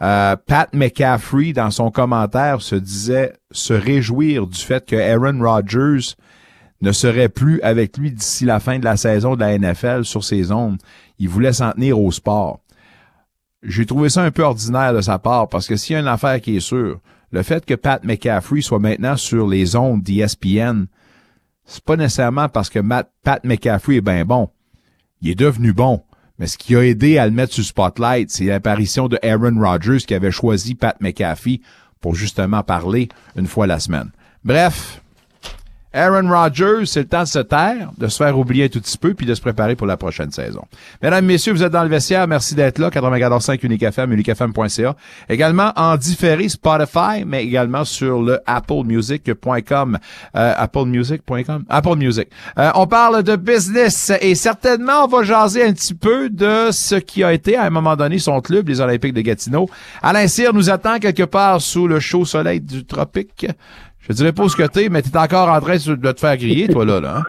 Pat 0.00 0.68
McCaffrey, 0.74 1.52
dans 1.52 1.70
son 1.70 1.90
commentaire, 1.90 2.60
se 2.60 2.74
disait 2.74 3.32
se 3.52 3.72
réjouir 3.72 4.46
du 4.46 4.58
fait 4.58 4.84
que 4.84 4.96
Aaron 4.96 5.40
Rodgers 5.40 6.14
ne 6.82 6.92
serait 6.92 7.30
plus 7.30 7.62
avec 7.62 7.96
lui 7.96 8.10
d'ici 8.10 8.44
la 8.44 8.60
fin 8.60 8.78
de 8.78 8.84
la 8.84 8.96
saison 8.96 9.36
de 9.36 9.40
la 9.40 9.56
NFL 9.56 10.04
sur 10.04 10.22
ses 10.22 10.52
ondes. 10.52 10.76
Il 11.18 11.28
voulait 11.28 11.54
s'en 11.54 11.72
tenir 11.72 11.98
au 11.98 12.10
sport. 12.10 12.60
J'ai 13.64 13.86
trouvé 13.86 14.10
ça 14.10 14.22
un 14.22 14.30
peu 14.30 14.42
ordinaire 14.42 14.92
de 14.92 15.00
sa 15.00 15.18
part 15.18 15.48
parce 15.48 15.66
que 15.66 15.76
s'il 15.76 15.94
y 15.94 15.96
a 15.96 16.00
une 16.00 16.08
affaire 16.08 16.40
qui 16.40 16.56
est 16.56 16.60
sûre, 16.60 17.00
le 17.30 17.42
fait 17.42 17.64
que 17.64 17.74
Pat 17.74 18.04
McCaffrey 18.04 18.60
soit 18.60 18.78
maintenant 18.78 19.16
sur 19.16 19.48
les 19.48 19.74
ondes 19.74 20.02
d'ESPN, 20.02 20.84
c'est 21.64 21.82
pas 21.82 21.96
nécessairement 21.96 22.48
parce 22.48 22.68
que 22.68 22.80
Pat 22.80 23.44
McCaffrey 23.44 23.96
est 23.96 24.00
bien 24.02 24.24
bon. 24.24 24.50
Il 25.22 25.30
est 25.30 25.34
devenu 25.34 25.72
bon. 25.72 26.02
Mais 26.38 26.46
ce 26.46 26.58
qui 26.58 26.76
a 26.76 26.84
aidé 26.84 27.16
à 27.16 27.26
le 27.26 27.32
mettre 27.32 27.54
sur 27.54 27.64
spotlight, 27.64 28.30
c'est 28.30 28.44
l'apparition 28.44 29.08
de 29.08 29.18
Aaron 29.22 29.58
Rodgers 29.58 30.04
qui 30.06 30.14
avait 30.14 30.30
choisi 30.30 30.74
Pat 30.74 31.00
McAfee 31.00 31.62
pour 32.00 32.14
justement 32.14 32.62
parler 32.62 33.08
une 33.36 33.46
fois 33.46 33.66
la 33.66 33.78
semaine. 33.78 34.10
Bref, 34.44 35.02
Aaron 35.94 36.28
Rodgers, 36.28 36.86
c'est 36.86 37.00
le 37.00 37.06
temps 37.06 37.22
de 37.22 37.28
se 37.28 37.38
taire, 37.38 37.90
de 37.96 38.08
se 38.08 38.16
faire 38.16 38.36
oublier 38.36 38.64
un 38.64 38.68
tout 38.68 38.80
petit 38.80 38.98
peu, 38.98 39.14
puis 39.14 39.26
de 39.26 39.34
se 39.34 39.40
préparer 39.40 39.76
pour 39.76 39.86
la 39.86 39.96
prochaine 39.96 40.32
saison. 40.32 40.62
Mesdames, 41.02 41.24
messieurs, 41.24 41.52
vous 41.52 41.62
êtes 41.62 41.72
dans 41.72 41.84
le 41.84 41.88
vestiaire. 41.88 42.26
Merci 42.26 42.54
d'être 42.54 42.78
là. 42.78 42.90
94.5 42.90 43.64
Unique 43.64 43.82
FM, 43.82 44.12
uniquefm.ca. 44.12 44.96
Également 45.28 45.72
en 45.76 45.96
différé 45.96 46.48
Spotify, 46.48 47.24
mais 47.24 47.44
également 47.44 47.84
sur 47.84 48.20
le 48.20 48.40
applemusic.com. 48.44 49.98
Euh, 50.36 50.54
applemusic.com? 50.56 51.64
Apple 51.68 51.96
Music. 51.96 52.28
Euh, 52.58 52.70
on 52.74 52.86
parle 52.86 53.22
de 53.22 53.36
business 53.36 54.12
et 54.20 54.34
certainement, 54.34 55.04
on 55.04 55.06
va 55.06 55.22
jaser 55.22 55.64
un 55.64 55.72
petit 55.72 55.94
peu 55.94 56.28
de 56.28 56.70
ce 56.72 56.96
qui 56.96 57.22
a 57.22 57.32
été, 57.32 57.56
à 57.56 57.64
un 57.64 57.70
moment 57.70 57.94
donné, 57.94 58.18
son 58.18 58.40
club, 58.40 58.68
les 58.68 58.80
Olympiques 58.80 59.14
de 59.14 59.20
Gatineau. 59.20 59.68
Alain 60.02 60.26
Cyr 60.26 60.52
nous 60.52 60.70
attend 60.70 60.98
quelque 60.98 61.22
part 61.22 61.60
sous 61.60 61.86
le 61.86 62.00
chaud 62.00 62.24
soleil 62.24 62.60
du 62.60 62.84
tropique. 62.84 63.46
Je 64.08 64.12
dirais 64.12 64.32
pas 64.32 64.48
ce 64.48 64.56
que 64.56 64.66
t'es, 64.66 64.88
mais 64.88 65.02
t'es 65.02 65.16
encore 65.16 65.48
en 65.48 65.60
train 65.60 65.76
de 65.76 66.12
te 66.12 66.20
faire 66.20 66.36
griller, 66.36 66.68
toi, 66.68 66.84
là, 66.84 67.00
là. 67.00 67.16
hein? 67.18 67.22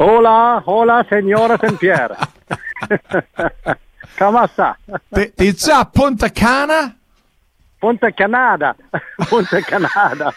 Hola, 0.00 0.62
hola, 0.66 1.04
señora 1.08 1.56
Saint-Pierre. 1.58 2.10
Comment 4.18 4.46
ça? 4.56 4.76
T'es- 5.12 5.30
T'es-tu 5.30 5.70
à 5.70 5.84
Punta 5.84 6.28
Cana? 6.30 6.90
Punta 7.80 8.10
Canada. 8.12 8.74
Punta 9.30 9.62
Canada. 9.62 10.32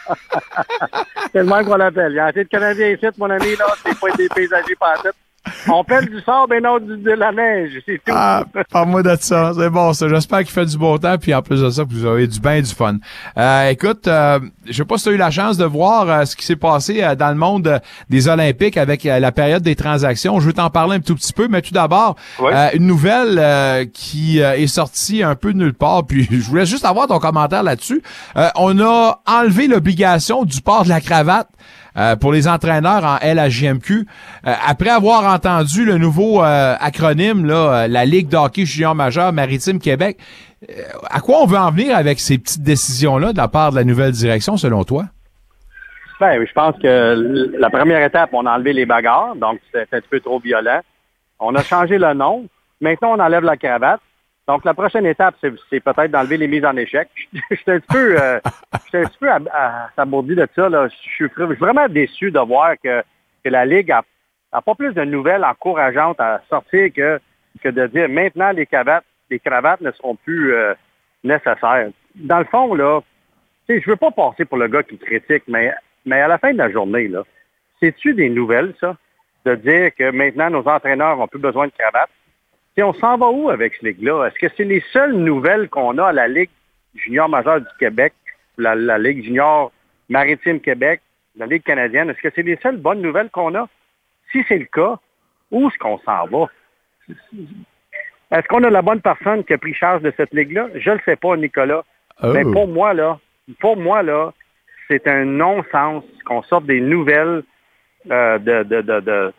C'est 1.31 1.39
le 1.39 1.45
même 1.45 1.65
qu'on 1.65 1.75
l'appelle. 1.77 2.11
Il 2.11 2.15
y 2.15 2.19
a 2.19 2.25
assez 2.25 2.43
de 2.43 2.49
Canadiens 2.49 2.89
ici, 2.89 3.05
mon 3.17 3.29
ami, 3.29 3.55
là. 3.55 3.65
C'est 3.85 3.99
pas 3.99 4.11
des 4.15 4.27
paysagers 4.29 4.75
par 4.79 5.01
tête. 5.01 5.15
On 5.69 5.83
pèle 5.83 6.05
du 6.09 6.19
sable 6.21 6.55
et 6.55 6.61
non 6.61 6.79
du- 6.79 6.97
de 6.97 7.11
la 7.11 7.31
neige. 7.31 7.71
C'est 7.85 7.97
tout. 7.97 8.13
Ah, 8.15 8.43
parle-moi 8.71 9.03
de 9.03 9.15
ça. 9.19 9.51
C'est 9.57 9.69
bon, 9.69 9.93
ça. 9.93 10.07
J'espère 10.09 10.39
qu'il 10.39 10.49
fait 10.51 10.65
du 10.65 10.77
beau 10.77 10.97
temps, 10.97 11.17
puis 11.17 11.33
en 11.33 11.41
plus 11.41 11.61
de 11.61 11.69
ça, 11.69 11.83
que 11.83 11.89
vous 11.93 12.05
avez 12.05 12.27
du 12.27 12.39
bien 12.39 12.61
du 12.61 12.73
fun. 12.73 12.97
Euh, 13.37 13.69
écoute, 13.69 14.07
euh, 14.07 14.39
je 14.65 14.73
sais 14.73 14.85
pas 14.85 14.97
si 14.97 15.03
tu 15.05 15.09
as 15.09 15.13
eu 15.13 15.17
la 15.17 15.31
chance 15.31 15.57
de 15.57 15.65
voir 15.65 16.09
euh, 16.09 16.25
ce 16.25 16.35
qui 16.35 16.45
s'est 16.45 16.55
passé 16.55 17.03
euh, 17.03 17.15
dans 17.15 17.29
le 17.29 17.35
monde 17.35 17.67
euh, 17.67 17.79
des 18.09 18.27
Olympiques 18.27 18.77
avec 18.77 19.05
euh, 19.05 19.19
la 19.19 19.31
période 19.31 19.63
des 19.63 19.75
transactions. 19.75 20.39
Je 20.39 20.47
veux 20.47 20.53
t'en 20.53 20.69
parler 20.69 20.95
un 20.95 20.99
tout 20.99 21.15
petit 21.15 21.33
peu, 21.33 21.47
mais 21.47 21.61
tout 21.61 21.73
d'abord, 21.73 22.15
euh, 22.41 22.69
une 22.73 22.85
nouvelle 22.87 23.37
euh, 23.39 23.85
qui 23.91 24.41
euh, 24.41 24.53
est 24.57 24.67
sortie 24.67 25.23
un 25.23 25.35
peu 25.35 25.53
de 25.53 25.57
nulle 25.57 25.73
part, 25.73 26.05
puis 26.05 26.27
je 26.31 26.37
voulais 26.49 26.65
juste 26.65 26.85
avoir 26.85 27.07
ton 27.07 27.19
commentaire 27.19 27.63
là-dessus. 27.63 28.01
Euh, 28.35 28.47
on 28.55 28.79
a 28.79 29.21
enlevé 29.25 29.67
l'obligation 29.67 30.43
du 30.45 30.61
port 30.61 30.83
de 30.83 30.89
la 30.89 31.01
cravate 31.01 31.47
euh, 31.97 32.15
pour 32.15 32.31
les 32.31 32.47
entraîneurs 32.47 33.03
en 33.03 33.17
LHJMQ. 33.21 33.93
Euh, 34.45 34.53
après 34.67 34.89
avoir 34.89 35.33
entendu 35.33 35.85
le 35.85 35.97
nouveau 35.97 36.43
euh, 36.43 36.75
acronyme, 36.79 37.45
là, 37.45 37.83
euh, 37.83 37.87
la 37.87 38.05
Ligue 38.05 38.29
d'hockey 38.29 38.65
junior 38.65 38.95
majeur 38.95 39.33
maritime 39.33 39.79
Québec, 39.79 40.17
à 41.09 41.19
quoi 41.19 41.43
on 41.43 41.45
veut 41.45 41.57
en 41.57 41.69
venir 41.69 41.95
avec 41.95 42.19
ces 42.19 42.37
petites 42.37 42.63
décisions-là 42.63 43.31
de 43.31 43.37
la 43.37 43.47
part 43.47 43.71
de 43.71 43.75
la 43.75 43.83
nouvelle 43.83 44.11
direction, 44.11 44.57
selon 44.57 44.83
toi? 44.83 45.05
Ben, 46.19 46.43
je 46.43 46.51
pense 46.53 46.75
que 46.81 47.51
la 47.59 47.69
première 47.69 48.03
étape, 48.03 48.31
on 48.33 48.45
a 48.47 48.55
enlevé 48.55 48.73
les 48.73 48.87
bagarres, 48.87 49.35
donc 49.35 49.59
c'était 49.71 49.95
un 49.95 49.99
petit 49.99 50.09
peu 50.09 50.19
trop 50.19 50.39
violent. 50.39 50.79
On 51.39 51.53
a 51.53 51.61
changé 51.61 51.99
le 51.99 52.13
nom. 52.13 52.47
Maintenant, 52.81 53.13
on 53.15 53.19
enlève 53.19 53.43
la 53.43 53.55
cravate. 53.55 54.01
Donc, 54.47 54.63
la 54.63 54.73
prochaine 54.73 55.05
étape, 55.05 55.35
c'est 55.41 55.79
peut-être 55.81 56.11
d'enlever 56.11 56.37
les 56.37 56.47
mises 56.47 56.63
en 56.63 56.77
échec. 56.77 57.09
J'étais 57.51 57.73
un 57.73 57.79
peu, 57.81 58.15
euh, 58.21 58.39
un 58.73 59.03
petit 59.03 59.17
peu 59.19 59.29
à, 59.29 59.39
à, 59.51 59.89
abasourdi 59.97 60.35
de 60.35 60.47
ça. 60.55 60.69
Je 60.69 60.95
suis 60.95 61.27
vraiment 61.59 61.89
déçu 61.89 62.31
de 62.31 62.39
voir 62.39 62.75
que, 62.81 63.03
la 63.43 63.65
Ligue 63.65 63.91
a, 63.91 64.03
a 64.51 64.61
pas 64.61 64.75
plus 64.75 64.93
de 64.93 65.03
nouvelles 65.03 65.43
encourageantes 65.43 66.19
à 66.19 66.41
sortir 66.49 66.91
que, 66.93 67.19
de 67.63 67.87
dire 67.87 68.09
maintenant 68.09 68.51
les 68.51 68.65
cravates, 68.65 69.05
ne 69.81 69.91
seront 69.91 70.15
plus 70.15 70.53
euh, 70.53 70.73
nécessaires. 71.23 71.89
Dans 72.15 72.39
le 72.39 72.45
fond, 72.45 72.73
là, 72.73 73.01
je 73.69 73.89
veux 73.89 73.95
pas 73.95 74.11
passer 74.11 74.45
pour 74.45 74.57
le 74.57 74.67
gars 74.67 74.83
qui 74.83 74.97
critique, 74.97 75.43
mais, 75.47 75.73
à 76.09 76.27
la 76.27 76.37
fin 76.37 76.53
de 76.53 76.57
la 76.57 76.71
journée, 76.71 77.11
c'est-tu 77.81 78.13
des 78.13 78.29
nouvelles, 78.29 78.73
ça? 78.79 78.95
De 79.45 79.55
dire 79.55 79.93
que 79.95 80.11
maintenant, 80.11 80.49
nos 80.49 80.67
entraîneurs 80.67 81.17
n'ont 81.17 81.27
plus 81.27 81.39
besoin 81.39 81.67
de 81.67 81.71
cravates? 81.77 82.09
Et 82.77 82.83
on 82.83 82.93
s'en 82.93 83.17
va 83.17 83.27
où 83.29 83.49
avec 83.49 83.73
ce 83.73 83.85
ligue-là? 83.85 84.27
Est-ce 84.27 84.37
que 84.39 84.53
c'est 84.55 84.63
les 84.63 84.83
seules 84.93 85.13
nouvelles 85.13 85.67
qu'on 85.67 85.97
a 85.97 86.05
à 86.05 86.13
la 86.13 86.27
Ligue 86.27 86.51
junior 86.95 87.27
majeure 87.27 87.59
du 87.59 87.67
Québec, 87.79 88.13
la, 88.57 88.75
la 88.75 88.99
Ligue 88.99 89.23
junior 89.23 89.71
maritime 90.09 90.61
Québec, 90.61 91.01
la 91.35 91.47
Ligue 91.47 91.63
canadienne? 91.63 92.11
Est-ce 92.11 92.21
que 92.21 92.29
c'est 92.35 92.43
les 92.43 92.57
seules 92.57 92.77
bonnes 92.77 93.01
nouvelles 93.01 93.31
qu'on 93.31 93.55
a? 93.55 93.67
Si 94.31 94.45
c'est 94.47 94.59
le 94.59 94.65
cas, 94.65 94.99
où 95.49 95.67
est-ce 95.67 95.77
qu'on 95.79 95.97
s'en 95.99 96.27
va? 96.27 96.45
Est-ce 98.29 98.47
qu'on 98.47 98.63
a 98.63 98.69
la 98.69 98.83
bonne 98.83 99.01
personne 99.01 99.43
qui 99.43 99.53
a 99.53 99.57
pris 99.57 99.73
charge 99.73 100.03
de 100.03 100.13
cette 100.15 100.33
ligue-là? 100.33 100.67
Je 100.75 100.89
ne 100.91 100.95
le 100.95 101.01
sais 101.03 101.15
pas, 101.15 101.35
Nicolas. 101.35 101.83
Oh. 102.21 102.31
Mais 102.31 102.43
pour 102.43 102.67
moi, 102.67 102.93
là, 102.93 103.19
pour 103.59 103.75
moi, 103.77 104.03
là, 104.03 104.33
c'est 104.87 105.07
un 105.07 105.25
non-sens 105.25 106.03
qu'on 106.25 106.43
sorte 106.43 106.65
des 106.65 106.81
nouvelles 106.81 107.43
euh, 108.11 108.37
de, 108.37 108.63
de, 108.63 108.81
de, 108.81 108.99
de 108.99 109.33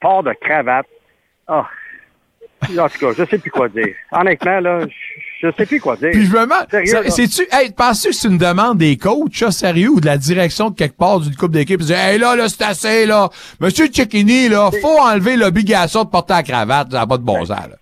port 0.00 0.22
de 0.22 0.32
cravate. 0.32 0.86
Ah. 1.46 1.68
En 2.62 2.88
tout 2.88 2.98
cas, 2.98 3.12
je 3.16 3.24
sais 3.24 3.38
plus 3.38 3.50
quoi 3.50 3.68
dire. 3.68 3.94
Honnêtement, 4.12 4.60
là, 4.60 4.80
je 5.40 5.48
sais 5.56 5.66
plus 5.66 5.80
quoi 5.80 5.96
dire. 5.96 6.10
Puis 6.12 6.26
je 6.26 6.32
me 6.32 6.42
demande, 6.42 6.66
c'est-tu, 7.08 7.42
hey, 7.52 7.72
penses-tu 7.72 8.08
que 8.08 8.14
c'est 8.14 8.28
une 8.28 8.38
demande 8.38 8.78
des 8.78 8.96
coachs, 8.96 9.50
sérieux, 9.50 9.88
ou 9.88 10.00
de 10.00 10.06
la 10.06 10.18
direction 10.18 10.70
de 10.70 10.76
quelque 10.76 10.96
part 10.96 11.20
d'une 11.20 11.34
coupe 11.34 11.52
d'équipe? 11.52 11.80
Disent, 11.80 11.92
hey, 11.92 12.18
là, 12.18 12.36
là, 12.36 12.48
c'est 12.48 12.64
assez, 12.64 13.06
là. 13.06 13.28
Monsieur 13.60 13.86
Cecchini, 13.86 14.48
là, 14.48 14.70
faut 14.80 14.98
enlever 15.00 15.36
l'obligation 15.36 16.04
de 16.04 16.10
porter 16.10 16.34
la 16.34 16.42
cravate, 16.42 16.90
ça 16.92 16.98
n'a 16.98 17.06
pas 17.06 17.18
de 17.18 17.22
bon 17.22 17.44
sens, 17.44 17.68
là. 17.68 17.76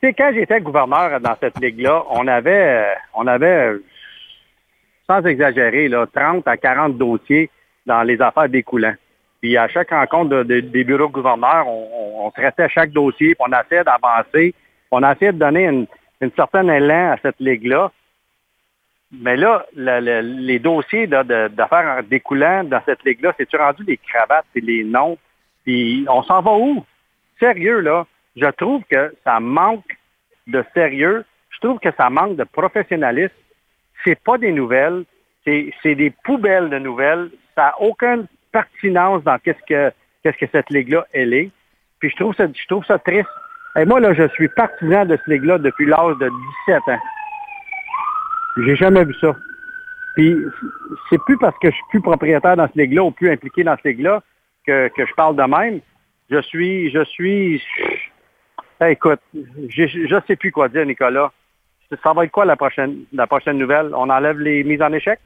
Tu 0.00 0.08
sais, 0.08 0.14
quand 0.14 0.30
j'étais 0.34 0.60
gouverneur 0.60 1.20
dans 1.20 1.36
cette 1.40 1.58
ligue-là, 1.60 2.02
on 2.10 2.26
avait, 2.28 2.50
euh, 2.52 2.94
on 3.14 3.26
avait, 3.26 3.46
euh, 3.46 3.84
sans 5.08 5.24
exagérer, 5.24 5.88
là, 5.88 6.06
30 6.14 6.46
à 6.46 6.56
40 6.56 6.98
dossiers 6.98 7.50
dans 7.86 8.02
les 8.02 8.20
affaires 8.20 8.48
découlants. 8.48 8.94
Puis 9.46 9.56
à 9.56 9.68
chaque 9.68 9.90
rencontre 9.90 10.30
de- 10.30 10.42
de- 10.42 10.58
des 10.58 10.82
bureaux 10.82 11.08
gouverneurs, 11.08 11.68
on, 11.68 11.88
on- 11.94 12.26
on 12.26 12.30
traitait 12.32 12.68
chaque 12.68 12.90
dossier, 12.90 13.36
on 13.38 13.46
essayait 13.52 13.84
d'avancer, 13.84 14.52
on 14.90 15.08
essayait 15.08 15.32
de 15.32 15.38
donner 15.38 15.66
une, 15.68 15.86
une 16.20 16.32
certaine 16.34 16.68
élan 16.68 17.12
à 17.12 17.16
cette 17.22 17.38
ligue-là. 17.38 17.92
Mais 19.12 19.36
là, 19.36 19.64
le- 19.76 20.00
le- 20.00 20.20
les 20.20 20.58
dossiers 20.58 21.06
d'affaires 21.06 22.02
découlants 22.02 22.64
dans 22.64 22.80
cette 22.86 23.04
ligue-là, 23.04 23.34
c'est-tu 23.38 23.56
rendu 23.56 23.84
les 23.84 23.98
cravates 23.98 24.46
et 24.56 24.60
les 24.60 24.82
noms? 24.82 25.16
Puis 25.64 26.04
on 26.08 26.24
s'en 26.24 26.40
va 26.42 26.54
où? 26.54 26.84
Sérieux, 27.38 27.78
là, 27.78 28.04
je 28.34 28.46
trouve 28.46 28.82
que 28.90 29.14
ça 29.22 29.38
manque 29.38 29.96
de 30.48 30.64
sérieux. 30.74 31.24
Je 31.50 31.60
trouve 31.60 31.78
que 31.78 31.92
ça 31.96 32.10
manque 32.10 32.34
de 32.34 32.42
professionnalisme. 32.42 33.32
C'est 34.04 34.20
pas 34.20 34.38
des 34.38 34.50
nouvelles, 34.50 35.04
c'est 35.44 35.94
des 35.94 36.10
poubelles 36.24 36.68
de 36.68 36.80
nouvelles. 36.80 37.30
Ça 37.54 37.66
n'a 37.66 37.80
aucune 37.80 38.26
pertinence 38.52 39.22
dans 39.24 39.38
qu'est-ce 39.38 39.62
que 39.68 39.92
qu'est-ce 40.22 40.38
que 40.38 40.50
cette 40.50 40.70
ligue-là 40.70 41.06
elle 41.12 41.34
est. 41.34 41.50
Puis 41.98 42.10
je 42.10 42.16
trouve 42.16 42.34
ça, 42.34 42.46
je 42.46 42.66
trouve 42.66 42.84
ça 42.84 42.98
triste. 42.98 43.28
Et 43.76 43.84
moi, 43.84 44.00
là, 44.00 44.14
je 44.14 44.26
suis 44.28 44.48
partisan 44.48 45.04
de 45.04 45.16
cette 45.16 45.26
ligue-là 45.26 45.58
depuis 45.58 45.86
l'âge 45.86 46.16
de 46.18 46.30
17 46.66 46.82
ans. 46.88 47.00
J'ai 48.64 48.76
jamais 48.76 49.04
vu 49.04 49.14
ça. 49.20 49.36
Puis 50.16 50.34
c'est 51.10 51.20
plus 51.24 51.36
parce 51.36 51.56
que 51.58 51.70
je 51.70 51.74
suis 51.74 51.84
plus 51.90 52.00
propriétaire 52.00 52.56
dans 52.56 52.66
cette 52.66 52.76
ligue-là 52.76 53.04
ou 53.04 53.10
plus 53.10 53.30
impliqué 53.30 53.64
dans 53.64 53.76
cette 53.76 53.84
ligue-là 53.84 54.22
que, 54.66 54.88
que 54.88 55.06
je 55.06 55.12
parle 55.14 55.36
de 55.36 55.42
même. 55.42 55.80
Je 56.30 56.40
suis, 56.40 56.90
je 56.90 57.04
suis, 57.04 57.62
écoute, 58.80 59.20
je, 59.68 59.86
je 59.86 60.16
sais 60.26 60.36
plus 60.36 60.50
quoi 60.50 60.68
dire, 60.68 60.86
Nicolas. 60.86 61.30
Ça 62.02 62.12
va 62.14 62.24
être 62.24 62.32
quoi 62.32 62.46
la 62.46 62.56
prochaine, 62.56 63.04
la 63.12 63.26
prochaine 63.26 63.58
nouvelle? 63.58 63.94
On 63.94 64.10
enlève 64.10 64.40
les 64.40 64.64
mises 64.64 64.82
en 64.82 64.92
échec? 64.92 65.20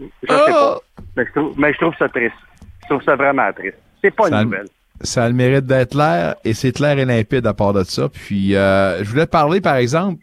Je 0.00 0.06
sais 0.28 0.52
pas. 0.52 0.78
Mais 1.16 1.24
je, 1.26 1.30
trouve, 1.40 1.54
mais 1.58 1.72
je 1.72 1.78
trouve 1.78 1.94
ça 1.98 2.08
triste. 2.08 2.34
Je 2.82 2.88
trouve 2.88 3.02
ça 3.02 3.16
vraiment 3.16 3.52
triste. 3.52 3.78
C'est 4.02 4.10
pas 4.10 4.28
Ça- 4.28 4.38
une 4.38 4.44
nouvelle. 4.44 4.66
Ça 5.04 5.24
a 5.24 5.28
le 5.28 5.34
mérite 5.34 5.66
d'être 5.66 5.90
clair 5.92 6.36
et 6.44 6.54
c'est 6.54 6.70
clair 6.70 6.96
et 6.98 7.04
limpide 7.04 7.44
à 7.46 7.54
part 7.54 7.72
de 7.72 7.82
ça. 7.82 8.08
Puis 8.08 8.54
euh, 8.54 9.02
je 9.02 9.10
voulais 9.10 9.26
te 9.26 9.30
parler, 9.32 9.60
par 9.60 9.76
exemple, 9.76 10.22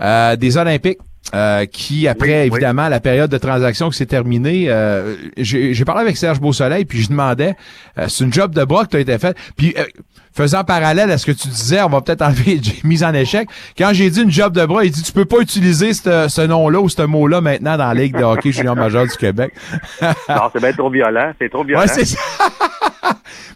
euh, 0.00 0.36
des 0.36 0.56
Olympiques. 0.56 0.98
Euh, 1.34 1.66
qui 1.66 2.06
après 2.06 2.42
Oui, 2.42 2.56
évidemment 2.56 2.88
la 2.88 3.00
période 3.00 3.30
de 3.30 3.38
transaction 3.38 3.90
qui 3.90 3.96
s'est 3.96 4.06
terminée, 4.06 4.66
euh, 4.68 5.16
j'ai 5.36 5.84
parlé 5.84 6.02
avec 6.02 6.16
Serge 6.16 6.40
Beausoleil 6.40 6.84
puis 6.84 7.02
je 7.02 7.08
demandais, 7.08 7.56
euh, 7.98 8.06
c'est 8.08 8.24
une 8.24 8.32
job 8.32 8.54
de 8.54 8.64
bras 8.64 8.84
que 8.84 8.90
tu 8.90 8.96
as 8.96 9.00
été 9.00 9.18
fait. 9.18 9.36
Puis 9.56 9.74
euh, 9.76 9.84
faisant 10.32 10.62
parallèle 10.64 11.10
à 11.10 11.18
ce 11.18 11.26
que 11.26 11.32
tu 11.32 11.48
disais, 11.48 11.82
on 11.82 11.88
va 11.88 12.00
peut-être 12.00 12.22
enlever 12.22 12.60
j'ai 12.62 12.80
mise 12.84 13.02
en 13.02 13.12
échec. 13.12 13.48
Quand 13.76 13.90
j'ai 13.92 14.08
dit 14.10 14.22
une 14.22 14.30
job 14.30 14.52
de 14.54 14.64
bras, 14.64 14.84
il 14.84 14.90
dit 14.90 15.02
tu 15.02 15.12
peux 15.12 15.24
pas 15.24 15.40
utiliser 15.40 15.92
ce, 15.94 16.26
ce 16.28 16.42
nom-là 16.42 16.80
ou 16.80 16.88
ce 16.88 17.02
mot-là 17.02 17.40
maintenant 17.40 17.76
dans 17.76 17.88
la 17.88 17.94
Ligue 17.94 18.16
de 18.16 18.22
hockey 18.22 18.52
junior 18.52 18.76
majeur 18.76 19.06
du 19.06 19.16
Québec. 19.16 19.52
Non, 20.28 20.50
c'est 20.52 20.60
bien 20.60 20.72
trop 20.72 20.90
violent. 20.90 21.32
C'est 21.40 21.48
trop 21.48 21.64
violent. 21.64 21.82
Ouais, 21.82 21.88
c'est 21.88 22.04
ça. 22.04 22.18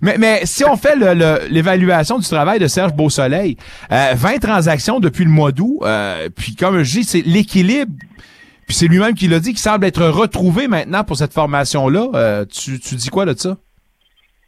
mais, 0.02 0.40
si 0.44 0.64
on 0.64 0.76
fait 0.76 0.96
l'évaluation 1.48 2.18
du 2.18 2.26
travail 2.26 2.58
de 2.58 2.66
Serge 2.66 2.92
Beausoleil, 2.92 3.56
euh, 3.92 4.12
20 4.14 4.38
transactions 4.38 5.00
depuis 5.00 5.24
le 5.24 5.30
mois 5.30 5.52
d'août, 5.52 5.80
euh, 5.82 6.28
puis 6.34 6.54
comme 6.56 6.82
je 6.82 6.90
dis, 6.90 7.04
c'est 7.04 7.22
l'équilibre, 7.22 7.92
puis 8.66 8.76
c'est 8.76 8.86
lui-même 8.86 9.14
qui 9.14 9.28
l'a 9.28 9.40
dit, 9.40 9.52
qui 9.52 9.60
semble 9.60 9.84
être 9.86 10.04
retrouvé 10.06 10.68
maintenant 10.68 11.04
pour 11.04 11.16
cette 11.16 11.32
formation-là. 11.32 12.08
Euh, 12.14 12.44
tu, 12.44 12.72
dis 12.78 13.10
quoi 13.10 13.24
de 13.24 13.34
ça? 13.34 13.56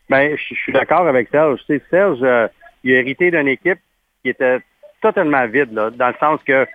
Ben, 0.08 0.36
je 0.36 0.54
suis 0.54 0.72
d'accord 0.72 1.06
avec 1.06 1.28
Serge. 1.30 1.60
Tu 1.66 1.78
sais, 1.78 1.82
Serge, 1.90 2.18
euh, 2.22 2.48
il 2.84 2.94
a 2.94 2.98
hérité 2.98 3.30
d'une 3.30 3.48
équipe 3.48 3.78
qui 4.22 4.30
était 4.30 4.60
totalement 5.00 5.46
vide, 5.48 5.70
dans 5.72 6.08
le 6.08 6.14
sens 6.20 6.40
que 6.46 6.66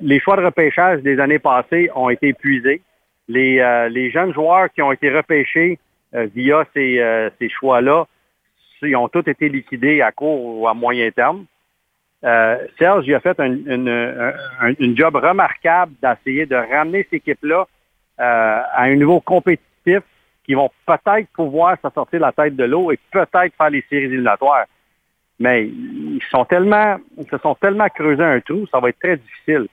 les 0.00 0.20
choix 0.20 0.36
de 0.36 0.44
repêchage 0.44 1.02
des 1.02 1.18
années 1.20 1.38
passées 1.38 1.90
ont 1.94 2.10
été 2.10 2.28
épuisés. 2.28 2.80
Les, 3.28 3.88
les 3.90 4.10
jeunes 4.10 4.32
joueurs 4.32 4.68
qui 4.72 4.82
ont 4.82 4.92
été 4.92 5.10
repêchés 5.10 5.78
via 6.34 6.64
ces, 6.74 6.98
euh, 7.00 7.30
ces 7.38 7.48
choix-là, 7.48 8.06
ils 8.82 8.96
ont 8.96 9.08
tous 9.08 9.28
été 9.28 9.48
liquidés 9.48 10.02
à 10.02 10.12
court 10.12 10.44
ou 10.60 10.68
à 10.68 10.74
moyen 10.74 11.10
terme. 11.10 11.46
Euh, 12.24 12.58
Serge, 12.78 13.06
il 13.06 13.14
a 13.14 13.20
fait 13.20 13.38
un- 13.40 13.46
une, 13.52 13.88
un- 13.88 14.74
une 14.78 14.96
job 14.96 15.16
remarquable 15.16 15.92
d'essayer 16.02 16.46
de 16.46 16.56
ramener 16.56 17.02
cette 17.04 17.14
équipe-là 17.14 17.66
euh, 18.20 18.60
à 18.72 18.82
un 18.84 18.94
niveau 18.94 19.20
compétitif 19.20 20.00
qui 20.44 20.54
vont 20.54 20.70
peut-être 20.86 21.28
pouvoir 21.34 21.76
se 21.82 21.88
sortir 21.90 22.20
la 22.20 22.32
tête 22.32 22.54
de 22.56 22.64
l'eau 22.64 22.92
et 22.92 22.98
peut-être 23.10 23.54
faire 23.56 23.70
les 23.70 23.84
séries 23.90 24.04
éliminatoires. 24.04 24.66
Mais 25.40 25.64
ils 25.66 26.22
sont 26.30 26.44
tellement, 26.44 26.96
ils 27.18 27.28
se 27.28 27.38
sont 27.38 27.54
tellement 27.56 27.88
creusés 27.88 28.22
un 28.22 28.40
trou, 28.40 28.66
ça 28.70 28.78
va 28.78 28.90
être 28.90 28.98
très 28.98 29.16
difficile. 29.16 29.66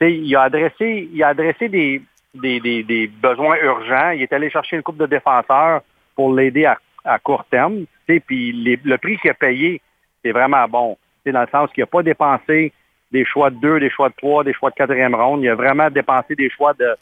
Il 0.00 0.34
a 0.36 0.42
adressé, 0.42 1.08
il 1.12 1.22
a 1.22 1.28
adressé 1.28 1.68
des, 1.68 2.02
des, 2.34 2.60
des, 2.60 2.82
des 2.82 3.06
besoins 3.06 3.56
urgents. 3.56 4.10
Il 4.10 4.22
est 4.22 4.32
allé 4.32 4.50
chercher 4.50 4.76
une 4.76 4.82
coupe 4.82 4.98
de 4.98 5.06
défenseurs 5.06 5.82
pour 6.14 6.34
l'aider 6.34 6.64
à, 6.66 6.78
à 7.04 7.18
court 7.18 7.44
terme. 7.50 7.84
Puis 8.06 8.52
le 8.52 8.96
prix 8.96 9.18
qu'il 9.18 9.30
a 9.30 9.34
payé, 9.34 9.80
c'est 10.22 10.32
vraiment 10.32 10.66
bon. 10.68 10.96
Sais, 11.24 11.32
Dans 11.32 11.42
le 11.42 11.48
sens 11.48 11.70
qu'il 11.72 11.82
n'a 11.82 11.86
pas 11.86 12.02
dépensé 12.02 12.72
des 13.10 13.24
choix 13.24 13.50
de 13.50 13.56
deux, 13.56 13.80
des 13.80 13.90
choix 13.90 14.08
de 14.08 14.14
trois, 14.14 14.44
des 14.44 14.52
choix 14.52 14.70
de 14.70 14.74
quatrième 14.74 15.14
ronde. 15.14 15.42
Il 15.42 15.48
a 15.48 15.54
vraiment 15.54 15.90
dépensé 15.90 16.34
des 16.34 16.50
choix 16.50 16.74
de, 16.74 16.96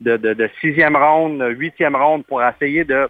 de, 0.00 0.16
de, 0.16 0.34
de 0.34 0.50
sixième 0.60 0.96
ronde, 0.96 1.42
huitième 1.56 1.96
ronde 1.96 2.24
pour 2.26 2.42
essayer 2.42 2.84
de 2.84 3.08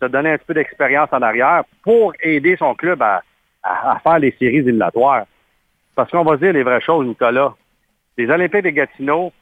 se 0.00 0.06
donner 0.06 0.30
un 0.32 0.38
petit 0.38 0.46
peu 0.46 0.54
d'expérience 0.54 1.08
en 1.12 1.22
arrière 1.22 1.62
pour 1.82 2.12
aider 2.22 2.56
son 2.56 2.74
club 2.74 3.02
à, 3.02 3.22
à, 3.62 4.00
faire 4.00 4.18
les 4.18 4.34
séries 4.38 4.58
éliminatoires. 4.58 5.24
Parce 5.94 6.10
qu'on 6.10 6.24
va 6.24 6.36
dire 6.36 6.52
les 6.52 6.62
vraies 6.62 6.80
choses, 6.80 7.06
Nicolas. 7.06 7.54
Les 8.16 8.28
Olympiques 8.28 8.64
de 8.64 8.70
Gatineau, 8.70 9.32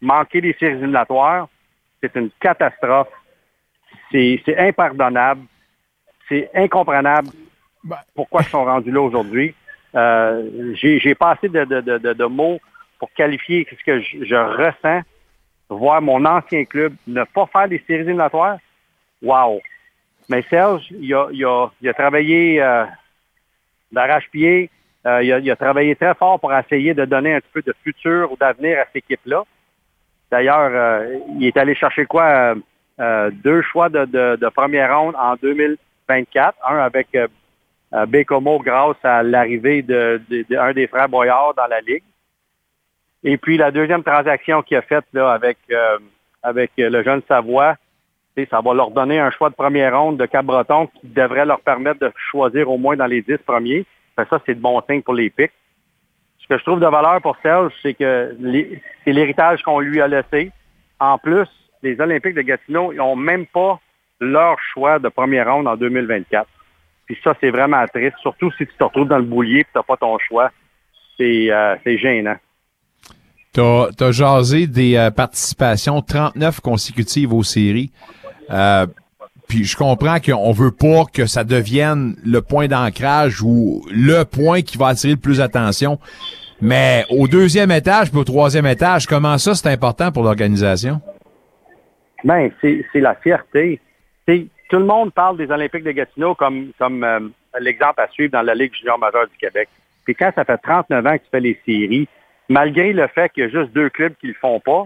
manquer 0.00 0.40
les 0.40 0.54
séries 0.54 0.74
éliminatoires, 0.74 1.48
c'est 2.00 2.14
une 2.16 2.30
catastrophe. 2.40 3.08
C'est 4.10 4.56
impardonnable. 4.58 5.42
C'est 6.28 6.50
incomprenable 6.54 7.30
pourquoi 8.14 8.42
ils 8.42 8.48
sont 8.48 8.64
rendus 8.64 8.90
là 8.90 9.00
aujourd'hui. 9.00 9.54
Euh, 9.94 10.74
J'ai 10.74 11.14
pas 11.14 11.32
assez 11.32 11.48
de, 11.48 11.64
de, 11.64 12.12
de, 12.12 12.24
mots 12.24 12.60
pour 12.98 13.12
qualifier 13.12 13.66
ce 13.70 13.84
que 13.84 14.00
je, 14.00 14.24
je 14.24 14.34
ressens. 14.34 15.02
Voir 15.68 16.02
mon 16.02 16.24
ancien 16.24 16.64
club 16.64 16.94
ne 17.06 17.24
pas 17.24 17.46
faire 17.46 17.68
les 17.68 17.78
séries 17.86 18.02
éliminatoires, 18.02 18.58
wow! 19.22 19.60
Mais 20.28 20.42
Serge, 20.50 20.86
il 20.90 21.12
a, 21.14 21.28
il 21.32 21.44
a, 21.44 21.68
il 21.80 21.88
a 21.88 21.94
travaillé 21.94 22.60
euh, 22.62 22.84
d'arrache-pied. 23.92 24.70
Euh, 25.06 25.22
il, 25.22 25.32
a, 25.32 25.38
il 25.38 25.50
a 25.50 25.56
travaillé 25.56 25.96
très 25.96 26.14
fort 26.14 26.38
pour 26.38 26.52
essayer 26.52 26.92
de 26.94 27.04
donner 27.04 27.34
un 27.34 27.40
petit 27.40 27.50
peu 27.52 27.62
de 27.62 27.74
futur 27.82 28.30
ou 28.30 28.36
d'avenir 28.36 28.78
à 28.78 28.84
cette 28.86 28.96
équipe-là. 28.96 29.44
D'ailleurs, 30.30 30.70
euh, 30.72 31.18
il 31.38 31.46
est 31.46 31.56
allé 31.56 31.74
chercher 31.74 32.06
quoi? 32.06 32.24
euh, 32.24 32.54
euh, 33.00 33.30
deux 33.32 33.62
choix 33.62 33.88
de, 33.88 34.48
première 34.50 34.96
ronde 34.98 35.14
en 35.16 35.34
2024. 35.36 36.56
Un 36.68 36.78
avec 36.78 37.08
Bécomo 38.08 38.58
grâce 38.60 38.96
à 39.02 39.22
l'arrivée 39.22 39.82
de, 39.82 40.20
de- 40.28 40.44
de 40.48 40.56
un 40.56 40.72
des 40.72 40.86
frères 40.86 41.08
Boyard 41.08 41.54
dans 41.54 41.66
la 41.66 41.80
Ligue. 41.80 42.02
Et 43.24 43.36
puis 43.36 43.56
la 43.56 43.70
deuxième 43.70 44.02
transaction 44.02 44.62
qu'il 44.62 44.76
a 44.76 44.82
faite 44.82 45.04
avec, 45.14 45.58
le 46.78 47.02
jeune 47.02 47.22
Savoie, 47.26 47.76
ça 48.50 48.60
va 48.60 48.72
leur 48.74 48.90
donner 48.90 49.18
un 49.18 49.30
choix 49.30 49.50
de 49.50 49.54
première 49.54 49.98
ronde 49.98 50.16
de 50.18 50.24
Cap-Breton 50.26 50.86
qui 50.86 51.06
devrait 51.08 51.44
leur 51.44 51.60
permettre 51.60 52.00
de 52.00 52.12
choisir 52.30 52.70
au 52.70 52.78
moins 52.78 52.96
dans 52.96 53.06
les 53.06 53.20
dix 53.22 53.36
premiers. 53.38 53.84
Ça, 54.16 54.40
c'est 54.46 54.54
de 54.54 54.60
bon 54.60 54.80
signe 54.88 55.02
pour 55.02 55.14
les 55.14 55.28
pics. 55.30 55.52
Ce 56.50 56.56
que 56.56 56.58
je 56.58 56.64
trouve 56.64 56.80
de 56.80 56.86
valeur 56.86 57.22
pour 57.22 57.36
Serge, 57.44 57.72
c'est 57.80 57.94
que 57.94 58.36
c'est 59.04 59.12
l'héritage 59.12 59.62
qu'on 59.62 59.78
lui 59.78 60.00
a 60.00 60.08
laissé. 60.08 60.50
En 60.98 61.16
plus, 61.16 61.46
les 61.80 62.00
Olympiques 62.00 62.34
de 62.34 62.42
Gatineau, 62.42 62.90
ils 62.92 62.96
n'ont 62.96 63.14
même 63.14 63.46
pas 63.46 63.78
leur 64.18 64.56
choix 64.72 64.98
de 64.98 65.08
première 65.08 65.48
ronde 65.48 65.68
en 65.68 65.76
2024. 65.76 66.48
Puis 67.06 67.16
ça, 67.22 67.34
c'est 67.40 67.50
vraiment 67.50 67.86
triste, 67.86 68.16
surtout 68.20 68.50
si 68.58 68.66
tu 68.66 68.74
te 68.76 68.82
retrouves 68.82 69.06
dans 69.06 69.18
le 69.18 69.24
boulier 69.24 69.60
et 69.60 69.64
tu 69.64 69.70
n'as 69.76 69.84
pas 69.84 69.96
ton 69.96 70.18
choix. 70.18 70.50
C'est 71.16 71.52
euh, 71.52 71.76
gênant. 71.86 72.36
T'as 73.52 73.86
as 74.00 74.10
jasé 74.10 74.66
des 74.66 74.96
euh, 74.96 75.12
participations 75.12 76.02
39 76.02 76.60
consécutives 76.60 77.32
aux 77.32 77.44
séries. 77.44 77.92
Euh, 78.50 78.88
puis 79.46 79.64
je 79.64 79.76
comprends 79.76 80.18
qu'on 80.18 80.50
veut 80.50 80.72
pas 80.72 81.04
que 81.12 81.26
ça 81.26 81.44
devienne 81.44 82.16
le 82.24 82.40
point 82.40 82.66
d'ancrage 82.66 83.40
ou 83.40 83.84
le 83.88 84.24
point 84.24 84.62
qui 84.62 84.78
va 84.78 84.88
attirer 84.88 85.12
le 85.12 85.18
plus 85.20 85.38
d'attention. 85.38 86.00
Mais 86.62 87.04
au 87.10 87.26
deuxième 87.26 87.70
étage 87.70 88.10
puis 88.10 88.20
au 88.20 88.24
troisième 88.24 88.66
étage, 88.66 89.06
comment 89.06 89.38
ça 89.38 89.54
c'est 89.54 89.68
important 89.70 90.12
pour 90.12 90.22
l'organisation? 90.24 91.00
Ben, 92.24 92.50
c'est 92.60 92.84
la 92.94 93.14
fierté. 93.14 93.80
Tout 94.26 94.78
le 94.78 94.84
monde 94.84 95.12
parle 95.12 95.36
des 95.36 95.50
Olympiques 95.50 95.82
de 95.84 95.90
Gatineau 95.90 96.34
comme, 96.36 96.70
comme 96.78 97.02
euh, 97.02 97.18
l'exemple 97.60 98.00
à 98.00 98.08
suivre 98.08 98.30
dans 98.32 98.42
la 98.42 98.54
Ligue 98.54 98.72
junior 98.74 98.98
majeure 98.98 99.26
du 99.26 99.36
Québec. 99.36 99.68
Puis 100.04 100.14
quand 100.14 100.30
ça 100.34 100.44
fait 100.44 100.58
39 100.58 101.06
ans 101.06 101.12
que 101.18 101.24
tu 101.24 101.30
fais 101.30 101.40
les 101.40 101.58
séries, 101.66 102.06
malgré 102.48 102.92
le 102.92 103.08
fait 103.08 103.30
qu'il 103.32 103.42
y 103.44 103.46
a 103.46 103.48
juste 103.48 103.72
deux 103.72 103.88
clubs 103.90 104.14
qui 104.20 104.28
le 104.28 104.34
font 104.34 104.60
pas, 104.60 104.84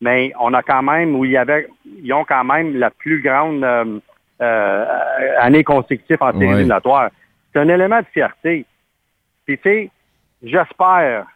mais 0.00 0.32
on 0.38 0.54
a 0.54 0.62
quand 0.62 0.82
même, 0.82 1.16
où 1.16 1.24
il 1.24 1.32
y 1.32 1.36
avait, 1.36 1.66
ils 2.02 2.12
ont 2.12 2.24
quand 2.24 2.44
même 2.44 2.76
la 2.76 2.90
plus 2.90 3.20
grande 3.22 3.64
euh, 3.64 3.98
euh, 4.42 4.84
année 5.40 5.64
consécutive 5.64 6.18
en 6.20 6.30
séries 6.32 6.46
Ouais. 6.46 6.52
éliminatoires. 6.54 7.10
C'est 7.52 7.58
un 7.60 7.68
élément 7.68 8.00
de 8.00 8.06
fierté. 8.12 8.64
Puis 9.46 9.56
tu 9.58 9.62
sais, 9.64 9.90
j'espère, 10.42 11.26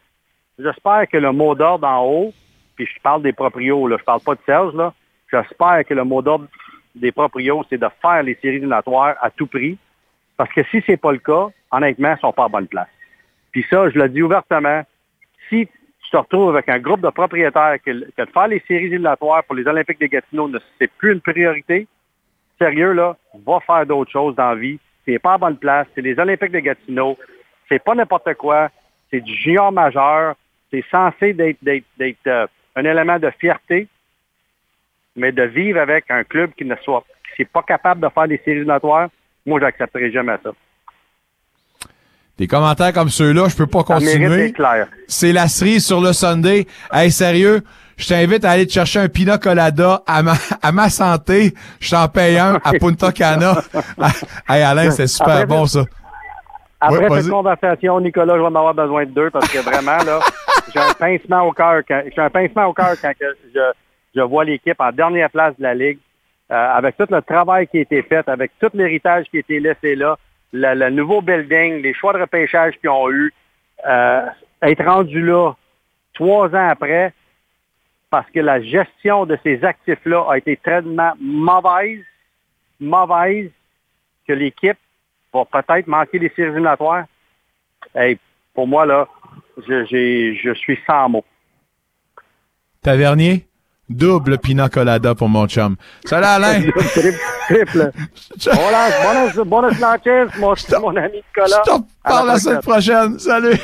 j'espère 0.57 1.07
que 1.07 1.17
le 1.17 1.31
mot 1.31 1.55
d'ordre 1.55 1.87
en 1.87 2.05
haut, 2.05 2.33
puis 2.75 2.85
je 2.85 3.01
parle 3.01 3.21
des 3.21 3.33
proprios, 3.33 3.87
là, 3.87 3.97
je 3.99 4.03
parle 4.03 4.21
pas 4.21 4.35
de 4.35 4.41
Serge, 4.45 4.73
là, 4.73 4.93
j'espère 5.31 5.85
que 5.85 5.93
le 5.93 6.03
mot 6.03 6.21
d'ordre 6.21 6.47
des 6.95 7.11
proprios, 7.11 7.63
c'est 7.69 7.77
de 7.77 7.87
faire 8.01 8.23
les 8.23 8.35
séries 8.35 8.57
éliminatoires 8.57 9.15
à 9.21 9.29
tout 9.29 9.47
prix. 9.47 9.77
Parce 10.37 10.51
que 10.53 10.63
si 10.71 10.83
c'est 10.85 10.97
pas 10.97 11.11
le 11.11 11.19
cas, 11.19 11.47
honnêtement, 11.71 12.15
ils 12.17 12.19
sont 12.19 12.33
pas 12.33 12.45
à 12.45 12.49
bonne 12.49 12.67
place. 12.67 12.89
Puis 13.51 13.65
ça, 13.69 13.89
je 13.89 13.97
le 13.97 14.09
dis 14.09 14.21
ouvertement, 14.21 14.83
si 15.49 15.67
tu 15.67 16.11
te 16.11 16.17
retrouves 16.17 16.49
avec 16.49 16.67
un 16.69 16.79
groupe 16.79 17.01
de 17.01 17.09
propriétaires 17.09 17.77
que, 17.85 17.91
que 17.91 18.21
de 18.25 18.31
faire 18.31 18.47
les 18.47 18.61
séries 18.67 18.85
éliminatoires 18.85 19.43
pour 19.43 19.55
les 19.55 19.67
Olympiques 19.67 19.99
de 19.99 20.07
Gatineau, 20.07 20.47
ne 20.47 20.59
c'est 20.79 20.91
plus 20.91 21.13
une 21.13 21.21
priorité, 21.21 21.87
sérieux, 22.57 22.93
là, 22.93 23.15
va 23.45 23.59
faire 23.61 23.85
d'autres 23.85 24.11
choses 24.11 24.35
dans 24.35 24.49
la 24.49 24.55
vie. 24.55 24.79
C'est 25.05 25.19
pas 25.19 25.33
à 25.33 25.37
bonne 25.37 25.57
place. 25.57 25.87
C'est 25.95 26.01
les 26.01 26.17
Olympiques 26.19 26.51
de 26.51 26.59
Gatineau. 26.59 27.17
C'est 27.67 27.83
pas 27.83 27.95
n'importe 27.95 28.33
quoi. 28.35 28.69
C'est 29.11 29.21
du 29.21 29.35
junior 29.35 29.71
majeur. 29.71 30.35
C'est 30.71 30.85
censé 30.89 31.33
d'être, 31.33 31.57
d'être, 31.61 31.85
d'être, 31.97 32.27
euh, 32.27 32.47
un 32.75 32.85
élément 32.85 33.19
de 33.19 33.29
fierté, 33.39 33.87
mais 35.15 35.31
de 35.33 35.43
vivre 35.43 35.79
avec 35.79 36.09
un 36.09 36.23
club 36.23 36.51
qui 36.57 36.63
ne 36.63 36.75
soit 36.77 37.03
qui 37.35 37.41
n'est 37.41 37.45
pas 37.45 37.63
capable 37.63 38.01
de 38.01 38.09
faire 38.09 38.27
des 38.27 38.37
séries 38.37 38.57
éliminatoires, 38.57 39.09
moi, 39.45 39.59
j'accepterai 39.59 40.11
jamais 40.11 40.35
ça. 40.43 40.51
Des 42.37 42.47
commentaires 42.47 42.93
comme 42.93 43.09
ceux-là, 43.09 43.47
je 43.49 43.55
peux 43.55 43.67
pas 43.67 43.79
Ça 43.79 43.95
continuer. 43.95 44.53
C'est 45.07 45.31
la 45.31 45.47
cerise 45.47 45.85
sur 45.85 46.01
le 46.01 46.13
Sunday. 46.13 46.65
Hey, 46.91 47.11
sérieux, 47.11 47.61
je 47.97 48.07
t'invite 48.07 48.45
à 48.45 48.51
aller 48.51 48.65
te 48.65 48.73
chercher 48.73 48.99
un 48.99 49.09
pina 49.09 49.37
colada 49.37 50.01
à 50.07 50.23
ma, 50.23 50.33
à 50.61 50.71
ma 50.71 50.89
santé. 50.89 51.53
Je 51.79 51.91
t'en 51.91 52.07
paye 52.07 52.37
un 52.37 52.59
à 52.63 52.71
Punta 52.79 53.11
Cana. 53.11 53.61
hey, 54.49 54.63
Alain, 54.63 54.91
c'est 54.91 55.07
super 55.07 55.29
Après, 55.29 55.45
bon, 55.45 55.65
ça. 55.65 55.85
Après 56.83 57.07
Ouais, 57.07 57.21
cette 57.21 57.29
conversation, 57.29 57.99
Nicolas, 57.99 58.33
je 58.33 58.39
vais 58.39 58.45
en 58.47 58.55
avoir 58.55 58.73
besoin 58.73 59.05
de 59.05 59.11
deux 59.11 59.29
parce 59.29 59.47
que 59.47 59.59
vraiment, 59.59 60.03
là, 60.03 60.19
j'ai 60.73 60.79
un 60.79 60.93
pincement 60.93 61.43
au 61.43 61.51
cœur 61.51 61.83
quand, 61.87 62.01
j'ai 62.13 62.21
un 62.21 62.29
pincement 62.31 62.65
au 62.65 62.73
cœur 62.73 62.95
quand 62.99 63.13
je, 63.19 63.59
je 64.15 64.21
vois 64.21 64.43
l'équipe 64.45 64.79
en 64.79 64.91
dernière 64.91 65.29
place 65.29 65.55
de 65.57 65.63
la 65.63 65.75
Ligue, 65.75 65.99
euh, 66.51 66.55
avec 66.55 66.97
tout 66.97 67.05
le 67.07 67.21
travail 67.21 67.67
qui 67.67 67.77
a 67.77 67.81
été 67.81 68.01
fait, 68.01 68.27
avec 68.27 68.51
tout 68.59 68.71
l'héritage 68.73 69.25
qui 69.29 69.37
a 69.37 69.39
été 69.41 69.59
laissé 69.59 69.95
là, 69.95 70.17
le, 70.53 70.73
le 70.73 70.89
nouveau 70.89 71.21
building, 71.21 71.83
les 71.83 71.93
choix 71.93 72.13
de 72.13 72.19
repêchage 72.21 72.73
qu'ils 72.79 72.89
ont 72.89 73.11
eu, 73.11 73.31
euh, 73.87 74.25
être 74.63 74.83
rendu 74.83 75.21
là 75.21 75.53
trois 76.15 76.47
ans 76.47 76.69
après, 76.69 77.13
parce 78.09 78.29
que 78.31 78.39
la 78.39 78.59
gestion 78.59 79.27
de 79.27 79.37
ces 79.43 79.63
actifs-là 79.63 80.25
a 80.31 80.37
été 80.39 80.57
tellement 80.57 81.13
mauvaise, 81.19 82.03
mauvaise, 82.79 83.51
que 84.27 84.33
l'équipe 84.33 84.77
va 85.33 85.45
peut-être 85.45 85.87
manquer 85.87 86.19
les 86.19 86.29
séries 86.35 86.49
éliminatoires. 86.49 87.05
Hey, 87.95 88.17
pour 88.53 88.67
moi, 88.67 88.85
là, 88.85 89.07
je, 89.67 89.85
j'ai- 89.85 90.35
je 90.41 90.53
suis 90.53 90.79
sans 90.87 91.09
mots. 91.09 91.25
Tavernier, 92.81 93.47
double 93.89 94.37
pina 94.39 94.69
colada 94.69 95.13
pour 95.15 95.29
mon 95.29 95.47
chum. 95.47 95.75
Salut, 96.05 96.25
Alain. 96.25 96.61
triple, 96.93 97.19
triple. 97.47 97.91
Buenas, 98.45 98.91
buenas, 99.03 99.35
buenas 99.45 99.79
noches, 99.79 100.29
mon, 100.39 100.55
mon 100.81 100.95
ami 100.97 101.17
Nicolas. 101.17 101.61
Je 101.65 101.71
te 101.71 101.77
parle 102.03 102.27
la 102.27 102.37
semaine 102.39 102.61
prochaine. 102.61 103.19
Salut. 103.19 103.57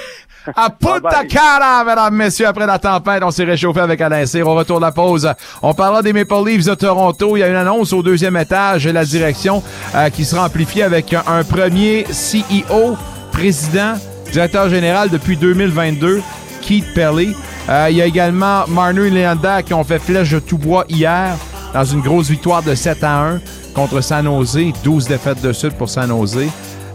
À 0.56 0.70
Punta 0.80 1.26
Cana, 1.26 1.84
mesdames, 1.86 2.16
messieurs, 2.16 2.48
après 2.48 2.66
la 2.66 2.80
tempête, 2.80 3.24
on 3.24 3.32
s'est 3.32 3.44
réchauffé 3.44 3.80
avec 3.80 4.00
Alain 4.02 4.26
Cyr. 4.26 4.48
Au 4.48 4.56
retour 4.56 4.78
de 4.78 4.86
la 4.86 4.92
pause, 4.92 5.30
on 5.62 5.74
parlera 5.74 6.02
des 6.02 6.14
Maple 6.14 6.46
Leafs 6.46 6.66
de 6.66 6.76
Toronto. 6.76 7.36
Il 7.36 7.42
y 7.42 7.44
a 7.44 7.48
une 7.48 7.56
annonce 7.56 7.94
au 7.94 8.04
deuxième 8.04 8.38
étage 8.38 8.86
et 8.88 8.94
la 8.94 9.06
direction 9.06 9.64
euh, 9.96 10.10
qui 10.10 10.26
sera 10.26 10.46
amplifiée 10.46 10.84
avec 10.84 11.14
un, 11.14 11.24
un 11.28 11.44
premier 11.44 12.06
CEO, 12.06 12.98
président, 13.32 13.96
directeur 14.32 14.70
général 14.70 15.10
depuis 15.10 15.38
2022, 15.38 16.22
Keith 16.62 16.94
Perley. 16.94 17.30
Euh, 17.70 17.88
il 17.90 17.98
y 17.98 18.02
a 18.02 18.06
également 18.06 18.66
Marner 18.68 19.08
et 19.08 19.10
Leander 19.10 19.60
qui 19.66 19.74
ont 19.74 19.84
fait 19.84 20.00
flèche 20.00 20.32
de 20.32 20.40
tout 20.40 20.58
bois 20.58 20.86
hier 20.88 21.36
dans 21.74 21.84
une 21.84 22.02
grosse 22.02 22.30
victoire 22.30 22.64
de 22.64 22.74
7 22.74 23.04
à 23.04 23.20
1 23.20 23.42
contre 23.74 24.02
San 24.02 24.26
Jose. 24.26 24.58
12 24.84 25.08
défaites 25.08 25.42
de 25.42 25.52
suite 25.52 25.74
pour 25.74 25.90
San 25.90 26.08
Jose. 26.10 26.48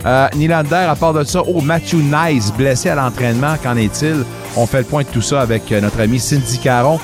Euh, 0.05 0.29
Nylander, 0.35 0.87
à 0.89 0.97
part 0.97 1.13
de 1.13 1.25
ça, 1.25 1.43
oh, 1.47 1.61
Matthew 1.61 1.95
Nice, 1.95 2.53
blessé 2.57 2.89
à 2.89 2.95
l'entraînement, 2.95 3.55
qu'en 3.63 3.77
est-il? 3.77 4.25
On 4.57 4.67
fait 4.67 4.79
le 4.79 4.85
point 4.85 5.03
de 5.03 5.09
tout 5.09 5.23
ça 5.23 5.41
avec 5.41 5.71
euh, 5.71 5.81
notre 5.81 6.01
ami 6.01 6.19
Cindy 6.19 6.59
Caron. 6.59 6.99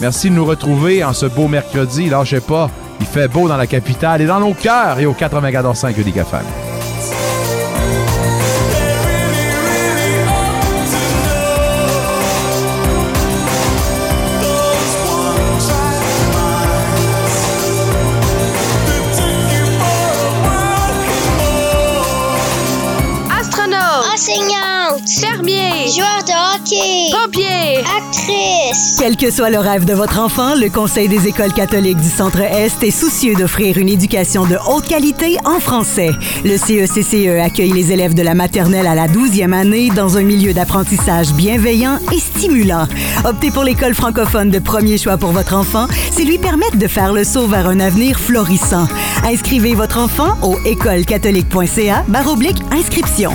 Merci 0.00 0.30
de 0.30 0.34
nous 0.34 0.44
retrouver 0.44 1.02
en 1.04 1.12
ce 1.12 1.26
beau 1.26 1.48
mercredi. 1.48 2.08
Lâchez 2.08 2.40
pas, 2.40 2.70
il 3.00 3.06
fait 3.06 3.28
beau 3.28 3.48
dans 3.48 3.56
la 3.56 3.66
capitale 3.66 4.22
et 4.22 4.26
dans 4.26 4.40
nos 4.40 4.54
cœurs 4.54 4.98
et 4.98 5.06
au 5.06 5.12
94.5 5.12 6.00
Unique 6.00 6.16
FM. 6.16 6.83
Fermier. 25.06 25.88
Joueur 25.94 26.24
de 26.24 26.32
hockey. 26.32 27.10
Pompier. 27.12 27.78
Actrice. 27.78 28.96
Quel 28.98 29.16
que 29.16 29.30
soit 29.30 29.50
le 29.50 29.58
rêve 29.58 29.84
de 29.84 29.92
votre 29.92 30.18
enfant, 30.18 30.54
le 30.54 30.70
Conseil 30.70 31.08
des 31.08 31.28
écoles 31.28 31.52
catholiques 31.52 31.98
du 31.98 32.08
Centre-Est 32.08 32.82
est 32.82 32.90
soucieux 32.90 33.34
d'offrir 33.34 33.76
une 33.76 33.90
éducation 33.90 34.46
de 34.46 34.56
haute 34.68 34.86
qualité 34.86 35.36
en 35.44 35.60
français. 35.60 36.10
Le 36.44 36.54
E 36.54 36.86
CECCE 36.86 37.44
accueille 37.44 37.72
les 37.72 37.92
élèves 37.92 38.14
de 38.14 38.22
la 38.22 38.34
maternelle 38.34 38.86
à 38.86 38.94
la 38.94 39.06
12e 39.06 39.52
année 39.52 39.90
dans 39.90 40.16
un 40.16 40.22
milieu 40.22 40.54
d'apprentissage 40.54 41.32
bienveillant 41.34 41.98
et 42.10 42.18
stimulant. 42.18 42.86
Optez 43.24 43.50
pour 43.50 43.64
l'école 43.64 43.94
francophone 43.94 44.50
de 44.50 44.58
premier 44.58 44.96
choix 44.96 45.18
pour 45.18 45.32
votre 45.32 45.54
enfant, 45.54 45.86
c'est 46.12 46.24
lui 46.24 46.38
permettre 46.38 46.78
de 46.78 46.88
faire 46.88 47.12
le 47.12 47.24
saut 47.24 47.46
vers 47.46 47.68
un 47.68 47.80
avenir 47.80 48.18
florissant. 48.18 48.88
Inscrivez 49.24 49.74
votre 49.74 49.98
enfant 49.98 50.38
au 50.42 50.58
écolecatholique.ca 50.64 52.04
baroblique 52.08 52.62
inscription. 52.72 53.32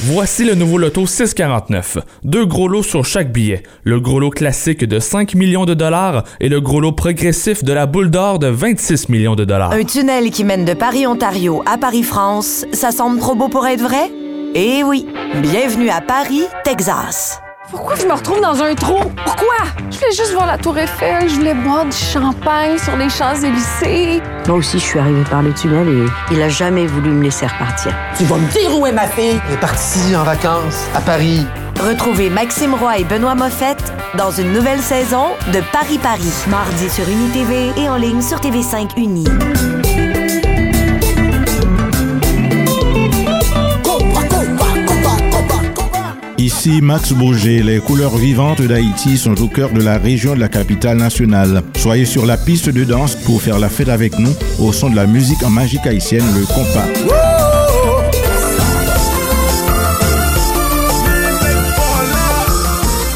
Voici 0.00 0.44
le 0.44 0.54
nouveau 0.54 0.78
loto 0.78 1.06
649. 1.06 1.98
Deux 2.24 2.44
gros 2.44 2.66
lots 2.66 2.82
sur 2.82 3.04
chaque 3.04 3.32
billet. 3.32 3.62
Le 3.84 4.00
gros 4.00 4.18
lot 4.18 4.30
classique 4.30 4.84
de 4.84 4.98
5 4.98 5.34
millions 5.34 5.66
de 5.66 5.74
dollars 5.74 6.24
et 6.40 6.48
le 6.48 6.60
gros 6.60 6.80
lot 6.80 6.92
progressif 6.92 7.62
de 7.62 7.72
la 7.72 7.86
boule 7.86 8.10
d'or 8.10 8.38
de 8.40 8.48
26 8.48 9.08
millions 9.08 9.36
de 9.36 9.44
dollars. 9.44 9.72
Un 9.72 9.84
tunnel 9.84 10.30
qui 10.30 10.42
mène 10.42 10.64
de 10.64 10.74
Paris-Ontario 10.74 11.62
à 11.64 11.78
Paris-France, 11.78 12.66
ça 12.72 12.90
semble 12.90 13.20
trop 13.20 13.36
beau 13.36 13.48
pour 13.48 13.66
être 13.66 13.82
vrai? 13.82 14.10
Eh 14.56 14.82
oui! 14.82 15.06
Bienvenue 15.40 15.90
à 15.90 16.00
Paris, 16.00 16.42
Texas. 16.64 17.40
Pourquoi 17.74 17.96
je 17.96 18.06
me 18.06 18.12
retrouve 18.12 18.40
dans 18.40 18.62
un 18.62 18.72
trou? 18.76 19.00
Pourquoi? 19.24 19.56
Je 19.90 19.98
voulais 19.98 20.12
juste 20.12 20.32
voir 20.32 20.46
la 20.46 20.56
Tour 20.56 20.78
Eiffel, 20.78 21.28
je 21.28 21.34
voulais 21.34 21.54
boire 21.54 21.84
du 21.84 21.96
champagne 21.96 22.78
sur 22.78 22.96
les 22.96 23.10
Champs-Élysées. 23.10 24.22
Moi 24.46 24.58
aussi, 24.58 24.78
je 24.78 24.84
suis 24.84 24.98
arrivée 25.00 25.24
par 25.28 25.42
le 25.42 25.52
tunnel 25.52 25.88
et 25.88 26.34
il 26.34 26.40
a 26.40 26.48
jamais 26.48 26.86
voulu 26.86 27.10
me 27.10 27.24
laisser 27.24 27.48
repartir. 27.48 27.92
Tu 28.16 28.24
vas 28.26 28.36
me 28.36 28.46
dire 28.52 28.78
où 28.78 28.86
est 28.86 28.92
ma 28.92 29.08
fille? 29.08 29.40
Elle 29.48 29.54
est 29.54 29.60
partie 29.60 30.14
en 30.14 30.22
vacances 30.22 30.86
à 30.94 31.00
Paris. 31.00 31.44
Retrouvez 31.80 32.30
Maxime 32.30 32.74
Roy 32.74 32.98
et 32.98 33.04
Benoît 33.04 33.34
Moffett 33.34 33.92
dans 34.16 34.30
une 34.30 34.52
nouvelle 34.52 34.80
saison 34.80 35.26
de 35.52 35.60
Paris-Paris. 35.72 36.32
Mardi 36.46 36.88
sur 36.88 37.08
UniTV 37.08 37.72
et 37.76 37.88
en 37.88 37.96
ligne 37.96 38.22
sur 38.22 38.38
TV5 38.38 38.96
Uni. 38.96 39.24
Ici 46.44 46.82
Max 46.82 47.14
Bourget, 47.14 47.62
les 47.62 47.78
couleurs 47.78 48.18
vivantes 48.18 48.60
d'Haïti 48.60 49.16
sont 49.16 49.40
au 49.40 49.48
cœur 49.48 49.72
de 49.72 49.80
la 49.80 49.96
région 49.96 50.34
de 50.34 50.40
la 50.40 50.50
capitale 50.50 50.98
nationale. 50.98 51.62
Soyez 51.74 52.04
sur 52.04 52.26
la 52.26 52.36
piste 52.36 52.68
de 52.68 52.84
danse 52.84 53.14
pour 53.14 53.40
faire 53.40 53.58
la 53.58 53.70
fête 53.70 53.88
avec 53.88 54.18
nous 54.18 54.34
au 54.58 54.70
son 54.70 54.90
de 54.90 54.94
la 54.94 55.06
musique 55.06 55.42
en 55.42 55.48
magique 55.48 55.86
haïtienne, 55.86 56.22
le 56.38 56.44
compas. 56.44 56.84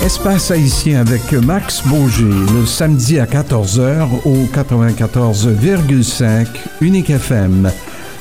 Espace 0.03 0.51
haïtien 0.51 1.01
avec 1.01 1.31
Max 1.35 1.83
Beaugé 1.85 2.25
le 2.25 2.65
samedi 2.65 3.21
à 3.21 3.27
14h 3.27 4.09
au 4.25 4.47
94,5 4.57 6.47
Unique 6.81 7.11
FM. 7.11 7.71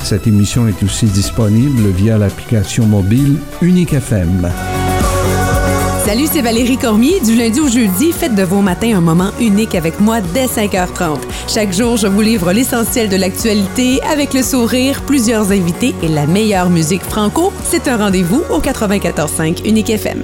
Cette 0.02 0.28
émission 0.28 0.68
est 0.68 0.84
aussi 0.84 1.06
disponible 1.06 1.92
via 1.96 2.18
l'application 2.18 2.86
mobile 2.86 3.38
Unique 3.62 3.94
FM. 3.94 4.50
Salut, 6.08 6.28
c'est 6.32 6.42
Valérie 6.42 6.78
Cormier. 6.78 7.20
Du 7.20 7.36
lundi 7.36 7.60
au 7.60 7.68
jeudi, 7.68 8.14
faites 8.14 8.34
de 8.34 8.44
vos 8.44 8.62
matins 8.62 8.96
un 8.96 9.02
moment 9.02 9.32
unique 9.42 9.76
avec 9.76 10.00
moi 10.00 10.22
dès 10.22 10.46
5h30. 10.46 11.20
Chaque 11.50 11.74
jour, 11.74 11.98
je 11.98 12.08
vous 12.08 12.22
livre 12.22 12.54
l'essentiel 12.54 13.10
de 13.10 13.18
l'actualité 13.18 14.02
avec 14.04 14.34
le 14.34 14.42
sourire, 14.42 15.02
plusieurs 15.02 15.52
invités 15.52 15.94
et 16.02 16.08
la 16.08 16.26
meilleure 16.26 16.70
musique 16.70 17.04
franco. 17.04 17.52
C'est 17.66 17.90
un 17.90 17.98
rendez-vous 17.98 18.42
au 18.50 18.62
94.5 18.62 19.68
Unique 19.68 19.90
FM. 19.90 20.24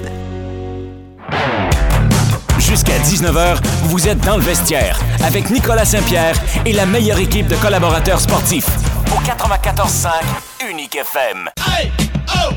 Jusqu'à 2.60 2.98
19h, 3.00 3.58
vous 3.84 4.08
êtes 4.08 4.22
dans 4.22 4.38
le 4.38 4.44
vestiaire 4.44 4.98
avec 5.22 5.50
Nicolas 5.50 5.84
Saint-Pierre 5.84 6.42
et 6.66 6.72
la 6.72 6.86
meilleure 6.86 7.20
équipe 7.20 7.48
de 7.48 7.58
collaborateurs 7.58 8.22
sportifs. 8.22 8.70
Au 9.12 9.20
94.5 9.20 10.70
Unique 10.72 10.96
FM. 10.96 11.50
Hey, 11.58 11.92
oh, 12.30 12.54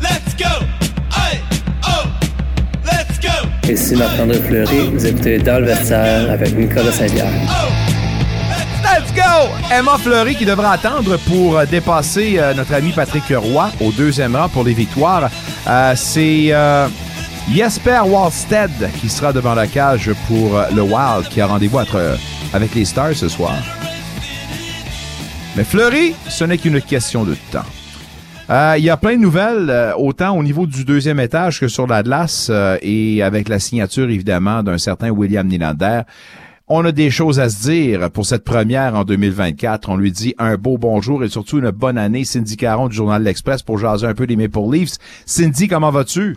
let's 0.00 0.36
go! 0.38 0.73
Ici 3.68 3.96
Marc-André 3.96 4.40
Fleury, 4.40 4.90
vous 4.92 5.06
écoutez 5.06 5.38
Dans 5.38 5.58
le 5.58 5.66
vestiaire 5.66 6.30
avec 6.30 6.54
Nicolas 6.54 6.92
Saint-Pierre. 6.92 7.32
Let's 8.82 9.10
go! 9.14 9.48
Emma 9.72 9.96
Fleury 9.96 10.34
qui 10.36 10.44
devra 10.44 10.72
attendre 10.72 11.16
pour 11.26 11.56
euh, 11.56 11.64
dépasser 11.64 12.34
euh, 12.38 12.52
notre 12.52 12.74
ami 12.74 12.92
Patrick 12.92 13.24
Roy 13.30 13.70
au 13.80 13.90
deuxième 13.90 14.36
rang 14.36 14.50
pour 14.50 14.64
les 14.64 14.74
victoires. 14.74 15.30
Euh, 15.66 15.94
C'est 15.96 16.48
euh, 16.50 16.88
Jesper 17.54 18.00
Wallstead 18.04 18.70
qui 19.00 19.08
sera 19.08 19.32
devant 19.32 19.54
la 19.54 19.66
cage 19.66 20.10
pour 20.28 20.60
le 20.74 20.82
Wild 20.82 21.28
qui 21.30 21.40
a 21.40 21.46
rendez-vous 21.46 21.78
avec 22.52 22.74
les 22.74 22.84
Stars 22.84 23.14
ce 23.14 23.28
soir. 23.28 23.54
Mais 25.56 25.64
Fleury, 25.64 26.14
ce 26.28 26.44
n'est 26.44 26.58
qu'une 26.58 26.82
question 26.82 27.24
de 27.24 27.34
temps. 27.50 27.64
Euh, 28.50 28.74
Il 28.76 28.84
y 28.84 28.90
a 28.90 28.96
plein 28.96 29.16
de 29.16 29.20
nouvelles, 29.22 29.70
euh, 29.70 29.94
autant 29.96 30.36
au 30.36 30.42
niveau 30.42 30.66
du 30.66 30.84
deuxième 30.84 31.18
étage 31.18 31.60
que 31.60 31.68
sur 31.68 31.86
la 31.86 32.02
glace, 32.02 32.48
euh, 32.52 32.76
et 32.82 33.22
avec 33.22 33.48
la 33.48 33.58
signature 33.58 34.10
évidemment 34.10 34.62
d'un 34.62 34.76
certain 34.76 35.10
William 35.10 35.46
Nylander. 35.46 36.02
On 36.68 36.84
a 36.84 36.92
des 36.92 37.10
choses 37.10 37.40
à 37.40 37.48
se 37.48 37.62
dire 37.70 38.10
pour 38.10 38.24
cette 38.24 38.44
première 38.44 38.94
en 38.94 39.04
2024. 39.04 39.88
On 39.90 39.96
lui 39.96 40.12
dit 40.12 40.34
un 40.38 40.56
beau 40.56 40.78
bonjour 40.78 41.22
et 41.22 41.28
surtout 41.28 41.58
une 41.58 41.70
bonne 41.70 41.98
année. 41.98 42.24
Cindy 42.24 42.56
Caron 42.56 42.88
du 42.88 42.96
Journal 42.96 43.22
L'Express 43.22 43.62
pour 43.62 43.78
jaser 43.78 44.06
un 44.06 44.14
peu 44.14 44.26
des 44.26 44.36
Maple 44.36 44.72
Leafs. 44.72 44.96
Cindy, 45.26 45.68
comment 45.68 45.90
vas-tu? 45.90 46.36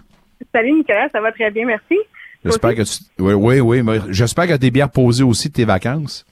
Salut 0.53 0.73
Nicolas, 0.73 1.07
ça 1.13 1.21
va 1.21 1.31
très 1.31 1.49
bien, 1.51 1.65
merci. 1.65 1.97
J'espère 2.43 2.75
que 2.75 2.81
tu... 2.83 3.03
Oui, 3.19 3.59
oui, 3.59 3.81
oui. 3.81 3.99
J'espère 4.09 4.47
que 4.47 4.57
tu 4.57 4.67
es 4.67 4.71
bien 4.71 4.85
reposé 4.85 5.23
aussi 5.23 5.47
de 5.47 5.53
tes 5.53 5.65
vacances. 5.65 6.25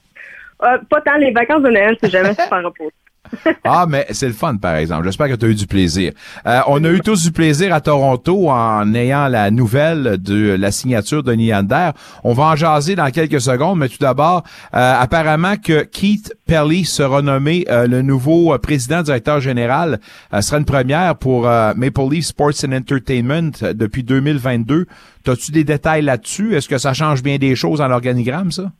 Euh, 0.63 0.77
pas 0.89 1.01
tant 1.01 1.15
les 1.17 1.31
vacances 1.31 1.63
de 1.63 1.69
Noël, 1.69 1.97
c'est 2.01 2.09
jamais 2.09 2.33
super 2.39 2.63
repos. 2.63 2.91
Ah, 3.67 3.85
mais 3.89 4.05
c'est 4.11 4.27
le 4.27 4.33
fun, 4.33 4.57
par 4.57 4.75
exemple. 4.75 5.05
J'espère 5.05 5.27
que 5.27 5.35
tu 5.35 5.45
as 5.45 5.49
eu 5.49 5.55
du 5.55 5.65
plaisir. 5.65 6.13
Euh, 6.45 6.59
on 6.67 6.83
a 6.83 6.89
eu 6.89 6.99
tous 7.01 7.23
du 7.23 7.31
plaisir 7.31 7.73
à 7.73 7.81
Toronto 7.81 8.49
en 8.49 8.93
ayant 8.93 9.27
la 9.27 9.49
nouvelle 9.49 10.17
de 10.21 10.55
la 10.55 10.71
signature 10.71 11.23
de 11.23 11.33
Nylander. 11.33 11.91
On 12.23 12.33
va 12.33 12.43
en 12.43 12.55
jaser 12.55 12.95
dans 12.95 13.09
quelques 13.09 13.41
secondes, 13.41 13.79
mais 13.79 13.89
tout 13.89 13.97
d'abord, 13.99 14.43
euh, 14.75 14.93
apparemment 14.99 15.55
que 15.57 15.83
Keith 15.83 16.35
Pelly 16.47 16.85
sera 16.85 17.21
nommé 17.21 17.65
euh, 17.69 17.87
le 17.87 18.01
nouveau 18.01 18.53
euh, 18.53 18.57
président 18.57 19.01
directeur 19.01 19.39
général. 19.39 19.99
Ce 20.31 20.41
sera 20.41 20.57
une 20.57 20.65
première 20.65 21.15
pour 21.15 21.43
Maple 21.43 22.09
Leaf 22.11 22.25
Sports 22.25 22.63
and 22.65 22.73
Entertainment 22.73 23.51
depuis 23.73 24.03
2022. 24.03 24.85
As-tu 25.27 25.51
des 25.51 25.63
détails 25.63 26.03
là-dessus? 26.03 26.55
Est-ce 26.55 26.69
que 26.69 26.77
ça 26.77 26.93
change 26.93 27.23
bien 27.23 27.37
des 27.37 27.55
choses 27.55 27.79
dans 27.79 27.87
l'organigramme, 27.87 28.51
ça? 28.51 28.71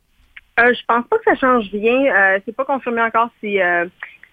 Je 0.58 0.86
pense 0.88 1.06
pas 1.08 1.18
que 1.18 1.24
ça 1.26 1.36
change. 1.36 1.66
Euh, 1.74 2.40
c'est 2.46 2.56
pas 2.56 2.64
confirmé 2.64 3.02
encore 3.02 3.30
si, 3.42 3.60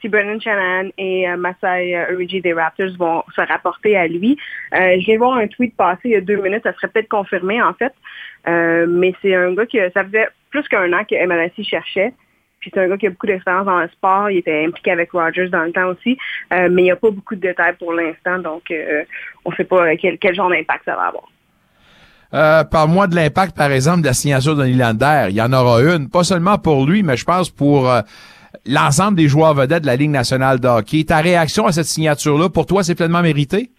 si 0.03 0.09
Brendan 0.09 0.41
Shanahan 0.41 0.91
et 0.99 1.29
euh, 1.29 1.37
Masai 1.39 1.97
euh, 1.97 2.19
Ujiri 2.19 2.43
des 2.43 2.53
Raptors 2.53 2.95
vont 2.99 3.23
se 3.35 3.41
rapporter 3.41 3.97
à 3.97 4.07
lui. 4.07 4.37
Euh, 4.75 5.01
je 5.01 5.07
viens 5.07 5.19
voir 5.19 5.39
un 5.39 5.47
tweet 5.47 5.75
passé 5.77 6.01
il 6.05 6.11
y 6.11 6.17
a 6.17 6.21
deux 6.21 6.37
minutes, 6.37 6.65
ça 6.65 6.75
serait 6.75 6.89
peut-être 6.89 7.09
confirmé 7.09 7.63
en 7.63 7.73
fait. 7.73 7.95
Euh, 8.49 8.87
mais 8.87 9.15
c'est 9.23 9.35
un 9.35 9.55
gars 9.55 9.65
qui 9.65 9.79
ça 9.95 10.05
faisait 10.05 10.29
plus 10.51 10.69
qu'un 10.69 10.93
an 10.93 11.05
que 11.09 11.15
MLSI 11.27 11.65
cherchait. 11.65 12.13
Puis 12.63 12.71
c'est 12.73 12.81
un 12.81 12.89
gars 12.89 12.97
qui 12.97 13.09
a 13.09 13.11
beaucoup 13.11 13.27
d'expérience 13.27 13.67
dans 13.67 13.81
le 13.81 13.89
sport. 13.89 14.31
Il 14.31 14.39
était 14.39 14.65
impliqué 14.65 14.93
avec 14.93 15.11
Rogers 15.11 15.49
dans 15.49 15.65
le 15.65 15.73
temps 15.73 15.89
aussi. 15.89 16.17
Euh, 16.53 16.69
mais 16.71 16.83
il 16.83 16.85
n'y 16.85 16.91
a 16.93 16.97
pas 16.97 17.11
beaucoup 17.11 17.35
de 17.35 17.41
détails 17.41 17.75
pour 17.77 17.93
l'instant, 17.93 18.39
donc 18.39 18.71
euh, 18.71 19.03
on 19.45 19.51
ne 19.51 19.57
sait 19.57 19.65
pas 19.65 19.89
euh, 19.89 19.97
quel, 20.01 20.35
genre 20.35 20.49
d'impact 20.49 20.85
ça 20.85 20.95
va 20.95 21.09
avoir. 21.09 21.29
Euh, 22.35 22.65
Parle-moi 22.65 23.09
de 23.09 23.17
l'impact, 23.17 23.57
par 23.57 23.71
exemple, 23.73 24.03
de 24.03 24.07
la 24.07 24.15
signature 24.15 24.55
de 24.55 24.65
Nylander. 24.65 25.27
Il 25.31 25.35
y 25.35 25.43
en 25.43 25.53
aura 25.53 25.83
une, 25.83 26.09
pas 26.09 26.23
seulement 26.23 26.57
pour 26.57 26.87
lui, 26.87 27.03
mais 27.03 27.17
je 27.17 27.25
pense 27.25 27.51
pour 27.51 27.91
euh, 27.91 28.01
l'ensemble 28.67 29.17
des 29.17 29.29
joueurs 29.29 29.55
vedettes 29.55 29.83
de 29.83 29.87
la 29.87 29.97
Ligue 29.97 30.11
nationale 30.11 30.61
de 30.61 30.69
hockey. 30.69 31.05
Ta 31.05 31.19
réaction 31.19 31.67
à 31.67 31.73
cette 31.73 31.87
signature-là, 31.87 32.49
pour 32.49 32.67
toi, 32.67 32.83
c'est 32.83 32.95
pleinement 32.95 33.23
mérité? 33.23 33.71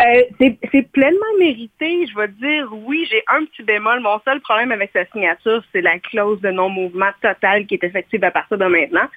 Euh, 0.00 0.22
c'est 0.70 0.92
pleinement 0.92 1.18
mérité. 1.40 2.06
Je 2.06 2.16
vais 2.16 2.28
te 2.28 2.38
dire, 2.38 2.68
oui, 2.86 3.04
j'ai 3.10 3.22
un 3.26 3.44
petit 3.46 3.64
bémol. 3.64 4.00
Mon 4.00 4.20
seul 4.24 4.40
problème 4.40 4.70
avec 4.70 4.90
sa 4.92 5.04
signature, 5.06 5.62
c'est 5.72 5.80
la 5.80 5.98
clause 5.98 6.40
de 6.40 6.50
non-mouvement 6.50 7.10
total 7.20 7.66
qui 7.66 7.74
est 7.74 7.82
effective 7.82 8.22
à 8.22 8.30
partir 8.30 8.58
de 8.58 8.66
maintenant. 8.66 9.08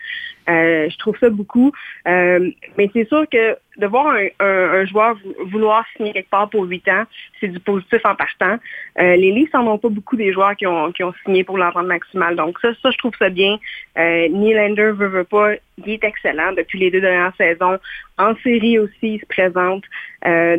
Euh, 0.50 0.90
je 0.90 0.98
trouve 0.98 1.18
ça 1.20 1.30
beaucoup. 1.30 1.72
Euh, 2.08 2.50
mais 2.78 2.90
c'est 2.94 3.08
sûr 3.08 3.26
que 3.30 3.58
de 3.78 3.88
voir 3.88 4.16
un, 4.40 4.86
joueur 4.86 5.16
vou- 5.16 5.50
vouloir 5.50 5.86
signer 5.96 6.14
quelque 6.14 6.30
part 6.30 6.50
pour 6.50 6.64
huit 6.66 6.88
ans, 6.90 7.04
c'est 7.40 7.48
du 7.48 7.60
positif 7.60 8.02
en 8.04 8.16
partant. 8.16 8.58
Euh, 9.00 9.16
les 9.16 9.32
Leafs 9.32 9.54
n'en 9.54 9.66
ont 9.68 9.78
pas 9.78 9.90
beaucoup 9.90 10.18
des 10.18 10.34
joueurs 10.34 10.56
qui 10.56 10.68
ont, 10.68 10.92
qui 10.92 11.04
ont 11.04 11.14
signé 11.26 11.44
pour 11.44 11.58
l'entente 11.58 11.88
maximale. 11.88 12.36
Donc 12.36 12.60
ça, 12.60 12.70
ça, 12.82 12.92
je 12.92 12.98
trouve 12.98 13.14
ça 13.18 13.30
bien. 13.30 13.58
Euh, 13.98 14.28
Nylander 14.28 14.92
veut, 14.92 15.08
veut 15.08 15.24
pas. 15.24 15.54
Il 15.78 15.90
est 15.90 16.04
excellent 16.04 16.52
depuis 16.54 16.80
les 16.80 16.92
deux 16.92 17.02
dernières 17.02 17.36
saisons. 17.38 17.78
En 18.18 18.36
série 18.44 18.78
aussi, 18.78 19.16
il 19.16 19.20
se 19.20 19.26
présente. 19.26 19.84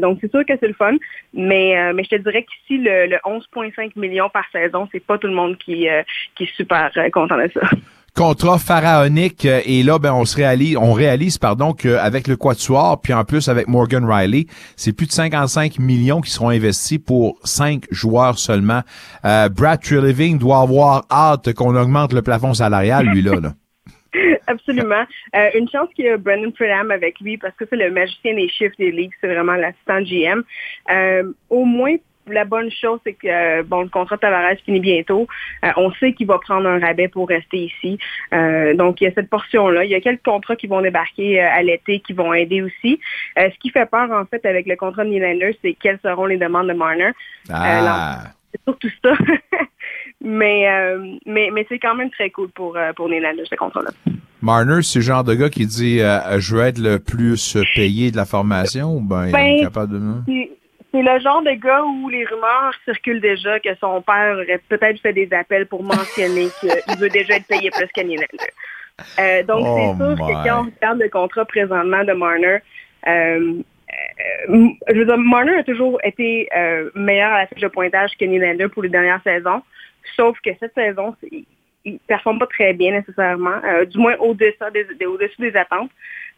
Donc 0.01 0.18
c'est 0.20 0.30
sûr 0.30 0.45
que 0.45 0.55
c'est 0.59 0.66
le 0.66 0.74
fun. 0.74 0.97
Mais, 1.33 1.74
je 2.03 2.09
te 2.09 2.16
dirais 2.16 2.45
qu'ici, 2.45 2.78
le, 2.78 3.07
le 3.07 3.16
11,5 3.24 3.93
millions 3.97 4.30
par 4.30 4.45
saison, 4.51 4.89
c'est 4.91 5.05
pas 5.05 5.18
tout 5.18 5.28
le 5.28 5.35
monde 5.35 5.57
qui, 5.59 5.87
qui 6.35 6.45
est 6.45 6.57
super 6.57 6.91
content 7.12 7.37
de 7.37 7.49
ça. 7.55 7.61
Contrat 8.15 8.59
pharaonique 8.59 9.47
euh, 9.47 9.61
et 9.65 9.83
là 9.83 9.99
ben 9.99 10.13
on 10.13 10.27
se 10.27 10.37
réalise 10.37 10.77
on 10.77 10.93
réalise 10.93 11.39
pardon 11.39 11.73
qu'avec 11.73 12.29
le 12.29 12.37
quatuor 12.37 13.01
puis 13.01 13.15
en 13.15 13.25
plus 13.25 13.49
avec 13.49 13.69
Morgan 13.69 14.05
Riley, 14.05 14.45
c'est 14.77 14.93
plus 14.93 15.07
de 15.07 15.13
55 15.13 15.79
millions 15.79 16.21
qui 16.21 16.31
seront 16.31 16.51
investis 16.51 16.99
pour 16.99 17.39
cinq 17.43 17.85
joueurs 17.91 18.39
seulement. 18.39 18.83
Euh, 19.25 19.49
Brad 19.49 19.81
Treliving 19.81 20.39
doit 20.39 20.61
avoir 20.61 21.07
hâte 21.11 21.55
qu'on 21.55 21.75
augmente 21.75 22.13
le 22.13 22.21
plafond 22.21 22.53
salarial 22.53 23.07
lui 23.07 23.23
là. 23.23 23.33
Absolument. 24.47 25.05
Euh, 25.35 25.51
une 25.55 25.69
chance 25.69 25.89
qu'il 25.95 26.05
y 26.05 26.09
a 26.09 26.17
Brendan 26.17 26.53
Pridham 26.53 26.91
avec 26.91 27.21
lui 27.21 27.39
parce 27.39 27.55
que 27.57 27.65
c'est 27.69 27.77
le 27.77 27.91
magicien 27.91 28.35
des 28.35 28.49
chiffres 28.49 28.75
des 28.79 28.91
ligues, 28.91 29.13
c'est 29.21 29.29
vraiment 29.29 29.55
l'assistant 29.55 30.01
GM. 30.03 30.43
Euh, 30.91 31.33
au 31.51 31.65
moins, 31.65 31.97
la 32.27 32.45
bonne 32.45 32.70
chose, 32.70 33.01
c'est 33.05 33.14
que 33.14 33.27
euh, 33.27 33.62
bon, 33.62 33.83
le 33.83 33.89
contrat 33.89 34.16
de 34.16 34.20
Tavares 34.20 34.57
finit 34.64 34.81
bientôt. 34.81 35.27
Euh, 35.64 35.70
on 35.77 35.93
sait 35.95 36.12
qu'il 36.12 36.27
va 36.27 36.39
prendre 36.39 36.68
un 36.68 36.79
rabais 36.79 37.09
pour 37.09 37.29
rester 37.29 37.59
ici. 37.59 37.99
Euh, 38.33 38.75
donc, 38.75 39.01
il 39.01 39.05
y 39.05 39.07
a 39.07 39.12
cette 39.12 39.31
portion-là. 39.31 39.85
Il 39.85 39.91
y 39.91 39.95
a 39.95 40.01
quelques 40.01 40.25
contrats 40.25 40.57
qui 40.57 40.66
vont 40.66 40.81
débarquer 40.81 41.43
euh, 41.43 41.49
à 41.51 41.62
l'été 41.62 42.01
qui 42.01 42.12
vont 42.12 42.33
aider 42.33 42.62
aussi. 42.62 43.01
Ce 43.37 43.59
qui 43.59 43.70
fait 43.70 43.87
peur, 43.87 44.11
en 44.11 44.25
fait, 44.27 44.45
avec 44.47 44.66
le 44.66 44.77
contrat 44.77 45.05
de 45.05 45.11
Nylander, 45.11 45.57
c'est 45.62 45.75
quelles 45.75 45.99
seront 46.03 46.27
les 46.27 46.37
demandes 46.37 46.68
de 46.68 46.73
Marner. 46.73 47.11
Ah. 47.51 48.25
c'est 48.53 48.61
surtout 48.64 48.91
ça. 49.05 49.14
mais, 50.20 50.66
mais, 51.27 51.51
mais 51.53 51.66
c'est 51.68 51.79
quand 51.79 51.95
même 51.95 52.11
très 52.11 52.31
cool 52.31 52.51
pour, 52.51 52.79
pour 52.97 53.09
Nylander, 53.09 53.45
ce 53.49 53.57
contrat-là. 53.57 53.91
Marner, 54.43 54.83
c'est 54.83 54.99
le 54.99 55.05
genre 55.05 55.23
de 55.23 55.35
gars 55.35 55.49
qui 55.49 55.66
dit 55.66 56.01
euh, 56.01 56.41
je 56.41 56.57
veux 56.57 56.62
être 56.62 56.79
le 56.79 56.99
plus 56.99 57.57
payé 57.77 58.11
de 58.11 58.16
la 58.16 58.25
formation 58.25 58.97
ou 58.97 59.01
ben, 59.01 59.27
il 59.27 59.29
est 59.29 59.33
Ben, 59.33 59.61
capable 59.61 59.93
de 59.93 60.49
C'est- 60.93 61.03
le 61.03 61.18
genre 61.20 61.43
de 61.43 61.53
gars 61.53 61.82
où 61.82 62.09
les 62.09 62.24
rumeurs 62.24 62.72
circulent 62.84 63.20
déjà 63.20 63.59
que 63.61 63.74
son 63.80 64.03
père 64.03 64.34
aurait 64.36 64.61
peut-être 64.68 65.01
fait 65.01 65.12
des 65.12 65.28
appels 65.32 65.66
pour 65.66 65.82
mentionner 65.82 66.49
qu'il 66.61 66.99
veut 66.99 67.09
déjà 67.09 67.36
être 67.36 67.47
payé 67.47 67.70
plus 67.70 67.88
que 67.95 68.01
Nylander. 68.03 68.53
Euh, 69.18 69.43
donc, 69.45 69.64
Oh 69.66 69.76
c'est 69.76 69.97
sûr 69.97 70.11
my. 70.11 70.16
que 70.16 70.49
quand 70.49 70.61
on 70.61 70.70
regarde 70.70 71.01
le 71.01 71.09
contrat 71.09 71.45
présentement 71.47 72.05
de 72.05 72.12
Marner, 72.12 72.59
euh, 73.09 73.55
euh, 74.51 74.68
je 74.88 74.95
veux 74.95 75.05
dire, 75.07 75.18
Marner 75.18 75.57
a 75.57 75.64
toujours 75.64 75.99
été 76.05 76.49
euh, 76.55 76.90
meilleur 76.95 77.32
à 77.32 77.38
la 77.40 77.47
fiche 77.47 77.61
de 77.62 77.68
pointage 77.68 78.11
que 78.18 78.24
Nylander 78.26 78.68
pour 78.68 78.82
les 78.82 78.88
dernières 78.90 79.22
saisons, 79.22 79.62
sauf 80.16 80.38
que 80.45 80.51
cette 80.61 80.74
saison, 80.74 81.16
il, 81.30 81.45
il 81.84 81.99
performe 82.01 82.38
pas 82.38 82.47
très 82.47 82.74
bien 82.74 82.93
nécessairement, 82.93 83.57
du 83.90 83.99
moins 83.99 84.14
au-dessus 84.18 84.55
des, 84.72 84.84
des- 84.95 85.57
attentes. 85.57 85.90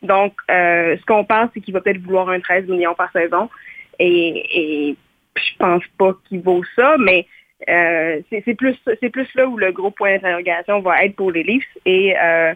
Donc, 0.03 0.33
ce 0.49 1.05
qu'on 1.07 1.25
pense, 1.25 1.51
c'est 1.53 1.61
qu'il 1.61 1.75
va 1.75 1.81
peut-être 1.81 2.01
vouloir 2.01 2.29
un 2.31 2.41
13 2.41 2.67
millions 2.67 2.95
par 2.95 3.11
saison, 3.13 3.51
et, 3.99 4.89
et 4.91 4.97
je 5.37 5.57
pense 5.59 5.85
pas 5.99 6.13
qu'il 6.29 6.41
vaut 6.41 6.63
ça, 6.77 6.97
mais 6.99 7.27
euh, 7.69 8.21
c'est 8.31 8.55
plus 8.55 8.77
plus 9.13 9.29
là 9.35 9.47
où 9.47 9.57
le 9.57 9.73
gros 9.73 9.91
point 9.91 10.15
d'interrogation 10.15 10.81
va 10.81 11.05
être 11.05 11.17
pour 11.17 11.31
les 11.31 11.43
Leafs 11.43 11.65
et 11.87 12.15
euh, 12.17 12.53
euh, 12.53 12.55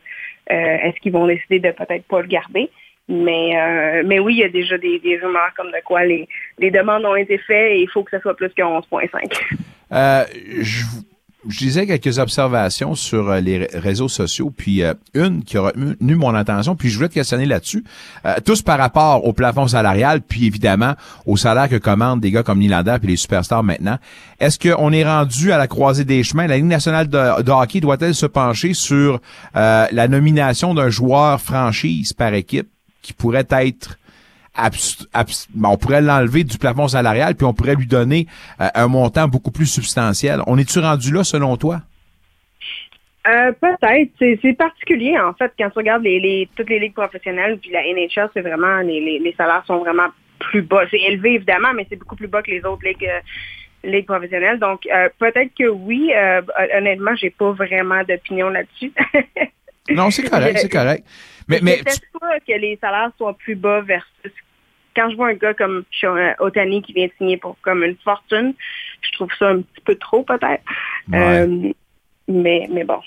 est-ce 0.50 0.98
qu'ils 1.00 1.12
vont 1.12 1.26
décider 1.26 1.60
de 1.60 1.70
peut-être 1.70 2.04
pas 2.04 2.20
le 2.20 2.28
garder? 2.28 2.70
Mais 3.08 4.02
mais 4.04 4.18
oui, 4.18 4.34
il 4.34 4.40
y 4.40 4.44
a 4.44 4.50
déjà 4.50 4.76
des, 4.76 5.00
rumeurs 5.22 5.54
comme 5.56 5.68
de 5.68 5.82
quoi 5.82 6.04
les, 6.04 6.28
les 6.58 6.70
demandes 6.70 7.06
ont 7.06 7.16
été 7.16 7.38
faites 7.38 7.72
et 7.72 7.80
il 7.80 7.88
faut 7.88 8.02
que 8.02 8.10
ce 8.10 8.20
soit 8.20 8.36
plus 8.36 8.50
que 8.50 8.60
11.5. 8.60 9.56
Euh, 9.92 10.24
je, 10.60 10.84
je 11.48 11.58
disais 11.58 11.86
quelques 11.86 12.18
observations 12.18 12.94
sur 12.94 13.28
euh, 13.30 13.40
les 13.40 13.58
ré- 13.58 13.68
réseaux 13.74 14.08
sociaux, 14.08 14.52
puis 14.54 14.82
euh, 14.82 14.94
une 15.14 15.44
qui 15.44 15.56
a 15.56 15.62
retenu 15.62 16.16
mon 16.16 16.34
attention, 16.34 16.74
puis 16.74 16.88
je 16.88 16.96
voulais 16.96 17.08
te 17.08 17.14
questionner 17.14 17.46
là-dessus. 17.46 17.84
Euh, 18.26 18.34
tous 18.44 18.62
par 18.62 18.78
rapport 18.78 19.24
au 19.24 19.32
plafond 19.32 19.68
salarial, 19.68 20.20
puis 20.20 20.46
évidemment 20.46 20.94
au 21.26 21.36
salaire 21.36 21.68
que 21.68 21.76
commandent 21.76 22.20
des 22.20 22.32
gars 22.32 22.42
comme 22.42 22.58
Nylander 22.58 22.96
puis 23.00 23.08
les 23.10 23.16
superstars 23.16 23.62
maintenant. 23.62 23.98
Est-ce 24.40 24.58
qu'on 24.58 24.92
est 24.92 25.04
rendu 25.04 25.52
à 25.52 25.58
la 25.58 25.68
croisée 25.68 26.04
des 26.04 26.24
chemins? 26.24 26.46
La 26.48 26.56
Ligue 26.56 26.64
nationale 26.66 27.08
de, 27.08 27.42
de 27.42 27.50
hockey 27.50 27.80
doit-elle 27.80 28.14
se 28.14 28.26
pencher 28.26 28.74
sur 28.74 29.20
la 29.54 30.08
nomination 30.08 30.74
d'un 30.74 30.90
joueur 30.90 31.40
franchise 31.40 32.12
par 32.12 32.34
équipe 32.34 32.68
qui 33.02 33.12
pourrait 33.12 33.46
être 33.50 33.98
abs- 34.58 35.06
abs- 35.14 35.48
ben, 35.54 35.70
on 35.70 35.76
pourrait 35.76 36.02
l'enlever 36.02 36.44
du 36.44 36.58
plafond 36.58 36.88
salarial 36.88 37.34
puis 37.34 37.46
on 37.46 37.54
pourrait 37.54 37.74
lui 37.76 37.86
donner 37.86 38.26
euh, 38.60 38.66
un 38.74 38.88
montant 38.88 39.28
beaucoup 39.28 39.50
plus 39.50 39.66
substantiel. 39.66 40.40
On 40.46 40.58
est-tu 40.58 40.78
rendu 40.80 41.12
là 41.12 41.24
selon 41.24 41.56
toi? 41.56 41.80
Euh, 43.26 43.52
peut-être. 43.52 44.12
C'est 44.42 44.52
particulier, 44.54 45.18
en 45.18 45.34
fait, 45.34 45.52
quand 45.58 45.68
tu 45.70 45.78
regardes 45.78 46.02
les, 46.02 46.18
les- 46.20 46.48
toutes 46.56 46.70
les 46.70 46.78
ligues 46.78 46.94
professionnelles, 46.94 47.58
puis 47.58 47.70
la 47.70 47.82
NHL, 47.82 48.30
c'est 48.32 48.40
vraiment, 48.40 48.78
les, 48.80 49.34
salaires 49.36 49.64
sont 49.66 49.78
vraiment 49.78 50.08
plus 50.38 50.62
bas. 50.62 50.82
C'est 50.90 51.00
élevé, 51.00 51.34
évidemment, 51.34 51.72
mais 51.74 51.86
c'est 51.90 51.96
beaucoup 51.96 52.16
plus 52.16 52.28
bas 52.28 52.42
que 52.42 52.50
les 52.50 52.64
autres 52.64 52.86
ligues, 52.86 53.06
euh, 53.06 53.20
ligues 53.90 54.06
professionnelles. 54.06 54.58
Donc, 54.58 54.86
euh, 54.86 55.08
peut-être 55.18 55.50
que 55.58 55.68
oui. 55.68 56.10
Euh, 56.16 56.40
honnêtement, 56.76 57.14
j'ai 57.16 57.30
pas 57.30 57.52
vraiment 57.52 58.02
d'opinion 58.04 58.48
là-dessus. 58.48 58.92
Non, 59.90 60.10
c'est 60.10 60.28
correct, 60.28 60.58
c'est 60.60 60.68
correct. 60.72 61.04
Mais, 61.48 61.58
je 61.58 61.64
mais 61.64 61.76
déteste 61.78 62.04
pas 62.18 62.38
que 62.40 62.52
les 62.58 62.78
salaires 62.80 63.10
soient 63.18 63.36
plus 63.36 63.56
bas 63.56 63.80
versus 63.82 64.32
quand 64.98 65.10
je 65.10 65.16
vois 65.16 65.28
un 65.28 65.34
gars 65.34 65.54
comme 65.54 65.84
euh, 66.04 66.32
Otani 66.40 66.82
qui 66.82 66.92
vient 66.92 67.08
signer 67.18 67.36
pour 67.36 67.56
comme 67.62 67.84
une 67.84 67.96
fortune, 68.02 68.54
je 69.00 69.12
trouve 69.12 69.28
ça 69.38 69.50
un 69.50 69.58
petit 69.58 69.80
peu 69.84 69.94
trop 69.94 70.24
peut-être. 70.24 70.62
Euh, 71.14 71.72
mais, 72.26 72.68
mais 72.72 72.84
bon. 72.84 72.98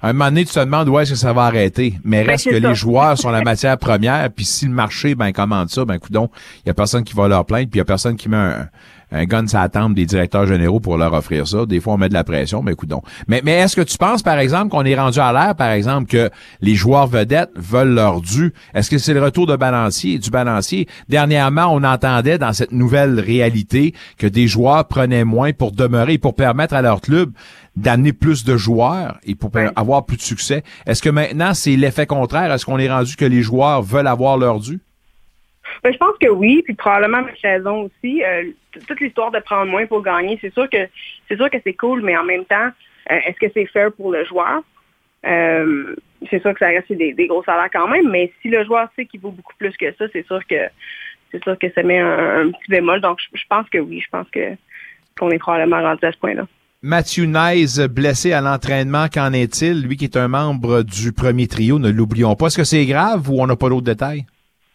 à 0.00 0.10
un 0.10 0.12
moment 0.12 0.26
donné, 0.26 0.44
tu 0.44 0.54
te 0.54 0.60
demandes 0.60 0.88
où 0.88 0.98
est-ce 0.98 1.10
que 1.10 1.16
ça 1.16 1.32
va 1.32 1.42
arrêter. 1.42 1.94
Mais 2.04 2.22
Ben, 2.22 2.30
reste 2.30 2.48
que 2.48 2.60
ça. 2.60 2.68
les 2.68 2.74
joueurs 2.74 3.18
sont 3.18 3.30
la 3.30 3.42
matière 3.44 3.76
première, 3.78 4.30
puis 4.32 4.44
si 4.44 4.66
le 4.66 4.72
marché 4.72 5.16
ben 5.16 5.32
commande 5.32 5.68
ça, 5.70 5.84
ben 5.84 5.98
coudon, 5.98 6.30
il 6.64 6.68
y 6.68 6.70
a 6.70 6.74
personne 6.74 7.02
qui 7.02 7.14
va 7.14 7.26
leur 7.26 7.44
plaindre, 7.44 7.68
puis 7.68 7.78
il 7.78 7.80
y 7.80 7.82
a 7.82 7.84
personne 7.84 8.16
qui 8.16 8.28
met 8.28 8.36
un, 8.36 8.68
un 9.12 9.24
gun 9.24 9.44
la 9.52 9.68
tempe 9.68 9.94
des 9.94 10.06
directeurs 10.06 10.46
généraux 10.46 10.80
pour 10.80 10.96
leur 10.96 11.12
offrir 11.12 11.46
ça. 11.46 11.66
Des 11.66 11.80
fois, 11.80 11.94
on 11.94 11.98
met 11.98 12.08
de 12.08 12.14
la 12.14 12.24
pression, 12.24 12.62
mais 12.62 12.74
coudon. 12.74 13.02
Mais, 13.26 13.40
mais 13.44 13.52
est-ce 13.52 13.76
que 13.76 13.80
tu 13.80 13.98
penses, 13.98 14.22
par 14.22 14.38
exemple, 14.38 14.68
qu'on 14.68 14.84
est 14.84 14.94
rendu 14.94 15.18
à 15.18 15.32
l'air, 15.32 15.54
par 15.54 15.70
exemple, 15.70 16.08
que 16.08 16.30
les 16.60 16.74
joueurs 16.74 17.06
vedettes 17.06 17.50
veulent 17.56 17.94
leur 17.94 18.20
dû? 18.20 18.52
Est-ce 18.74 18.90
que 18.90 18.98
c'est 18.98 19.14
le 19.14 19.22
retour 19.22 19.46
de 19.46 19.56
balancier, 19.56 20.18
du 20.18 20.30
balancier? 20.30 20.88
Dernièrement, 21.08 21.66
on 21.70 21.82
entendait 21.82 22.38
dans 22.38 22.52
cette 22.52 22.72
nouvelle 22.72 23.18
réalité 23.18 23.94
que 24.18 24.26
des 24.26 24.46
joueurs 24.46 24.86
prenaient 24.86 25.24
moins 25.24 25.52
pour 25.52 25.72
demeurer 25.72 26.14
et 26.14 26.18
pour 26.18 26.34
permettre 26.34 26.74
à 26.74 26.82
leur 26.82 27.00
club 27.00 27.32
d'amener 27.76 28.12
plus 28.12 28.44
de 28.44 28.56
joueurs 28.56 29.18
et 29.24 29.34
pour 29.34 29.50
avoir 29.76 30.04
plus 30.04 30.16
de 30.16 30.22
succès. 30.22 30.62
Est-ce 30.86 31.02
que 31.02 31.10
maintenant, 31.10 31.54
c'est 31.54 31.76
l'effet 31.76 32.06
contraire? 32.06 32.52
Est-ce 32.52 32.66
qu'on 32.66 32.78
est 32.78 32.90
rendu 32.90 33.16
que 33.16 33.24
les 33.24 33.42
joueurs 33.42 33.82
veulent 33.82 34.06
avoir 34.06 34.36
leur 34.36 34.60
dû? 34.60 34.80
Ben, 35.82 35.92
je 35.92 35.98
pense 35.98 36.16
que 36.20 36.28
oui, 36.28 36.62
puis 36.64 36.74
probablement 36.74 37.18
avec 37.18 37.38
raison 37.40 37.82
aussi. 37.84 38.22
Euh, 38.22 38.44
toute 38.86 39.00
l'histoire 39.00 39.30
de 39.30 39.38
prendre 39.40 39.70
moins 39.70 39.86
pour 39.86 40.02
gagner, 40.02 40.38
c'est 40.40 40.52
sûr 40.52 40.68
que 40.68 40.88
c'est 41.28 41.36
sûr 41.36 41.50
que 41.50 41.58
c'est 41.64 41.74
cool, 41.74 42.02
mais 42.02 42.16
en 42.16 42.24
même 42.24 42.44
temps, 42.44 42.70
euh, 43.10 43.18
est-ce 43.26 43.38
que 43.38 43.50
c'est 43.54 43.66
fair 43.66 43.92
pour 43.92 44.12
le 44.12 44.24
joueur? 44.24 44.62
Euh, 45.26 45.94
c'est 46.30 46.40
sûr 46.40 46.52
que 46.52 46.58
ça 46.58 46.68
reste 46.68 46.92
des, 46.92 47.12
des 47.12 47.26
gros 47.26 47.42
salaires 47.44 47.70
quand 47.72 47.88
même, 47.88 48.08
mais 48.10 48.32
si 48.40 48.48
le 48.48 48.64
joueur 48.64 48.88
sait 48.96 49.06
qu'il 49.06 49.20
vaut 49.20 49.30
beaucoup 49.30 49.54
plus 49.58 49.76
que 49.76 49.92
ça, 49.98 50.06
c'est 50.12 50.26
sûr 50.26 50.40
que 50.46 50.68
c'est 51.30 51.42
sûr 51.42 51.58
que 51.58 51.70
ça 51.72 51.82
met 51.82 51.98
un, 51.98 52.50
petit 52.50 52.70
bémol. 52.70 53.00
Donc 53.00 53.18
je, 53.32 53.42
pense 53.48 53.68
que 53.68 53.78
oui, 53.78 54.00
je 54.00 54.08
pense 54.10 54.28
que 54.30 54.56
qu'on 55.18 55.30
est 55.30 55.38
probablement 55.38 55.82
rendu 55.82 56.04
à 56.04 56.12
ce 56.12 56.18
point-là. 56.18 56.46
Matthew 56.82 57.26
Nice, 57.26 57.78
blessé 57.78 58.32
à 58.32 58.40
l'entraînement, 58.40 59.08
qu'en 59.12 59.32
est-il? 59.32 59.82
Lui 59.82 59.96
qui 59.96 60.04
est 60.04 60.16
un 60.16 60.28
membre 60.28 60.82
du 60.82 61.12
premier 61.12 61.46
trio, 61.46 61.78
ne 61.78 61.90
l'oublions 61.90 62.34
pas. 62.36 62.46
Est-ce 62.46 62.56
que 62.56 62.64
c'est 62.64 62.86
grave 62.86 63.28
ou 63.30 63.42
on 63.42 63.46
n'a 63.46 63.56
pas 63.56 63.68
d'autres 63.68 63.84
détails? 63.84 64.24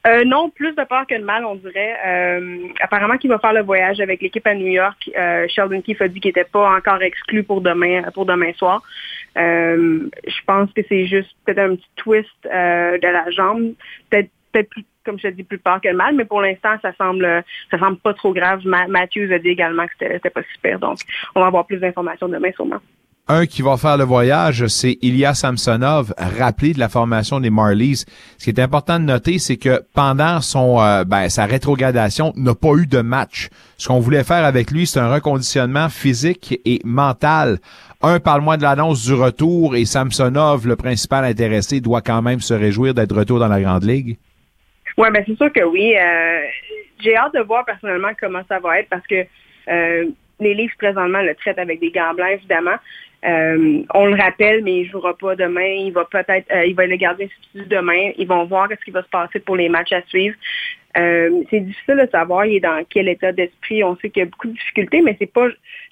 Euh, 0.05 0.23
non, 0.23 0.49
plus 0.49 0.73
de 0.75 0.83
peur 0.83 1.07
que 1.07 1.15
de 1.17 1.23
mal, 1.23 1.45
on 1.45 1.55
dirait. 1.55 1.97
Euh, 2.05 2.67
apparemment 2.79 3.17
qu'il 3.17 3.29
va 3.29 3.39
faire 3.39 3.53
le 3.53 3.63
voyage 3.63 3.99
avec 3.99 4.21
l'équipe 4.21 4.45
à 4.45 4.53
New 4.53 4.67
York. 4.67 5.09
Euh, 5.17 5.47
Sheldon 5.47 5.81
Keefe 5.81 6.01
a 6.01 6.07
dit 6.07 6.19
qu'il 6.19 6.29
n'était 6.29 6.43
pas 6.43 6.75
encore 6.77 7.01
exclu 7.01 7.43
pour 7.43 7.61
demain 7.61 8.03
pour 8.13 8.25
demain 8.25 8.53
soir. 8.53 8.83
Je 9.35 10.41
pense 10.45 10.71
que 10.73 10.81
c'est 10.87 11.05
juste 11.07 11.35
peut-être 11.45 11.59
un 11.59 11.75
petit 11.75 11.89
twist 11.95 12.29
de 12.43 13.07
la 13.07 13.31
jambe. 13.31 13.73
Peut-être 14.09 14.69
plus, 14.69 14.85
comme 15.03 15.17
je 15.17 15.27
te 15.27 15.33
dis, 15.33 15.43
plus 15.43 15.57
peur 15.57 15.81
que 15.81 15.91
mal, 15.91 16.15
mais 16.15 16.25
pour 16.25 16.41
l'instant, 16.41 16.75
ça 16.81 16.93
semble 16.93 17.43
ça 17.71 17.79
semble 17.79 17.97
pas 17.97 18.13
trop 18.13 18.33
grave. 18.33 18.61
Ma- 18.65 18.87
Matthews 18.87 19.31
a 19.33 19.39
dit 19.39 19.49
également 19.49 19.85
que 19.87 19.93
c'était 19.99 20.29
pas 20.29 20.43
super. 20.53 20.79
Donc, 20.79 20.99
on 21.33 21.41
va 21.41 21.47
avoir 21.47 21.65
plus 21.65 21.77
d'informations 21.77 22.27
demain 22.27 22.51
sûrement. 22.53 22.79
Un 23.27 23.47
qui 23.47 23.63
va 23.63 23.75
faire 23.75 23.97
le 23.97 24.03
voyage, 24.03 24.67
c'est 24.67 24.99
Ilya 25.01 25.33
Samsonov, 25.33 26.13
rappelé 26.15 26.73
de 26.73 26.79
la 26.79 26.89
formation 26.89 27.39
des 27.39 27.49
Marlies. 27.49 28.05
Ce 28.37 28.43
qui 28.43 28.51
est 28.51 28.59
important 28.59 28.99
de 28.99 29.05
noter, 29.05 29.39
c'est 29.39 29.57
que 29.57 29.81
pendant 29.95 30.41
son 30.41 30.79
euh, 30.79 31.03
ben, 31.05 31.27
sa 31.27 31.47
rétrogradation, 31.47 32.33
n'a 32.35 32.53
pas 32.53 32.73
eu 32.75 32.85
de 32.85 33.01
match. 33.01 33.49
Ce 33.77 33.87
qu'on 33.87 33.99
voulait 33.99 34.23
faire 34.23 34.45
avec 34.45 34.69
lui, 34.69 34.85
c'est 34.85 34.99
un 34.99 35.11
reconditionnement 35.11 35.89
physique 35.89 36.59
et 36.65 36.79
mental. 36.85 37.57
Un, 38.03 38.19
parle-moi 38.19 38.57
de 38.57 38.61
l'annonce 38.61 39.03
du 39.07 39.15
retour 39.15 39.75
et 39.75 39.85
Samsonov, 39.85 40.67
le 40.67 40.75
principal 40.75 41.25
intéressé, 41.25 41.81
doit 41.81 42.01
quand 42.01 42.21
même 42.21 42.41
se 42.41 42.53
réjouir 42.53 42.93
d'être 42.93 43.15
retour 43.15 43.39
dans 43.39 43.47
la 43.47 43.59
Grande 43.59 43.85
Ligue. 43.85 44.17
Oui, 44.99 45.07
ben 45.11 45.23
c'est 45.25 45.35
sûr 45.35 45.51
que 45.51 45.63
oui. 45.63 45.95
Euh, 45.97 46.41
J'ai 46.99 47.17
hâte 47.17 47.33
de 47.33 47.41
voir 47.41 47.65
personnellement 47.65 48.11
comment 48.21 48.43
ça 48.47 48.59
va 48.59 48.81
être 48.81 48.89
parce 48.89 49.07
que 49.07 49.25
euh, 49.67 50.05
les 50.39 50.53
livres 50.53 50.73
présentement 50.77 51.21
le 51.21 51.33
traitent 51.35 51.59
avec 51.59 51.79
des 51.79 51.91
gants 51.91 52.13
blancs, 52.13 52.29
évidemment. 52.33 52.75
Euh, 53.25 53.83
on 53.93 54.05
le 54.05 54.15
rappelle, 54.15 54.63
mais 54.63 54.81
il 54.81 54.89
jouera 54.89 55.17
pas 55.17 55.35
demain. 55.35 55.65
Il 55.65 55.91
va 55.91 56.05
peut-être, 56.05 56.51
euh, 56.51 56.65
il 56.65 56.75
va 56.75 56.85
le 56.85 56.95
garder 56.95 57.27
substitut 57.27 57.67
demain. 57.67 58.11
Ils 58.17 58.27
vont 58.27 58.45
voir 58.45 58.69
ce 58.69 58.83
qui 58.83 58.91
va 58.91 59.01
se 59.03 59.09
passer 59.09 59.39
pour 59.39 59.55
les 59.55 59.69
matchs 59.69 59.93
à 59.93 60.01
suivre. 60.03 60.35
Euh, 60.97 61.43
c'est 61.49 61.59
difficile 61.59 61.97
de 61.97 62.09
savoir 62.09 62.45
il 62.45 62.57
est 62.57 62.59
dans 62.59 62.83
quel 62.89 63.09
état 63.09 63.31
d'esprit. 63.31 63.83
On 63.83 63.95
sait 63.97 64.09
qu'il 64.09 64.21
y 64.21 64.25
a 64.25 64.29
beaucoup 64.29 64.47
de 64.47 64.53
difficultés, 64.53 65.01
mais 65.01 65.15
c'est 65.19 65.31
pas, 65.31 65.47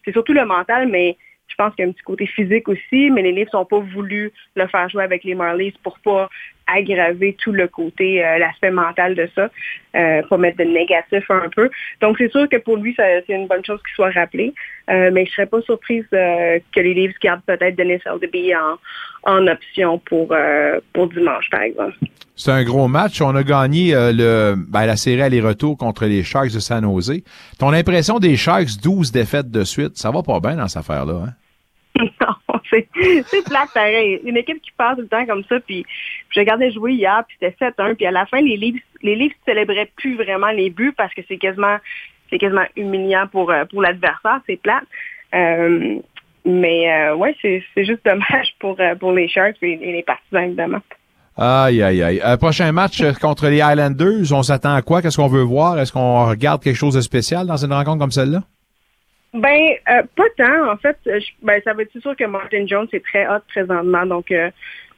c'est 0.06 0.12
surtout 0.12 0.34
le 0.34 0.46
mental, 0.46 0.88
mais 0.88 1.18
je 1.48 1.56
pense 1.56 1.76
qu'il 1.76 1.84
y 1.84 1.88
a 1.88 1.90
un 1.90 1.92
petit 1.92 2.04
côté 2.04 2.26
physique 2.26 2.68
aussi, 2.70 3.12
mais 3.12 3.22
les 3.22 3.32
livres 3.32 3.52
sont 3.52 3.66
pas 3.66 3.80
voulu 3.80 4.32
le 4.56 4.68
faire 4.68 4.90
jouer 4.90 5.04
avec 5.04 5.24
les 5.24 5.36
Marlies 5.36 5.74
pour 5.84 6.00
pas 6.00 6.30
aggraver 6.68 7.36
tout 7.42 7.52
le 7.52 7.68
côté, 7.68 8.24
euh, 8.24 8.38
l'aspect 8.38 8.72
mental 8.72 9.16
de 9.16 9.30
ça, 9.36 9.50
euh, 9.96 10.22
pas 10.24 10.38
mettre 10.38 10.58
de 10.58 10.64
négatif 10.64 11.30
un 11.30 11.50
peu. 11.56 11.70
Donc 12.02 12.18
c'est 12.18 12.32
sûr 12.32 12.48
que 12.50 12.58
pour 12.58 12.78
lui, 12.78 12.94
c'est 12.96 13.26
une 13.30 13.48
bonne 13.48 13.64
chose 13.66 13.80
qu'il 13.84 13.96
soit 13.96 14.12
rappelé, 14.12 14.54
euh, 14.90 15.12
mais 15.14 15.26
je 15.26 15.32
serais 15.32 15.46
pas 15.46 15.62
surprise 15.62 16.06
que 16.12 16.80
les 16.80 16.94
livres 16.94 17.14
gardent 17.22 17.44
peut-être 17.46 17.76
Denis 17.76 18.00
LDB 18.06 18.56
en, 18.56 19.32
en 19.32 19.48
option 19.48 20.00
pour, 20.00 20.36
pour 20.94 21.08
dimanche, 21.10 21.50
par 21.50 21.62
exemple. 21.62 21.96
C'est 22.36 22.52
un 22.52 22.64
gros 22.64 22.88
match. 22.88 23.22
On 23.22 23.36
a 23.36 23.44
gagné 23.44 23.94
le, 23.94 24.56
ben, 24.58 24.86
la 24.86 24.96
série 24.96 25.22
aller-retour 25.22 25.78
contre 25.78 26.06
les 26.06 26.24
Sharks 26.24 26.52
de 26.52 26.60
San 26.60 26.84
Jose. 26.84 27.22
Ton 27.60 27.74
impression 27.74 28.20
des 28.20 28.36
Sharks, 28.36 28.82
12 28.82 29.12
défaites 29.12 29.52
de 29.52 29.64
suite, 29.64 29.98
ça 29.98 30.12
va 30.12 30.24
pas 30.24 30.40
bien 30.40 30.56
dans 30.56 30.68
cette 30.68 30.80
affaire-là, 30.80 31.26
hein? 31.28 31.34
non, 32.00 32.33
c'est 32.74 33.24
c'est 33.28 33.44
pareil. 33.74 34.20
Une 34.24 34.38
équipe 34.38 34.62
qui 34.62 34.72
passe 34.78 34.96
tout 34.96 35.02
le 35.02 35.08
temps 35.08 35.26
comme 35.26 35.44
ça, 35.46 35.60
puis 35.60 35.86
je 36.30 36.40
regardais 36.40 36.72
jouer 36.72 36.94
hier, 36.94 37.24
puis 37.28 37.38
c'était 37.40 37.72
7-1, 37.72 37.96
puis 37.96 38.06
à 38.06 38.12
la 38.12 38.26
fin, 38.26 38.42
les 38.42 38.58
livres, 38.58 38.80
les 39.02 39.16
livres 39.16 39.36
célébraient 39.46 39.90
plus 39.96 40.16
vraiment 40.16 40.52
les 40.52 40.70
buts 40.70 40.94
parce 40.96 41.14
que 41.14 41.22
c'est 41.28 41.38
quasiment 41.38 41.78
c'est 42.30 42.40
quasiment 42.40 42.66
humiliant 42.76 43.28
pour, 43.32 43.52
euh, 43.52 43.66
pour 43.66 43.82
l'adversaire, 43.82 44.42
c'est 44.48 44.60
plate. 44.60 44.84
Euh, 45.36 46.00
mais 46.46 46.92
euh, 46.92 47.16
ouais, 47.16 47.36
c'est 47.42 47.64
juste 47.78 48.04
dommage 48.06 48.56
pour, 48.60 48.76
euh, 48.80 48.96
pour 48.96 49.12
les 49.12 49.28
Sharks 49.28 49.58
et, 49.62 49.78
les 49.78 50.04
partisans, 50.04 50.44
évidemment. 50.44 50.80
Aïe, 51.38 51.82
aïe, 51.82 52.04
aïe. 52.04 52.22
Euh, 52.24 52.38
prochain 52.38 52.72
match 52.72 53.02
contre 53.20 53.48
les 53.48 53.62
Highlanders, 53.62 54.32
on 54.32 54.44
s'attend 54.44 54.76
à 54.76 54.82
quoi? 54.82 55.02
Qu'est-ce 55.02 55.18
qu'on 55.18 55.28
veut 55.28 55.42
voir? 55.42 55.80
Est-ce 55.80 55.92
qu'on 55.92 56.26
regarde 56.26 56.62
quelque 56.62 56.76
chose 56.76 56.94
de 56.94 57.02
spécial 57.02 57.48
dans 57.48 57.58
une 57.58 57.74
rencontre 57.74 58.00
comme 58.00 58.12
celle-là? 58.12 58.42
Ben, 59.34 59.78
euh, 59.90 60.04
pas 60.16 60.30
tant. 60.38 60.72
En 60.72 60.78
fait, 60.78 60.98
euh, 61.08 61.20
ben, 61.42 61.60
ça 61.64 61.74
va 61.74 61.82
être 61.82 62.00
sûr 62.00 62.16
que 62.16 62.24
Martin 62.24 62.68
Jones 62.68 62.88
est 62.94 63.04
très 63.04 63.28
hot 63.28 63.42
présentement, 63.48 64.06
donc 64.06 64.32
euh, 64.32 64.52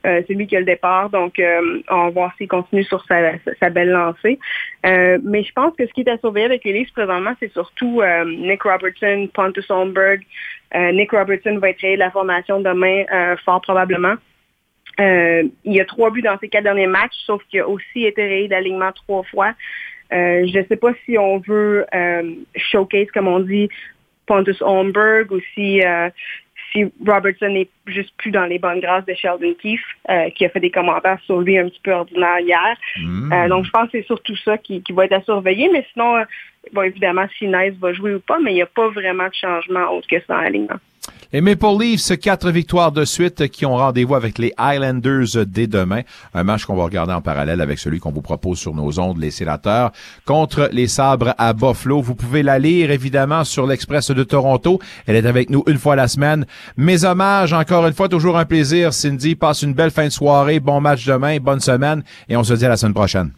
c'est 0.04 0.34
lui 0.34 0.46
qui 0.46 0.58
a 0.58 0.60
le 0.60 0.66
départ. 0.66 1.10
Donc, 1.10 1.42
on 1.90 2.04
va 2.04 2.10
voir 2.12 2.36
s'il 2.38 2.48
continue 2.48 2.84
sur 2.84 3.04
sa, 3.06 3.70
belle 3.72 3.90
lancée. 3.90 4.38
Mais 4.84 5.44
je 5.44 5.52
pense 5.54 5.76
que 5.76 5.88
ce 5.88 5.92
qui 5.94 6.02
est 6.02 6.10
à 6.10 6.20
surveiller 6.20 6.46
avec 6.46 6.64
les 6.64 6.74
Leafs 6.74 6.94
présentement, 6.94 7.34
c'est 7.40 7.52
surtout 7.52 8.04
Nick 8.24 8.62
Robertson, 8.62 9.28
Pontus 9.34 9.68
Holmberg. 9.72 10.22
Nick 10.76 11.10
Robertson 11.10 11.58
va 11.58 11.72
être 11.72 11.78
créé 11.78 11.96
de 11.96 12.02
la 12.02 12.12
formation 12.12 12.60
demain, 12.60 13.06
fort 13.46 13.62
probablement. 13.62 14.14
Il 15.00 15.50
y 15.66 15.82
a 15.82 15.86
trois 15.86 16.12
buts 16.12 16.22
dans 16.22 16.38
ses 16.38 16.50
quatre 16.50 16.66
derniers 16.66 16.86
matchs, 16.86 17.18
sauf 17.26 17.42
qu'il 17.50 17.62
a 17.62 17.68
aussi 17.68 18.06
été 18.06 18.22
rayé 18.22 18.48
d'alignement 18.48 18.92
trois 18.92 19.24
fois. 19.24 19.54
Je 20.12 20.56
ne 20.56 20.66
sais 20.66 20.78
pas 20.78 20.94
si 21.04 21.18
on 21.18 21.40
veut 21.40 21.84
showcase, 22.56 23.10
comme 23.12 23.28
on 23.28 23.40
dit, 23.40 23.70
Pontus 24.26 24.62
Holmberg 24.62 25.32
ou 25.32 25.40
si, 25.54 25.82
euh, 25.82 26.10
si 26.72 26.86
Robertson 27.06 27.50
n'est 27.50 27.70
juste 27.88 28.14
plus 28.18 28.32
dans 28.32 28.46
les 28.46 28.60
bonnes 28.60 28.80
grâces 28.80 29.06
de 29.06 29.14
Sheldon 29.14 29.54
Keefe, 29.62 29.82
euh, 30.10 30.30
qui 30.32 30.46
a 30.46 30.50
fait 30.50 30.60
des 30.60 30.72
commentaires 30.72 31.20
sur 31.26 31.42
lui 31.42 31.58
un 31.58 31.70
petit 31.70 31.82
peu 31.84 31.92
ordinaires 31.92 32.40
hier. 32.40 32.78
Euh, 33.32 33.48
donc, 33.48 33.66
je 33.66 33.72
pense 33.72 33.90
que 33.90 34.00
c'est 34.00 34.08
surtout 34.08 34.36
ça 34.38 34.58
qui, 34.58 34.82
qui 34.82 34.94
va 34.94 35.06
être 35.06 35.14
à 35.14 35.22
surveiller. 35.22 35.70
Mais 35.72 35.86
sinon, 35.94 36.24
bon, 36.74 36.82
évidemment, 36.82 37.28
si 37.38 37.48
Nice 37.48 37.76
va 37.80 37.94
jouer 37.94 38.16
ou 38.16 38.20
pas, 38.20 38.40
mais 38.40 38.52
il 38.52 38.56
n'y 38.56 38.62
a 38.62 38.68
pas 38.68 38.90
vraiment 38.90 39.28
de 39.28 39.34
changement 39.34 39.92
autre 39.92 40.08
que 40.08 40.20
ça 40.28 40.38
en 40.38 40.46
alignement. 40.46 40.80
Les 41.36 41.42
Maple 41.42 41.66
Leafs, 41.80 42.18
quatre 42.20 42.50
victoires 42.50 42.94
de 42.94 43.04
suite 43.04 43.50
qui 43.50 43.66
ont 43.66 43.76
rendez-vous 43.76 44.16
avec 44.16 44.38
les 44.38 44.54
Highlanders 44.58 45.46
dès 45.46 45.68
demain. 45.68 46.04
Un 46.34 46.44
match 46.44 46.64
qu'on 46.64 46.78
va 46.78 46.86
regarder 46.86 47.12
en 47.12 47.20
parallèle 47.20 47.60
avec 47.60 47.78
celui 47.78 48.00
qu'on 48.00 48.14
vous 48.14 48.22
propose 48.22 48.58
sur 48.58 48.74
nos 48.74 49.00
ondes, 49.00 49.18
les 49.18 49.32
sénateurs, 49.32 49.92
contre 50.24 50.70
les 50.72 50.88
sabres 50.88 51.36
à 51.38 51.52
Buffalo. 51.52 52.02
Vous 52.02 52.16
pouvez 52.16 52.42
la 52.42 52.58
lire 52.58 52.90
évidemment 52.90 53.44
sur 53.44 53.68
l'Express 53.68 54.12
de 54.12 54.24
Toronto. 54.24 54.80
Elle 55.08 55.18
est 55.18 55.26
avec 55.26 55.50
nous 55.50 55.64
une 55.68 55.78
fois 55.78 55.98
la 55.98 56.08
semaine. 56.08 56.46
Mes 56.78 57.04
hommages, 57.04 57.52
encore 57.52 57.86
une 57.86 57.94
fois, 57.94 58.08
toujours 58.08 58.38
un 58.38 58.46
plaisir. 58.46 58.94
Cindy, 58.94 59.36
passe 59.36 59.62
une 59.64 59.74
belle 59.74 59.92
fin 59.92 60.06
de 60.06 60.12
soirée, 60.12 60.62
bon 60.62 60.80
match 60.80 61.06
demain, 61.06 61.38
bonne 61.40 61.60
semaine 61.60 62.04
et 62.30 62.38
on 62.38 62.46
se 62.46 62.54
dit 62.54 62.66
à 62.66 62.70
la 62.70 62.78
semaine 62.78 62.94
prochaine. 62.94 63.32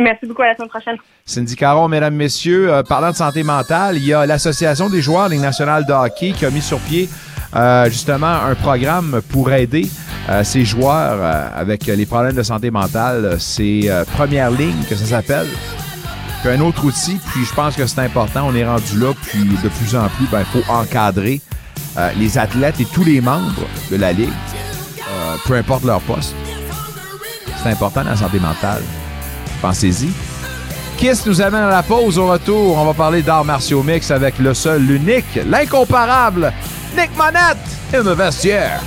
Merci 0.00 0.26
beaucoup. 0.26 0.42
À 0.42 0.46
la 0.46 0.56
semaine 0.56 0.68
prochaine. 0.68 0.96
Cindy 1.26 1.54
Caron, 1.54 1.86
mesdames, 1.88 2.14
messieurs, 2.14 2.72
euh, 2.72 2.82
parlant 2.82 3.10
de 3.10 3.16
santé 3.16 3.42
mentale, 3.42 3.96
il 3.96 4.06
y 4.06 4.14
a 4.14 4.24
l'Association 4.24 4.88
des 4.88 5.02
joueurs 5.02 5.28
Ligue 5.28 5.42
nationale 5.42 5.84
de 5.84 5.92
hockey 5.92 6.32
qui 6.32 6.46
a 6.46 6.50
mis 6.50 6.62
sur 6.62 6.78
pied 6.78 7.08
euh, 7.54 7.84
justement 7.86 8.26
un 8.26 8.54
programme 8.54 9.20
pour 9.28 9.52
aider 9.52 9.86
euh, 10.30 10.42
ces 10.42 10.64
joueurs 10.64 11.22
avec 11.54 11.86
les 11.86 12.06
problèmes 12.06 12.34
de 12.34 12.42
santé 12.42 12.70
mentale. 12.70 13.36
C'est 13.38 13.88
Première 14.16 14.50
Ligne 14.50 14.82
que 14.88 14.94
ça 14.94 15.04
s'appelle. 15.04 15.48
Puis 16.42 16.50
un 16.50 16.60
autre 16.60 16.82
outil, 16.86 17.20
puis 17.32 17.44
je 17.44 17.54
pense 17.54 17.76
que 17.76 17.86
c'est 17.86 18.00
important, 18.00 18.46
on 18.48 18.54
est 18.54 18.64
rendu 18.64 18.98
là, 18.98 19.12
puis 19.22 19.44
de 19.62 19.68
plus 19.68 19.94
en 19.94 20.08
plus, 20.08 20.26
ben, 20.32 20.40
il 20.40 20.62
faut 20.62 20.72
encadrer 20.72 21.42
les 22.16 22.38
athlètes 22.38 22.80
et 22.80 22.86
tous 22.86 23.04
les 23.04 23.20
membres 23.20 23.66
de 23.90 23.96
la 23.96 24.12
Ligue, 24.12 24.30
peu 25.46 25.54
importe 25.54 25.84
leur 25.84 26.00
poste. 26.00 26.34
C'est 27.62 27.68
important 27.68 28.02
la 28.04 28.16
santé 28.16 28.38
mentale. 28.40 28.82
Pensez-y. 29.60 30.10
Kiss 30.96 31.24
nous 31.26 31.40
amène 31.40 31.62
à 31.62 31.70
la 31.70 31.82
pause. 31.82 32.18
Au 32.18 32.28
retour, 32.28 32.76
on 32.76 32.84
va 32.84 32.94
parler 32.94 33.22
d'arts 33.22 33.44
martiaux 33.44 33.82
mix 33.82 34.10
avec 34.10 34.38
le 34.38 34.52
seul, 34.54 34.82
l'unique, 34.82 35.40
l'incomparable 35.48 36.52
Nick 36.96 37.10
Monette 37.16 37.56
in 37.94 38.02
the 38.02 38.16
vestiaire. 38.16 38.80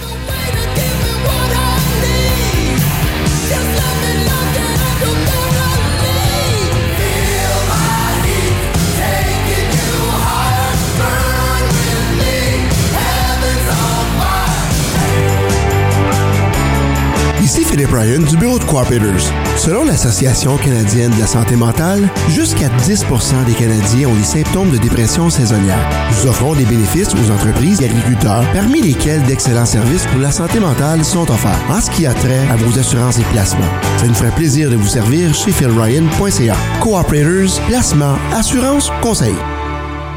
Ici 17.74 17.80
Philippe 17.80 17.96
Ryan 17.96 18.22
du 18.30 18.38
bureau 18.38 18.60
de 18.60 18.64
Cooperators. 18.66 19.34
Selon 19.58 19.84
l'Association 19.84 20.58
canadienne 20.58 21.10
de 21.10 21.20
la 21.20 21.26
santé 21.26 21.56
mentale, 21.56 22.08
jusqu'à 22.30 22.70
10 22.70 23.06
des 23.48 23.54
Canadiens 23.54 24.10
ont 24.10 24.16
des 24.16 24.24
symptômes 24.24 24.70
de 24.70 24.78
dépression 24.78 25.32
saisonnière. 25.32 25.90
Nous 26.12 26.30
offrons 26.30 26.54
des 26.54 26.66
bénéfices 26.66 27.16
aux 27.16 27.32
entreprises 27.32 27.82
et 27.82 27.86
agriculteurs, 27.86 28.46
parmi 28.54 28.80
lesquels 28.82 29.24
d'excellents 29.24 29.66
services 29.66 30.06
pour 30.06 30.22
la 30.22 30.32
santé 30.32 30.60
mentale 30.60 31.04
sont 31.04 31.32
offerts 31.32 31.66
en 31.68 31.82
ce 31.82 31.90
qui 31.90 32.06
a 32.06 32.14
trait 32.14 32.48
à 32.52 32.58
vos 32.58 32.78
assurances 32.78 33.18
et 33.18 33.26
placements. 33.32 33.62
Ça 33.98 34.06
nous 34.06 34.14
ferait 34.14 34.36
plaisir 34.36 34.70
de 34.70 34.76
vous 34.76 34.88
servir 34.88 35.34
chez 35.34 35.52
philryan.ca. 35.52 36.56
Cooperators, 36.80 37.60
placement, 37.68 38.18
assurance, 38.36 38.92
conseil. 39.02 39.36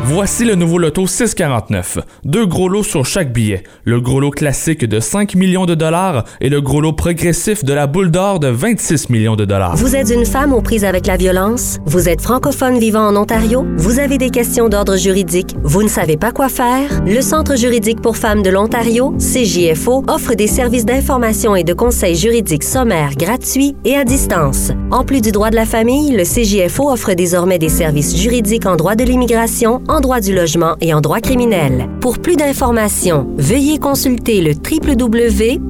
Voici 0.05 0.45
le 0.45 0.55
nouveau 0.55 0.79
loto 0.79 1.07
649. 1.07 1.99
Deux 2.25 2.47
gros 2.47 2.69
lots 2.69 2.85
sur 2.85 3.05
chaque 3.05 3.33
billet. 3.33 3.65
Le 3.85 4.01
gros 4.01 4.21
lot 4.21 4.31
classique 4.31 4.85
de 4.85 5.01
5 5.01 5.35
millions 5.35 5.67
de 5.67 5.75
dollars 5.75 6.25
et 6.41 6.49
le 6.49 6.61
gros 6.61 6.81
lot 6.81 6.93
progressif 6.93 7.65
de 7.65 7.73
la 7.73 7.87
boule 7.89 8.11
d'or 8.11 8.39
de 8.39 8.47
26 8.47 9.11
millions 9.11 9.35
de 9.35 9.45
dollars. 9.45 9.75
Vous 9.77 9.97
êtes 9.97 10.11
une 10.11 10.25
femme 10.25 10.53
aux 10.53 10.61
prises 10.61 10.85
avec 10.85 11.07
la 11.07 11.17
violence? 11.17 11.79
Vous 11.87 12.09
êtes 12.09 12.21
francophone 12.21 12.79
vivant 12.79 13.09
en 13.09 13.17
Ontario? 13.17 13.67
Vous 13.77 13.99
avez 13.99 14.17
des 14.17 14.31
questions 14.31 14.69
d'ordre 14.69 14.97
juridique? 14.97 15.57
Vous 15.65 15.83
ne 15.83 15.89
savez 15.89 16.17
pas 16.17 16.31
quoi 16.31 16.49
faire? 16.49 16.89
Le 17.05 17.21
Centre 17.21 17.57
juridique 17.57 18.01
pour 18.01 18.17
femmes 18.17 18.43
de 18.43 18.51
l'Ontario, 18.51 19.13
CJFO, 19.19 20.05
offre 20.09 20.35
des 20.35 20.47
services 20.47 20.85
d'information 20.85 21.57
et 21.57 21.65
de 21.65 21.75
conseils 21.75 22.17
juridiques 22.17 22.65
sommaires 22.65 23.17
gratuits 23.17 23.75
et 23.85 23.97
à 23.97 24.05
distance. 24.05 24.71
En 24.93 25.05
plus 25.05 25.21
du 25.21 25.33
droit 25.33 25.51
de 25.51 25.57
la 25.57 25.67
famille, 25.67 26.13
le 26.13 26.23
CJFO 26.23 26.93
offre 26.93 27.15
désormais 27.15 27.59
des 27.59 27.69
services 27.69 28.17
juridiques 28.17 28.67
en 28.67 28.77
droit 28.77 28.95
de 28.95 29.03
l'immigration, 29.03 29.83
en 29.89 30.01
droit 30.01 30.21
du 30.21 30.35
logement 30.35 30.77
et 30.81 30.93
en 30.95 31.01
droit 31.01 31.21
criminel. 31.21 31.89
Pour 32.01 32.19
plus 32.19 32.37
d'informations, 32.37 33.27
veuillez 33.37 33.79
consulter 33.79 34.41
le 34.41 34.53
www.cjfo.ca 34.53 35.67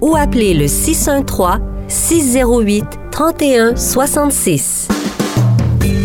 ou 0.00 0.16
appeler 0.16 0.54
le 0.54 0.68
613 0.68 1.60
608 1.88 2.84
31 3.10 3.76
66. 3.76 4.88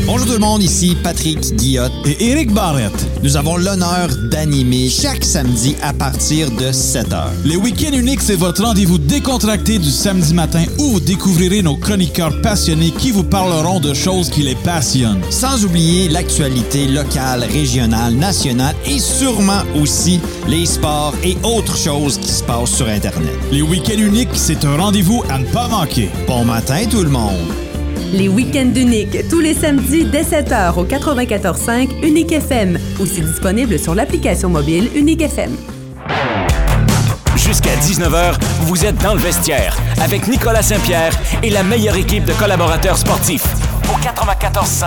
Bonjour 0.05 0.27
tout 0.27 0.33
le 0.33 0.39
monde, 0.39 0.61
ici 0.61 0.97
Patrick 1.01 1.55
Guillotte 1.55 1.93
et 2.05 2.31
Éric 2.31 2.51
Barrette. 2.51 3.07
Nous 3.23 3.37
avons 3.37 3.55
l'honneur 3.55 4.09
d'animer 4.29 4.89
chaque 4.89 5.23
samedi 5.23 5.77
à 5.81 5.93
partir 5.93 6.51
de 6.51 6.71
7h. 6.73 7.29
Les 7.45 7.55
week-ends 7.55 7.93
uniques, 7.93 8.21
c'est 8.21 8.35
votre 8.35 8.65
rendez-vous 8.65 8.97
décontracté 8.97 9.79
du 9.79 9.89
samedi 9.89 10.33
matin 10.33 10.65
où 10.77 10.89
vous 10.89 10.99
découvrirez 10.99 11.61
nos 11.61 11.77
chroniqueurs 11.77 12.41
passionnés 12.41 12.91
qui 12.91 13.11
vous 13.11 13.23
parleront 13.23 13.79
de 13.79 13.93
choses 13.93 14.29
qui 14.29 14.43
les 14.43 14.55
passionnent. 14.55 15.21
Sans 15.29 15.63
oublier 15.63 16.09
l'actualité 16.09 16.85
locale, 16.85 17.45
régionale, 17.45 18.13
nationale 18.13 18.75
et 18.85 18.99
sûrement 18.99 19.61
aussi 19.81 20.19
les 20.49 20.65
sports 20.65 21.15
et 21.23 21.37
autres 21.43 21.77
choses 21.77 22.17
qui 22.17 22.29
se 22.29 22.43
passent 22.43 22.75
sur 22.75 22.89
Internet. 22.89 23.37
Les 23.53 23.61
week-ends 23.61 23.97
uniques, 23.97 24.29
c'est 24.33 24.65
un 24.65 24.75
rendez-vous 24.75 25.23
à 25.29 25.39
ne 25.39 25.45
pas 25.45 25.69
manquer. 25.69 26.09
Bon 26.27 26.43
matin 26.43 26.83
tout 26.91 27.03
le 27.03 27.09
monde. 27.09 27.72
Les 28.13 28.27
week-ends 28.27 28.71
uniques, 28.75 29.27
tous 29.27 29.39
les 29.39 29.55
samedis 29.55 30.05
dès 30.05 30.21
7h 30.21 30.75
au 30.77 30.85
94.5 30.85 32.05
Unique 32.05 32.31
FM. 32.31 32.77
Aussi 32.99 33.21
disponible 33.21 33.79
sur 33.79 33.95
l'application 33.95 34.49
mobile 34.49 34.87
Unique 34.93 35.23
FM. 35.23 35.57
Jusqu'à 37.35 37.75
19h, 37.75 38.35
vous 38.61 38.85
êtes 38.85 38.97
dans 39.01 39.15
le 39.15 39.19
vestiaire 39.19 39.75
avec 39.99 40.27
Nicolas 40.27 40.61
Saint-Pierre 40.61 41.11
et 41.41 41.49
la 41.49 41.63
meilleure 41.63 41.95
équipe 41.95 42.25
de 42.25 42.33
collaborateurs 42.33 42.99
sportifs. 42.99 43.47
Au 43.89 43.97
94.5 43.97 44.85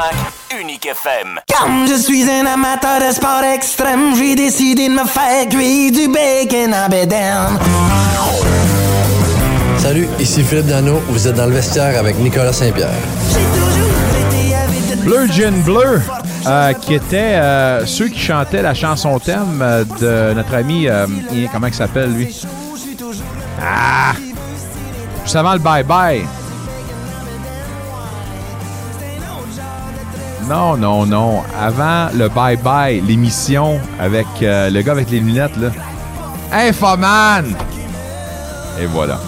Unique 0.61 0.87
FM. 0.87 1.41
Comme 1.53 1.89
je 1.89 2.01
suis 2.01 2.31
un 2.31 2.47
amateur 2.47 3.01
de 3.09 3.13
sport 3.13 3.43
extrême, 3.43 4.15
j'ai 4.17 4.37
décidé 4.37 4.87
de 4.89 4.93
me 4.93 5.05
faire 5.05 5.49
cuire 5.49 5.91
du 5.91 6.07
bacon 6.07 6.73
en 6.73 6.89
bédaine. 6.89 7.59
Salut, 9.87 10.09
ici 10.19 10.43
Philippe 10.43 10.67
Dano. 10.67 11.01
Vous 11.11 11.29
êtes 11.29 11.37
dans 11.37 11.47
le 11.47 11.53
vestiaire 11.53 11.97
avec 11.97 12.19
Nicolas 12.19 12.53
Saint-Pierre. 12.53 12.91
Bleu 15.05 15.29
Gin 15.29 15.63
Bleu, 15.63 16.03
euh, 16.45 16.73
qui 16.73 16.95
était 16.95 17.37
euh, 17.37 17.87
ceux 17.87 18.09
qui 18.09 18.19
chantaient 18.19 18.63
la 18.63 18.75
chanson 18.75 19.17
thème 19.21 19.61
euh, 19.63 19.85
de 20.01 20.35
notre 20.35 20.55
ami, 20.55 20.89
comment 21.53 21.69
il 21.69 21.75
s'appelle 21.75 22.13
lui? 22.13 22.37
Ah! 23.63 24.15
Juste 25.23 25.37
avant 25.37 25.53
le 25.53 25.61
bye-bye. 25.61 26.23
Non, 30.49 30.77
non, 30.77 31.07
non. 31.07 31.43
Avant 31.57 32.09
le 32.13 32.29
bye-bye, 32.29 33.07
l'émission 33.07 33.79
avec 34.01 34.27
le 34.41 34.81
gars 34.81 34.91
avec 34.91 35.11
les 35.11 35.21
lunettes, 35.21 35.57
là. 35.57 35.69
Infoman! 36.53 37.55
Et 38.81 38.87
voilà. 38.87 39.21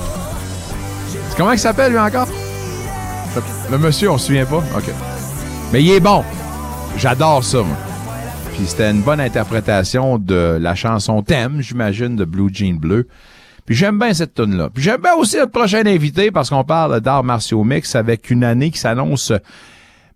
Comment 1.39 1.53
il 1.53 1.59
s'appelle, 1.61 1.93
lui, 1.93 2.01
encore? 2.01 2.27
Le 3.71 3.79
monsieur, 3.79 4.11
on 4.11 4.19
se 4.19 4.27
souvient 4.27 4.45
pas? 4.45 4.57
OK. 4.57 4.91
Mais 5.73 5.85
il 5.85 5.93
est 5.93 6.01
bon. 6.01 6.25
J'adore 6.97 7.45
ça, 7.45 7.59
moi. 7.59 7.77
Puis 8.55 8.67
c'était 8.67 8.91
une 8.91 9.03
bonne 9.03 9.21
interprétation 9.21 10.19
de 10.19 10.59
la 10.61 10.75
chanson 10.75 11.23
thème, 11.23 11.61
j'imagine, 11.61 12.17
de 12.17 12.25
Blue 12.25 12.51
Jean 12.53 12.75
Bleu. 12.75 13.07
Puis 13.67 13.77
j'aime 13.77 14.01
bien 14.01 14.13
cette 14.15 14.35
tune 14.35 14.57
là 14.57 14.69
Puis 14.73 14.83
j'aime 14.83 15.01
bien 15.01 15.15
aussi 15.15 15.37
notre 15.37 15.53
prochain 15.53 15.87
invité 15.87 16.33
parce 16.33 16.51
qu'on 16.51 16.65
parle 16.65 17.01
d'art 17.01 17.23
martiaux 17.23 17.63
mix 17.63 17.95
avec 17.95 18.31
une 18.31 18.43
année 18.43 18.73
qui 18.73 18.79
s'annonce 18.81 19.33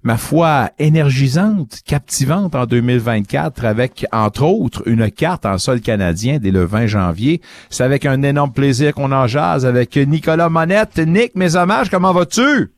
ma 0.03 0.17
foi, 0.17 0.71
énergisante, 0.79 1.81
captivante 1.87 2.55
en 2.55 2.67
2024 2.67 3.65
avec, 3.65 4.07
entre 4.13 4.45
autres, 4.45 4.83
une 4.87 5.11
carte 5.11 5.47
en 5.47 5.59
sol 5.59 5.81
canadien 5.81 6.39
dès 6.41 6.51
le 6.51 6.65
20 6.65 6.87
janvier. 6.87 7.41
C'est 7.71 7.85
avec 7.85 8.07
un 8.07 8.23
énorme 8.23 8.53
plaisir 8.53 8.95
qu'on 8.95 9.13
en 9.13 9.27
jase 9.27 9.65
avec 9.65 9.97
Nicolas 9.97 10.49
Monette. 10.49 10.99
Nick, 10.99 11.35
mes 11.35 11.57
hommages, 11.57 11.91
comment 11.91 12.13
vas-tu? 12.13 12.73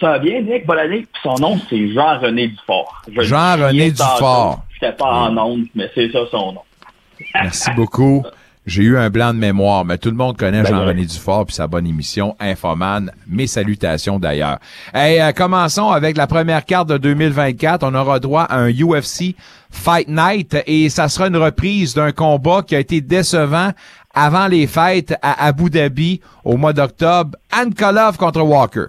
Ça 0.00 0.10
va 0.10 0.18
bien, 0.18 0.40
Nick. 0.42 0.66
Bonne 0.66 0.78
année. 0.78 1.06
Son 1.22 1.34
nom, 1.34 1.58
c'est 1.68 1.92
Jean-René 1.92 2.48
Dufort. 2.48 3.02
Jean-René 3.18 3.90
Dufort. 3.90 4.64
Je 4.80 4.90
pas 4.92 5.12
en 5.12 5.36
ondes, 5.36 5.66
mais 5.74 5.90
c'est 5.94 6.10
ça 6.12 6.20
son 6.30 6.52
nom. 6.52 6.62
Merci 7.34 7.70
beaucoup. 7.74 8.24
J'ai 8.68 8.82
eu 8.82 8.98
un 8.98 9.08
blanc 9.08 9.32
de 9.32 9.38
mémoire, 9.38 9.86
mais 9.86 9.96
tout 9.96 10.10
le 10.10 10.16
monde 10.16 10.36
connaît 10.36 10.62
Ben 10.62 10.68
Jean-René 10.68 11.06
Dufort 11.06 11.46
puis 11.46 11.54
sa 11.54 11.66
bonne 11.66 11.86
émission 11.86 12.36
Infoman. 12.38 13.10
Mes 13.26 13.46
salutations 13.46 14.18
d'ailleurs. 14.18 14.58
Hey, 14.92 15.18
euh, 15.22 15.32
commençons 15.32 15.88
avec 15.88 16.18
la 16.18 16.26
première 16.26 16.66
carte 16.66 16.86
de 16.90 16.98
2024. 16.98 17.82
On 17.82 17.94
aura 17.94 18.20
droit 18.20 18.42
à 18.42 18.58
un 18.58 18.70
UFC 18.70 19.34
Fight 19.70 20.06
Night 20.08 20.54
et 20.66 20.90
ça 20.90 21.08
sera 21.08 21.28
une 21.28 21.38
reprise 21.38 21.94
d'un 21.94 22.12
combat 22.12 22.60
qui 22.62 22.76
a 22.76 22.80
été 22.80 23.00
décevant 23.00 23.70
avant 24.12 24.48
les 24.48 24.66
fêtes 24.66 25.14
à 25.22 25.46
Abu 25.46 25.70
Dhabi 25.70 26.20
au 26.44 26.58
mois 26.58 26.74
d'octobre. 26.74 27.38
Ankolov 27.50 28.18
contre 28.18 28.42
Walker. 28.42 28.88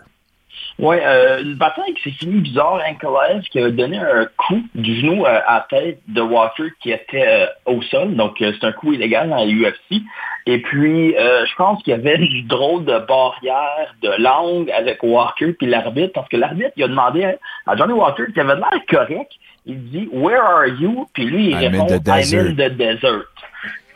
Oui, 0.82 0.96
euh, 1.04 1.42
une 1.42 1.56
bataille 1.56 1.94
qui 1.96 2.04
s'est 2.04 2.16
finie 2.18 2.40
bizarre. 2.40 2.82
Ankalaev 2.90 3.42
qui 3.52 3.60
a 3.60 3.70
donné 3.70 3.98
un 3.98 4.26
coup 4.38 4.62
du 4.76 4.96
genou 5.02 5.26
euh, 5.26 5.40
à 5.46 5.56
la 5.56 5.68
tête 5.70 6.00
de 6.08 6.22
Walker 6.22 6.70
qui 6.82 6.92
était 6.92 7.28
euh, 7.28 7.48
au 7.66 7.82
sol. 7.82 8.16
Donc, 8.16 8.42
euh, 8.42 8.54
c'est 8.58 8.66
un 8.66 8.72
coup 8.72 8.94
illégal 8.94 9.30
dans 9.30 9.36
la 9.36 9.46
UFC. 9.46 10.02
Et 10.46 10.60
puis, 10.62 11.14
je 11.18 11.56
pense 11.58 11.84
qu'il 11.84 11.92
y 11.92 11.96
avait 11.96 12.16
une 12.24 12.48
drôle 12.48 12.86
de 12.86 12.98
barrière 13.00 13.94
de 14.02 14.10
langue 14.24 14.72
avec 14.72 15.04
Walker 15.04 15.52
puis 15.52 15.68
l'arbitre. 15.68 16.14
Parce 16.14 16.30
que 16.30 16.38
l'arbitre, 16.38 16.72
il 16.78 16.84
a 16.86 16.88
demandé 16.88 17.26
à- 17.26 17.36
à 17.68 17.76
Johnny 17.76 17.92
Walker 17.94 18.24
qui 18.34 18.40
avait 18.40 18.56
l'air 18.56 18.80
correct. 18.90 19.32
Il 19.66 19.84
dit 19.90 20.08
«Where 20.14 20.42
are 20.42 20.66
you?» 20.68 21.08
Puis 21.14 21.26
lui, 21.26 21.48
il 21.52 21.62
I'm 21.62 21.74
répond 21.74 21.86
the 21.88 21.92
«I'm 22.08 22.48
in 22.48 22.54
the 22.54 22.72
desert.» 22.78 23.24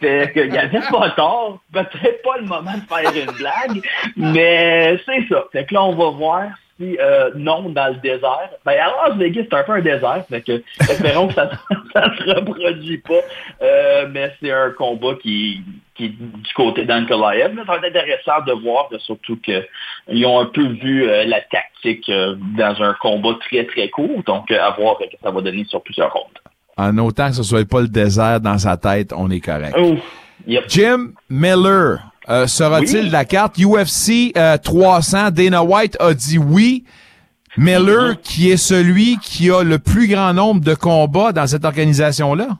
Fait 0.01 0.31
qu'il 0.33 0.49
n'y 0.51 0.57
avait 0.57 0.81
pas 0.91 1.11
tort, 1.11 1.59
peut-être 1.71 2.21
pas 2.23 2.37
le 2.37 2.45
moment 2.45 2.73
de 2.73 2.93
faire 2.93 3.23
une 3.25 3.31
blague, 3.37 3.81
mais 4.17 4.99
c'est 5.05 5.25
ça. 5.29 5.45
Fait 5.53 5.65
que 5.65 5.73
là, 5.73 5.83
on 5.85 5.95
va 5.95 6.09
voir 6.09 6.43
euh, 6.99 7.31
non 7.35 7.69
dans 7.69 7.93
le 7.93 7.99
désert. 8.01 8.49
Ben 8.65 8.73
à 8.73 9.09
Las 9.09 9.17
Vegas, 9.17 9.43
c'est 9.49 9.55
un 9.55 9.63
peu 9.63 9.73
un 9.73 9.81
désert, 9.81 10.25
fait 10.29 10.41
que 10.41 10.63
espérons 10.79 11.27
que 11.27 11.33
ça 11.33 11.49
ça 11.93 12.11
se 12.17 12.29
reproduit 12.29 12.99
pas. 12.99 13.21
Euh, 13.61 14.07
mais 14.11 14.33
c'est 14.39 14.51
un 14.51 14.71
combat 14.71 15.15
qui, 15.21 15.61
qui 15.95 16.05
est 16.05 16.09
du 16.09 16.53
côté 16.55 16.85
d'Ankalaev. 16.85 17.53
Mais 17.53 17.63
Ça 17.65 17.73
va 17.73 17.77
être 17.77 17.95
intéressant 17.95 18.43
de 18.45 18.53
voir, 18.53 18.89
surtout 18.99 19.37
qu'ils 19.37 20.25
ont 20.25 20.39
un 20.39 20.45
peu 20.45 20.65
vu 20.67 21.07
euh, 21.07 21.25
la 21.25 21.41
tactique 21.41 22.09
dans 22.09 22.81
un 22.81 22.93
combat 23.01 23.35
très 23.41 23.65
très 23.65 23.89
court. 23.89 24.23
Donc 24.25 24.51
à 24.51 24.71
voir 24.71 24.97
ce 25.01 25.07
que 25.07 25.21
ça 25.21 25.31
va 25.31 25.41
donner 25.41 25.65
sur 25.65 25.81
plusieurs 25.81 26.11
rondes. 26.11 26.39
En 26.77 26.97
autant 26.97 27.27
que 27.27 27.35
ce 27.35 27.43
soit 27.43 27.67
pas 27.67 27.81
le 27.81 27.87
désert 27.87 28.41
dans 28.41 28.57
sa 28.57 28.77
tête, 28.77 29.13
on 29.15 29.29
est 29.29 29.41
correct. 29.41 29.77
Yep. 30.45 30.65
Jim 30.67 31.13
Miller, 31.29 31.99
euh, 32.29 32.47
sera-t-il 32.47 32.99
Oui. 33.01 33.07
de 33.07 33.11
la 33.11 33.25
carte? 33.25 33.57
UFC 33.57 34.31
euh, 34.37 34.57
300? 34.57 35.31
Dana 35.31 35.63
White 35.63 35.97
a 35.99 36.13
dit 36.13 36.37
oui. 36.37 36.83
Miller, 37.57 38.19
qui 38.21 38.49
est 38.49 38.57
celui 38.57 39.17
qui 39.19 39.51
a 39.51 39.61
le 39.63 39.77
plus 39.77 40.07
grand 40.07 40.33
nombre 40.33 40.61
de 40.61 40.73
combats 40.73 41.31
dans 41.31 41.45
cette 41.45 41.65
organisation-là? 41.65 42.57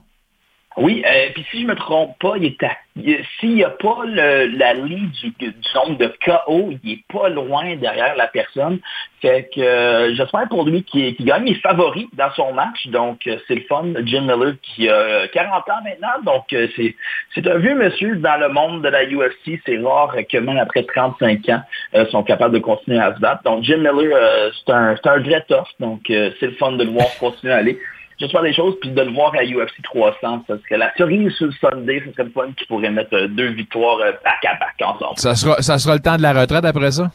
Oui, 0.76 1.04
euh, 1.06 1.28
puis 1.34 1.46
si 1.52 1.62
je 1.62 1.66
me 1.66 1.76
trompe 1.76 2.18
pas, 2.18 2.34
il 2.36 2.46
est 2.46 2.62
à- 2.64 2.76
il- 2.96 3.24
s'il 3.38 3.54
n'y 3.54 3.62
a 3.64 3.70
pas 3.70 3.98
le- 4.04 4.46
la 4.58 4.74
ligne 4.74 5.08
du, 5.22 5.30
du 5.38 5.54
nombre 5.74 5.98
de 5.98 6.12
KO, 6.24 6.70
il 6.82 6.92
est 6.92 7.04
pas 7.12 7.28
loin 7.28 7.76
derrière 7.76 8.16
la 8.16 8.26
personne. 8.26 8.80
Fait 9.22 9.48
que 9.54 9.60
euh, 9.60 10.14
j'espère 10.16 10.48
pour 10.48 10.64
lui 10.64 10.82
qu'il 10.82 11.14
qu'il 11.14 11.26
gagne. 11.26 11.44
Il 11.46 11.56
est 11.56 11.60
favori 11.60 12.08
dans 12.14 12.30
son 12.32 12.52
match, 12.52 12.88
donc 12.88 13.20
euh, 13.26 13.38
c'est 13.46 13.54
le 13.54 13.60
fun. 13.68 13.84
Jim 14.04 14.22
Miller 14.22 14.54
qui 14.62 14.88
a 14.88 15.28
40 15.28 15.68
ans 15.70 15.82
maintenant, 15.84 16.22
donc 16.32 16.52
euh, 16.52 16.66
c'est 16.76 16.94
c'est 17.34 17.46
un 17.46 17.58
vieux 17.58 17.74
monsieur 17.76 18.16
dans 18.16 18.36
le 18.40 18.48
monde 18.48 18.82
de 18.82 18.88
la 18.88 19.04
UFC. 19.04 19.60
C'est 19.64 19.78
rare 19.78 20.14
que 20.28 20.38
même 20.38 20.58
après 20.58 20.82
35 20.82 21.48
ans, 21.50 21.62
euh, 21.94 22.04
sont 22.06 22.22
capables 22.24 22.54
de 22.54 22.58
continuer 22.60 22.98
à 22.98 23.14
se 23.14 23.20
battre. 23.20 23.42
Donc 23.44 23.62
Jim 23.62 23.78
Miller, 23.78 24.10
euh, 24.12 24.50
c'est 24.66 24.72
un, 24.72 24.96
c'est 24.96 25.08
un 25.08 25.18
vrai 25.20 25.44
tough, 25.48 25.68
donc 25.78 26.10
euh, 26.10 26.30
c'est 26.40 26.46
le 26.46 26.52
fun 26.54 26.72
de 26.72 26.82
le 26.84 26.90
voir 26.90 27.06
continuer 27.20 27.52
à 27.52 27.58
aller. 27.58 27.78
J'espère 28.24 28.42
des 28.42 28.54
choses, 28.54 28.74
puis 28.80 28.90
de 28.90 29.02
le 29.02 29.12
voir 29.12 29.34
à 29.34 29.44
UFC 29.44 29.82
300, 29.82 30.44
ça 30.46 30.54
serait 30.64 30.78
la 30.78 30.90
cerise 30.96 31.30
sur 31.34 31.46
le 31.46 31.52
Sunday, 31.52 32.02
ce 32.06 32.12
serait 32.12 32.24
le 32.24 32.30
fun 32.30 32.46
qui 32.56 32.64
pourrait 32.64 32.90
mettre 32.90 33.14
euh, 33.14 33.28
deux 33.28 33.50
victoires 33.50 33.98
euh, 33.98 34.12
back 34.24 34.42
à 34.46 34.54
back 34.54 34.74
ensemble. 34.82 35.18
Ça 35.18 35.34
sera, 35.34 35.60
ça 35.60 35.78
sera 35.78 35.94
le 35.94 36.00
temps 36.00 36.16
de 36.16 36.22
la 36.22 36.32
retraite 36.32 36.64
après 36.64 36.90
ça? 36.90 37.10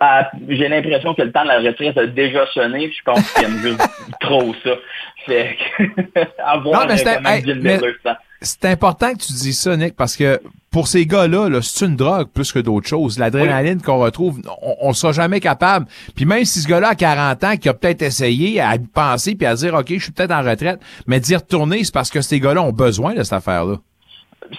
Ah, 0.00 0.30
J'ai 0.48 0.68
l'impression 0.68 1.14
que 1.14 1.22
le 1.22 1.30
temps 1.30 1.44
de 1.44 1.48
la 1.48 1.60
retraite 1.60 1.96
a 1.96 2.06
déjà 2.06 2.44
sonné, 2.48 2.88
puis 2.88 2.96
je 2.98 3.04
pense 3.04 3.32
qu'il 3.32 3.44
aime 3.44 3.58
juste 3.58 3.88
trop 4.20 4.52
ça. 4.64 4.70
Fait 5.26 5.56
que, 5.78 6.20
à 6.44 6.56
voir 6.58 6.80
Non, 6.80 6.94
mais 6.94 7.06
euh, 7.06 7.20
hey, 7.24 7.54
mais-. 7.54 7.78
C'est 8.40 8.64
important 8.66 9.12
que 9.14 9.18
tu 9.18 9.32
dises 9.32 9.58
ça, 9.58 9.76
Nick, 9.76 9.96
parce 9.96 10.16
que 10.16 10.40
pour 10.70 10.86
ces 10.86 11.06
gars-là, 11.06 11.48
là, 11.48 11.58
c'est 11.60 11.86
une 11.86 11.96
drogue 11.96 12.28
plus 12.32 12.52
que 12.52 12.60
d'autres 12.60 12.86
choses. 12.86 13.18
L'adrénaline 13.18 13.82
qu'on 13.82 13.98
retrouve, 13.98 14.40
on, 14.62 14.76
on 14.80 14.92
sera 14.92 15.12
jamais 15.12 15.40
capable. 15.40 15.86
Puis 16.14 16.24
même 16.24 16.44
si 16.44 16.60
ce 16.60 16.68
gars-là 16.68 16.90
a 16.90 16.94
40 16.94 17.44
ans, 17.44 17.56
qui 17.56 17.68
a 17.68 17.74
peut-être 17.74 18.02
essayé 18.02 18.60
à 18.60 18.74
penser 18.94 19.34
puis 19.34 19.46
à 19.46 19.54
dire, 19.54 19.74
OK, 19.74 19.86
je 19.88 19.98
suis 19.98 20.12
peut-être 20.12 20.30
en 20.30 20.42
retraite, 20.42 20.78
mais 21.06 21.18
d'y 21.20 21.34
retourner, 21.34 21.82
c'est 21.82 21.92
parce 21.94 22.10
que 22.10 22.20
ces 22.20 22.38
gars-là 22.38 22.62
ont 22.62 22.72
besoin 22.72 23.14
de 23.14 23.22
cette 23.24 23.32
affaire-là. 23.32 23.76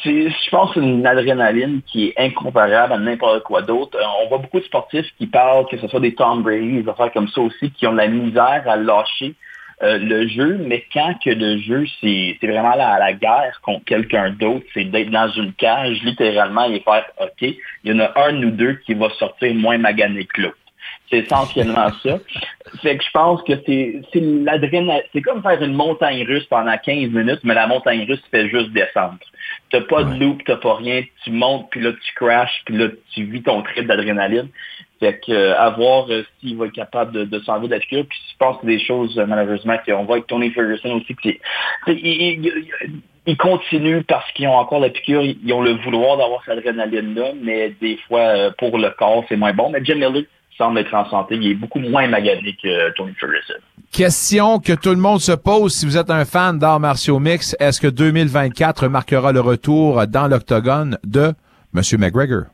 C'est- 0.04 0.30
je 0.30 0.50
pense 0.52 0.74
que 0.74 0.82
c'est 0.82 0.86
une 0.86 1.06
adrénaline 1.08 1.82
qui 1.90 2.08
est 2.08 2.14
incomparable 2.18 2.94
à 2.94 2.98
n'importe 2.98 3.44
quoi 3.44 3.62
d'autre. 3.62 3.98
Euh, 3.98 4.04
On 4.26 4.30
voit 4.30 4.38
beaucoup 4.40 4.60
de 4.60 4.66
sportifs 4.66 5.08
qui 5.18 5.26
parlent, 5.26 5.66
que 5.68 5.80
ce 5.80 5.88
soit 5.88 6.00
des 6.00 6.14
Tom 6.14 6.44
Brady, 6.44 6.84
des 6.84 6.90
affaires 6.90 7.12
comme 7.14 7.28
ça 7.30 7.42
aussi, 7.42 7.72
qui 7.72 7.88
ont 7.88 7.94
de 7.94 7.98
la 7.98 8.08
misère 8.08 8.64
à 8.68 8.76
lâcher 8.76 9.36
euh, 9.82 9.98
le 9.98 10.28
jeu, 10.28 10.58
mais 10.60 10.84
quand 10.94 11.16
que 11.24 11.30
le 11.30 11.58
jeu, 11.60 11.86
c'est 12.02 12.38
c'est 12.40 12.48
vraiment 12.48 12.76
la, 12.76 13.00
la 13.00 13.14
guerre 13.14 13.60
contre 13.62 13.86
quelqu'un 13.86 14.32
d'autre, 14.32 14.66
c'est 14.74 14.84
d'être 14.84 15.10
dans 15.10 15.30
une 15.30 15.54
cage, 15.54 16.02
littéralement, 16.04 16.66
et 16.66 16.82
faire 16.82 17.06
OK, 17.22 17.42
il 17.42 17.58
y 17.86 17.94
en 17.94 18.00
a 18.00 18.12
un 18.28 18.44
ou 18.44 18.52
deux 18.52 18.74
qui 18.86 18.94
va 18.94 19.10
sortir 19.12 19.54
moins 19.56 19.78
magané 19.78 20.26
que 20.26 20.42
l'autre. 20.42 20.58
C'est 21.10 21.20
essentiellement 21.20 21.90
ça. 22.04 22.20
Fait 22.82 22.98
que 22.98 23.04
je 23.04 23.12
pense 23.12 23.42
que 23.44 23.54
c'est 23.66 24.02
c'est 24.12 24.20
l'adrénaline. 24.20 25.02
C'est 25.14 25.22
comme 25.22 25.42
faire 25.42 25.62
une 25.64 25.74
montagne 25.74 26.24
russe 26.24 26.46
pendant 26.46 26.78
15 26.78 27.10
minutes, 27.12 27.40
mais 27.44 27.54
la 27.54 27.68
montagne 27.68 28.06
russe 28.08 28.22
fait 28.30 28.50
juste 28.50 28.72
descendre. 28.72 29.18
T'as 29.72 29.82
pas 29.82 30.04
de 30.04 30.20
loop, 30.20 30.44
t'as 30.46 30.58
pas 30.58 30.76
rien, 30.76 31.04
tu 31.24 31.32
montes, 31.32 31.70
puis 31.72 31.82
là 31.82 31.92
tu 31.94 32.14
crashes, 32.16 32.62
puis 32.66 32.78
là 32.78 32.88
tu 33.14 33.24
vis 33.24 33.42
ton 33.42 33.62
trip 33.62 33.88
d'adrénaline. 33.88 34.50
Fait 35.00 35.22
que 35.26 35.32
euh, 35.32 35.58
à 35.58 35.70
voir 35.70 36.08
euh, 36.10 36.24
s'il 36.40 36.58
va 36.58 36.66
être 36.66 36.74
capable 36.74 37.30
de, 37.30 37.40
s'enlever 37.40 37.68
de 37.68 37.74
la 37.74 37.80
piqûre. 37.80 38.06
Puis 38.08 38.20
je 38.32 38.38
pense 38.38 38.60
que 38.60 38.66
des 38.66 38.80
choses, 38.80 39.18
euh, 39.18 39.26
malheureusement, 39.26 39.78
qu'on 39.86 40.04
voit 40.04 40.16
avec 40.16 40.28
Tony 40.28 40.52
Ferguson 40.52 41.00
aussi, 41.00 41.16
il, 41.88 43.38
continue 43.38 44.04
parce 44.04 44.30
qu'ils 44.34 44.48
ont 44.48 44.58
encore 44.58 44.80
la 44.80 44.90
piqûre, 44.90 45.22
ils 45.22 45.38
ils 45.44 45.54
ont 45.54 45.62
le 45.62 45.74
vouloir 45.84 46.18
d'avoir 46.18 46.44
cette 46.44 46.58
adrénaline-là, 46.58 47.32
mais 47.42 47.74
des 47.80 47.98
fois, 48.08 48.20
euh, 48.20 48.52
pour 48.58 48.78
le 48.78 48.90
corps, 48.90 49.24
c'est 49.30 49.38
moins 49.38 49.54
bon. 49.54 49.70
Mais 49.70 49.80
Jim 49.84 49.96
Miller 49.96 50.24
semble 50.58 50.80
être 50.80 50.94
en 50.94 51.10
santé, 51.10 51.36
il 51.36 51.52
est 51.52 51.56
beaucoup 51.56 51.80
moins 51.80 52.08
magané 52.08 52.58
que 52.62 52.90
Tony 52.96 53.14
Ferguson. 53.14 53.54
Question 53.94 54.60
que 54.60 54.74
tout 54.74 54.90
le 54.90 54.98
monde 54.98 55.22
se 55.22 55.32
pose 55.32 55.74
si 55.74 55.86
vous 55.86 55.98
êtes 55.98 56.10
un 56.10 56.26
fan 56.26 56.60
d'arts 56.60 56.82
martiaux 56.82 57.20
mix, 57.20 57.56
est-ce 57.60 57.80
que 57.80 57.88
2024 57.88 58.90
marquera 58.90 59.32
le 59.32 59.40
retour 59.40 60.06
dans 60.08 60.28
l'octogone 60.28 60.98
de 61.06 61.34
M. 61.74 61.82
McGregor? 61.98 62.48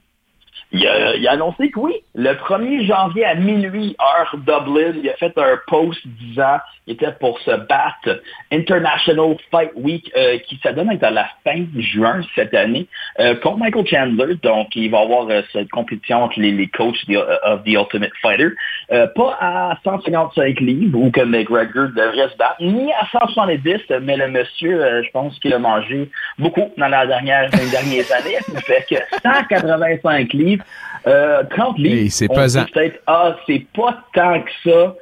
Il 0.78 1.28
a, 1.28 1.32
annoncé 1.32 1.72
que 1.72 1.80
oui, 1.80 1.94
le 2.16 2.34
1er 2.34 2.86
janvier 2.86 3.24
à 3.26 3.36
minuit, 3.36 3.96
heure 4.02 4.36
Dublin, 4.36 4.94
il 5.02 5.10
a 5.10 5.14
fait 5.14 5.32
un 5.38 5.58
post 5.68 6.00
disant 6.06 6.58
qu'il 6.84 6.94
était 6.96 7.14
pour 7.14 7.40
se 7.40 7.52
battre 7.52 8.22
International 8.52 9.36
Fight 9.52 9.72
Week 9.76 10.12
euh, 10.18 10.38
qui 10.48 10.58
se 10.62 10.70
donne 10.70 10.90
à 11.02 11.12
la 11.12 11.28
fin 11.46 11.64
juin 11.78 12.22
cette 12.36 12.54
année 12.54 12.88
euh, 13.20 13.36
contre 13.36 13.58
Michael 13.58 13.88
Chandler. 13.88 14.36
Donc, 14.44 14.76
il 14.76 14.92
va 14.92 15.00
avoir 15.00 15.30
euh, 15.30 15.42
cette 15.54 15.70
compétition 15.70 16.24
entre 16.24 16.40
les, 16.40 16.52
les 16.52 16.68
coachs 16.68 17.06
the- 17.08 17.16
of 17.44 17.64
the 17.64 17.70
Ultimate 17.70 18.12
Fighter. 18.22 18.50
Euh, 18.92 19.08
pas 19.16 19.38
à 19.40 19.78
155 19.84 20.60
livres 20.60 20.98
où 21.00 21.10
que 21.10 21.22
McGregor 21.22 21.88
devrait 21.96 22.30
se 22.30 22.38
battre, 22.38 22.58
ni 22.62 22.92
à 22.94 23.06
170, 23.12 23.78
mais 24.02 24.18
le 24.18 24.28
monsieur, 24.28 24.84
euh, 24.84 25.04
je 25.04 25.10
pense 25.12 25.38
qu'il 25.40 25.54
a 25.54 25.60
mangé 25.60 26.10
beaucoup 26.38 26.70
dans, 26.78 26.88
la 26.90 27.08
dernière, 27.08 27.50
les 27.52 27.70
dernières 27.72 28.12
années. 28.12 28.38
Il 28.54 28.62
fait 28.62 28.86
que 28.90 28.96
185 29.24 30.34
livres, 30.34 30.65
euh, 31.08 31.44
30 31.50 31.78
livres. 31.78 31.96
Hey, 31.96 32.10
c'est 32.10 32.28
pesant. 32.28 32.66
peut-être, 32.74 33.00
ah, 33.08 33.36
c'est 33.46 33.66
pas 33.76 34.04
tant 34.14 34.42
que 34.42 34.52
ça. 34.64 34.96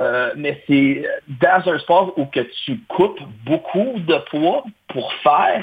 Euh, 0.00 0.32
mais 0.34 0.62
c'est 0.66 1.04
dans 1.28 1.70
un 1.70 1.78
sport 1.78 2.14
où 2.18 2.24
que 2.24 2.40
tu 2.64 2.78
coupes 2.88 3.20
beaucoup 3.44 3.98
de 3.98 4.16
poids 4.30 4.64
pour 4.88 5.12
faire, 5.22 5.62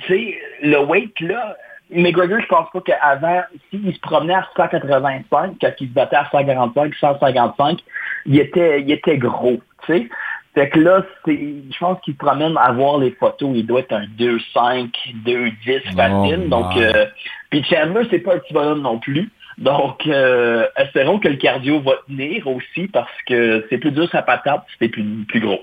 tu 0.00 0.06
sais, 0.08 0.38
le 0.62 0.78
weight 0.78 1.20
là, 1.20 1.54
McGregor, 1.90 2.40
je 2.40 2.46
pense 2.46 2.70
pas 2.72 2.80
qu'avant, 2.80 3.42
s'il 3.68 3.94
se 3.94 4.00
promenait 4.00 4.34
à 4.34 4.48
185, 4.56 5.56
quand 5.60 5.70
il 5.80 5.88
se 5.88 5.92
battait 5.92 6.16
à 6.16 6.28
145, 6.30 6.94
155, 6.94 7.80
il 8.26 8.38
était, 8.38 8.80
il 8.80 8.90
était 8.90 9.18
gros, 9.18 9.60
tu 9.86 9.92
sais. 9.92 10.08
Fait 10.54 10.68
que 10.68 10.78
là, 10.78 11.04
c'est, 11.24 11.32
je 11.36 11.78
pense 11.78 11.98
qu'il 12.04 12.14
promène 12.16 12.54
à 12.58 12.70
voir 12.72 12.98
les 12.98 13.10
photos, 13.10 13.50
il 13.54 13.66
doit 13.66 13.80
être 13.80 13.92
un 13.92 14.06
2-5, 14.18 14.88
2-10 15.26 15.96
facile. 15.96 16.48
donc, 16.48 16.76
euh, 16.76 17.06
puis 17.50 17.64
Chandler, 17.64 18.06
c'est 18.10 18.20
pas 18.20 18.34
un 18.34 18.38
petit 18.38 18.54
bonhomme 18.54 18.82
non 18.82 18.98
plus. 18.98 19.30
Donc, 19.58 20.06
euh, 20.06 20.66
espérons 20.76 21.18
que 21.18 21.28
le 21.28 21.36
cardio 21.36 21.80
va 21.80 21.92
tenir 22.08 22.46
aussi 22.46 22.88
parce 22.92 23.10
que 23.26 23.66
c'est 23.70 23.78
plus 23.78 23.90
dur 23.92 24.08
sa 24.10 24.22
patate 24.22 24.62
c'est 24.78 24.88
plus, 24.88 25.04
plus 25.28 25.40
gros. 25.40 25.60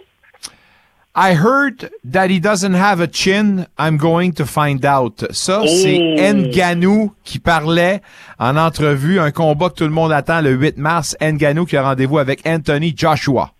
I 1.14 1.34
heard 1.36 1.90
that 2.10 2.28
he 2.30 2.40
doesn't 2.40 2.74
have 2.74 3.02
a 3.02 3.08
chin. 3.08 3.66
I'm 3.78 3.98
going 3.98 4.32
to 4.34 4.46
find 4.46 4.86
out. 4.86 5.26
Ça, 5.32 5.60
Oh. 5.64 5.68
c'est 5.68 5.98
Nganou 6.00 7.12
qui 7.26 7.40
parlait 7.40 8.00
en 8.40 8.56
entrevue, 8.56 9.20
un 9.20 9.32
combat 9.32 9.70
que 9.70 9.76
tout 9.76 9.84
le 9.84 9.90
monde 9.90 10.14
attend 10.14 10.40
le 10.42 10.52
8 10.52 10.78
mars. 10.78 11.18
Nganou 11.22 11.66
qui 11.66 11.76
a 11.76 11.84
rendez-vous 11.84 12.18
avec 12.18 12.48
Anthony 12.48 12.94
Joshua. 12.96 13.52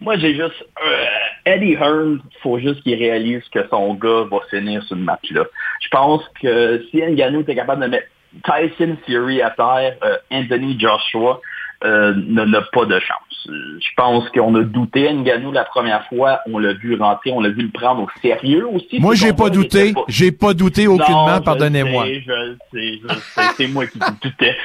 Moi, 0.00 0.16
j'ai 0.18 0.34
juste... 0.34 0.64
euh, 0.84 1.04
Eddie 1.46 1.74
Hearn, 1.74 2.20
faut 2.42 2.58
juste 2.58 2.82
qu'il 2.82 2.96
réalise 2.96 3.42
que 3.50 3.66
son 3.68 3.94
gars 3.94 4.24
va 4.30 4.38
finir 4.50 4.82
ce 4.84 4.94
match-là. 4.94 5.44
Je 5.80 5.88
pense 5.88 6.22
que 6.42 6.84
si 6.90 7.00
Ngannou 7.00 7.40
était 7.40 7.54
capable 7.54 7.82
de 7.82 7.88
mettre 7.88 8.08
Tyson 8.44 8.96
Fury 9.06 9.40
à 9.40 9.50
terre, 9.50 9.96
euh, 10.04 10.16
Anthony 10.30 10.78
Joshua 10.78 11.40
euh, 11.84 12.14
n'a 12.16 12.62
pas 12.72 12.84
de 12.86 12.98
chance. 13.00 13.48
Je 13.48 13.88
pense 13.96 14.28
qu'on 14.30 14.54
a 14.56 14.62
douté 14.62 15.12
Ngannou 15.12 15.52
la 15.52 15.64
première 15.64 16.04
fois, 16.08 16.40
on 16.50 16.58
l'a 16.58 16.72
vu 16.72 16.96
rentrer, 17.00 17.30
on 17.30 17.40
l'a 17.40 17.50
vu 17.50 17.62
le 17.62 17.70
prendre 17.70 18.02
au 18.02 18.08
sérieux 18.20 18.66
aussi. 18.66 18.98
Moi, 18.98 19.14
j'ai 19.14 19.32
pas 19.32 19.50
douté. 19.50 19.92
pas- 19.92 20.04
J'ai 20.08 20.32
pas 20.32 20.52
douté 20.52 20.88
aucunement, 20.88 21.40
pardonnez-moi. 21.40 22.06
sais, 22.06 22.22
Je 22.26 22.32
le 22.32 22.58
sais, 22.72 22.98
je 23.02 23.06
le 23.06 23.20
sais, 23.20 23.40
c'est 23.56 23.68
moi 23.68 23.86
qui 23.86 23.98
doutais. 24.22 24.56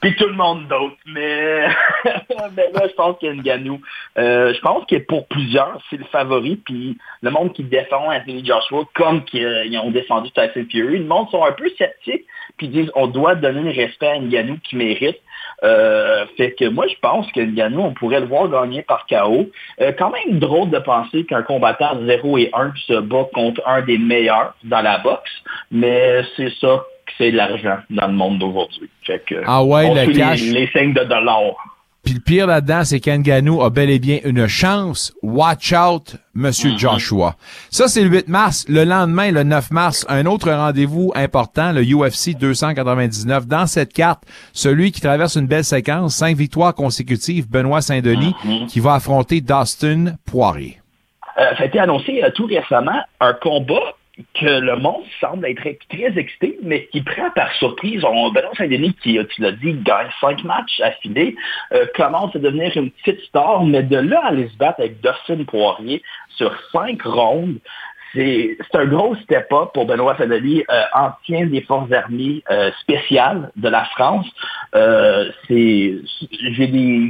Puis 0.00 0.14
tout 0.16 0.26
le 0.28 0.32
monde 0.34 0.66
d'autre. 0.68 0.96
Mais, 1.06 1.66
mais 2.56 2.70
là, 2.72 2.86
je 2.88 2.94
pense 2.94 3.16
qu'Nganou, 3.20 3.80
euh, 4.18 4.54
je 4.54 4.60
pense 4.60 4.86
que 4.86 4.96
pour 4.96 5.26
plusieurs, 5.28 5.78
c'est 5.90 5.96
le 5.98 6.04
favori. 6.04 6.56
Puis 6.56 6.96
le 7.22 7.30
monde 7.30 7.52
qui 7.52 7.64
défend 7.64 8.10
Anthony 8.10 8.44
Joshua, 8.46 8.84
comme 8.94 9.24
qu'ils 9.24 9.78
ont 9.82 9.90
défendu 9.90 10.30
Tyson 10.30 10.64
Fury, 10.70 10.98
le 11.00 11.04
monde 11.04 11.28
sont 11.30 11.44
un 11.44 11.52
peu 11.52 11.68
sceptiques. 11.76 12.24
Puis 12.56 12.68
disent, 12.68 12.90
on 12.94 13.06
doit 13.08 13.34
donner 13.34 13.60
le 13.62 13.70
respect 13.78 14.08
à 14.08 14.18
Nganou 14.18 14.58
qui 14.62 14.76
mérite. 14.76 15.18
Euh, 15.64 16.24
fait 16.36 16.52
que 16.52 16.68
moi, 16.68 16.86
je 16.88 16.94
pense 17.00 17.30
que 17.32 17.40
Ngannou, 17.40 17.82
on 17.82 17.94
pourrait 17.94 18.20
le 18.20 18.26
voir 18.26 18.48
gagner 18.48 18.82
par 18.82 19.06
KO. 19.06 19.50
Euh, 19.80 19.92
quand 19.96 20.10
même 20.10 20.38
drôle 20.38 20.70
de 20.70 20.78
penser 20.78 21.24
qu'un 21.24 21.42
combattant 21.42 21.98
0 22.04 22.38
et 22.38 22.50
1 22.52 22.72
se 22.86 23.00
bat 23.00 23.26
contre 23.32 23.62
un 23.66 23.82
des 23.82 23.98
meilleurs 23.98 24.54
dans 24.64 24.82
la 24.82 24.98
boxe, 24.98 25.30
mais 25.70 26.22
c'est 26.36 26.52
ça 26.60 26.84
que 27.06 27.12
c'est 27.18 27.32
de 27.32 27.36
l'argent 27.36 27.78
dans 27.90 28.06
le 28.08 28.14
monde 28.14 28.38
d'aujourd'hui. 28.38 28.88
Fait 29.04 29.22
que 29.24 29.36
Ah 29.46 29.62
ouais, 29.62 29.86
on 29.86 29.94
le 29.94 30.04
suit 30.04 30.16
cash. 30.16 30.40
Les, 30.40 30.52
les 30.52 30.66
signes 30.68 30.94
de 30.94 31.04
dollars. 31.04 31.54
Puis 32.04 32.14
le 32.14 32.20
pire 32.20 32.48
là-dedans, 32.48 32.82
c'est 32.84 32.98
qu'Nganou 32.98 33.62
a 33.62 33.70
bel 33.70 33.88
et 33.88 34.00
bien 34.00 34.18
une 34.24 34.48
chance. 34.48 35.12
Watch 35.22 35.72
out, 35.72 36.16
Monsieur 36.34 36.70
Mm-hmm. 36.70 36.78
Joshua. 36.78 37.36
Ça, 37.70 37.86
c'est 37.86 38.02
le 38.02 38.08
8 38.10 38.28
mars. 38.28 38.64
Le 38.68 38.82
lendemain, 38.84 39.30
le 39.30 39.44
9 39.44 39.70
mars, 39.70 40.04
un 40.08 40.26
autre 40.26 40.50
rendez-vous 40.50 41.12
important, 41.14 41.70
le 41.72 41.82
UFC 41.82 42.36
299. 42.36 43.46
Dans 43.46 43.66
cette 43.66 43.92
carte, 43.92 44.24
celui 44.52 44.90
qui 44.90 45.00
traverse 45.00 45.36
une 45.36 45.46
belle 45.46 45.64
séquence, 45.64 46.16
cinq 46.16 46.36
victoires 46.36 46.74
consécutives, 46.74 47.48
Benoît 47.48 47.80
Saint-Denis, 47.82 48.34
Mm-hmm. 48.44 48.66
qui 48.66 48.80
va 48.80 48.94
affronter 48.94 49.40
Dustin 49.40 50.16
Poirier. 50.26 50.80
Euh, 51.38 51.54
ça 51.56 51.62
a 51.62 51.66
été 51.66 51.78
annoncé 51.78 52.20
euh, 52.22 52.30
tout 52.34 52.46
récemment 52.46 53.00
un 53.20 53.32
combat 53.34 53.94
que 54.34 54.60
le 54.60 54.76
monde 54.76 55.04
semble 55.20 55.46
être 55.46 55.62
très 55.88 56.18
excité, 56.18 56.58
mais 56.62 56.86
qui 56.92 57.00
prend 57.00 57.30
par 57.30 57.50
surprise. 57.54 58.04
On, 58.04 58.30
Benoît 58.30 58.52
Saint-Denis, 58.56 58.94
qui, 59.02 59.18
euh, 59.18 59.24
tu 59.24 59.40
l'as 59.40 59.52
dit, 59.52 59.72
gagne 59.72 60.08
cinq 60.20 60.44
matchs 60.44 60.80
affilés, 60.80 61.34
euh, 61.72 61.86
commence 61.94 62.34
à 62.36 62.38
devenir 62.38 62.76
une 62.76 62.90
petite 62.90 63.20
star, 63.20 63.64
mais 63.64 63.82
de 63.82 63.96
là 63.96 64.26
à 64.26 64.30
se 64.32 64.56
battre 64.56 64.80
avec 64.80 65.00
Dustin 65.00 65.44
Poirier 65.44 66.02
sur 66.36 66.52
cinq 66.72 67.02
rondes, 67.02 67.58
c'est 68.14 68.58
un 68.74 68.86
gros 68.86 69.14
step-up 69.16 69.70
pour 69.72 69.86
Benoît 69.86 70.16
Saint-Denis, 70.18 70.64
euh, 70.70 70.82
ancien 70.94 71.46
des 71.46 71.62
forces 71.62 71.90
armées 71.92 72.42
euh, 72.50 72.70
spéciales 72.80 73.50
de 73.56 73.68
la 73.68 73.84
France. 73.86 74.26
Euh, 74.74 75.30
j'ai 75.48 76.00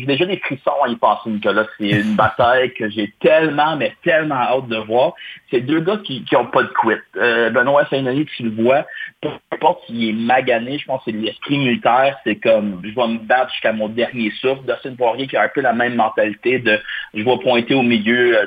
déjà 0.06 0.26
des 0.26 0.38
frissons 0.38 0.82
à 0.84 0.88
y 0.88 0.96
penser, 0.96 1.30
Nicolas. 1.30 1.66
C'est 1.78 1.90
une 1.90 2.14
bataille 2.16 2.72
que 2.74 2.88
j'ai 2.88 3.12
tellement, 3.20 3.76
mais 3.76 3.94
tellement 4.04 4.36
hâte 4.36 4.68
de 4.68 4.76
voir. 4.76 5.14
C'est 5.50 5.60
deux 5.60 5.80
gars 5.80 5.98
qui 6.04 6.24
qui 6.24 6.36
ont 6.36 6.46
pas 6.46 6.62
de 6.62 6.72
quit. 6.80 6.94
Euh, 7.16 7.50
Benoît 7.50 7.86
Saint-Denis, 7.90 8.26
tu 8.36 8.44
le 8.44 8.62
vois, 8.62 8.86
peu 9.20 9.28
importe 9.52 9.84
s'il 9.86 10.08
est 10.08 10.12
magané, 10.12 10.78
je 10.78 10.86
pense 10.86 11.04
que 11.04 11.10
c'est 11.10 11.16
l'esprit 11.16 11.58
militaire, 11.58 12.16
c'est 12.24 12.36
comme 12.36 12.80
je 12.84 12.94
vais 12.94 13.08
me 13.08 13.18
battre 13.18 13.50
jusqu'à 13.52 13.72
mon 13.72 13.88
dernier 13.88 14.30
souffle. 14.40 14.62
Dustin 14.66 14.94
Poirier 14.94 15.26
qui 15.26 15.36
a 15.36 15.42
un 15.42 15.48
peu 15.48 15.60
la 15.60 15.72
même 15.72 15.94
mentalité 15.94 16.58
de 16.58 16.78
je 17.14 17.22
vais 17.22 17.38
pointer 17.38 17.74
au 17.74 17.82
milieu 17.82 18.38
euh, 18.38 18.46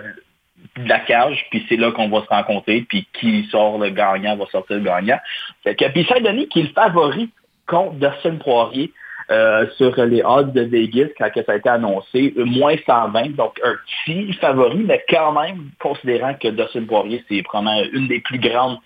de 0.77 0.89
la 0.89 0.99
cage, 0.99 1.45
puis 1.49 1.65
c'est 1.69 1.77
là 1.77 1.91
qu'on 1.91 2.09
va 2.09 2.21
se 2.21 2.27
rencontrer, 2.27 2.85
puis 2.87 3.07
qui 3.13 3.47
sort 3.51 3.77
le 3.77 3.89
gagnant 3.89 4.35
va 4.35 4.45
sortir 4.47 4.77
le 4.77 4.83
gagnant. 4.83 5.19
Fait 5.63 5.75
que, 5.75 5.85
puis 5.89 6.05
Saint-Denis 6.05 6.47
qui 6.47 6.61
est 6.61 6.63
le 6.63 6.69
favori 6.69 7.29
contre 7.67 7.93
Dustin 7.93 8.35
Poirier 8.35 8.91
euh, 9.31 9.65
sur 9.77 9.95
les 10.05 10.21
odds 10.23 10.53
de 10.53 10.61
Vegas 10.61 11.09
quand 11.17 11.29
ça 11.33 11.51
a 11.51 11.55
été 11.55 11.69
annoncé, 11.69 12.33
moins 12.37 12.75
120, 12.85 13.35
donc 13.35 13.59
un 13.63 13.75
petit 14.05 14.33
favori, 14.33 14.83
mais 14.85 15.03
quand 15.09 15.31
même, 15.31 15.69
considérant 15.79 16.35
que 16.35 16.49
Dustin 16.49 16.85
Poirier, 16.85 17.23
c'est 17.27 17.41
probablement 17.41 17.81
une 17.91 18.07
des 18.07 18.19
plus 18.19 18.39
grandes 18.39 18.77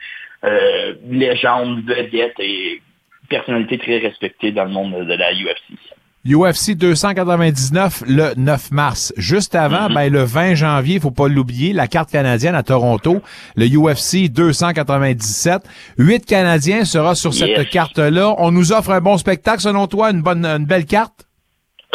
euh, 0.46 0.94
légendes, 1.10 1.84
vedettes 1.86 2.40
et 2.40 2.82
personnalités 3.30 3.78
très 3.78 3.98
respectées 3.98 4.52
dans 4.52 4.64
le 4.64 4.72
monde 4.72 5.06
de 5.06 5.14
la 5.14 5.32
UFC. 5.34 5.78
UFC 6.26 6.76
299 6.76 8.04
le 8.08 8.34
9 8.36 8.72
mars. 8.72 9.14
Juste 9.16 9.56
avant, 9.56 9.90
ben, 9.90 10.12
le 10.12 10.24
20 10.24 10.56
janvier, 10.56 11.00
faut 11.00 11.12
pas 11.12 11.28
l'oublier, 11.28 11.72
la 11.72 11.88
carte 11.88 12.12
canadienne 12.12 12.56
à 12.56 12.64
Toronto, 12.64 13.22
le 13.56 13.68
UFC 13.68 14.30
297. 14.30 15.62
Huit 15.98 16.26
Canadiens 16.26 16.84
sera 16.84 17.16
sur 17.16 17.34
cette 17.34 17.70
carte-là. 17.70 18.36
On 18.38 18.52
nous 18.52 18.74
offre 18.74 18.92
un 18.92 19.02
bon 19.02 19.18
spectacle, 19.18 19.62
selon 19.62 19.88
toi, 19.88 20.12
une 20.12 20.22
bonne, 20.22 20.46
une 20.46 20.66
belle 20.66 20.86
carte? 20.86 21.29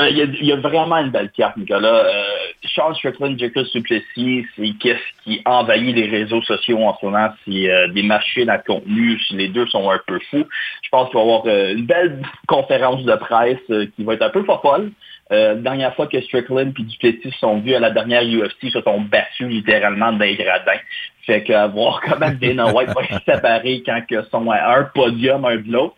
Euh, 0.00 0.08
Il 0.10 0.44
y, 0.44 0.52
a- 0.52 0.56
vraiment 0.56 0.96
une 0.96 1.10
belle 1.10 1.30
carte, 1.30 1.56
Nicolas. 1.56 2.04
Euh, 2.04 2.24
Charles 2.64 2.96
Strickland, 2.96 3.38
Jacob 3.38 3.64
Suplessis, 3.66 4.44
c'est 4.56 4.72
qu'est-ce 4.80 5.22
qui 5.22 5.40
envahit 5.44 5.94
les 5.94 6.08
réseaux 6.08 6.42
sociaux 6.42 6.82
en 6.82 6.96
ce 6.98 7.06
moment? 7.06 7.28
C'est 7.46 7.70
euh, 7.70 7.88
des 7.88 8.02
machines 8.02 8.48
à 8.50 8.58
contenu. 8.58 9.20
Les 9.30 9.48
deux 9.48 9.66
sont 9.68 9.88
un 9.90 10.00
peu 10.06 10.18
fous. 10.30 10.46
Je 10.82 10.88
pense 10.90 11.10
qu'il 11.10 11.18
va 11.18 11.24
y 11.24 11.28
avoir 11.28 11.46
une 11.46 11.86
belle 11.86 12.22
conférence 12.48 13.04
de 13.04 13.14
presse 13.14 13.90
qui 13.94 14.02
va 14.04 14.14
être 14.14 14.22
un 14.22 14.30
peu 14.30 14.44
folle. 14.44 14.90
Euh, 15.32 15.54
dernière 15.54 15.94
fois 15.94 16.06
que 16.06 16.20
Strickland 16.20 16.74
et 16.78 16.82
Duplessis 16.82 17.32
sont 17.38 17.58
vus 17.60 17.74
à 17.74 17.80
la 17.80 17.90
dernière 17.90 18.22
UFC, 18.22 18.56
ils 18.64 18.70
se 18.72 18.80
sont 18.82 19.00
battus 19.00 19.48
littéralement 19.48 20.12
des 20.12 20.34
gradins. 20.34 20.80
Fait 21.24 21.42
que 21.42 21.68
voir 21.68 22.00
comment 22.06 22.30
Dana 22.30 22.72
White 22.74 22.90
va 22.90 23.06
se 23.06 23.24
séparer 23.24 23.82
quand 23.86 24.02
ils 24.10 24.22
sont 24.30 24.50
à 24.50 24.78
un 24.78 24.84
podium, 24.84 25.44
un 25.46 25.56
de 25.56 25.72
l'autre. 25.72 25.96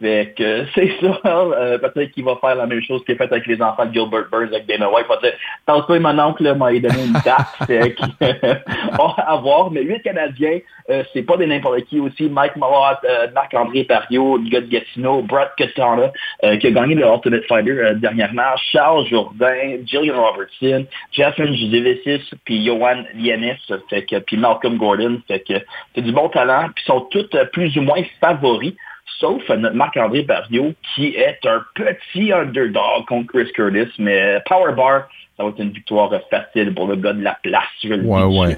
Fait 0.00 0.34
que 0.36 0.64
c'est 0.74 0.92
ça. 1.00 1.20
euh, 1.24 1.78
Peut-être 1.78 2.12
qu'il 2.12 2.24
va 2.24 2.36
faire 2.36 2.54
la 2.54 2.66
même 2.66 2.82
chose 2.82 3.04
qu'il 3.04 3.14
a 3.14 3.18
fait 3.18 3.32
avec 3.32 3.46
les 3.46 3.60
enfants 3.62 3.86
de 3.86 3.92
Gilbert 3.92 4.26
Burns 4.30 4.48
avec 4.48 4.66
Dana 4.66 4.90
White. 4.90 5.06
Va 5.08 5.16
dire, 5.18 5.32
Tente-toi, 5.66 5.98
mon 6.00 6.18
oncle 6.18 6.42
m'a 6.54 6.72
donné 6.72 7.04
une 7.06 7.12
date. 7.24 7.46
fait 7.66 7.94
que, 7.94 8.02
on 8.98 9.08
va 9.08 9.22
à 9.26 9.36
voir. 9.36 9.70
Mais 9.70 9.82
huit 9.82 10.02
Canadiens, 10.02 10.60
euh, 10.90 11.02
c'est 11.12 11.22
pas 11.22 11.36
des 11.36 11.46
n'importe 11.46 11.84
qui 11.84 12.00
aussi. 12.00 12.28
Mike 12.28 12.56
Mallott, 12.56 12.98
euh, 13.04 13.28
Marc-André 13.34 13.84
Pario, 13.84 14.36
le 14.36 14.48
gars 14.48 14.60
de 14.60 14.66
Gatineau, 14.66 15.22
Brad 15.22 15.50
Katana, 15.56 16.12
euh, 16.44 16.56
qui 16.56 16.68
a 16.68 16.70
gagné 16.70 16.94
le 16.94 17.06
Ultimate 17.06 17.44
Fighter 17.48 17.92
dernièrement, 17.96 18.56
Charles 18.72 19.06
Jourdain, 19.06 19.78
Jillian 19.84 20.22
Robertson, 20.22 20.86
Jasmine 21.12 21.54
Judevicis, 21.54 22.30
puis 22.44 22.64
Johan 22.64 23.04
Lianis, 23.14 23.56
fait 23.90 24.02
que, 24.04 24.18
puis 24.20 24.36
Malcolm 24.36 24.76
Gordon. 24.76 25.20
Fait 25.26 25.40
que 25.40 25.54
c'est 25.94 26.02
du 26.02 26.12
bon 26.12 26.28
talent. 26.28 26.68
Puis 26.74 26.84
ils 26.86 26.92
sont 26.92 27.00
tous 27.10 27.28
plus 27.52 27.76
ou 27.76 27.82
moins 27.82 28.02
favoris 28.20 28.74
sauf 29.18 29.48
notre 29.48 29.74
Marc-André 29.76 30.22
Barrio, 30.22 30.72
qui 30.94 31.08
est 31.16 31.38
un 31.46 31.62
petit 31.74 32.32
underdog 32.32 33.06
contre 33.08 33.32
Chris 33.32 33.50
Curtis, 33.52 33.90
mais 33.98 34.40
Power 34.46 34.72
Bar, 34.74 35.08
ça 35.36 35.42
va 35.44 35.50
être 35.50 35.58
une 35.60 35.70
victoire 35.70 36.10
facile 36.30 36.74
pour 36.74 36.86
le 36.88 36.96
gars 36.96 37.12
de 37.12 37.22
la 37.22 37.36
place, 37.42 37.64
je 37.82 37.88
le 37.88 38.02
Ouais, 38.04 38.28
dis. 38.28 38.38
ouais. 38.38 38.56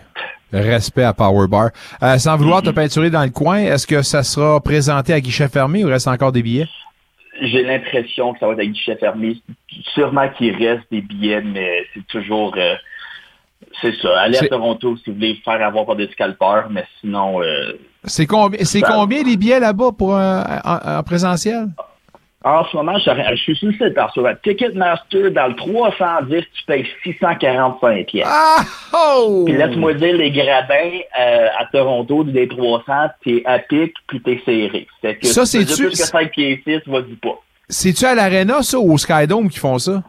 Respect 0.50 1.02
à 1.02 1.12
Powerbar. 1.12 1.70
Euh, 2.02 2.16
sans 2.16 2.36
vouloir 2.38 2.62
te 2.62 2.70
peinturer 2.70 3.10
dans 3.10 3.22
le 3.22 3.28
coin, 3.30 3.58
est-ce 3.58 3.86
que 3.86 4.00
ça 4.00 4.22
sera 4.22 4.60
présenté 4.62 5.12
à 5.12 5.20
guichet 5.20 5.48
fermé 5.48 5.84
ou 5.84 5.88
reste 5.88 6.08
encore 6.08 6.32
des 6.32 6.42
billets? 6.42 6.66
J'ai 7.42 7.62
l'impression 7.64 8.32
que 8.32 8.38
ça 8.38 8.46
va 8.46 8.52
être 8.52 8.60
avec 8.60 8.72
guichet 8.72 8.96
fermé. 8.96 9.36
Sûrement 9.92 10.28
qu'il 10.30 10.56
reste 10.56 10.84
des 10.90 11.02
billets, 11.02 11.42
mais 11.42 11.84
c'est 11.92 12.06
toujours... 12.06 12.54
euh, 12.56 12.74
c'est 13.80 13.94
ça. 13.96 14.20
Allez 14.20 14.36
à 14.36 14.40
C'est- 14.40 14.48
Toronto 14.48 14.96
si 14.96 15.10
vous 15.10 15.16
voulez 15.16 15.34
faire 15.44 15.62
avoir 15.66 15.86
par 15.86 15.96
des 15.96 16.08
scalpers, 16.08 16.66
mais 16.70 16.84
sinon... 17.00 17.42
euh, 17.42 17.72
C'est 18.04 18.26
combien, 18.26 18.60
c'est 18.64 18.80
combien 18.82 19.22
les 19.22 19.36
billets 19.36 19.60
là-bas 19.60 19.90
pour 19.96 20.14
un, 20.16 20.60
en, 20.64 20.98
en 20.98 21.02
présentiel? 21.02 21.68
En 22.44 22.64
ce 22.66 22.76
moment, 22.76 22.96
je, 22.98 23.10
je 23.30 23.36
suis 23.42 23.56
sur 23.56 23.66
le 23.66 23.72
site, 23.74 23.94
parce 23.94 24.14
que 24.14 24.20
Ticketmaster, 24.48 25.32
dans 25.32 25.48
le 25.48 25.56
310, 25.56 26.44
tu 26.54 26.64
payes 26.66 26.86
645 27.02 28.06
pièces. 28.06 28.26
Ah! 28.28 28.58
Oh! 28.94 29.42
Puis 29.44 29.56
laisse-moi 29.56 29.94
dire, 29.94 30.14
les 30.16 30.30
gradins 30.30 30.98
euh, 31.20 31.48
à 31.58 31.64
Toronto, 31.72 32.22
des 32.22 32.46
300, 32.46 32.84
t'es 33.24 33.42
à 33.44 33.58
pic, 33.58 33.92
puis 34.06 34.22
t'es 34.22 34.40
serré. 34.44 34.86
Fait 35.02 35.16
que 35.16 35.26
Ça, 35.26 35.44
si 35.44 35.66
tu 35.66 35.74
plus 35.74 35.90
que 35.90 35.96
5 35.96 36.30
pieds 36.30 36.62
6, 36.64 36.80
vas-y 36.86 37.16
pas. 37.16 37.40
C'est-tu 37.68 38.04
à 38.06 38.14
l'Arena, 38.14 38.62
ça, 38.62 38.78
ou 38.78 38.92
au 38.92 38.98
Skydome 38.98 39.50
qui 39.50 39.58
font 39.58 39.78
ça? 39.78 40.02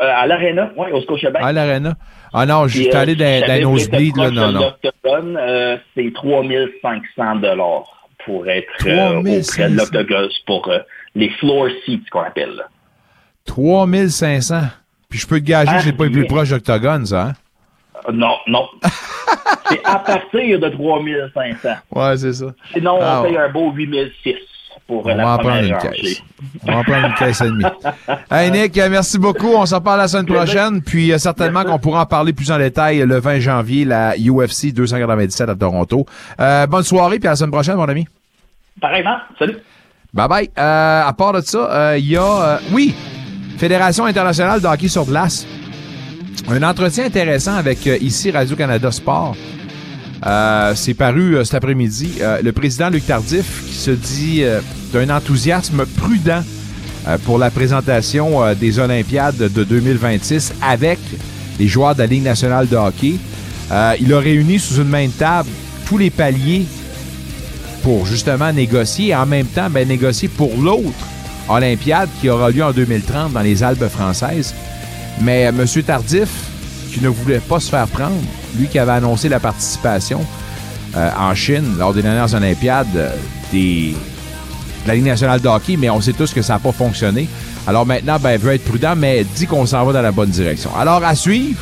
Euh, 0.00 0.10
à 0.16 0.26
l'Arena, 0.26 0.70
oui, 0.76 0.86
au 0.92 1.00
Scotiabank. 1.02 1.42
À 1.44 1.52
l'Arena. 1.52 1.94
Ah 2.34 2.46
non, 2.46 2.66
je 2.66 2.78
suis 2.78 2.88
euh, 2.88 2.96
allé 2.98 3.14
dans, 3.14 3.70
nos 3.70 3.78
speeds, 3.78 4.16
là, 4.16 4.30
non, 4.30 4.52
non. 4.52 4.72
euh, 5.04 5.76
c'est 5.94 6.12
3500 6.14 7.36
dollars 7.36 8.08
pour 8.24 8.48
être 8.48 8.68
euh, 8.86 9.20
3500. 9.20 9.62
auprès 9.62 9.70
de 9.70 9.76
l'Octogone 9.76 10.28
pour 10.46 10.68
euh, 10.68 10.78
les 11.14 11.28
floor 11.30 11.68
seats 11.84 11.98
qu'on 12.10 12.20
appelle. 12.22 12.54
là. 12.56 12.64
3500. 13.46 14.60
Puis 15.08 15.18
je 15.18 15.26
peux 15.26 15.40
te 15.40 15.44
gager 15.44 15.70
Ah, 15.74 15.78
que 15.78 15.84
c'est 15.84 15.92
pas 15.92 16.04
le 16.04 16.12
plus 16.12 16.26
proche 16.26 16.50
d'Octogone, 16.50 17.04
ça, 17.06 17.22
hein? 17.22 17.32
Euh, 18.08 18.12
non, 18.12 18.36
non. 18.46 18.66
c'est 19.68 19.80
à 19.84 19.96
partir 19.98 20.58
de 20.58 20.68
3500. 20.68 21.68
Ouais, 21.94 22.16
c'est 22.16 22.32
ça. 22.32 22.46
Sinon, 22.72 22.98
Ah, 23.00 23.20
on 23.20 23.24
paye 23.24 23.32
ouais. 23.36 23.42
un 23.42 23.48
beau 23.50 23.70
8006 23.72 24.36
pour 24.92 25.08
euh, 25.08 25.12
On 25.12 25.16
va 25.16 25.34
en 25.34 25.38
prendre 25.38 25.64
une 25.64 25.78
caisse. 25.78 26.22
On 26.66 26.72
va 26.72 26.78
en 26.78 26.84
prendre 26.84 27.06
une 27.06 27.14
caisse 27.14 27.40
et 27.40 27.44
demie. 27.44 27.64
Hey 28.30 28.50
Nick, 28.50 28.76
merci 28.76 29.18
beaucoup. 29.18 29.48
On 29.54 29.66
s'en 29.66 29.80
parle 29.80 29.98
la 30.00 30.08
semaine 30.08 30.26
prochaine. 30.26 30.82
Puis 30.82 31.12
euh, 31.12 31.18
certainement 31.18 31.64
qu'on 31.64 31.78
pourra 31.78 32.02
en 32.02 32.06
parler 32.06 32.32
plus 32.32 32.50
en 32.50 32.58
détail 32.58 32.98
le 32.98 33.18
20 33.20 33.40
janvier, 33.40 33.84
la 33.84 34.14
UFC 34.16 34.72
297 34.72 35.48
à 35.48 35.54
Toronto. 35.54 36.06
Euh, 36.40 36.66
bonne 36.66 36.82
soirée, 36.82 37.18
puis 37.18 37.28
à 37.28 37.32
la 37.32 37.36
semaine 37.36 37.50
prochaine, 37.52 37.76
mon 37.76 37.84
ami. 37.88 38.06
Pareillement. 38.80 39.16
Salut. 39.38 39.56
Bye 40.12 40.28
bye. 40.28 40.50
Euh, 40.58 41.02
à 41.06 41.12
part 41.14 41.32
de 41.32 41.40
ça, 41.40 41.70
euh, 41.70 41.98
il 41.98 42.06
y 42.08 42.16
a, 42.16 42.22
euh, 42.22 42.58
oui, 42.72 42.94
Fédération 43.56 44.04
internationale 44.04 44.60
de 44.60 44.66
hockey 44.66 44.88
sur 44.88 45.04
glace. 45.04 45.46
Un 46.50 46.62
entretien 46.62 47.04
intéressant 47.04 47.54
avec 47.54 47.86
euh, 47.86 47.96
ici 48.00 48.30
Radio-Canada 48.30 48.90
Sport. 48.90 49.36
Euh, 50.24 50.72
c'est 50.76 50.94
paru 50.94 51.36
euh, 51.36 51.44
cet 51.44 51.54
après-midi. 51.54 52.14
Euh, 52.20 52.40
le 52.42 52.52
président 52.52 52.90
Luc 52.90 53.06
Tardif 53.06 53.64
qui 53.66 53.74
se 53.74 53.90
dit 53.90 54.44
d'un 54.92 55.10
enthousiasme 55.10 55.84
prudent 55.86 56.42
pour 57.24 57.36
la 57.36 57.50
présentation 57.50 58.54
des 58.54 58.78
Olympiades 58.78 59.36
de 59.36 59.64
2026 59.64 60.52
avec 60.62 61.00
les 61.58 61.66
joueurs 61.66 61.94
de 61.94 62.00
la 62.00 62.06
Ligue 62.06 62.22
nationale 62.22 62.68
de 62.68 62.76
hockey. 62.76 63.14
Il 63.98 64.12
a 64.14 64.20
réuni 64.20 64.60
sous 64.60 64.76
une 64.76 64.88
même 64.88 65.10
table 65.10 65.48
tous 65.84 65.98
les 65.98 66.10
paliers 66.10 66.64
pour 67.82 68.06
justement 68.06 68.52
négocier 68.52 69.08
et 69.08 69.16
en 69.16 69.26
même 69.26 69.46
temps 69.46 69.68
ben, 69.68 69.88
négocier 69.88 70.28
pour 70.28 70.56
l'autre 70.56 71.06
Olympiade 71.48 72.08
qui 72.20 72.28
aura 72.28 72.50
lieu 72.50 72.62
en 72.62 72.70
2030 72.70 73.32
dans 73.32 73.40
les 73.40 73.64
Alpes 73.64 73.88
françaises. 73.88 74.54
Mais 75.20 75.42
M. 75.42 75.66
Tardif, 75.84 76.28
qui 76.92 77.00
ne 77.00 77.08
voulait 77.08 77.40
pas 77.40 77.60
se 77.60 77.70
faire 77.70 77.86
prendre, 77.88 78.16
lui 78.56 78.68
qui 78.68 78.78
avait 78.78 78.92
annoncé 78.92 79.28
la 79.28 79.40
participation 79.40 80.20
euh, 80.96 81.10
en 81.18 81.34
Chine 81.34 81.76
lors 81.78 81.94
des 81.94 82.02
dernières 82.02 82.32
Olympiades 82.34 82.86
euh, 82.96 83.10
de 83.52 83.94
la 84.86 84.94
Ligue 84.94 85.06
nationale 85.06 85.40
de 85.40 85.48
hockey, 85.48 85.76
mais 85.76 85.90
on 85.90 86.00
sait 86.00 86.12
tous 86.12 86.32
que 86.32 86.42
ça 86.42 86.54
n'a 86.54 86.58
pas 86.58 86.72
fonctionné. 86.72 87.28
Alors 87.66 87.86
maintenant, 87.86 88.18
ben, 88.20 88.32
il 88.32 88.38
veut 88.38 88.52
être 88.52 88.64
prudent, 88.64 88.94
mais 88.96 89.24
dit 89.24 89.46
qu'on 89.46 89.64
s'en 89.66 89.84
va 89.84 89.92
dans 89.92 90.02
la 90.02 90.12
bonne 90.12 90.30
direction. 90.30 90.70
Alors 90.76 91.02
à 91.04 91.14
suivre, 91.14 91.60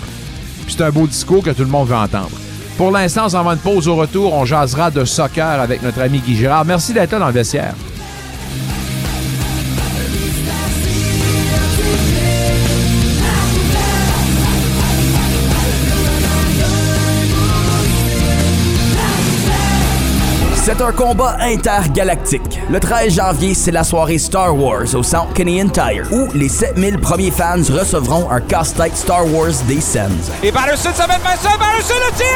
c'est 0.67 0.81
un 0.83 0.91
beau 0.91 1.07
discours 1.07 1.43
que 1.43 1.51
tout 1.51 1.63
le 1.63 1.69
monde 1.69 1.89
veut 1.89 1.97
entendre. 1.97 2.31
Pour 2.77 2.91
l'instant, 2.91 3.27
on 3.27 3.29
s'en 3.29 3.45
va 3.45 3.53
une 3.53 3.59
pause 3.59 3.89
au 3.89 3.97
retour. 3.97 4.33
On 4.33 4.47
jasera 4.47 4.91
de 4.91 5.05
soccer 5.05 5.61
avec 5.61 5.83
notre 5.83 6.01
ami 6.01 6.19
Guy 6.21 6.35
Girard. 6.35 6.65
Merci 6.65 6.95
d'être 6.95 7.13
là 7.13 7.19
dans 7.19 7.27
le 7.27 7.33
vestiaire. 7.33 7.75
C'est 20.63 20.83
un 20.83 20.93
combat 20.93 21.39
intergalactique. 21.41 22.61
Le 22.71 22.79
13 22.79 23.15
janvier, 23.15 23.55
c'est 23.55 23.71
la 23.71 23.83
soirée 23.83 24.19
Star 24.19 24.55
Wars 24.55 24.95
au 24.95 25.03
Centre 25.03 25.33
Canadian 25.33 25.69
Tire, 25.69 26.07
où 26.13 26.29
les 26.35 26.51
7000 26.51 26.99
premiers 26.99 27.31
fans 27.31 27.63
recevront 27.73 28.31
un 28.31 28.43
casse-tête 28.43 28.95
Star 28.95 29.27
Wars 29.33 29.55
des 29.67 29.81
Sens. 29.81 30.31
Et 30.43 30.53
Patterson, 30.53 30.91
ça 30.95 31.07
va 31.07 31.15
être 31.15 31.41
ça, 31.41 31.57
Patterson 31.59 31.95
le 32.07 32.15
tir! 32.15 32.27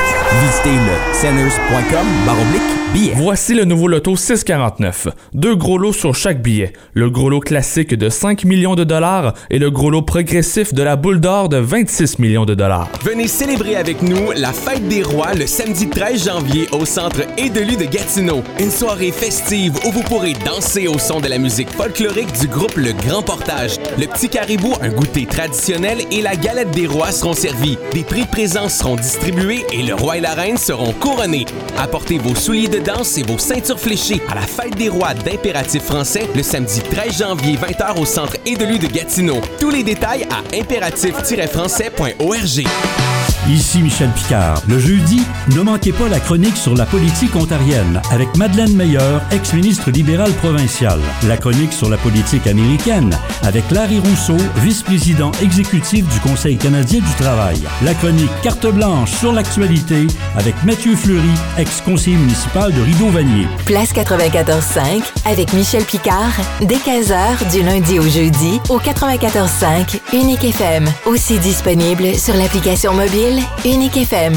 Visitez 0.40 0.70
le 0.70 1.14
senners.com 1.14 2.06
baroblique 2.24 2.62
billet. 2.94 3.12
Voici 3.16 3.54
le 3.54 3.64
nouveau 3.64 3.88
loto 3.88 4.16
649. 4.16 5.08
Deux 5.34 5.54
gros 5.54 5.76
lots 5.76 5.92
sur 5.92 6.14
chaque 6.14 6.40
billet. 6.40 6.72
Le 6.94 7.10
gros 7.10 7.28
lot 7.28 7.40
classique 7.40 7.92
de 7.92 8.08
5 8.08 8.44
millions 8.44 8.74
de 8.74 8.84
dollars 8.84 9.34
et 9.50 9.58
le 9.58 9.70
gros 9.70 9.90
lot 9.90 10.02
progressif 10.02 10.72
de 10.72 10.82
la 10.82 10.96
boule 10.96 11.20
d'or 11.20 11.50
de 11.50 11.58
26 11.58 12.18
millions 12.20 12.46
de 12.46 12.54
dollars. 12.54 12.88
Venez 13.02 13.28
célébrer 13.28 13.76
avec 13.76 14.00
nous 14.00 14.30
la 14.36 14.52
Fête 14.52 14.88
des 14.88 15.02
Rois 15.02 15.34
le 15.34 15.46
samedi 15.46 15.90
13 15.90 16.24
janvier 16.24 16.68
au 16.72 16.86
Centre 16.86 17.22
Édelu 17.36 17.76
de 17.76 17.84
Gatineau. 17.84 18.13
Une 18.16 18.70
soirée 18.70 19.10
festive 19.10 19.74
où 19.84 19.90
vous 19.90 20.02
pourrez 20.02 20.34
danser 20.34 20.86
au 20.86 21.00
son 21.00 21.18
de 21.20 21.26
la 21.26 21.36
musique 21.36 21.68
folklorique 21.70 22.30
du 22.38 22.46
groupe 22.46 22.76
Le 22.76 22.92
Grand 22.92 23.22
Portage. 23.22 23.80
Le 23.98 24.06
Petit 24.06 24.28
Caribou, 24.28 24.72
un 24.80 24.90
goûter 24.90 25.26
traditionnel 25.26 25.98
et 26.12 26.22
la 26.22 26.36
Galette 26.36 26.70
des 26.70 26.86
Rois 26.86 27.10
seront 27.10 27.34
servis. 27.34 27.76
Des 27.92 28.04
prix 28.04 28.22
de 28.22 28.28
présence 28.28 28.74
seront 28.74 28.94
distribués 28.94 29.64
et 29.72 29.82
le 29.82 29.96
roi 29.96 30.18
et 30.18 30.20
la 30.20 30.34
reine 30.34 30.58
seront 30.58 30.92
couronnés. 30.92 31.46
Apportez 31.76 32.18
vos 32.18 32.36
souliers 32.36 32.68
de 32.68 32.78
danse 32.78 33.18
et 33.18 33.24
vos 33.24 33.38
ceintures 33.38 33.80
fléchées 33.80 34.22
à 34.30 34.36
la 34.36 34.42
Fête 34.42 34.76
des 34.76 34.88
Rois 34.88 35.14
d'Impératif 35.14 35.82
français 35.82 36.28
le 36.36 36.44
samedi 36.44 36.82
13 36.82 37.18
janvier 37.18 37.56
20h 37.56 38.00
au 38.00 38.04
Centre 38.04 38.36
Édelu 38.46 38.78
de 38.78 38.86
Gatineau. 38.86 39.40
Tous 39.58 39.70
les 39.70 39.82
détails 39.82 40.24
à 40.30 40.38
impératif-français.org. 40.56 43.13
Ici 43.48 43.82
Michel 43.82 44.08
Picard. 44.10 44.62
Le 44.66 44.78
jeudi, 44.78 45.22
ne 45.54 45.60
manquez 45.60 45.92
pas 45.92 46.08
la 46.08 46.18
chronique 46.18 46.56
sur 46.56 46.74
la 46.74 46.86
politique 46.86 47.36
ontarienne 47.36 48.00
avec 48.10 48.34
Madeleine 48.38 48.74
Meilleur, 48.74 49.20
ex-ministre 49.32 49.90
libéral 49.90 50.32
provincial. 50.32 50.98
La 51.24 51.36
chronique 51.36 51.74
sur 51.74 51.90
la 51.90 51.98
politique 51.98 52.46
américaine 52.46 53.14
avec 53.42 53.70
Larry 53.70 53.98
Rousseau, 53.98 54.38
vice-président 54.56 55.30
exécutif 55.42 56.08
du 56.08 56.20
Conseil 56.20 56.56
canadien 56.56 57.00
du 57.00 57.14
travail. 57.22 57.60
La 57.82 57.92
chronique 57.92 58.30
carte 58.42 58.66
blanche 58.66 59.12
sur 59.12 59.30
l'actualité 59.32 60.06
avec 60.36 60.54
Mathieu 60.64 60.96
Fleury, 60.96 61.34
ex-conseiller 61.58 62.16
municipal 62.16 62.72
de 62.72 62.80
Rideau-Vanier. 62.80 63.46
Place 63.66 63.92
94.5 63.92 65.02
avec 65.26 65.52
Michel 65.52 65.84
Picard, 65.84 66.32
dès 66.62 66.76
15h 66.76 67.50
du 67.52 67.62
lundi 67.62 67.98
au 67.98 68.08
jeudi 68.08 68.58
au 68.70 68.78
94.5 68.78 70.00
Unique 70.14 70.44
FM. 70.44 70.86
Aussi 71.04 71.38
disponible 71.38 72.14
sur 72.14 72.34
l'application 72.34 72.94
mobile 72.94 73.33
Unique 73.64 73.96
FM. 73.96 74.34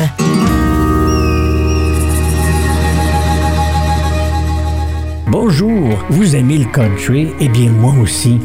Bonjour, 5.27 5.89
vous 6.09 6.35
aimez 6.35 6.57
le 6.59 6.65
country? 6.65 7.29
Eh 7.39 7.49
bien, 7.49 7.71
moi 7.71 7.93
aussi. 8.01 8.39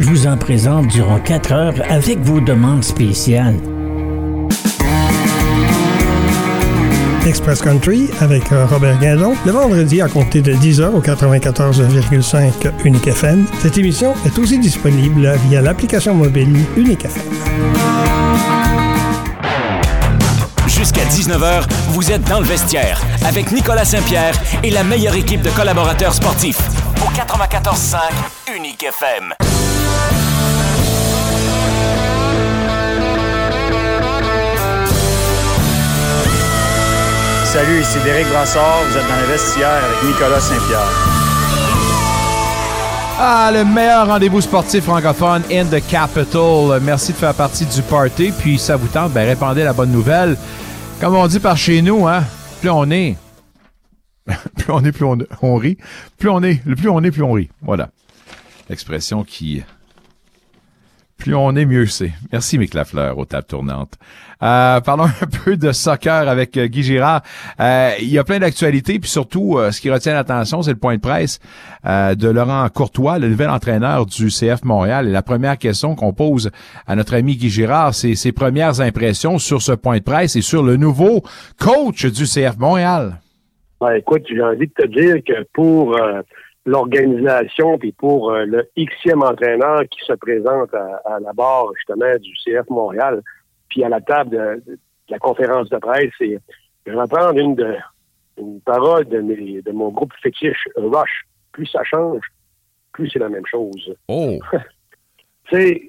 Je 0.00 0.08
vous 0.08 0.26
en 0.26 0.36
présente 0.36 0.88
durant 0.88 1.18
4 1.20 1.52
heures 1.52 1.74
avec 1.88 2.18
vos 2.20 2.40
demandes 2.40 2.84
spéciales. 2.84 3.56
Express 7.26 7.60
Country 7.62 8.10
avec 8.20 8.50
euh, 8.52 8.66
Robert 8.66 8.98
Guindon, 8.98 9.34
le 9.46 9.52
vendredi 9.52 10.00
à 10.00 10.08
compter 10.08 10.40
de 10.42 10.52
10h 10.54 10.90
au 10.90 11.00
94,5 11.00 12.52
Unique 12.84 13.06
FM. 13.06 13.46
Cette 13.60 13.78
émission 13.78 14.14
est 14.26 14.38
aussi 14.38 14.58
disponible 14.58 15.32
via 15.48 15.60
l'application 15.60 16.14
mobile 16.14 16.56
Unique 16.76 17.04
FM. 17.04 17.22
Jusqu'à 20.66 21.04
19h, 21.04 21.64
vous 21.90 22.10
êtes 22.10 22.24
dans 22.24 22.40
le 22.40 22.46
vestiaire 22.46 23.00
avec 23.24 23.52
Nicolas 23.52 23.84
Saint-Pierre 23.84 24.34
et 24.64 24.70
la 24.70 24.82
meilleure 24.82 25.14
équipe 25.14 25.42
de 25.42 25.50
collaborateurs 25.50 26.14
sportifs. 26.14 26.60
Au 27.04 27.10
94.5 27.10 28.56
Unique 28.56 28.82
FM. 28.82 29.51
Salut, 37.52 37.82
ici 37.82 37.98
Derek 38.02 38.26
Brassard. 38.28 38.82
Vous 38.88 38.96
êtes 38.96 39.06
dans 39.06 39.20
le 39.20 39.26
vestiaire 39.26 39.84
avec 39.84 40.02
Nicolas 40.04 40.40
Saint-Pierre. 40.40 40.88
Ah, 43.18 43.50
le 43.52 43.62
meilleur 43.66 44.06
rendez-vous 44.06 44.40
sportif 44.40 44.84
francophone 44.84 45.42
in 45.52 45.66
the 45.66 45.86
capital. 45.86 46.80
Merci 46.80 47.12
de 47.12 47.18
faire 47.18 47.34
partie 47.34 47.66
du 47.66 47.82
party. 47.82 48.32
Puis, 48.38 48.58
ça 48.58 48.76
vous 48.76 48.88
tente, 48.88 49.12
ben, 49.12 49.28
répandez 49.28 49.64
la 49.64 49.74
bonne 49.74 49.92
nouvelle. 49.92 50.38
Comme 50.98 51.14
on 51.14 51.26
dit 51.26 51.40
par 51.40 51.58
chez 51.58 51.82
nous, 51.82 52.08
hein, 52.08 52.24
plus 52.62 52.70
on 52.70 52.90
est, 52.90 53.18
plus 54.56 54.72
on 54.72 54.82
est, 54.82 54.92
plus 54.92 55.04
on, 55.04 55.18
on 55.42 55.56
rit. 55.56 55.76
Plus 56.18 56.30
on 56.30 56.42
est, 56.42 56.54
plus 56.54 56.88
on 56.88 57.04
est, 57.04 57.10
plus 57.10 57.22
on 57.22 57.32
rit. 57.32 57.50
Voilà. 57.60 57.90
L'expression 58.70 59.24
qui, 59.24 59.62
plus 61.22 61.34
on 61.36 61.54
est, 61.54 61.64
mieux 61.64 61.86
c'est. 61.86 62.12
Merci, 62.32 62.58
Mick 62.58 62.74
Lafleur, 62.74 63.16
aux 63.16 63.24
tables 63.24 63.46
tournantes. 63.46 63.94
Euh, 64.42 64.80
parlons 64.80 65.04
un 65.04 65.26
peu 65.44 65.56
de 65.56 65.70
soccer 65.70 66.28
avec 66.28 66.56
euh, 66.56 66.66
Guy 66.66 66.82
Girard. 66.82 67.22
Euh, 67.60 67.90
il 68.00 68.08
y 68.08 68.18
a 68.18 68.24
plein 68.24 68.40
d'actualités, 68.40 68.98
puis 68.98 69.08
surtout, 69.08 69.56
euh, 69.56 69.70
ce 69.70 69.80
qui 69.80 69.88
retient 69.88 70.14
l'attention, 70.14 70.62
c'est 70.62 70.72
le 70.72 70.78
point 70.78 70.96
de 70.96 71.00
presse 71.00 71.38
euh, 71.86 72.16
de 72.16 72.28
Laurent 72.28 72.68
Courtois, 72.74 73.20
le 73.20 73.28
nouvel 73.28 73.50
entraîneur 73.50 74.06
du 74.06 74.28
CF 74.28 74.64
Montréal. 74.64 75.06
Et 75.06 75.12
la 75.12 75.22
première 75.22 75.58
question 75.58 75.94
qu'on 75.94 76.12
pose 76.12 76.50
à 76.86 76.96
notre 76.96 77.14
ami 77.14 77.36
Guy 77.36 77.50
Girard, 77.50 77.94
c'est 77.94 78.16
ses 78.16 78.32
premières 78.32 78.80
impressions 78.80 79.38
sur 79.38 79.62
ce 79.62 79.72
point 79.72 79.98
de 79.98 80.02
presse 80.02 80.34
et 80.34 80.42
sur 80.42 80.64
le 80.64 80.76
nouveau 80.76 81.22
coach 81.60 82.04
du 82.06 82.24
CF 82.24 82.58
Montréal. 82.58 83.20
Ouais, 83.80 84.00
écoute, 84.00 84.22
j'ai 84.28 84.42
envie 84.42 84.66
de 84.66 84.72
te 84.72 84.86
dire 84.86 85.16
que 85.24 85.46
pour 85.52 85.96
l'organisation, 86.64 87.78
puis 87.78 87.92
pour 87.92 88.30
euh, 88.30 88.44
le 88.44 88.68
Xème 88.76 89.22
entraîneur 89.22 89.82
qui 89.90 90.04
se 90.04 90.12
présente 90.12 90.72
à, 90.74 91.18
la 91.20 91.32
barre, 91.32 91.72
justement, 91.76 92.16
du 92.20 92.32
CF 92.44 92.68
Montréal, 92.70 93.22
puis 93.68 93.82
à 93.84 93.88
la 93.88 94.00
table 94.00 94.30
de, 94.30 94.78
la 95.08 95.18
conférence 95.18 95.68
de 95.70 95.78
presse, 95.78 96.12
et 96.20 96.38
je 96.86 96.92
vais 96.92 97.06
prendre 97.08 97.38
une, 97.38 97.54
de, 97.54 97.76
une 98.38 98.60
parole 98.60 99.04
de, 99.06 99.20
de 99.60 99.72
mon 99.72 99.90
groupe 99.90 100.12
fétiche, 100.22 100.68
Rush. 100.76 101.24
Plus 101.52 101.66
ça 101.66 101.84
change, 101.84 102.22
plus 102.92 103.10
c'est 103.10 103.18
la 103.18 103.28
même 103.28 103.46
chose. 103.46 103.94
Oh! 104.08 104.38
tu 105.50 105.56
sais, 105.56 105.82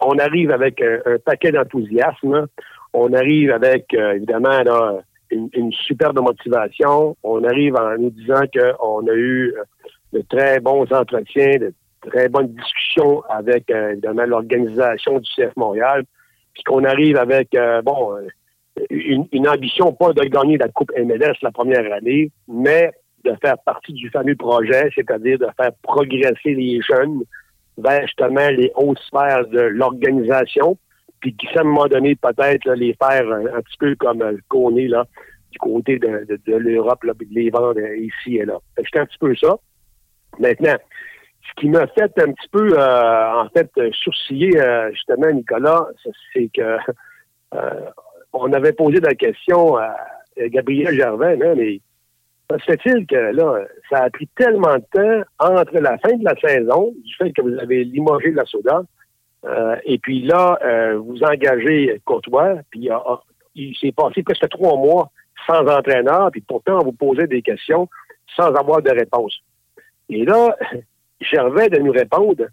on 0.00 0.18
arrive 0.18 0.50
avec 0.50 0.80
un, 0.82 1.18
paquet 1.24 1.52
d'enthousiasme. 1.52 2.46
On 2.92 3.12
arrive 3.12 3.52
avec, 3.52 3.94
euh, 3.94 4.14
évidemment, 4.14 4.62
là, 4.62 4.98
une, 5.30 5.48
une, 5.52 5.72
superbe 5.72 6.18
motivation. 6.18 7.16
On 7.22 7.44
arrive 7.44 7.76
en 7.76 7.96
nous 7.98 8.10
disant 8.10 8.42
qu'on 8.52 9.06
a 9.06 9.12
eu 9.12 9.54
euh, 9.56 9.62
de 10.12 10.22
très 10.28 10.60
bons 10.60 10.90
entretiens, 10.92 11.58
de 11.58 11.72
très 12.08 12.28
bonnes 12.28 12.54
discussions 12.54 13.22
avec, 13.28 13.70
euh, 13.70 13.92
évidemment, 13.92 14.24
l'organisation 14.24 15.18
du 15.18 15.30
CF 15.36 15.54
Montréal, 15.56 16.04
puis 16.54 16.62
qu'on 16.64 16.84
arrive 16.84 17.16
avec, 17.16 17.54
euh, 17.54 17.82
bon, 17.82 18.16
une, 18.90 19.26
une, 19.32 19.48
ambition 19.48 19.92
pas 19.92 20.12
de 20.12 20.22
gagner 20.22 20.56
la 20.56 20.68
Coupe 20.68 20.92
MLS 20.96 21.34
la 21.42 21.52
première 21.52 21.92
année, 21.92 22.30
mais 22.48 22.92
de 23.24 23.34
faire 23.42 23.58
partie 23.58 23.92
du 23.92 24.08
fameux 24.10 24.36
projet, 24.36 24.90
c'est-à-dire 24.94 25.38
de 25.38 25.48
faire 25.56 25.72
progresser 25.82 26.54
les 26.54 26.80
jeunes 26.80 27.22
vers 27.78 28.02
justement 28.02 28.48
les 28.48 28.72
hautes 28.74 28.98
sphères 29.00 29.46
de 29.46 29.60
l'organisation, 29.60 30.76
puis 31.20 31.34
qui, 31.34 31.46
à 31.56 31.60
un 31.60 31.64
moment 31.64 31.86
donné, 31.86 32.16
peut-être 32.16 32.70
les 32.72 32.94
faire 32.94 33.30
un, 33.30 33.60
petit 33.60 33.76
peu 33.78 33.94
comme 33.96 34.22
qu'on 34.48 34.76
est 34.76 34.88
là, 34.88 35.06
du 35.50 35.58
côté 35.58 35.98
de, 35.98 36.26
de, 36.46 36.56
l'Europe, 36.56 37.00
de 37.04 37.14
les 37.30 37.50
vendre 37.50 37.80
ici 37.96 38.36
et 38.36 38.44
là. 38.44 38.58
C'était 38.78 39.00
un 39.00 39.06
petit 39.06 39.18
peu 39.18 39.34
ça. 39.36 39.56
Maintenant, 40.40 40.76
ce 41.48 41.60
qui 41.60 41.68
m'a 41.68 41.86
fait 41.88 42.12
un 42.18 42.32
petit 42.32 42.48
peu, 42.50 42.78
euh, 42.78 43.42
en 43.42 43.48
fait, 43.50 43.70
sourciller, 43.92 44.58
euh, 44.60 44.90
justement, 44.92 45.30
Nicolas, 45.30 45.86
c'est 46.32 46.50
que 46.52 46.78
euh, 47.54 47.80
on 48.32 48.52
avait 48.52 48.72
posé 48.72 49.00
la 49.00 49.14
question 49.14 49.76
à 49.76 49.94
Gabriel 50.38 50.94
Gervais, 50.94 51.38
hein, 51.42 51.54
mais 51.56 51.80
ça 52.48 52.58
se 52.58 52.64
fait-il 52.64 53.06
que 53.06 53.16
là, 53.16 53.64
ça 53.90 54.04
a 54.04 54.10
pris 54.10 54.28
tellement 54.36 54.76
de 54.76 54.84
temps 54.92 55.22
entre 55.38 55.78
la 55.78 55.98
fin 55.98 56.16
de 56.16 56.24
la 56.24 56.34
saison, 56.36 56.92
du 57.04 57.14
fait 57.16 57.32
que 57.32 57.42
vous 57.42 57.58
avez 57.58 57.84
limogé 57.84 58.30
la 58.30 58.44
soda, 58.44 58.82
et 59.84 59.98
puis 59.98 60.22
là, 60.22 60.58
vous 60.96 61.22
engagez 61.22 62.00
Courtois, 62.04 62.56
puis 62.70 62.88
il 63.54 63.76
s'est 63.76 63.92
passé 63.92 64.22
presque 64.22 64.48
trois 64.48 64.76
mois 64.76 65.10
sans 65.46 65.66
entraîneur, 65.66 66.30
puis 66.30 66.40
pourtant 66.40 66.78
on 66.80 66.84
vous 66.84 66.92
posait 66.92 67.26
des 67.26 67.42
questions 67.42 67.88
sans 68.36 68.52
avoir 68.54 68.82
de 68.82 68.90
réponse. 68.90 69.40
Et 70.10 70.24
là, 70.24 70.56
Gervais 71.20 71.68
de 71.68 71.78
nous 71.78 71.92
répondre, 71.92 72.46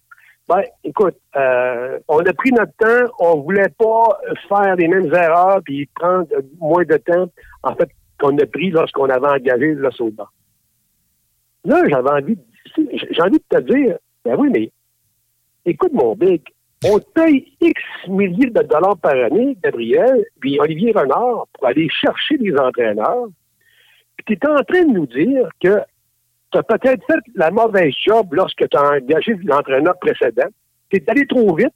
ben, 0.48 0.62
écoute, 0.84 1.16
euh, 1.36 2.00
on 2.08 2.20
a 2.20 2.34
pris 2.34 2.52
notre 2.52 2.72
temps, 2.78 3.14
on 3.20 3.42
voulait 3.42 3.74
pas 3.78 4.18
faire 4.48 4.76
les 4.76 4.88
mêmes 4.88 5.14
erreurs 5.14 5.62
puis 5.64 5.90
prendre 5.96 6.28
moins 6.60 6.86
de 6.86 6.98
temps, 6.98 7.30
en 7.64 7.76
fait, 7.76 7.90
qu'on 8.20 8.38
a 8.38 8.46
pris 8.46 8.70
lorsqu'on 8.70 9.10
avait 9.10 9.28
engagé 9.28 9.74
le 9.74 9.92
soldat. 9.92 10.28
Là, 11.66 11.82
j'avais 11.90 12.10
envie, 12.10 12.38
j'ai 12.78 13.22
envie 13.22 13.40
de 13.40 13.58
te 13.58 13.62
dire, 13.62 13.98
ben 14.24 14.36
oui, 14.38 14.50
mais 14.54 14.72
écoute 15.66 15.92
mon 15.92 16.16
big, 16.16 16.42
on 16.86 17.00
paye 17.00 17.54
X 17.60 17.82
milliers 18.08 18.50
de 18.50 18.62
dollars 18.64 18.98
par 18.98 19.16
année, 19.16 19.58
Gabriel, 19.64 20.26
puis 20.40 20.60
Olivier 20.60 20.92
Renard, 20.92 21.48
pour 21.54 21.68
aller 21.68 21.90
chercher 21.90 22.38
des 22.38 22.56
entraîneurs. 22.56 23.28
Puis 24.16 24.38
tu 24.38 24.48
es 24.48 24.50
en 24.50 24.64
train 24.64 24.86
de 24.86 24.94
nous 24.94 25.08
dire 25.08 25.50
que 25.62 25.82
tu 26.52 26.57
as 26.57 26.64
peut-être 26.64 27.06
fait 27.06 27.19
la 27.36 27.52
mauvaise 27.52 27.94
job 28.06 28.34
lorsque 28.34 28.68
tu 28.69 28.78
as 28.78 28.91
engagé 28.91 29.36
l'entraîneur 29.44 29.98
précédent. 29.99 30.48
Tu 30.90 30.98
es 30.98 31.03
allé 31.10 31.26
trop 31.28 31.56
vite. 31.56 31.74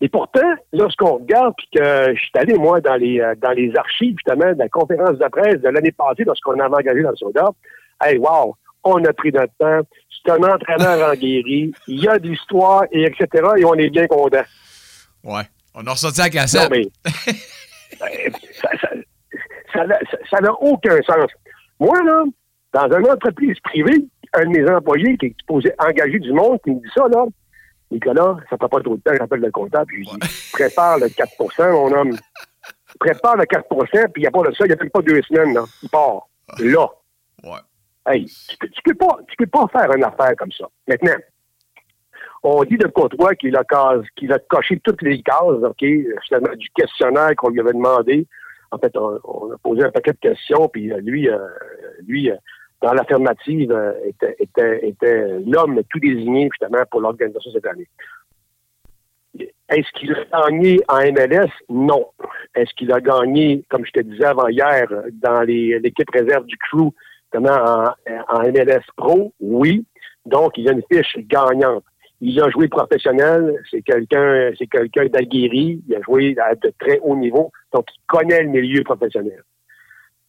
Et 0.00 0.08
pourtant, 0.08 0.48
lorsqu'on 0.72 1.14
regarde, 1.14 1.54
puis 1.56 1.68
que 1.74 2.14
je 2.14 2.20
suis 2.20 2.30
allé, 2.34 2.54
moi, 2.54 2.80
dans 2.80 2.94
les, 2.94 3.20
euh, 3.20 3.34
dans 3.36 3.50
les 3.50 3.74
archives, 3.76 4.14
justement, 4.16 4.52
de 4.52 4.58
la 4.58 4.68
conférence 4.68 5.18
de 5.18 5.28
presse 5.28 5.60
de 5.60 5.68
l'année 5.68 5.90
passée, 5.90 6.22
lorsqu'on 6.24 6.58
avait 6.60 6.76
engagé 6.76 7.02
dans 7.02 7.10
le 7.10 7.16
soldat, 7.16 7.48
hey, 8.04 8.16
wow, 8.18 8.54
on 8.84 9.04
a 9.04 9.12
pris 9.12 9.32
notre 9.32 9.52
temps. 9.58 9.80
C'est 10.24 10.32
un 10.32 10.42
entraîneur 10.42 11.10
en 11.10 11.14
guéri. 11.14 11.72
Il 11.88 12.00
y 12.00 12.08
a 12.08 12.18
de 12.18 12.28
l'histoire, 12.28 12.84
et 12.92 13.04
etc. 13.04 13.44
Et 13.56 13.64
on 13.64 13.74
est 13.74 13.90
bien 13.90 14.06
content. 14.06 14.44
Ouais. 15.24 15.42
On 15.74 15.84
a 15.86 15.90
ressorti 15.90 16.20
la 16.20 16.30
cassette. 16.30 16.70
Non, 16.70 16.76
mais, 16.76 16.88
ça 20.30 20.40
n'a 20.40 20.52
aucun 20.60 20.96
sens. 21.02 21.30
Moi, 21.80 22.02
là, 22.04 22.24
dans 22.72 22.98
une 22.98 23.10
entreprise 23.10 23.58
privée, 23.60 24.04
un 24.34 24.44
de 24.44 24.48
mes 24.48 24.70
employés 24.70 25.16
qui 25.16 25.26
est 25.26 25.34
supposé 25.40 25.72
engager 25.78 26.18
du 26.18 26.32
monde, 26.32 26.58
qui 26.62 26.70
me 26.70 26.80
dit 26.80 26.90
ça, 26.94 27.06
là, 27.08 27.24
Nicolas, 27.90 28.36
ça 28.50 28.56
prend 28.58 28.68
pas 28.68 28.80
trop 28.80 28.96
de 28.96 29.02
temps, 29.02 29.14
j'appelle 29.16 29.40
le 29.40 29.50
comptable, 29.50 29.86
puis 29.86 30.04
je 30.04 30.10
dis, 30.10 30.50
prépare 30.52 30.98
le 30.98 31.08
4 31.08 31.72
mon 31.72 31.92
homme. 31.92 32.16
Prépare 33.00 33.36
le 33.36 33.44
4% 33.44 34.12
puis 34.12 34.12
il 34.16 34.20
n'y 34.22 34.26
a 34.26 34.30
pas 34.30 34.42
de 34.42 34.54
ça, 34.54 34.64
il 34.64 34.68
n'y 34.68 34.72
a 34.72 34.76
même 34.76 34.90
pas 34.90 35.02
deux 35.02 35.22
semaines, 35.22 35.54
là. 35.54 35.64
Il 35.82 35.88
part. 35.88 36.28
Là. 36.58 36.86
Ouais. 37.44 37.58
Hey, 38.06 38.24
tu 38.24 38.56
peux, 38.58 38.68
peux 38.84 38.94
pas, 38.94 39.18
tu 39.28 39.36
peux 39.36 39.46
pas 39.46 39.66
faire 39.68 39.94
une 39.94 40.04
affaire 40.04 40.34
comme 40.36 40.52
ça. 40.52 40.66
Maintenant, 40.86 41.16
on 42.42 42.64
dit 42.64 42.76
de 42.76 42.86
Côtois 42.86 43.34
qu'il 43.34 43.56
a, 43.56 43.64
qu'il 44.16 44.32
a 44.32 44.38
coché 44.38 44.80
toutes 44.80 45.02
les 45.02 45.22
cases, 45.22 45.62
OK, 45.62 45.82
justement, 45.82 46.54
du 46.56 46.68
questionnaire 46.74 47.34
qu'on 47.36 47.50
lui 47.50 47.60
avait 47.60 47.72
demandé. 47.72 48.26
En 48.70 48.78
fait, 48.78 48.96
on, 48.96 49.52
a 49.52 49.58
posé 49.62 49.84
un 49.84 49.90
paquet 49.90 50.12
de 50.12 50.18
questions, 50.18 50.68
puis 50.68 50.92
euh, 50.92 51.00
lui, 51.00 51.28
euh, 51.28 51.38
lui, 52.06 52.30
euh, 52.30 52.36
dans 52.80 52.92
l'affirmative, 52.92 53.76
était, 54.04 54.36
était, 54.38 54.88
était 54.88 55.38
l'homme 55.46 55.80
tout 55.90 55.98
désigné, 55.98 56.48
justement, 56.52 56.84
pour 56.90 57.00
l'organisation 57.00 57.50
cette 57.52 57.66
année. 57.66 57.88
Est-ce 59.68 59.90
qu'il 59.98 60.12
a 60.14 60.24
gagné 60.24 60.80
en 60.88 60.98
MLS? 61.12 61.50
Non. 61.68 62.06
Est-ce 62.54 62.72
qu'il 62.74 62.92
a 62.92 63.00
gagné, 63.00 63.64
comme 63.68 63.84
je 63.84 63.92
te 63.92 64.00
disais 64.00 64.24
avant 64.24 64.48
hier, 64.48 64.86
dans 65.12 65.42
l'équipe 65.42 66.10
réserve 66.10 66.46
du 66.46 66.56
crew 66.56 66.90
en, 67.34 67.84
en 68.28 68.42
MLS 68.50 68.84
Pro? 68.96 69.32
Oui. 69.40 69.84
Donc, 70.24 70.56
il 70.56 70.68
a 70.68 70.72
une 70.72 70.82
fiche 70.90 71.18
gagnante. 71.18 71.84
Il 72.20 72.40
a 72.42 72.50
joué 72.50 72.68
professionnel, 72.68 73.62
c'est 73.70 73.82
quelqu'un, 73.82 74.50
c'est 74.58 74.66
quelqu'un 74.66 75.06
d'aguerri, 75.06 75.80
il 75.86 75.94
a 75.94 76.00
joué 76.02 76.36
à 76.38 76.54
de 76.54 76.72
très 76.78 76.98
haut 76.98 77.14
niveau, 77.14 77.52
donc 77.72 77.86
il 77.94 78.00
connaît 78.08 78.42
le 78.42 78.48
milieu 78.48 78.82
professionnel. 78.82 79.44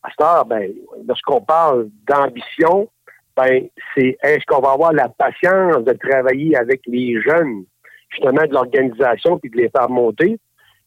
À 0.03 0.09
ce 0.11 0.15
temps, 0.15 0.45
ben, 0.45 0.71
lorsqu'on 1.07 1.41
parle 1.41 1.89
d'ambition, 2.07 2.89
ben, 3.35 3.67
c'est 3.95 4.17
est-ce 4.23 4.45
qu'on 4.47 4.61
va 4.61 4.71
avoir 4.71 4.93
la 4.93 5.09
patience 5.09 5.83
de 5.83 5.93
travailler 5.93 6.55
avec 6.55 6.81
les 6.87 7.21
jeunes, 7.21 7.65
justement, 8.09 8.45
de 8.45 8.53
l'organisation, 8.53 9.37
puis 9.39 9.49
de 9.49 9.57
les 9.57 9.69
faire 9.69 9.89
monter? 9.89 10.39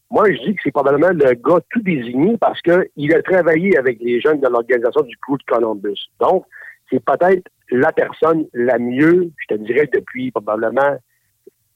Moi, 0.09 0.31
je 0.31 0.37
dis 0.43 0.55
que 0.55 0.61
c'est 0.63 0.71
probablement 0.71 1.09
le 1.09 1.33
gars 1.33 1.59
tout 1.71 1.81
désigné 1.81 2.37
parce 2.37 2.61
qu'il 2.61 3.15
a 3.15 3.21
travaillé 3.23 3.77
avec 3.77 3.99
les 3.99 4.21
jeunes 4.21 4.39
de 4.39 4.47
l'organisation 4.47 5.01
du 5.01 5.17
Crew 5.17 5.37
de 5.37 5.43
Columbus. 5.47 5.99
Donc, 6.19 6.45
c'est 6.91 7.03
peut-être 7.03 7.47
la 7.71 7.91
personne 7.91 8.45
la 8.53 8.77
mieux, 8.77 9.31
je 9.37 9.55
te 9.55 9.59
dirais, 9.61 9.89
depuis 9.91 10.29
probablement 10.31 10.97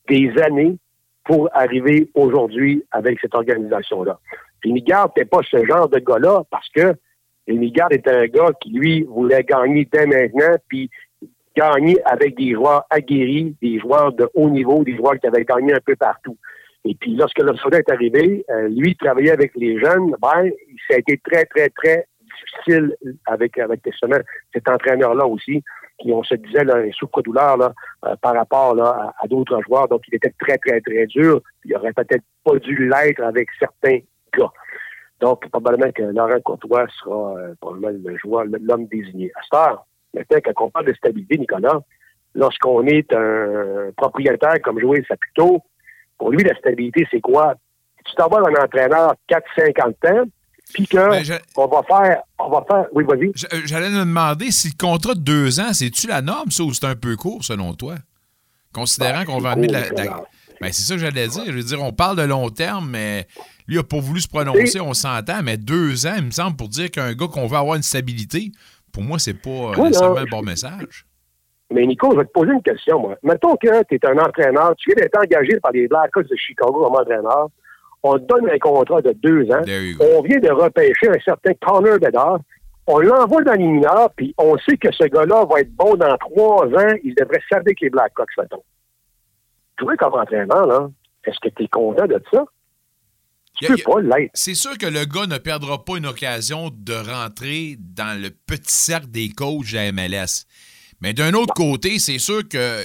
des 0.08 0.32
années 0.42 0.78
pour 1.26 1.50
arriver 1.54 2.10
aujourd'hui 2.14 2.84
avec 2.92 3.20
cette 3.20 3.36
organisation-là. 3.36 4.20
Puis 4.60 4.72
Migard 4.72 5.08
n'était 5.08 5.26
pas 5.28 5.42
ce 5.50 5.66
genre 5.66 5.90
de 5.90 6.00
gars-là 6.00 6.44
parce 6.50 6.70
que 6.70 6.94
Migard 7.54 7.92
est 7.92 8.08
un 8.08 8.26
gars 8.28 8.52
qui, 8.62 8.72
lui, 8.72 9.04
voulait 9.04 9.44
gagner 9.44 9.88
dès 9.92 10.06
maintenant, 10.06 10.56
puis 10.68 10.90
gagner 11.56 11.98
avec 12.06 12.38
des 12.38 12.54
joueurs 12.54 12.86
aguerris, 12.90 13.56
des 13.62 13.80
joueurs 13.80 14.14
de 14.14 14.30
haut 14.36 14.50
niveau, 14.50 14.84
des 14.84 14.96
joueurs 14.96 15.20
qui 15.20 15.28
avaient 15.28 15.46
gagné 15.46 15.74
un 15.74 15.80
peu 15.84 15.96
partout. 15.96 16.38
Et 16.86 16.96
puis, 16.96 17.16
lorsque 17.16 17.40
le 17.40 17.56
soldat 17.58 17.80
est 17.80 17.92
arrivé, 17.92 18.46
euh, 18.50 18.70
lui, 18.70 18.96
travailler 18.96 19.32
avec 19.32 19.52
les 19.56 19.80
jeunes, 19.80 20.16
ben, 20.22 20.50
ça 20.88 20.96
a 20.96 20.98
été 20.98 21.20
très, 21.24 21.46
très, 21.46 21.70
très 21.70 22.08
difficile 22.38 22.96
avec, 23.26 23.58
avec 23.58 23.82
cet 24.54 24.70
entraîneur-là 24.70 25.26
aussi, 25.26 25.64
qui, 26.00 26.12
on 26.14 26.24
se 26.24 26.36
disait, 26.36 26.64
là, 26.64 26.84
souffre-douleur 26.94 27.58
là, 27.58 27.74
euh, 28.06 28.16
par 28.22 28.36
rapport 28.36 28.76
là, 28.76 29.14
à, 29.22 29.28
d'autres 29.28 29.60
joueurs. 29.64 29.88
Donc, 29.88 30.02
il 30.08 30.16
était 30.16 30.34
très, 30.40 30.58
très, 30.58 30.80
très 30.82 31.08
dur. 31.08 31.42
Il 31.66 31.76
aurait 31.76 31.94
peut-être 31.94 32.24
pas 32.44 32.58
dû 32.60 32.88
l'être 32.88 33.22
avec 33.22 33.50
certains 33.60 34.00
gars. 34.38 34.52
Donc, 35.20 35.50
probablement 35.50 35.92
que 35.92 36.04
Laurent 36.04 36.40
Courtois 36.44 36.86
sera 37.00 37.38
euh, 37.38 37.56
probablement 37.60 37.98
le 38.04 38.18
joueur, 38.18 38.46
l'homme 38.46 38.86
désigné. 38.88 39.32
À 39.36 39.42
ce 39.44 39.56
heure, 39.56 39.86
maintenant, 40.14 40.38
quand 40.44 40.66
on 40.66 40.70
parle 40.70 40.86
de 40.86 40.94
stabilité, 40.94 41.38
Nicolas, 41.38 41.80
lorsqu'on 42.36 42.86
est 42.86 43.12
un 43.14 43.92
propriétaire 43.96 44.62
comme 44.64 44.80
Joël 44.80 45.04
Saputo, 45.08 45.64
pour 46.18 46.32
lui, 46.32 46.44
la 46.44 46.56
stabilité, 46.56 47.08
c'est 47.10 47.22
quoi? 47.22 47.56
Tu 48.06 48.14
t'en 48.16 48.28
vas 48.28 48.38
un 48.38 48.64
entraîneur 48.64 49.16
4-50 49.30 50.12
ans, 50.12 50.26
puis 50.74 50.88
que 50.88 50.98
ben, 50.98 51.40
on 51.56 51.68
va 51.68 51.84
faire, 51.84 52.22
on 52.40 52.50
va 52.50 52.66
faire. 52.68 52.86
Oui, 52.94 53.04
vas-y. 53.04 53.32
J'allais 53.66 53.90
me 53.90 54.00
demander 54.00 54.52
si 54.52 54.70
le 54.70 54.74
contrat 54.78 55.14
de 55.16 55.20
deux 55.20 55.60
ans, 55.60 55.74
c'est-tu 55.74 56.08
la 56.08 56.22
norme, 56.22 56.52
ça, 56.52 56.64
ou 56.64 56.74
c'est 56.74 56.86
un 56.86 56.96
peu 56.96 57.16
court 57.16 57.44
selon 57.44 57.74
toi? 57.74 57.96
Considérant 58.74 59.20
ben, 59.20 59.26
qu'on 59.26 59.40
va 59.40 59.52
amener 59.52 59.68
de 59.68 59.74
la. 59.74 60.24
Ben, 60.60 60.72
c'est 60.72 60.84
ça 60.84 60.96
que 60.96 61.00
j'allais 61.02 61.28
dire. 61.28 61.44
Je 61.46 61.52
veux 61.52 61.64
dire, 61.64 61.82
on 61.82 61.94
parle 61.94 62.18
de 62.18 62.24
long 62.24 62.50
terme, 62.50 62.90
mais 62.90 63.28
lui 63.68 63.76
n'a 63.76 63.84
pas 63.84 64.00
voulu 64.00 64.22
se 64.22 64.28
prononcer, 64.28 64.80
on 64.80 64.94
s'entend, 64.94 65.42
mais 65.44 65.58
deux 65.58 66.08
ans, 66.08 66.16
il 66.18 66.26
me 66.26 66.32
semble, 66.32 66.56
pour 66.56 66.70
dire 66.70 66.90
qu'un 66.90 67.14
gars 67.14 67.28
qu'on 67.28 67.48
veut 67.48 67.58
avoir 67.58 67.76
une 67.76 67.84
stabilité, 67.84 68.52
pour 68.94 69.04
moi, 69.04 69.20
c'est 69.20 69.34
pas 69.34 69.72
nécessairement 69.78 70.18
un 70.18 70.26
bon 70.26 70.42
message. 70.42 71.06
Mais 71.72 71.86
Nico, 71.86 72.12
je 72.14 72.18
vais 72.18 72.26
te 72.26 72.32
poser 72.32 72.54
une 72.54 72.62
question, 72.62 73.00
moi. 73.00 73.16
Mettons 73.24 73.56
que 73.58 73.84
tu 73.84 73.96
es 73.96 74.06
un 74.06 74.18
entraîneur, 74.18 74.74
tu 74.78 74.90
viens 74.90 75.04
d'être 75.04 75.20
engagé 75.20 75.60
par 75.60 75.74
les 75.74 75.88
Blackhawks 75.88 76.30
de 76.30 76.36
Chicago 76.36 76.72
comme 76.72 76.96
entraîneur. 76.96 77.50
On 78.04 78.14
te 78.14 78.24
donne 78.24 78.50
un 78.50 78.58
contrat 78.58 79.02
de 79.02 79.12
deux 79.12 79.44
ans. 79.52 79.64
On 80.00 80.22
vient 80.22 80.40
de 80.40 80.50
repêcher 80.50 81.10
un 81.10 81.20
certain 81.26 81.52
Connor 81.62 82.00
Bedard. 82.00 82.40
On 82.86 83.00
l'envoie 83.00 83.44
dans 83.44 83.52
les 83.52 83.68
mineurs, 83.68 84.12
puis 84.16 84.34
on 84.38 84.58
sait 84.60 84.78
que 84.78 84.94
ce 84.94 85.04
gars-là 85.04 85.44
va 85.44 85.60
être 85.60 85.76
bon 85.76 85.96
dans 85.96 86.16
trois 86.18 86.68
ans. 86.68 86.96
Il 87.04 87.14
devrait 87.16 87.42
servir 87.50 87.66
avec 87.66 87.82
les 87.82 87.90
Blackhawks, 87.90 88.30
mettons. 88.38 88.64
Toi, 89.76 89.98
comme 89.98 90.14
entraîneur, 90.14 90.66
là, 90.68 90.90
est-ce 91.26 91.38
que 91.42 91.54
tu 91.54 91.64
es 91.64 91.68
content 91.68 92.08
de 92.08 92.24
ça? 92.32 92.46
Tu 93.60 93.68
peux 93.68 93.78
pas 93.78 94.02
l'être. 94.02 94.32
C'est 94.34 94.54
sûr 94.54 94.78
que 94.78 94.86
le 94.86 95.06
gars 95.06 95.26
ne 95.26 95.38
perdra 95.38 95.84
pas 95.84 95.98
une 95.98 96.06
occasion 96.06 96.70
de 96.72 96.94
rentrer 96.94 97.78
dans 97.80 98.20
le 98.20 98.30
petit 98.30 98.72
cercle 98.72 99.08
des 99.08 99.30
coachs 99.30 99.72
de 99.72 99.76
la 99.76 99.92
MLS. 99.92 100.46
Mais 101.02 101.14
d'un 101.14 101.34
autre 101.34 101.54
côté, 101.54 102.00
c'est 102.00 102.20
sûr 102.20 102.48
que 102.48 102.82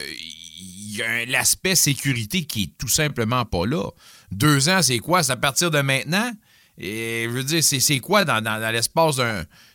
il 0.92 0.98
y 0.98 1.02
a 1.02 1.24
l'aspect 1.26 1.74
sécurité 1.74 2.44
qui 2.44 2.64
est 2.64 2.78
tout 2.78 2.88
simplement 2.88 3.44
pas 3.44 3.66
là. 3.66 3.88
Deux 4.30 4.68
ans, 4.68 4.82
c'est 4.82 4.98
quoi? 4.98 5.22
C'est 5.22 5.32
à 5.32 5.36
partir 5.36 5.70
de 5.70 5.80
maintenant? 5.80 6.30
Et 6.78 7.24
je 7.24 7.30
veux 7.30 7.44
dire, 7.44 7.62
c'est 7.62 7.98
quoi 7.98 8.24
dans, 8.24 8.42
dans, 8.42 8.72
l'espace 8.72 9.20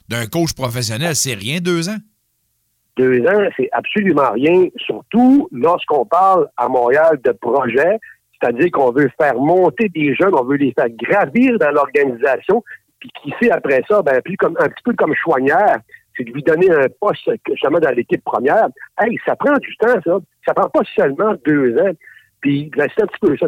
d'un 0.07 0.26
coach 0.28 0.53
professionnel? 0.53 1.15
C'est 1.15 1.34
rien, 1.34 1.60
deux 1.60 1.90
ans? 1.90 1.98
Deux 2.98 3.22
ans, 3.28 3.49
c'est 3.56 3.69
absolument 3.72 4.32
rien, 4.32 4.68
surtout 4.78 5.48
lorsqu'on 5.52 6.06
parle 6.06 6.49
à 6.57 6.68
Montréal 6.68 7.19
de 7.24 7.32
projet, 7.32 7.99
c'est-à-dire 8.39 8.72
qu'on 8.72 8.91
veut 8.91 9.09
faire 9.19 9.35
monter 9.35 9.89
des 9.89 10.15
jeunes, 10.15 10.34
on 10.34 10.43
veut 10.43 10.57
les 10.57 10.73
faire 10.73 10.89
gravir 10.89 11.57
dans 11.59 11.72
l'organisation, 11.72 12.64
puis 12.99 13.09
qui 13.22 13.34
sait 13.41 13.51
après 13.51 13.84
ça, 13.88 14.01
ben, 14.01 14.22
plus 14.22 14.38
comme, 14.38 14.55
un 14.59 14.68
petit 14.68 14.84
peu 14.84 14.93
comme 14.93 15.14
Chouanière, 15.15 15.80
c'est 16.15 16.23
de 16.23 16.31
lui 16.31 16.43
donner 16.43 16.72
un 16.72 16.88
poste 16.99 17.30
justement 17.49 17.80
dans 17.80 17.91
l'équipe 17.91 18.23
première. 18.23 18.68
Hey, 18.99 19.18
ça 19.26 19.35
prend 19.35 19.53
du 19.53 19.76
temps, 19.77 19.99
ça. 20.03 20.18
Ça 20.45 20.53
prend 20.53 20.69
pas 20.69 20.81
seulement 20.95 21.34
deux 21.45 21.77
ans. 21.77 21.91
Puis 22.41 22.72
ben, 22.76 22.88
c'est 22.95 23.03
un 23.03 23.07
petit 23.07 23.19
peu 23.19 23.38
ça. 23.38 23.47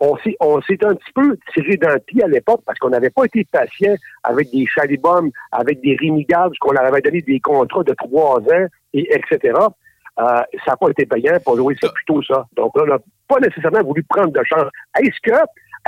on 0.00 0.16
s'est, 0.18 0.36
on 0.40 0.60
s'est 0.62 0.84
un 0.84 0.94
petit 0.94 1.12
peu 1.14 1.36
tiré 1.54 1.76
d'un 1.76 1.98
pied 1.98 2.22
à 2.22 2.28
l'époque 2.28 2.60
parce 2.66 2.78
qu'on 2.78 2.90
n'avait 2.90 3.10
pas 3.10 3.24
été 3.24 3.44
patient 3.50 3.94
avec 4.22 4.50
des 4.50 4.66
Chalibom, 4.66 5.30
avec 5.52 5.80
des 5.80 5.96
Rémi 5.96 6.24
parce 6.26 6.58
qu'on 6.58 6.72
leur 6.72 6.84
avait 6.84 7.00
donné 7.00 7.22
des 7.22 7.40
contrats 7.40 7.84
de 7.84 7.94
trois 7.94 8.38
ans, 8.40 8.66
et 8.92 9.08
etc. 9.14 9.54
Euh, 10.20 10.24
ça 10.64 10.72
n'a 10.72 10.76
pas 10.76 10.90
été 10.90 11.06
payant 11.06 11.38
pour 11.44 11.56
jouer, 11.56 11.76
c'est 11.80 11.92
plutôt 11.92 12.22
ça. 12.22 12.46
Donc 12.56 12.76
là, 12.76 12.84
n'a 12.86 12.98
pas 13.28 13.40
nécessairement 13.40 13.82
voulu 13.82 14.02
prendre 14.04 14.32
de 14.32 14.42
chance. 14.44 14.70
Est-ce 14.98 15.20
que, 15.22 15.38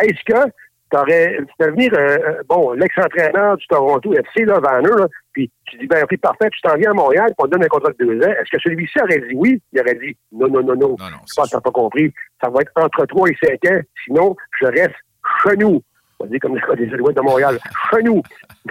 est-ce 0.03 0.25
que 0.25 0.51
t'aurais 0.91 1.39
fait 1.59 1.71
venir, 1.71 1.93
euh, 1.95 2.19
euh, 2.19 2.43
bon, 2.49 2.73
l'ex-entraîneur 2.73 3.57
du 3.57 3.67
Toronto 3.69 4.13
FC, 4.13 4.45
là, 4.45 4.59
Vanner, 4.61 4.89
là, 4.89 5.07
puis 5.33 5.51
tu 5.67 5.79
dis, 5.79 5.87
ben, 5.87 6.05
parfait, 6.21 6.51
tu 6.51 6.61
t'en 6.63 6.77
viens 6.77 6.91
à 6.91 6.95
Montréal, 6.95 7.27
puis 7.27 7.35
on 7.39 7.45
te 7.45 7.51
donne 7.51 7.65
un 7.65 7.69
contrat 7.69 7.91
de 7.91 8.05
deux 8.05 8.27
ans. 8.27 8.31
Est-ce 8.31 8.51
que 8.51 8.63
celui-ci 8.63 9.01
aurait 9.01 9.21
dit 9.21 9.35
oui? 9.35 9.63
Il 9.73 9.81
aurait 9.81 9.95
dit, 9.95 10.17
non, 10.33 10.49
non, 10.49 10.63
non, 10.63 10.75
non. 10.75 10.97
non, 10.99 11.07
je 11.29 11.35
pense 11.35 11.49
que 11.49 11.57
t'as 11.57 11.61
pas 11.61 11.71
compris. 11.71 12.13
Ça 12.43 12.51
va 12.51 12.63
être 12.63 12.73
entre 12.77 13.07
trois 13.07 13.29
et 13.29 13.37
cinq 13.43 13.65
ans, 13.71 13.81
sinon, 14.05 14.37
je 14.61 14.67
reste 14.67 14.97
chez 15.43 15.57
nous. 15.57 15.83
On 16.19 16.25
va 16.25 16.31
dire 16.31 16.41
comme 16.41 16.55
des 16.77 16.93
Alouettes 16.93 17.17
de 17.17 17.23
Montréal, 17.23 17.59
chez 17.95 18.03
nous. 18.03 18.23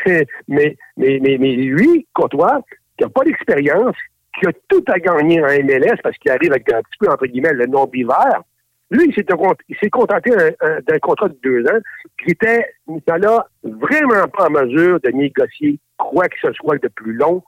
Mais, 0.05 0.25
mais, 0.47 0.77
mais, 0.97 1.19
mais, 1.21 1.37
mais 1.39 1.55
lui, 1.55 2.05
toi, 2.29 2.61
qui 2.97 3.03
n'a 3.03 3.09
pas 3.09 3.23
d'expérience, 3.23 3.95
qui 4.37 4.47
a 4.47 4.51
tout 4.67 4.83
à 4.87 4.99
gagner 4.99 5.41
en 5.41 5.47
MLS 5.47 5.97
parce 6.03 6.17
qu'il 6.17 6.31
arrive 6.31 6.51
avec 6.51 6.71
un 6.71 6.81
petit 6.81 6.97
peu, 6.99 7.09
entre 7.09 7.25
guillemets, 7.25 7.53
le 7.53 7.65
nom 7.65 7.85
bivert, 7.85 8.43
lui, 8.91 9.05
il 9.07 9.13
s'est 9.13 9.89
contenté 9.89 10.31
d'un 10.31 10.99
contrat 10.99 11.29
de 11.29 11.37
deux 11.43 11.63
ans 11.67 11.79
qui 12.23 12.31
était, 12.31 12.65
là, 13.07 13.47
vraiment 13.63 14.27
pas 14.27 14.47
en 14.47 14.49
mesure 14.49 14.99
de 15.01 15.09
négocier 15.09 15.79
quoi 15.97 16.27
que 16.27 16.37
ce 16.41 16.51
soit 16.53 16.77
de 16.79 16.87
plus 16.87 17.13
long 17.13 17.43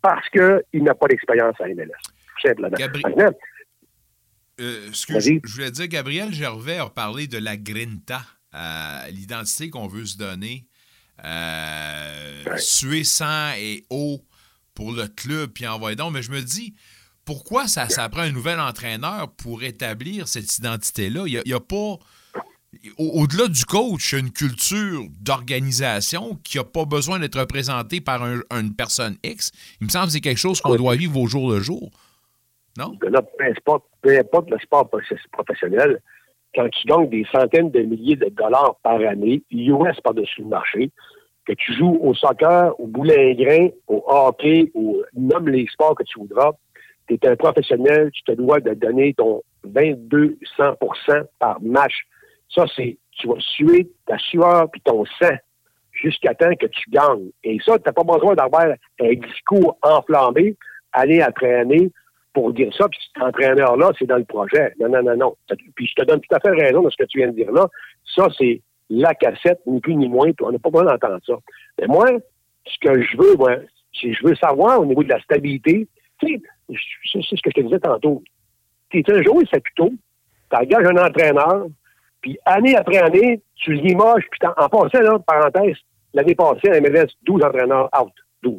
parce 0.00 0.26
qu'il 0.30 0.82
n'a 0.82 0.94
pas 0.94 1.06
d'expérience 1.08 1.54
à 1.60 1.68
MLS. 1.68 1.90
Tout 2.40 2.48
simplement. 2.48 3.30
Euh, 4.60 4.88
excusez, 4.88 5.40
je 5.44 5.54
voulais 5.54 5.70
dire, 5.70 5.88
Gabriel 5.88 6.32
Gervais 6.32 6.78
a 6.78 6.88
parlé 6.88 7.26
de 7.26 7.38
la 7.38 7.56
grinta, 7.56 8.22
euh, 8.54 9.06
l'identité 9.10 9.70
qu'on 9.70 9.86
veut 9.86 10.04
se 10.04 10.18
donner. 10.18 10.66
Euh, 11.24 12.56
Suer 12.56 13.04
sang 13.04 13.52
et 13.58 13.84
eau 13.90 14.20
pour 14.74 14.92
le 14.92 15.06
club, 15.08 15.50
puis 15.52 15.66
envoyer 15.66 15.96
donc. 15.96 16.12
Mais 16.12 16.22
je 16.22 16.30
me 16.30 16.40
dis, 16.40 16.74
pourquoi 17.30 17.68
ça, 17.68 17.88
ça 17.88 18.08
prend 18.08 18.22
un 18.22 18.32
nouvel 18.32 18.58
entraîneur 18.58 19.28
pour 19.40 19.62
établir 19.62 20.26
cette 20.26 20.58
identité-là? 20.58 21.22
Il 21.28 21.40
n'y 21.46 21.52
a, 21.52 21.60
pas. 21.60 21.96
Au-delà 22.98 23.46
du 23.46 23.64
coach, 23.64 24.14
une 24.14 24.32
culture 24.32 25.02
d'organisation 25.20 26.40
qui 26.42 26.58
n'a 26.58 26.64
pas 26.64 26.84
besoin 26.86 27.20
d'être 27.20 27.38
représentée 27.38 28.00
par 28.00 28.24
une 28.24 28.74
personne 28.76 29.14
X. 29.22 29.52
Il 29.80 29.84
me 29.84 29.90
semble 29.90 30.06
que 30.06 30.12
c'est 30.14 30.20
quelque 30.20 30.40
chose 30.40 30.60
qu'on 30.60 30.74
doit 30.74 30.96
vivre 30.96 31.20
au 31.20 31.28
jour 31.28 31.52
le 31.52 31.60
jour. 31.60 31.92
Non? 32.76 32.98
peu, 32.98 34.18
importe, 34.18 34.50
le 34.50 34.58
sport 34.58 34.90
professionnel, 35.30 36.02
quand 36.52 36.68
tu 36.68 36.88
gagnes 36.88 37.10
des 37.10 37.24
centaines 37.30 37.70
de 37.70 37.82
milliers 37.82 38.16
de 38.16 38.28
dollars 38.30 38.74
par 38.82 39.00
année, 39.02 39.44
US 39.52 40.00
par-dessus 40.02 40.42
le 40.42 40.48
marché, 40.48 40.90
que 41.46 41.52
tu 41.52 41.74
joues 41.74 41.96
au 42.02 42.12
soccer, 42.12 42.74
au 42.80 42.88
boulingrin, 42.88 43.68
au 43.86 44.02
hockey, 44.08 44.72
ou 44.74 45.00
nomme 45.14 45.48
les 45.48 45.68
sports 45.68 45.94
que 45.94 46.02
tu 46.02 46.18
voudras, 46.18 46.54
tu 47.18 47.26
es 47.26 47.30
un 47.30 47.36
professionnel, 47.36 48.10
tu 48.12 48.22
te 48.22 48.32
dois 48.32 48.60
de 48.60 48.74
donner 48.74 49.14
ton 49.14 49.42
2200% 49.66 51.24
par 51.38 51.60
match. 51.62 51.94
Ça, 52.48 52.64
c'est, 52.74 52.96
tu 53.12 53.28
vas 53.28 53.38
suer 53.38 53.88
ta 54.06 54.18
sueur 54.18 54.70
puis 54.70 54.80
ton 54.82 55.04
sang 55.04 55.36
jusqu'à 55.92 56.34
temps 56.34 56.54
que 56.58 56.66
tu 56.66 56.90
gagnes. 56.90 57.30
Et 57.44 57.58
ça, 57.64 57.78
tu 57.78 57.84
n'as 57.86 57.92
pas 57.92 58.04
besoin 58.04 58.34
d'avoir 58.34 58.66
un 59.00 59.14
discours 59.14 59.78
enflammé, 59.82 60.56
année 60.92 61.22
après 61.22 61.54
année, 61.54 61.90
pour 62.32 62.52
dire 62.52 62.72
ça, 62.76 62.88
puis 62.88 62.98
cet 63.12 63.22
entraîneur-là, 63.22 63.90
c'est 63.98 64.06
dans 64.06 64.16
le 64.16 64.24
projet. 64.24 64.72
Non, 64.78 64.88
non, 64.88 65.02
non, 65.02 65.16
non. 65.16 65.36
Puis 65.74 65.88
je 65.88 65.94
te 65.94 66.06
donne 66.06 66.20
tout 66.20 66.34
à 66.34 66.40
fait 66.40 66.50
raison 66.50 66.82
de 66.82 66.90
ce 66.90 66.96
que 66.96 67.04
tu 67.04 67.18
viens 67.18 67.28
de 67.28 67.34
dire 67.34 67.50
là. 67.50 67.66
Ça, 68.14 68.28
c'est 68.38 68.62
la 68.88 69.14
cassette, 69.14 69.60
ni 69.66 69.80
plus 69.80 69.94
ni 69.94 70.08
moins, 70.08 70.30
on 70.40 70.52
n'a 70.52 70.58
pas 70.58 70.70
besoin 70.70 70.92
d'entendre 70.92 71.20
ça. 71.26 71.34
Mais 71.80 71.86
moi, 71.86 72.06
ce 72.66 72.78
que 72.80 73.02
je 73.02 73.16
veux, 73.16 73.36
moi, 73.36 73.56
c'est 74.00 74.12
je 74.12 74.26
veux 74.26 74.34
savoir 74.36 74.80
au 74.80 74.86
niveau 74.86 75.02
de 75.02 75.08
la 75.08 75.20
stabilité, 75.20 75.88
tu 76.20 76.40
sais, 76.68 77.20
c'est 77.28 77.36
ce 77.36 77.42
que 77.42 77.50
je 77.50 77.60
te 77.60 77.60
disais 77.60 77.80
tantôt. 77.80 78.22
Tu 78.90 79.00
es 79.00 79.12
un 79.12 79.22
joueur 79.22 79.42
Saputo, 79.50 79.90
tu 80.50 80.56
engages 80.56 80.86
un 80.86 81.06
entraîneur, 81.06 81.66
puis 82.20 82.38
année 82.44 82.76
après 82.76 82.98
année, 82.98 83.40
tu 83.56 83.72
limoges, 83.72 84.24
puis 84.30 84.40
en, 84.56 84.68
passant, 84.68 85.00
là, 85.00 85.18
parenthèse, 85.18 85.76
l'année 86.12 86.34
passée, 86.34 86.80
me 86.80 86.88
laisse 86.88 87.12
12 87.22 87.42
entraîneurs 87.44 87.88
out. 88.00 88.12
12. 88.42 88.56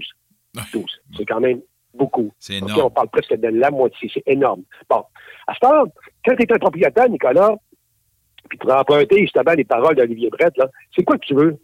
12. 0.74 0.86
C'est 1.18 1.26
quand 1.26 1.40
même 1.40 1.62
beaucoup. 1.94 2.32
C'est 2.40 2.58
énorme. 2.58 2.82
on 2.86 2.90
parle 2.90 3.10
presque 3.10 3.34
de 3.34 3.48
la 3.48 3.72
moitié. 3.72 4.10
C'est 4.14 4.24
énorme. 4.26 4.64
Bon. 4.90 5.04
À 5.48 5.54
ce 5.54 5.60
temps, 5.60 5.84
quand 6.26 6.36
tu 6.36 6.44
es 6.44 6.54
un 6.54 6.58
propriétaire, 6.58 7.10
Nicolas, 7.10 7.56
puis 8.50 8.58
tu 8.58 8.68
vas 8.68 8.82
emprunter 8.82 9.20
justement 9.20 9.54
les 9.54 9.64
paroles 9.64 9.96
d'Olivier 9.96 10.30
Brett, 10.30 10.54
c'est 10.96 11.04
quoi 11.04 11.18
que 11.18 11.26
tu 11.26 11.36
veux? 11.36 11.58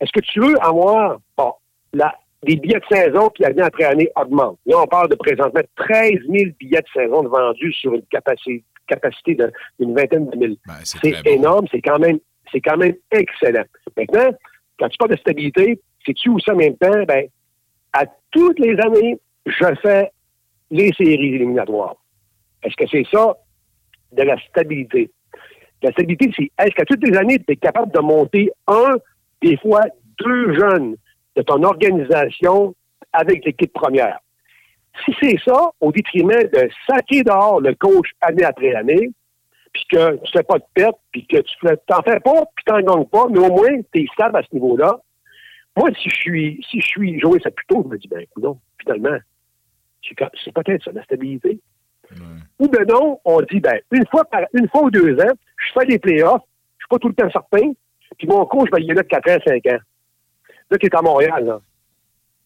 Est-ce 0.00 0.12
que 0.12 0.20
tu 0.20 0.40
veux 0.40 0.54
avoir, 0.62 1.18
bon, 1.36 1.52
la, 1.92 2.14
les 2.44 2.56
billets 2.56 2.80
de 2.80 2.96
saison 2.96 3.28
qui, 3.30 3.44
année 3.44 3.62
après 3.62 3.84
année, 3.84 4.08
augmentent. 4.16 4.58
Là, 4.66 4.82
on 4.82 4.86
parle 4.86 5.08
de 5.08 5.16
présentement 5.16 5.60
13 5.76 6.10
000 6.28 6.50
billets 6.58 6.80
de 6.80 6.86
saison 6.94 7.22
vendus 7.22 7.72
sur 7.72 7.94
une 7.94 8.02
capacité, 8.02 8.64
capacité 8.86 9.36
d'une 9.78 9.94
vingtaine 9.94 10.28
de 10.30 10.36
mille. 10.36 10.56
Ben, 10.66 10.74
c'est 10.84 11.26
énorme, 11.26 11.66
c'est 11.70 11.82
quand 11.82 11.98
même 11.98 12.18
c'est 12.50 12.60
quand 12.60 12.76
même 12.76 12.94
excellent. 13.10 13.64
Maintenant, 13.96 14.30
quand 14.78 14.88
tu 14.88 14.96
parles 14.96 15.10
de 15.10 15.16
stabilité, 15.16 15.80
c'est-tu 16.06 16.30
aussi 16.30 16.50
en 16.50 16.56
même 16.56 16.76
temps, 16.76 17.04
ben, 17.06 17.26
à 17.92 18.04
toutes 18.30 18.58
les 18.58 18.78
années, 18.80 19.18
je 19.44 19.74
fais 19.82 20.10
les 20.70 20.92
séries 20.94 21.34
éliminatoires. 21.34 21.96
Est-ce 22.62 22.76
que 22.76 22.88
c'est 22.90 23.06
ça? 23.10 23.36
De 24.12 24.22
la 24.22 24.38
stabilité? 24.48 25.10
La 25.82 25.92
stabilité, 25.92 26.30
c'est 26.36 26.50
est-ce 26.64 26.74
qu'à 26.74 26.84
toutes 26.84 27.06
les 27.06 27.16
années, 27.16 27.38
tu 27.38 27.52
es 27.52 27.56
capable 27.56 27.92
de 27.92 28.00
monter 28.00 28.50
un, 28.66 28.96
des 29.42 29.56
fois 29.58 29.82
deux 30.18 30.54
jeunes? 30.54 30.96
De 31.38 31.42
ton 31.42 31.62
organisation 31.62 32.74
avec 33.12 33.44
l'équipe 33.44 33.72
première. 33.72 34.18
Si 35.04 35.14
c'est 35.20 35.38
ça, 35.46 35.70
au 35.80 35.92
détriment 35.92 36.42
de 36.42 36.68
saquer 36.88 37.22
dehors 37.22 37.60
le 37.60 37.74
coach 37.74 38.08
année 38.20 38.44
après 38.44 38.74
année, 38.74 39.10
puis 39.72 39.84
que 39.90 40.16
tu 40.16 40.32
fais 40.32 40.42
pas 40.42 40.58
de 40.58 40.64
perte, 40.74 40.96
puis 41.12 41.24
que 41.26 41.36
tu 41.36 41.56
t'en 41.86 42.02
fais 42.02 42.18
pas, 42.18 42.44
puis 42.56 42.64
t'en 42.66 42.80
gagnes 42.80 43.04
pas, 43.04 43.26
mais 43.30 43.38
au 43.38 43.52
moins, 43.52 43.80
tu 43.92 44.02
es 44.02 44.06
stable 44.12 44.38
à 44.38 44.42
ce 44.42 44.52
niveau-là. 44.52 44.98
Moi, 45.76 45.90
si 46.02 46.08
je 46.10 46.16
suis, 46.16 46.66
si 46.68 46.80
je 46.80 46.86
suis 46.86 47.20
joué 47.20 47.38
ça 47.40 47.52
plutôt, 47.52 47.84
je 47.84 47.88
me 47.88 47.98
dis, 47.98 48.08
ben, 48.08 48.24
non, 48.36 48.58
finalement, 48.80 49.16
c'est 50.02 50.52
peut-être 50.52 50.82
ça, 50.82 50.90
la 50.92 51.04
stabilité. 51.04 51.60
Ou 52.58 52.68
ben 52.68 52.84
non, 52.88 53.20
on 53.24 53.40
dit, 53.42 53.60
ben, 53.60 53.78
une 53.92 54.06
fois 54.10 54.24
par, 54.24 54.40
une 54.54 54.68
fois 54.70 54.84
ou 54.84 54.90
deux 54.90 55.14
ans, 55.20 55.34
je 55.56 55.78
fais 55.78 55.86
des 55.86 55.98
playoffs, 56.00 56.42
je 56.78 56.84
suis 56.84 56.88
pas 56.90 56.98
tout 56.98 57.08
le 57.08 57.14
temps 57.14 57.30
certain, 57.30 57.72
puis 58.16 58.26
mon 58.26 58.44
coach, 58.46 58.70
ben, 58.70 58.78
il 58.80 58.90
est 58.90 58.94
là 58.94 59.02
de 59.02 59.08
4 59.08 59.30
ans, 59.30 59.38
5 59.46 59.66
ans. 59.66 59.78
Là, 60.70 60.78
tu 60.78 60.86
es 60.86 60.94
à 60.94 61.02
Montréal, 61.02 61.44
là. 61.44 61.60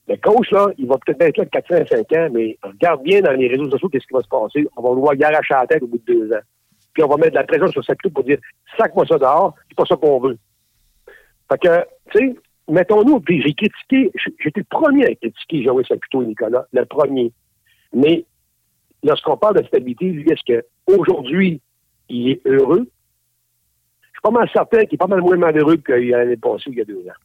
Le 0.09 0.17
coach, 0.17 0.51
là, 0.51 0.67
il 0.79 0.87
va 0.87 0.99
peut-être 0.99 1.23
être 1.23 1.37
là 1.37 1.45
de 1.45 1.51
4 1.51 1.73
à 1.75 1.87
5 1.87 2.13
ans, 2.13 2.29
mais 2.33 2.59
regarde 2.63 3.03
bien 3.03 3.21
dans 3.21 3.33
les 3.33 3.47
réseaux 3.47 3.71
sociaux 3.71 3.89
qu'est-ce 3.89 4.07
qui 4.07 4.15
va 4.15 4.21
se 4.21 4.29
passer. 4.29 4.67
On 4.77 4.83
va 4.83 4.89
le 4.91 5.01
voir 5.01 5.15
arracher 5.23 5.55
la 5.55 5.67
tête 5.67 5.83
au 5.83 5.87
bout 5.87 5.99
de 5.99 6.13
deux 6.13 6.33
ans. 6.33 6.41
Puis 6.93 7.03
on 7.05 7.09
va 7.09 7.17
mettre 7.17 7.31
de 7.31 7.37
la 7.37 7.45
pression 7.45 7.69
sur 7.69 7.85
sa 7.85 7.95
pour 8.13 8.25
dire 8.25 8.39
sac-moi 8.77 9.07
ça 9.07 9.17
dehors, 9.17 9.55
c'est 9.69 9.77
pas 9.77 9.87
ça 9.87 9.97
qu'on 9.97 10.19
veut. 10.21 10.37
Fait 11.51 11.59
que, 11.59 11.87
tu 12.11 12.19
sais, 12.19 12.37
mettons-nous, 12.69 13.21
puis 13.21 13.43
j'ai 13.43 13.55
critiqué, 13.55 14.11
j'étais 14.41 14.61
le 14.61 14.67
premier 14.69 15.07
à 15.07 15.15
critiquer 15.15 15.63
Joël 15.63 15.87
Saputo 15.87 16.23
et 16.23 16.27
Nicolas, 16.27 16.67
le 16.73 16.85
premier. 16.85 17.33
Mais 17.95 18.25
lorsqu'on 19.03 19.37
parle 19.37 19.61
de 19.61 19.67
stabilité, 19.67 20.07
lui, 20.07 20.31
est-ce 20.31 20.63
qu'aujourd'hui, 20.87 21.61
il 22.09 22.31
est 22.31 22.47
heureux? 22.47 22.89
Je 24.03 24.09
suis 24.09 24.23
pas 24.23 24.31
mal 24.31 24.51
certain 24.53 24.85
qu'il 24.85 24.95
est 24.95 24.99
pas 24.99 25.07
mal 25.07 25.21
moins 25.21 25.37
malheureux 25.37 25.77
qu'il 25.77 26.11
l'année 26.11 26.37
passée 26.37 26.71
il 26.71 26.79
y 26.79 26.81
a 26.81 26.85
deux 26.85 27.07
ans. 27.07 27.21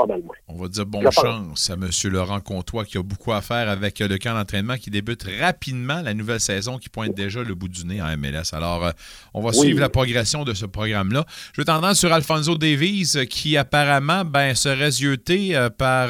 Pas 0.00 0.06
mal 0.06 0.22
moins. 0.22 0.36
On 0.48 0.54
va 0.54 0.68
dire 0.68 0.86
bonne 0.86 1.10
chance 1.10 1.68
à 1.68 1.74
M. 1.74 1.90
Laurent 2.10 2.40
Comtois 2.40 2.84
qui 2.84 2.96
a 2.96 3.02
beaucoup 3.02 3.32
à 3.32 3.42
faire 3.42 3.68
avec 3.68 3.98
le 3.98 4.16
camp 4.16 4.34
d'entraînement 4.34 4.76
qui 4.76 4.90
débute 4.90 5.26
rapidement 5.40 6.00
la 6.02 6.14
nouvelle 6.14 6.40
saison 6.40 6.78
qui 6.78 6.88
pointe 6.88 7.14
déjà 7.14 7.42
le 7.42 7.54
bout 7.54 7.68
du 7.68 7.84
nez 7.84 8.00
en 8.00 8.16
MLS. 8.16 8.54
Alors, 8.54 8.86
euh, 8.86 8.90
on 9.34 9.42
va 9.42 9.52
suivre 9.52 9.78
la 9.78 9.90
progression 9.90 10.44
de 10.44 10.54
ce 10.54 10.64
programme-là. 10.64 11.26
Je 11.52 11.60
veux 11.60 11.66
t'entendre 11.66 11.94
sur 11.94 12.12
Alfonso 12.12 12.56
Davies 12.56 13.12
euh, 13.16 13.24
qui 13.26 13.58
apparemment 13.58 14.24
ben, 14.24 14.54
serait 14.54 14.90
zioté 14.90 15.54
euh, 15.54 15.68
par 15.68 16.08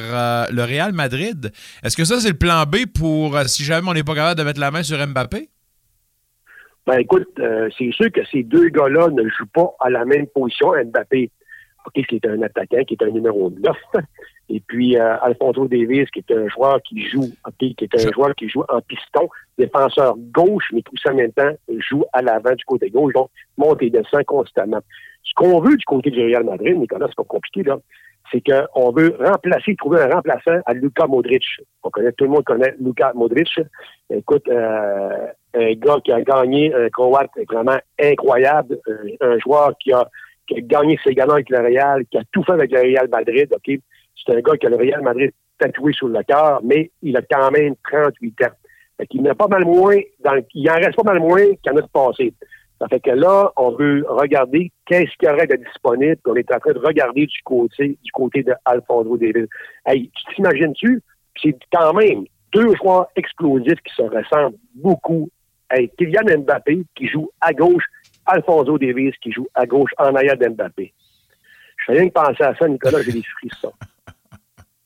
le 0.52 0.62
Real 0.62 0.92
Madrid. 0.92 1.50
Est-ce 1.82 1.96
que 1.96 2.04
ça, 2.04 2.20
c'est 2.20 2.30
le 2.30 2.38
plan 2.38 2.64
B 2.64 2.86
pour 2.86 3.36
si 3.46 3.64
jamais 3.64 3.88
on 3.88 3.94
n'est 3.94 4.04
pas 4.04 4.14
capable 4.14 4.38
de 4.38 4.44
mettre 4.44 4.60
la 4.60 4.70
main 4.70 4.84
sur 4.84 5.04
Mbappé? 5.04 5.48
Ben 6.86 6.98
écoute, 6.98 7.28
c'est 7.76 7.92
sûr 7.92 8.10
que 8.12 8.20
ces 8.30 8.42
deux 8.42 8.68
gars-là 8.68 9.08
ne 9.08 9.22
jouent 9.24 9.50
pas 9.52 9.74
à 9.80 9.90
la 9.90 10.04
même 10.04 10.26
position. 10.28 10.72
Mbappé 10.72 11.30
Qui 11.94 12.16
est 12.16 12.26
un 12.26 12.42
attaquant, 12.42 12.84
qui 12.84 12.94
est 12.94 13.02
un 13.02 13.10
numéro 13.10 13.50
9. 13.50 13.76
Et 14.50 14.60
puis 14.60 14.96
euh, 14.96 15.16
Alfonso 15.22 15.66
Davis, 15.68 16.10
qui 16.10 16.18
est 16.18 16.32
un 16.32 16.48
joueur 16.48 16.82
qui 16.82 17.08
joue, 17.08 17.28
qui 17.58 17.74
est 17.80 17.94
un 17.94 18.12
joueur 18.12 18.34
qui 18.34 18.48
joue 18.48 18.64
en 18.68 18.80
piston, 18.80 19.28
défenseur 19.56 20.16
gauche, 20.32 20.70
mais 20.72 20.82
tout 20.82 20.96
ça 21.00 21.12
en 21.12 21.14
même 21.14 21.32
temps 21.32 21.52
joue 21.78 22.04
à 22.12 22.20
l'avant 22.20 22.54
du 22.54 22.64
côté 22.64 22.90
gauche, 22.90 23.14
donc 23.14 23.30
monte 23.56 23.80
et 23.82 23.90
descend 23.90 24.24
constamment. 24.24 24.80
Ce 25.22 25.32
qu'on 25.36 25.60
veut 25.60 25.76
du 25.76 25.84
côté 25.84 26.10
du 26.10 26.20
Real 26.20 26.42
Madrid, 26.42 26.76
Nicolas, 26.76 27.06
c'est 27.08 27.14
pas 27.14 27.24
compliqué, 27.24 27.62
là, 27.62 27.78
c'est 28.32 28.42
qu'on 28.42 28.90
veut 28.90 29.16
remplacer, 29.20 29.76
trouver 29.76 30.02
un 30.02 30.08
remplaçant 30.08 30.58
à 30.66 30.74
Luka 30.74 31.06
Modric. 31.06 31.44
On 31.84 31.90
connaît, 31.90 32.12
tout 32.12 32.24
le 32.24 32.30
monde 32.30 32.44
connaît 32.44 32.74
Luka 32.80 33.12
Modric. 33.14 33.60
Écoute, 34.10 34.48
euh, 34.48 35.26
un 35.54 35.72
gars 35.74 35.98
qui 36.04 36.12
a 36.12 36.22
gagné 36.22 36.74
un 36.74 36.88
Croate 36.90 37.30
vraiment 37.48 37.78
incroyable, 38.00 38.78
un 39.20 39.38
joueur 39.38 39.76
qui 39.78 39.92
a 39.92 40.08
qui 40.50 40.58
a 40.58 40.60
gagné 40.62 40.98
ses 41.04 41.14
galons 41.14 41.34
avec 41.34 41.48
le 41.48 41.58
Real, 41.58 42.04
qui 42.06 42.18
a 42.18 42.22
tout 42.32 42.42
fait 42.42 42.52
avec 42.52 42.72
le 42.72 42.80
Real 42.80 43.08
Madrid, 43.08 43.48
OK? 43.52 43.78
C'est 44.16 44.34
un 44.34 44.40
gars 44.40 44.56
qui 44.56 44.66
a 44.66 44.70
le 44.70 44.76
Real 44.76 45.00
Madrid 45.02 45.30
tatoué 45.58 45.92
sur 45.92 46.08
le 46.08 46.22
cœur, 46.24 46.60
mais 46.64 46.90
il 47.02 47.16
a 47.16 47.22
quand 47.22 47.50
même 47.50 47.74
38 47.88 48.42
ans. 48.42 48.46
Fait 48.98 49.06
qu'il 49.06 49.22
n'a 49.22 49.34
pas 49.34 49.46
mal 49.46 49.64
moins, 49.64 49.98
dans, 50.24 50.42
il 50.54 50.70
en 50.70 50.74
reste 50.74 50.96
pas 50.96 51.12
mal 51.12 51.20
moins 51.20 51.46
qu'en 51.64 51.76
a 51.76 51.82
passé. 51.82 52.34
Ça 52.80 52.88
fait 52.88 53.00
que 53.00 53.10
là, 53.10 53.52
on 53.56 53.72
veut 53.72 54.04
regarder 54.08 54.72
qu'est-ce 54.86 55.16
qu'il 55.18 55.28
y 55.28 55.32
aurait 55.32 55.46
de 55.46 55.56
disponible. 55.56 56.18
On 56.26 56.34
est 56.34 56.52
en 56.52 56.58
train 56.58 56.72
de 56.72 56.78
regarder 56.78 57.26
du 57.26 57.42
côté, 57.44 57.98
du 58.02 58.12
côté 58.12 58.42
de 58.42 58.54
Alfonso 58.64 59.16
David. 59.18 59.48
Hey, 59.86 60.10
tu 60.14 60.34
t'imagines-tu? 60.34 61.02
C'est 61.42 61.56
quand 61.72 61.92
même 61.92 62.24
deux 62.52 62.74
joueurs 62.76 63.06
explosifs 63.16 63.80
qui 63.84 63.94
se 63.94 64.02
ressemblent 64.02 64.56
beaucoup. 64.74 65.28
Hey, 65.70 65.90
Kylian 65.96 66.40
Mbappé, 66.40 66.82
qui 66.96 67.06
joue 67.06 67.30
à 67.40 67.52
gauche, 67.52 67.84
Alfonso 68.26 68.78
Davis 68.78 69.14
qui 69.22 69.32
joue 69.32 69.46
à 69.54 69.66
gauche 69.66 69.90
en 69.98 70.14
arrière 70.14 70.36
d'Mbappé. 70.36 70.92
Je 71.76 71.84
fais 71.86 71.98
rien 71.98 72.08
que 72.08 72.14
penser 72.14 72.42
à 72.42 72.54
ça, 72.54 72.68
Nicolas, 72.68 73.02
j'ai 73.02 73.12
des 73.12 73.22
frissons. 73.22 73.72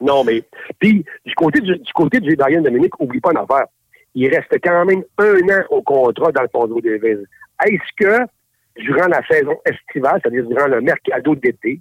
Non, 0.00 0.22
mais. 0.22 0.42
Puis, 0.80 1.04
du 1.24 1.34
côté 1.34 1.60
du, 1.60 1.78
du 1.78 1.92
côté 1.94 2.20
du 2.20 2.36
Bayern 2.36 2.62
Dominique, 2.62 3.00
oublie 3.00 3.20
pas 3.20 3.30
une 3.30 3.38
affaire. 3.38 3.66
Il 4.14 4.28
reste 4.28 4.52
quand 4.62 4.84
même 4.84 5.02
un 5.16 5.34
an 5.48 5.64
au 5.70 5.82
contrat 5.82 6.30
d'Alfonso 6.30 6.80
Davis. 6.80 7.18
Est-ce 7.64 7.92
que, 7.96 8.26
durant 8.76 9.06
la 9.06 9.24
saison 9.26 9.56
estivale, 9.64 10.20
c'est-à-dire 10.22 10.46
durant 10.46 10.66
le 10.66 10.80
mercado 10.82 11.34
d'été, 11.36 11.80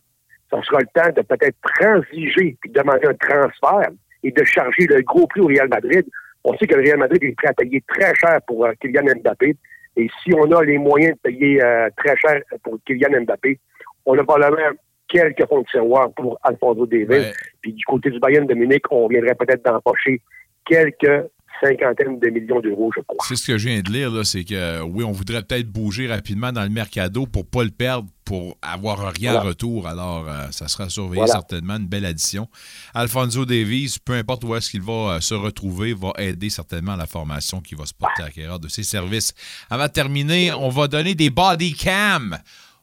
ça 0.50 0.62
sera 0.62 0.80
le 0.80 0.88
temps 0.94 1.12
de 1.16 1.22
peut-être 1.22 1.58
transiger 1.62 2.56
puis 2.62 2.70
de 2.70 2.80
demander 2.80 3.08
un 3.08 3.16
transfert 3.16 3.90
et 4.24 4.32
de 4.32 4.44
charger 4.46 4.86
le 4.88 5.02
gros 5.02 5.28
prix 5.28 5.42
au 5.42 5.48
Real 5.48 5.68
Madrid? 5.68 6.06
On 6.44 6.56
sait 6.58 6.68
que 6.68 6.76
le 6.76 6.84
Real 6.84 7.00
Madrid 7.00 7.24
est 7.24 7.36
prêt 7.36 7.50
à 7.50 7.54
payer 7.54 7.84
très 7.88 8.14
cher 8.16 8.40
pour 8.48 8.66
euh, 8.66 8.74
Kylian 8.80 9.16
Mbappé. 9.22 9.56
Et 9.96 10.10
si 10.24 10.34
on 10.34 10.52
a 10.52 10.64
les 10.64 10.78
moyens 10.78 11.14
de 11.16 11.30
payer 11.30 11.64
euh, 11.64 11.90
très 11.98 12.16
cher 12.18 12.42
pour 12.64 12.78
Kylian 12.86 13.22
Mbappé, 13.22 13.60
on 14.06 14.18
a 14.18 14.24
probablement 14.24 14.76
quelques 15.08 15.48
fonctionnaires 15.48 16.10
pour 16.16 16.40
Alfonso 16.44 16.86
Davis. 16.86 17.34
Puis 17.62 17.74
du 17.74 17.86
côté 17.86 18.10
du 18.10 18.20
Bayern 18.20 18.48
de 18.48 18.54
Munich, 18.54 18.84
on 18.90 19.08
viendrait 19.08 19.36
peut-être 19.36 19.64
d'empocher 19.64 20.22
quelques 20.66 21.28
cinquantaines 21.62 22.20
de 22.20 22.30
millions 22.30 22.60
d'euros, 22.60 22.92
je 22.96 23.02
crois. 23.02 23.26
C'est 23.28 23.36
ce 23.36 23.48
que 23.48 23.58
je 23.58 23.70
viens 23.70 23.82
de 23.82 23.92
lire, 23.92 24.26
c'est 24.26 24.44
que 24.44 24.82
oui, 24.82 25.04
on 25.04 25.12
voudrait 25.12 25.44
peut-être 25.44 25.68
bouger 25.68 26.08
rapidement 26.08 26.52
dans 26.52 26.64
le 26.64 26.70
mercado 26.70 27.26
pour 27.26 27.46
pas 27.46 27.64
le 27.64 27.70
perdre, 27.70 28.08
pour 28.26 28.58
avoir 28.62 29.12
rien 29.14 29.36
en 29.36 29.44
retour. 29.44 29.88
Alors, 29.88 30.28
euh, 30.28 30.48
ça 30.52 30.68
sera 30.68 30.90
surveillé 30.90 31.28
certainement, 31.28 31.76
une 31.76 31.88
belle 31.88 32.06
addition. 32.06 32.48
Alfonso 32.94 33.46
Davies, 33.46 33.98
peu 34.04 34.14
importe 34.14 34.44
où 34.44 34.56
est-ce 34.56 34.70
qu'il 34.70 34.82
va 34.82 35.16
euh, 35.16 35.20
se 35.20 35.34
retrouver, 35.34 35.94
va 35.94 36.14
aider 36.18 36.50
certainement 36.50 36.94
à 36.94 36.98
la 36.98 37.08
formation 37.08 37.62
qui 37.62 37.76
va 37.76 37.86
se 37.86 37.94
porter 37.94 38.24
à 38.24 38.28
acquéreur 38.28 38.60
de 38.60 38.68
ses 38.68 38.84
services. 38.84 39.34
Avant 39.70 39.88
de 39.88 39.92
terminer, 39.92 40.52
on 40.54 40.70
va 40.70 40.88
donner 40.88 41.16
des 41.16 41.30
body 41.30 41.74
cams 41.74 42.38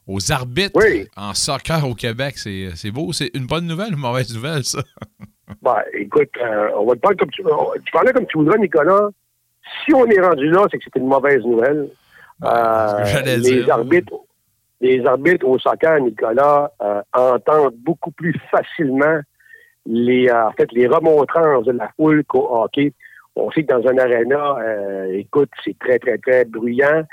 aux 0.06 0.32
arbitres 0.32 0.80
en 1.16 1.34
soccer 1.34 1.86
au 1.86 1.94
Québec. 1.94 2.36
C'est 2.38 2.90
beau. 2.90 3.12
C'est 3.12 3.30
une 3.34 3.46
bonne 3.46 3.66
nouvelle 3.66 3.92
ou 3.92 3.96
une 3.96 4.00
mauvaise 4.00 4.34
nouvelle, 4.34 4.64
ça? 4.64 4.82
Ben, 5.62 5.82
écoute, 5.92 6.30
euh, 6.40 6.70
on 6.76 6.86
va 6.86 6.94
te 6.94 7.00
parler 7.00 7.16
comme 7.16 7.30
tu, 7.30 7.42
tu 7.42 7.92
parlais 7.92 8.12
comme 8.12 8.26
tu 8.26 8.38
voudrais, 8.38 8.58
Nicolas. 8.58 9.08
Si 9.84 9.94
on 9.94 10.06
est 10.06 10.20
rendu 10.20 10.48
là, 10.50 10.66
c'est 10.70 10.78
que 10.78 10.84
c'est 10.84 10.98
une 10.98 11.08
mauvaise 11.08 11.44
nouvelle. 11.44 11.88
Euh, 12.44 13.04
les 13.24 13.68
arbitres, 13.68 14.14
les 14.80 15.04
arbitres 15.04 15.46
au 15.46 15.58
soccer, 15.58 16.00
Nicolas, 16.00 16.72
euh, 16.82 17.02
entendent 17.12 17.74
beaucoup 17.76 18.10
plus 18.10 18.34
facilement 18.50 19.20
les, 19.86 20.30
en 20.30 20.52
fait, 20.52 20.70
les 20.72 20.86
remontrances 20.86 21.66
de 21.66 21.72
la 21.72 21.90
foule 21.96 22.24
qu'au 22.24 22.48
hockey. 22.50 22.92
On 23.36 23.50
sait 23.50 23.64
que 23.64 23.72
dans 23.72 23.86
un 23.88 23.98
aréna, 23.98 24.56
écoute, 25.12 25.50
c'est 25.64 25.78
très, 25.78 25.98
très, 25.98 26.18
très 26.18 26.44
bruyant. 26.44 27.04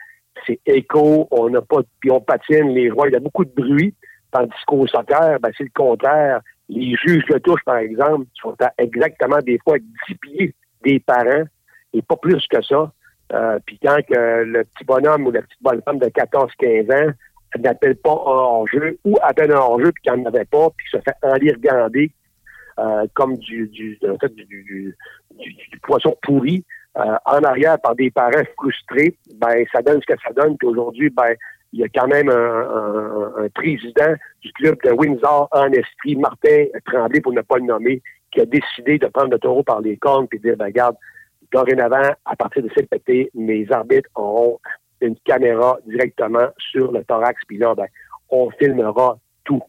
C'est 0.45 0.59
écho. 0.65 1.27
On 1.31 1.49
n'a 1.49 1.61
pas, 1.61 1.81
puis 1.99 2.11
on 2.11 2.19
patine 2.19 2.69
les 2.69 2.89
rois. 2.89 3.07
Il 3.07 3.13
y 3.13 3.17
a 3.17 3.19
beaucoup 3.19 3.45
de 3.45 3.51
bruit. 3.55 3.93
Tandis 4.31 4.51
qu'au 4.65 4.87
soccer, 4.87 5.39
ben, 5.39 5.51
c'est 5.57 5.63
le 5.63 5.69
contraire. 5.73 6.41
Les 6.69 6.95
juges 6.95 7.25
de 7.29 7.37
touche, 7.37 7.63
par 7.65 7.77
exemple, 7.77 8.25
sont 8.41 8.55
exactement 8.77 9.39
des 9.39 9.59
fois 9.63 9.77
10 10.09 10.15
pieds 10.15 10.55
des 10.83 10.99
parents 10.99 11.45
et 11.93 12.01
pas 12.01 12.15
plus 12.17 12.45
que 12.47 12.61
ça. 12.61 12.91
Euh, 13.33 13.59
puis 13.65 13.79
quand 13.81 13.97
que 14.07 14.43
le 14.43 14.63
petit 14.63 14.85
bonhomme 14.85 15.27
ou 15.27 15.31
la 15.31 15.41
petite 15.41 15.61
bonne 15.61 15.81
femme 15.83 15.99
de 15.99 16.07
14-15 16.07 16.93
ans 16.93 17.11
n'appelle 17.57 17.95
pas 17.95 18.11
un 18.11 18.15
hors-jeu 18.15 18.97
ou 19.03 19.17
appelle 19.21 19.51
un 19.51 19.57
hors-jeu 19.57 19.91
puis 19.91 20.03
qu'il 20.03 20.13
n'y 20.13 20.21
en 20.21 20.25
avait 20.25 20.45
pas, 20.45 20.69
puis 20.75 20.87
se 20.91 20.97
fait 20.97 21.15
enlire-gander 21.23 22.11
euh, 22.79 23.07
comme 23.13 23.37
du, 23.37 23.67
du, 23.67 23.97
en 24.07 24.17
fait, 24.17 24.33
du, 24.35 24.45
du, 24.45 24.95
du, 25.31 25.79
poisson 25.81 26.15
pourri 26.21 26.63
euh, 26.97 27.15
en 27.25 27.43
arrière 27.43 27.79
par 27.79 27.95
des 27.95 28.11
parents 28.11 28.43
frustrés, 28.55 29.17
ben 29.35 29.65
ça 29.71 29.81
donne 29.81 29.99
ce 30.01 30.13
que 30.13 30.19
ça 30.21 30.31
donne. 30.33 30.57
Puis 30.57 30.67
aujourd'hui, 30.67 31.09
ben 31.09 31.35
il 31.73 31.79
y 31.79 31.83
a 31.83 31.87
quand 31.89 32.07
même 32.07 32.29
un, 32.29 33.47
président 33.53 34.13
du 34.41 34.51
club 34.53 34.77
de 34.83 34.91
Windsor 34.91 35.47
en 35.51 35.71
esprit, 35.71 36.15
Martin 36.15 36.65
Tremblay, 36.85 37.21
pour 37.21 37.33
ne 37.33 37.41
pas 37.41 37.57
le 37.57 37.65
nommer, 37.65 38.01
qui 38.31 38.41
a 38.41 38.45
décidé 38.45 38.97
de 38.97 39.07
prendre 39.07 39.31
le 39.31 39.39
taureau 39.39 39.63
par 39.63 39.81
les 39.81 39.97
cornes 39.97 40.27
et 40.31 40.37
de 40.37 40.41
dire, 40.41 40.57
ben, 40.57 40.65
regarde, 40.65 40.95
dorénavant, 41.51 42.13
à 42.25 42.35
partir 42.35 42.63
de 42.63 42.69
cet 42.75 42.91
été, 42.93 43.29
mes 43.33 43.69
arbitres 43.71 44.09
auront 44.15 44.59
une 45.01 45.15
caméra 45.25 45.77
directement 45.85 46.47
sur 46.57 46.91
le 46.91 47.03
thorax, 47.03 47.41
puis 47.47 47.57
là, 47.57 47.75
ben, 47.75 47.87
on 48.29 48.49
filmera 48.51 49.17
tout. 49.43 49.61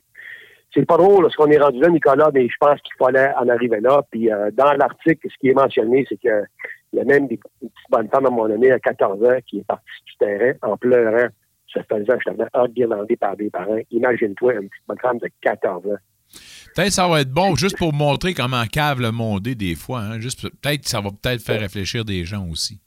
C'est 0.75 0.87
pas 0.87 0.97
drôle 0.97 1.31
ce 1.31 1.37
qu'on 1.37 1.51
est 1.51 1.59
rendu 1.59 1.81
là, 1.81 1.89
Nicolas, 1.89 2.31
mais 2.33 2.49
je 2.49 2.57
pense 2.61 2.81
qu'il 2.83 2.95
fallait 2.99 3.33
en 3.37 3.49
arriver 3.49 3.81
là. 3.81 4.03
Puis 4.11 4.31
euh, 4.31 4.51
dans 4.53 4.73
l'article, 4.73 5.29
ce 5.31 5.39
qui 5.41 5.49
est 5.49 5.55
mentionné, 5.55 6.05
c'est 6.09 6.20
que 6.20 6.45
il 6.93 6.99
y 6.99 7.03
a 7.03 7.05
même 7.05 7.27
des, 7.27 7.37
petites 7.37 7.73
bonnes 7.91 8.09
femmes 8.09 8.27
à 8.27 8.31
mon 8.31 8.49
donné 8.49 8.73
à 8.73 8.79
14 8.79 9.23
ans 9.23 9.39
qui 9.47 9.59
est 9.59 9.66
partie 9.66 9.85
du 10.07 10.16
terrain 10.19 10.53
en 10.62 10.77
pleurant 10.77 11.29
se 11.73 11.81
faisait 11.89 12.15
justement 12.16 12.49
enguirlandé 12.55 13.16
par 13.16 13.36
des 13.36 13.51
parents. 13.51 13.78
Imagine-toi 13.90 14.55
une 14.55 14.69
petite 14.69 15.01
femme 15.01 15.19
de 15.19 15.28
14 15.43 15.86
ans. 15.86 15.99
Peut-être 16.74 16.93
ça 16.93 17.09
va 17.09 17.20
être 17.23 17.31
bon 17.31 17.57
juste 17.57 17.78
pour 17.78 17.93
montrer 17.93 18.35
comment 18.35 18.65
cave 18.65 19.01
le 19.01 19.12
monde 19.12 19.47
est 19.47 19.55
des 19.55 19.74
fois. 19.74 20.01
Hein. 20.01 20.20
Juste 20.20 20.43
peut-être 20.61 20.86
ça 20.86 21.01
va 21.01 21.11
peut-être 21.11 21.43
faire 21.43 21.61
réfléchir 21.61 22.05
des 22.05 22.24
gens 22.24 22.47
aussi. 22.49 22.81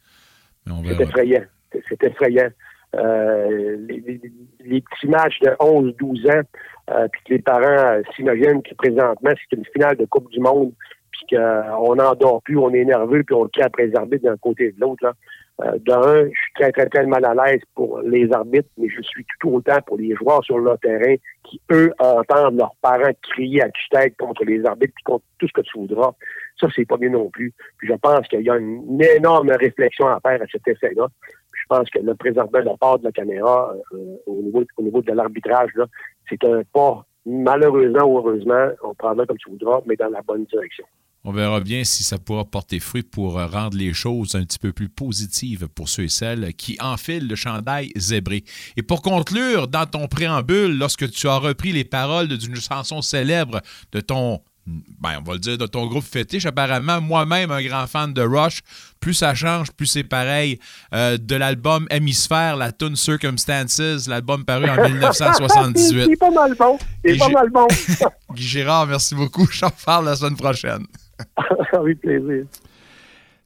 C'est 0.66 1.02
effrayant. 1.02 1.44
C'est 1.90 2.04
effrayant. 2.04 2.50
Euh, 2.96 3.78
les, 3.88 4.82
petits 4.82 5.08
matchs 5.08 5.40
de 5.40 5.50
11-12 5.60 6.30
ans, 6.30 6.42
euh, 6.90 7.08
puis 7.12 7.22
que 7.26 7.34
les 7.34 7.40
parents 7.40 7.64
euh, 7.64 8.02
s'imaginent 8.16 8.62
que 8.62 8.76
présentement, 8.76 9.32
c'est 9.32 9.56
une 9.56 9.66
finale 9.74 9.96
de 9.96 10.06
Coupe 10.06 10.30
du 10.30 10.42
Monde, 10.42 10.74
puis 11.12 11.38
qu'on 11.38 11.96
n'en 11.96 12.14
dort 12.16 12.42
plus, 12.44 12.58
on 12.58 12.74
est 12.74 12.84
nerveux, 12.84 13.24
puis 13.24 13.34
on 13.34 13.48
crie 13.48 13.64
à 13.64 13.70
préserver 13.70 14.20
d'un 14.20 14.36
côté 14.38 14.66
et 14.68 14.72
de 14.74 14.80
l'autre. 14.82 15.14
Euh, 15.64 15.78
d'un, 15.86 16.26
je 16.26 16.30
suis 16.30 16.54
très, 16.56 16.72
très, 16.72 16.88
très 16.88 17.06
mal 17.06 17.24
à 17.26 17.34
l'aise 17.34 17.62
pour 17.76 18.00
les 18.02 18.32
arbitres, 18.32 18.70
mais 18.78 18.90
je 18.90 19.02
suis 19.02 19.26
tout 19.40 19.50
autant 19.50 19.80
pour 19.86 19.98
les 19.98 20.16
joueurs 20.16 20.44
sur 20.44 20.58
le 20.58 20.76
terrain 20.82 21.16
qui, 21.44 21.62
eux, 21.72 21.92
entendent 22.00 22.58
leurs 22.58 22.76
parents 22.82 23.12
crier 23.22 23.62
à 23.62 23.70
tue-tête 23.70 24.18
contre 24.18 24.44
les 24.46 24.66
arbitres 24.66 24.94
et 25.00 25.04
contre 25.04 25.26
tout 25.38 25.48
ce 25.48 25.54
que 25.54 25.62
tu 25.62 25.78
voudras. 25.78 26.14
Ça, 26.60 26.68
c'est 26.76 26.86
pas 26.86 26.98
bien 26.98 27.10
non 27.10 27.30
plus. 27.30 27.54
Puis 27.78 27.88
je 27.88 27.94
pense 27.94 28.28
qu'il 28.28 28.42
y 28.42 28.50
a 28.50 28.58
une 28.58 29.02
énorme 29.02 29.52
réflexion 29.52 30.08
à 30.08 30.20
faire 30.20 30.42
à 30.42 30.46
cet 30.52 30.68
effet-là. 30.68 31.08
Je 31.54 31.64
pense 31.70 31.90
que 31.90 32.00
le 32.00 32.16
présentement, 32.16 32.60
la 32.60 32.78
part 32.78 33.00
de 33.00 33.06
la 33.06 33.12
caméra 33.12 33.74
euh, 33.94 33.98
au, 34.26 34.42
niveau, 34.42 34.64
au 34.78 34.84
niveau 34.84 35.02
de 35.02 35.12
l'arbitrage, 35.12 35.72
c'est 36.28 36.44
un 36.44 36.62
pas, 36.74 37.06
malheureusement 37.26 38.06
ou 38.06 38.18
heureusement, 38.18 38.70
on 38.84 38.96
prendra 38.96 39.26
comme 39.26 39.38
tu 39.38 39.50
voudras, 39.50 39.82
mais 39.86 39.96
dans 39.96 40.10
la 40.10 40.22
bonne 40.22 40.46
direction. 40.46 40.86
On 41.24 41.32
verra 41.32 41.60
bien 41.60 41.84
si 41.84 42.04
ça 42.04 42.18
pourra 42.18 42.46
porter 42.46 42.80
fruit 42.80 43.04
pour 43.04 43.34
rendre 43.34 43.78
les 43.78 43.94
choses 43.94 44.34
un 44.34 44.44
petit 44.44 44.58
peu 44.58 44.74
plus 44.74 44.90
positives 44.90 45.68
pour 45.68 45.88
ceux 45.88 46.04
et 46.04 46.10
celles 46.10 46.54
qui 46.56 46.78
enfilent 46.80 47.28
le 47.28 47.36
chandail 47.36 47.92
zébré. 47.96 48.44
Et 48.76 48.82
pour 48.82 49.04
conclure, 49.04 49.68
dans 49.68 49.86
ton 49.86 50.08
préambule, 50.08 50.78
lorsque 50.78 51.10
tu 51.12 51.28
as 51.28 51.38
repris 51.38 51.74
les 51.74 51.84
paroles 51.84 52.28
d'une 52.28 52.56
chanson 52.56 53.04
célèbre 53.04 53.62
de 53.92 54.02
ton 54.02 54.42
ben, 54.66 55.18
on 55.20 55.24
va 55.24 55.34
le 55.34 55.40
dire, 55.40 55.58
de 55.58 55.66
ton 55.66 55.88
groupe 55.88 56.04
fétiche. 56.04 56.46
Apparemment, 56.46 57.02
moi-même, 57.02 57.52
un 57.52 57.64
grand 57.64 57.88
fan 57.88 58.14
de 58.14 58.22
Rush, 58.22 58.62
plus 59.00 59.16
ça 59.16 59.34
change, 59.34 59.72
plus 59.72 59.88
c'est 59.88 60.04
pareil. 60.04 60.60
Euh, 60.94 61.18
de 61.18 61.36
l'album 61.36 61.88
Hémisphère, 61.90 62.56
la 62.56 62.72
tune 62.72 62.96
Circumstances, 62.96 64.08
l'album 64.08 64.46
paru 64.46 64.70
en 64.70 64.76
1978. 64.90 66.06
C'est 66.10 66.16
pas 66.16 66.30
mal 66.30 66.54
bon. 66.56 66.78
C'est 67.04 67.18
pas 67.18 67.30
mal 67.30 67.50
bon. 67.50 67.68
Guy 68.36 68.44
Girard, 68.44 68.88
merci 68.88 69.16
beaucoup. 69.16 69.48
J'en 69.52 69.72
parle 69.84 70.06
la 70.06 70.16
semaine 70.16 70.38
prochaine. 70.38 70.86
Plaisir. 72.02 72.46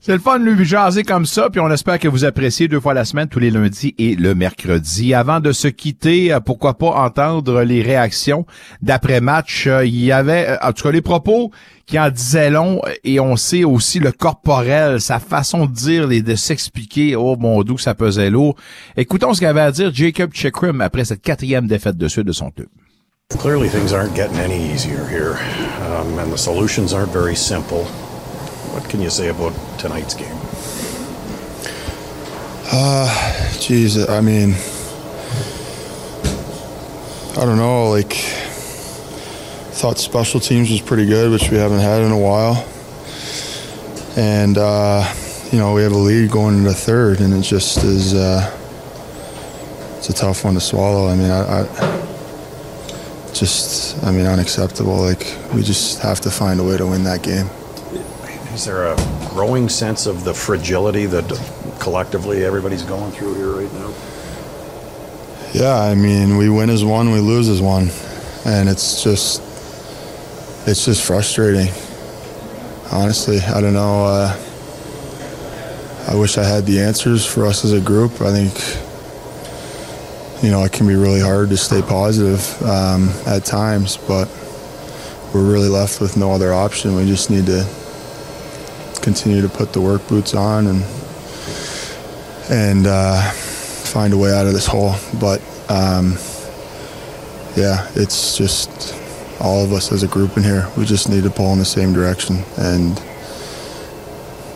C'est 0.05 0.13
le 0.13 0.19
fun 0.19 0.37
de 0.37 0.45
lui 0.45 0.65
jaser 0.65 1.01
comme 1.01 1.25
ça, 1.25 1.49
puis 1.49 1.59
on 1.59 1.71
espère 1.71 1.97
que 1.97 2.07
vous 2.07 2.25
appréciez 2.25 2.67
deux 2.67 2.79
fois 2.79 2.93
la 2.93 3.05
semaine, 3.05 3.27
tous 3.27 3.39
les 3.39 3.49
lundis 3.49 3.95
et 3.97 4.15
le 4.15 4.35
mercredi. 4.35 5.15
Avant 5.15 5.39
de 5.39 5.51
se 5.51 5.67
quitter, 5.67 6.31
euh, 6.31 6.39
pourquoi 6.39 6.77
pas 6.77 6.91
entendre 6.91 7.63
les 7.63 7.81
réactions 7.81 8.45
d'après-match. 8.83 9.65
Euh, 9.65 9.83
il 9.83 10.05
y 10.05 10.11
avait, 10.11 10.47
euh, 10.47 10.57
en 10.61 10.73
tout 10.73 10.83
cas, 10.83 10.91
les 10.91 11.01
propos 11.01 11.49
qui 11.87 11.97
en 11.97 12.11
disaient 12.11 12.51
long, 12.51 12.81
et 13.03 13.19
on 13.19 13.35
sait 13.35 13.63
aussi 13.63 13.97
le 13.99 14.11
corporel, 14.11 15.01
sa 15.01 15.17
façon 15.17 15.65
de 15.65 15.71
dire, 15.71 16.11
et 16.11 16.21
de 16.21 16.35
s'expliquer, 16.35 17.15
oh 17.15 17.35
mon 17.39 17.63
doux, 17.63 17.79
ça 17.79 17.95
pesait 17.95 18.29
lourd. 18.29 18.55
Écoutons 18.97 19.33
ce 19.33 19.39
qu'avait 19.39 19.61
à 19.61 19.71
dire 19.71 19.91
Jacob 19.91 20.31
Chikrim 20.33 20.81
après 20.81 21.05
cette 21.05 21.23
quatrième 21.23 21.65
défaite 21.65 21.97
de 21.97 22.07
suite 22.07 22.27
de 22.27 22.31
son 22.31 22.51
club. 22.51 22.67
Clearly, 23.29 23.69
things 23.69 23.91
aren't 23.91 24.15
getting 24.15 24.37
any 24.37 24.71
easier 24.71 25.05
here, 25.07 25.33
um, 25.81 26.19
and 26.19 26.31
the 26.31 26.37
solutions 26.37 26.93
aren't 26.93 27.11
very 27.11 27.35
simple. 27.35 27.85
What 28.73 28.87
can 28.87 29.01
you 29.01 29.09
say 29.09 29.29
about 29.29 29.53
tonight's 29.79 30.13
game? 30.13 30.37
Uh, 32.71 33.51
geez, 33.59 33.97
I 34.07 34.21
mean, 34.21 34.53
I 37.35 37.45
don't 37.45 37.57
know. 37.57 37.89
Like, 37.89 38.13
thought 39.73 39.97
special 39.97 40.39
teams 40.39 40.69
was 40.69 40.81
pretty 40.81 41.07
good, 41.07 41.31
which 41.31 41.49
we 41.49 41.57
haven't 41.57 41.79
had 41.79 42.03
in 42.03 42.11
a 42.11 42.19
while. 42.19 42.63
And 44.17 44.57
uh, 44.57 45.11
you 45.51 45.57
know, 45.57 45.73
we 45.73 45.81
have 45.81 45.93
a 45.93 45.97
lead 45.97 46.29
going 46.29 46.59
into 46.59 46.73
third, 46.73 47.21
and 47.21 47.33
it 47.33 47.41
just 47.41 47.83
is. 47.83 48.13
Uh, 48.13 48.55
it's 49.97 50.09
a 50.09 50.13
tough 50.13 50.43
one 50.45 50.53
to 50.53 50.61
swallow. 50.61 51.09
I 51.09 51.15
mean, 51.15 51.31
I, 51.31 51.61
I 51.61 52.14
just, 53.39 54.03
I 54.03 54.11
mean, 54.11 54.25
unacceptable. 54.25 54.97
Like, 54.97 55.35
we 55.53 55.61
just 55.61 56.01
have 56.01 56.21
to 56.21 56.31
find 56.31 56.59
a 56.59 56.63
way 56.63 56.77
to 56.77 56.87
win 56.87 57.03
that 57.03 57.21
game. 57.23 57.47
Is 58.53 58.65
there 58.65 58.85
a 58.85 58.95
growing 59.29 59.67
sense 59.67 60.05
of 60.05 60.23
the 60.23 60.33
fragility 60.33 61.05
that 61.07 61.25
collectively 61.79 62.45
everybody's 62.45 62.83
going 62.83 63.11
through 63.11 63.35
here 63.35 63.51
right 63.51 63.73
now? 63.73 63.93
Yeah, 65.53 65.77
I 65.77 65.95
mean, 65.95 66.37
we 66.37 66.49
win 66.49 66.69
as 66.69 66.83
one, 66.83 67.11
we 67.11 67.19
lose 67.19 67.49
as 67.49 67.61
one, 67.61 67.89
and 68.45 68.69
it's 68.69 69.03
just, 69.03 69.41
it's 70.67 70.85
just 70.85 71.05
frustrating. 71.05 71.67
Honestly, 72.91 73.39
I 73.39 73.61
don't 73.61 73.73
know. 73.73 74.05
Uh, 74.05 74.37
I 76.07 76.15
wish 76.15 76.37
I 76.37 76.43
had 76.43 76.65
the 76.65 76.79
answers 76.81 77.25
for 77.25 77.45
us 77.45 77.65
as 77.65 77.73
a 77.73 77.81
group. 77.81 78.21
I 78.21 78.31
think, 78.31 78.53
you 80.45 80.51
know, 80.51 80.63
it 80.63 80.71
can 80.71 80.85
be 80.87 80.93
really 80.93 81.19
hard 81.19 81.49
to 81.49 81.57
stay 81.57 81.81
positive 81.81 82.61
um, 82.61 83.09
at 83.25 83.43
times, 83.45 83.97
but 83.97 84.27
we're 85.33 85.43
really 85.43 85.69
left 85.69 85.99
with 85.99 86.17
no 86.17 86.31
other 86.33 86.53
option. 86.53 86.95
We 86.95 87.07
just 87.07 87.31
need 87.31 87.47
to 87.47 87.67
continue 89.01 89.41
to 89.41 89.49
put 89.49 89.73
the 89.73 89.81
work 89.81 90.07
boots 90.07 90.35
on 90.35 90.67
and 90.67 90.83
and 92.51 92.85
uh, 92.85 93.31
find 93.31 94.13
a 94.13 94.17
way 94.19 94.31
out 94.31 94.45
of 94.45 94.53
this 94.53 94.67
hole. 94.67 94.93
But 95.19 95.41
um, 95.67 96.13
yeah, 97.57 97.89
it's 97.95 98.37
just 98.37 98.93
all 99.41 99.65
of 99.65 99.73
us 99.73 99.91
as 99.91 100.03
a 100.03 100.07
group 100.07 100.37
in 100.37 100.43
here. 100.43 100.71
We 100.77 100.85
just 100.85 101.09
need 101.09 101.23
to 101.23 101.31
pull 101.31 101.53
in 101.53 101.57
the 101.57 101.65
same 101.65 101.91
direction 101.91 102.43
and 102.59 102.99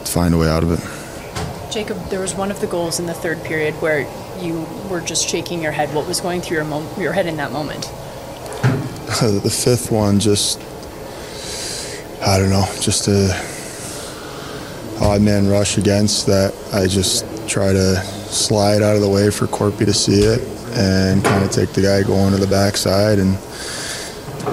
find 0.07 0.35
a 0.35 0.37
way 0.37 0.49
out 0.49 0.61
of 0.61 0.69
it. 0.69 1.73
Jacob, 1.73 1.97
there 2.09 2.19
was 2.19 2.35
one 2.35 2.51
of 2.51 2.61
the 2.61 2.67
goals 2.67 2.99
in 2.99 3.07
the 3.07 3.13
third 3.15 3.43
period 3.43 3.73
where 3.81 4.07
you 4.41 4.65
were 4.89 5.01
just 5.01 5.27
shaking 5.27 5.61
your 5.61 5.71
head. 5.71 5.93
What 5.93 6.07
was 6.07 6.21
going 6.21 6.41
through 6.41 6.57
your, 6.57 6.99
your 6.99 7.13
head 7.13 7.27
in 7.27 7.37
that 7.37 7.51
moment? 7.51 7.83
the 9.21 9.49
fifth 9.49 9.91
one, 9.91 10.19
just 10.19 10.61
I 12.21 12.37
don't 12.37 12.49
know, 12.49 12.65
just 12.79 13.07
a 13.07 13.29
odd 15.01 15.21
man 15.21 15.47
rush 15.47 15.77
against 15.77 16.27
that. 16.27 16.53
I 16.73 16.85
just 16.87 17.25
try 17.49 17.73
to 17.73 17.95
slide 17.95 18.81
out 18.81 18.95
of 18.95 19.01
the 19.01 19.09
way 19.09 19.31
for 19.31 19.47
Corpy 19.47 19.85
to 19.85 19.93
see 19.93 20.21
it 20.21 20.41
and 20.77 21.23
kind 21.23 21.43
of 21.43 21.51
take 21.51 21.73
the 21.73 21.81
guy 21.81 22.03
going 22.03 22.31
to 22.33 22.37
the 22.37 22.47
backside. 22.47 23.19
And 23.19 23.37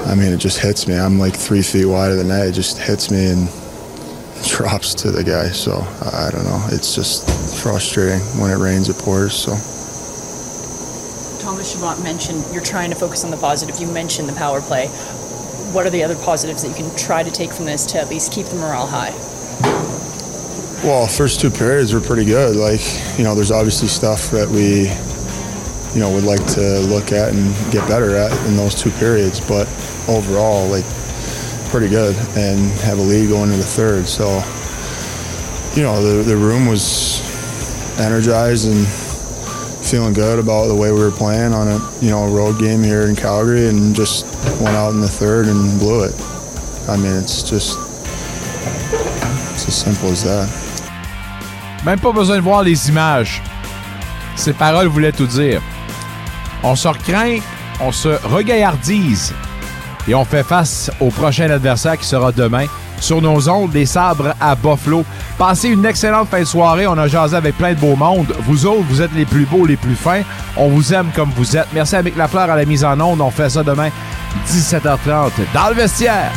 I 0.08 0.14
mean, 0.14 0.32
it 0.32 0.38
just 0.38 0.58
hits 0.58 0.86
me. 0.88 0.94
I'm 0.94 1.18
like 1.18 1.34
three 1.36 1.62
feet 1.62 1.84
wide 1.84 2.12
of 2.12 2.18
the 2.18 2.24
net. 2.24 2.46
It 2.46 2.52
just 2.52 2.78
hits 2.78 3.10
me 3.10 3.26
and 3.26 3.48
drops 4.48 4.94
to 4.94 5.10
the 5.10 5.24
guy. 5.24 5.48
So 5.48 5.72
I 6.12 6.30
don't 6.30 6.44
know. 6.44 6.64
It's 6.70 6.94
just 6.94 7.28
frustrating. 7.62 8.20
When 8.40 8.50
it 8.50 8.56
rains, 8.56 8.88
it 8.88 8.96
pours. 9.02 9.34
So. 9.34 9.75
Chabot 11.66 12.00
mentioned 12.02 12.44
you're 12.52 12.62
trying 12.62 12.90
to 12.90 12.96
focus 12.96 13.24
on 13.24 13.30
the 13.30 13.36
positive. 13.36 13.80
You 13.80 13.88
mentioned 13.88 14.28
the 14.28 14.34
power 14.34 14.60
play. 14.60 14.86
What 15.72 15.84
are 15.84 15.90
the 15.90 16.04
other 16.04 16.14
positives 16.14 16.62
that 16.62 16.68
you 16.68 16.74
can 16.74 16.96
try 16.96 17.22
to 17.22 17.30
take 17.30 17.52
from 17.52 17.64
this 17.64 17.84
to 17.86 17.98
at 17.98 18.08
least 18.08 18.32
keep 18.32 18.46
the 18.46 18.54
morale 18.54 18.86
high? 18.86 19.10
Well, 20.84 21.06
first 21.08 21.40
two 21.40 21.50
periods 21.50 21.92
were 21.92 22.00
pretty 22.00 22.24
good. 22.24 22.54
Like, 22.54 22.80
you 23.18 23.24
know, 23.24 23.34
there's 23.34 23.50
obviously 23.50 23.88
stuff 23.88 24.30
that 24.30 24.48
we, 24.48 24.88
you 25.94 26.00
know, 26.00 26.14
would 26.14 26.24
like 26.24 26.46
to 26.54 26.78
look 26.80 27.10
at 27.10 27.34
and 27.34 27.72
get 27.72 27.86
better 27.88 28.14
at 28.16 28.30
in 28.46 28.56
those 28.56 28.74
two 28.74 28.90
periods. 28.92 29.40
But 29.40 29.66
overall, 30.08 30.68
like, 30.68 30.84
pretty 31.70 31.88
good 31.88 32.14
and 32.36 32.70
have 32.82 32.98
a 32.98 33.02
lead 33.02 33.28
going 33.28 33.50
into 33.50 33.56
the 33.56 33.64
third. 33.64 34.06
So, 34.06 34.36
you 35.74 35.82
know, 35.82 36.00
the, 36.00 36.22
the 36.22 36.36
room 36.36 36.66
was 36.66 37.20
energized 37.98 38.68
and 38.68 38.86
feeling 39.86 40.12
good 40.12 40.40
about 40.40 40.66
the 40.66 40.74
way 40.74 40.90
we 40.90 40.98
were 40.98 41.12
playing 41.12 41.52
on 41.52 41.68
a, 41.68 41.78
you 42.00 42.10
know, 42.10 42.26
road 42.26 42.58
game 42.58 42.82
here 42.82 43.06
in 43.06 43.14
Calgary 43.14 43.68
and 43.68 43.94
just 43.94 44.26
went 44.60 44.74
out 44.74 44.92
in 44.92 45.00
the 45.00 45.08
third 45.08 45.46
and 45.46 45.78
blew 45.78 46.02
it. 46.02 46.14
I 46.88 46.96
mean, 46.96 47.14
it's 47.14 47.48
just, 47.48 47.78
it's 49.54 49.68
as 49.68 49.74
simple 49.74 50.08
as 50.08 50.24
that. 50.24 50.48
Même 51.84 52.00
pas 52.00 52.12
besoin 52.12 52.36
de 52.36 52.42
voir 52.42 52.64
les 52.64 52.88
images. 52.88 53.40
Ces 54.34 54.52
paroles 54.52 54.88
voulaient 54.88 55.12
tout 55.12 55.28
dire. 55.28 55.62
On 56.64 56.74
se 56.74 56.88
recraint, 56.88 57.38
on 57.80 57.92
se 57.92 58.08
regaillardise 58.26 59.32
et 60.08 60.14
on 60.16 60.24
fait 60.24 60.42
face 60.42 60.90
au 61.00 61.10
prochain 61.10 61.48
adversaire 61.48 61.96
qui 61.96 62.06
sera 62.06 62.32
demain 62.32 62.66
sur 62.98 63.22
nos 63.22 63.48
ondes 63.48 63.70
des 63.70 63.86
sabres 63.86 64.34
à 64.40 64.56
Buffalo. 64.56 65.04
Passez 65.38 65.68
une 65.68 65.84
excellente 65.84 66.28
fin 66.28 66.40
de 66.40 66.44
soirée. 66.44 66.86
On 66.86 66.96
a 66.96 67.08
jasé 67.08 67.36
avec 67.36 67.56
plein 67.58 67.74
de 67.74 67.78
beaux 67.78 67.96
mondes. 67.96 68.34
Vous 68.40 68.64
autres, 68.64 68.84
vous 68.88 69.02
êtes 69.02 69.12
les 69.14 69.26
plus 69.26 69.44
beaux, 69.44 69.66
les 69.66 69.76
plus 69.76 69.94
fins. 69.94 70.22
On 70.56 70.68
vous 70.68 70.94
aime 70.94 71.10
comme 71.14 71.30
vous 71.36 71.56
êtes. 71.56 71.68
Merci 71.74 71.96
à 71.96 72.02
Mick 72.02 72.16
Lafleur 72.16 72.50
à 72.50 72.56
la 72.56 72.64
mise 72.64 72.84
en 72.84 72.98
onde. 73.00 73.20
On 73.20 73.30
fait 73.30 73.50
ça 73.50 73.62
demain, 73.62 73.90
17h30, 74.46 75.30
dans 75.52 75.68
le 75.68 75.74
vestiaire. 75.74 76.32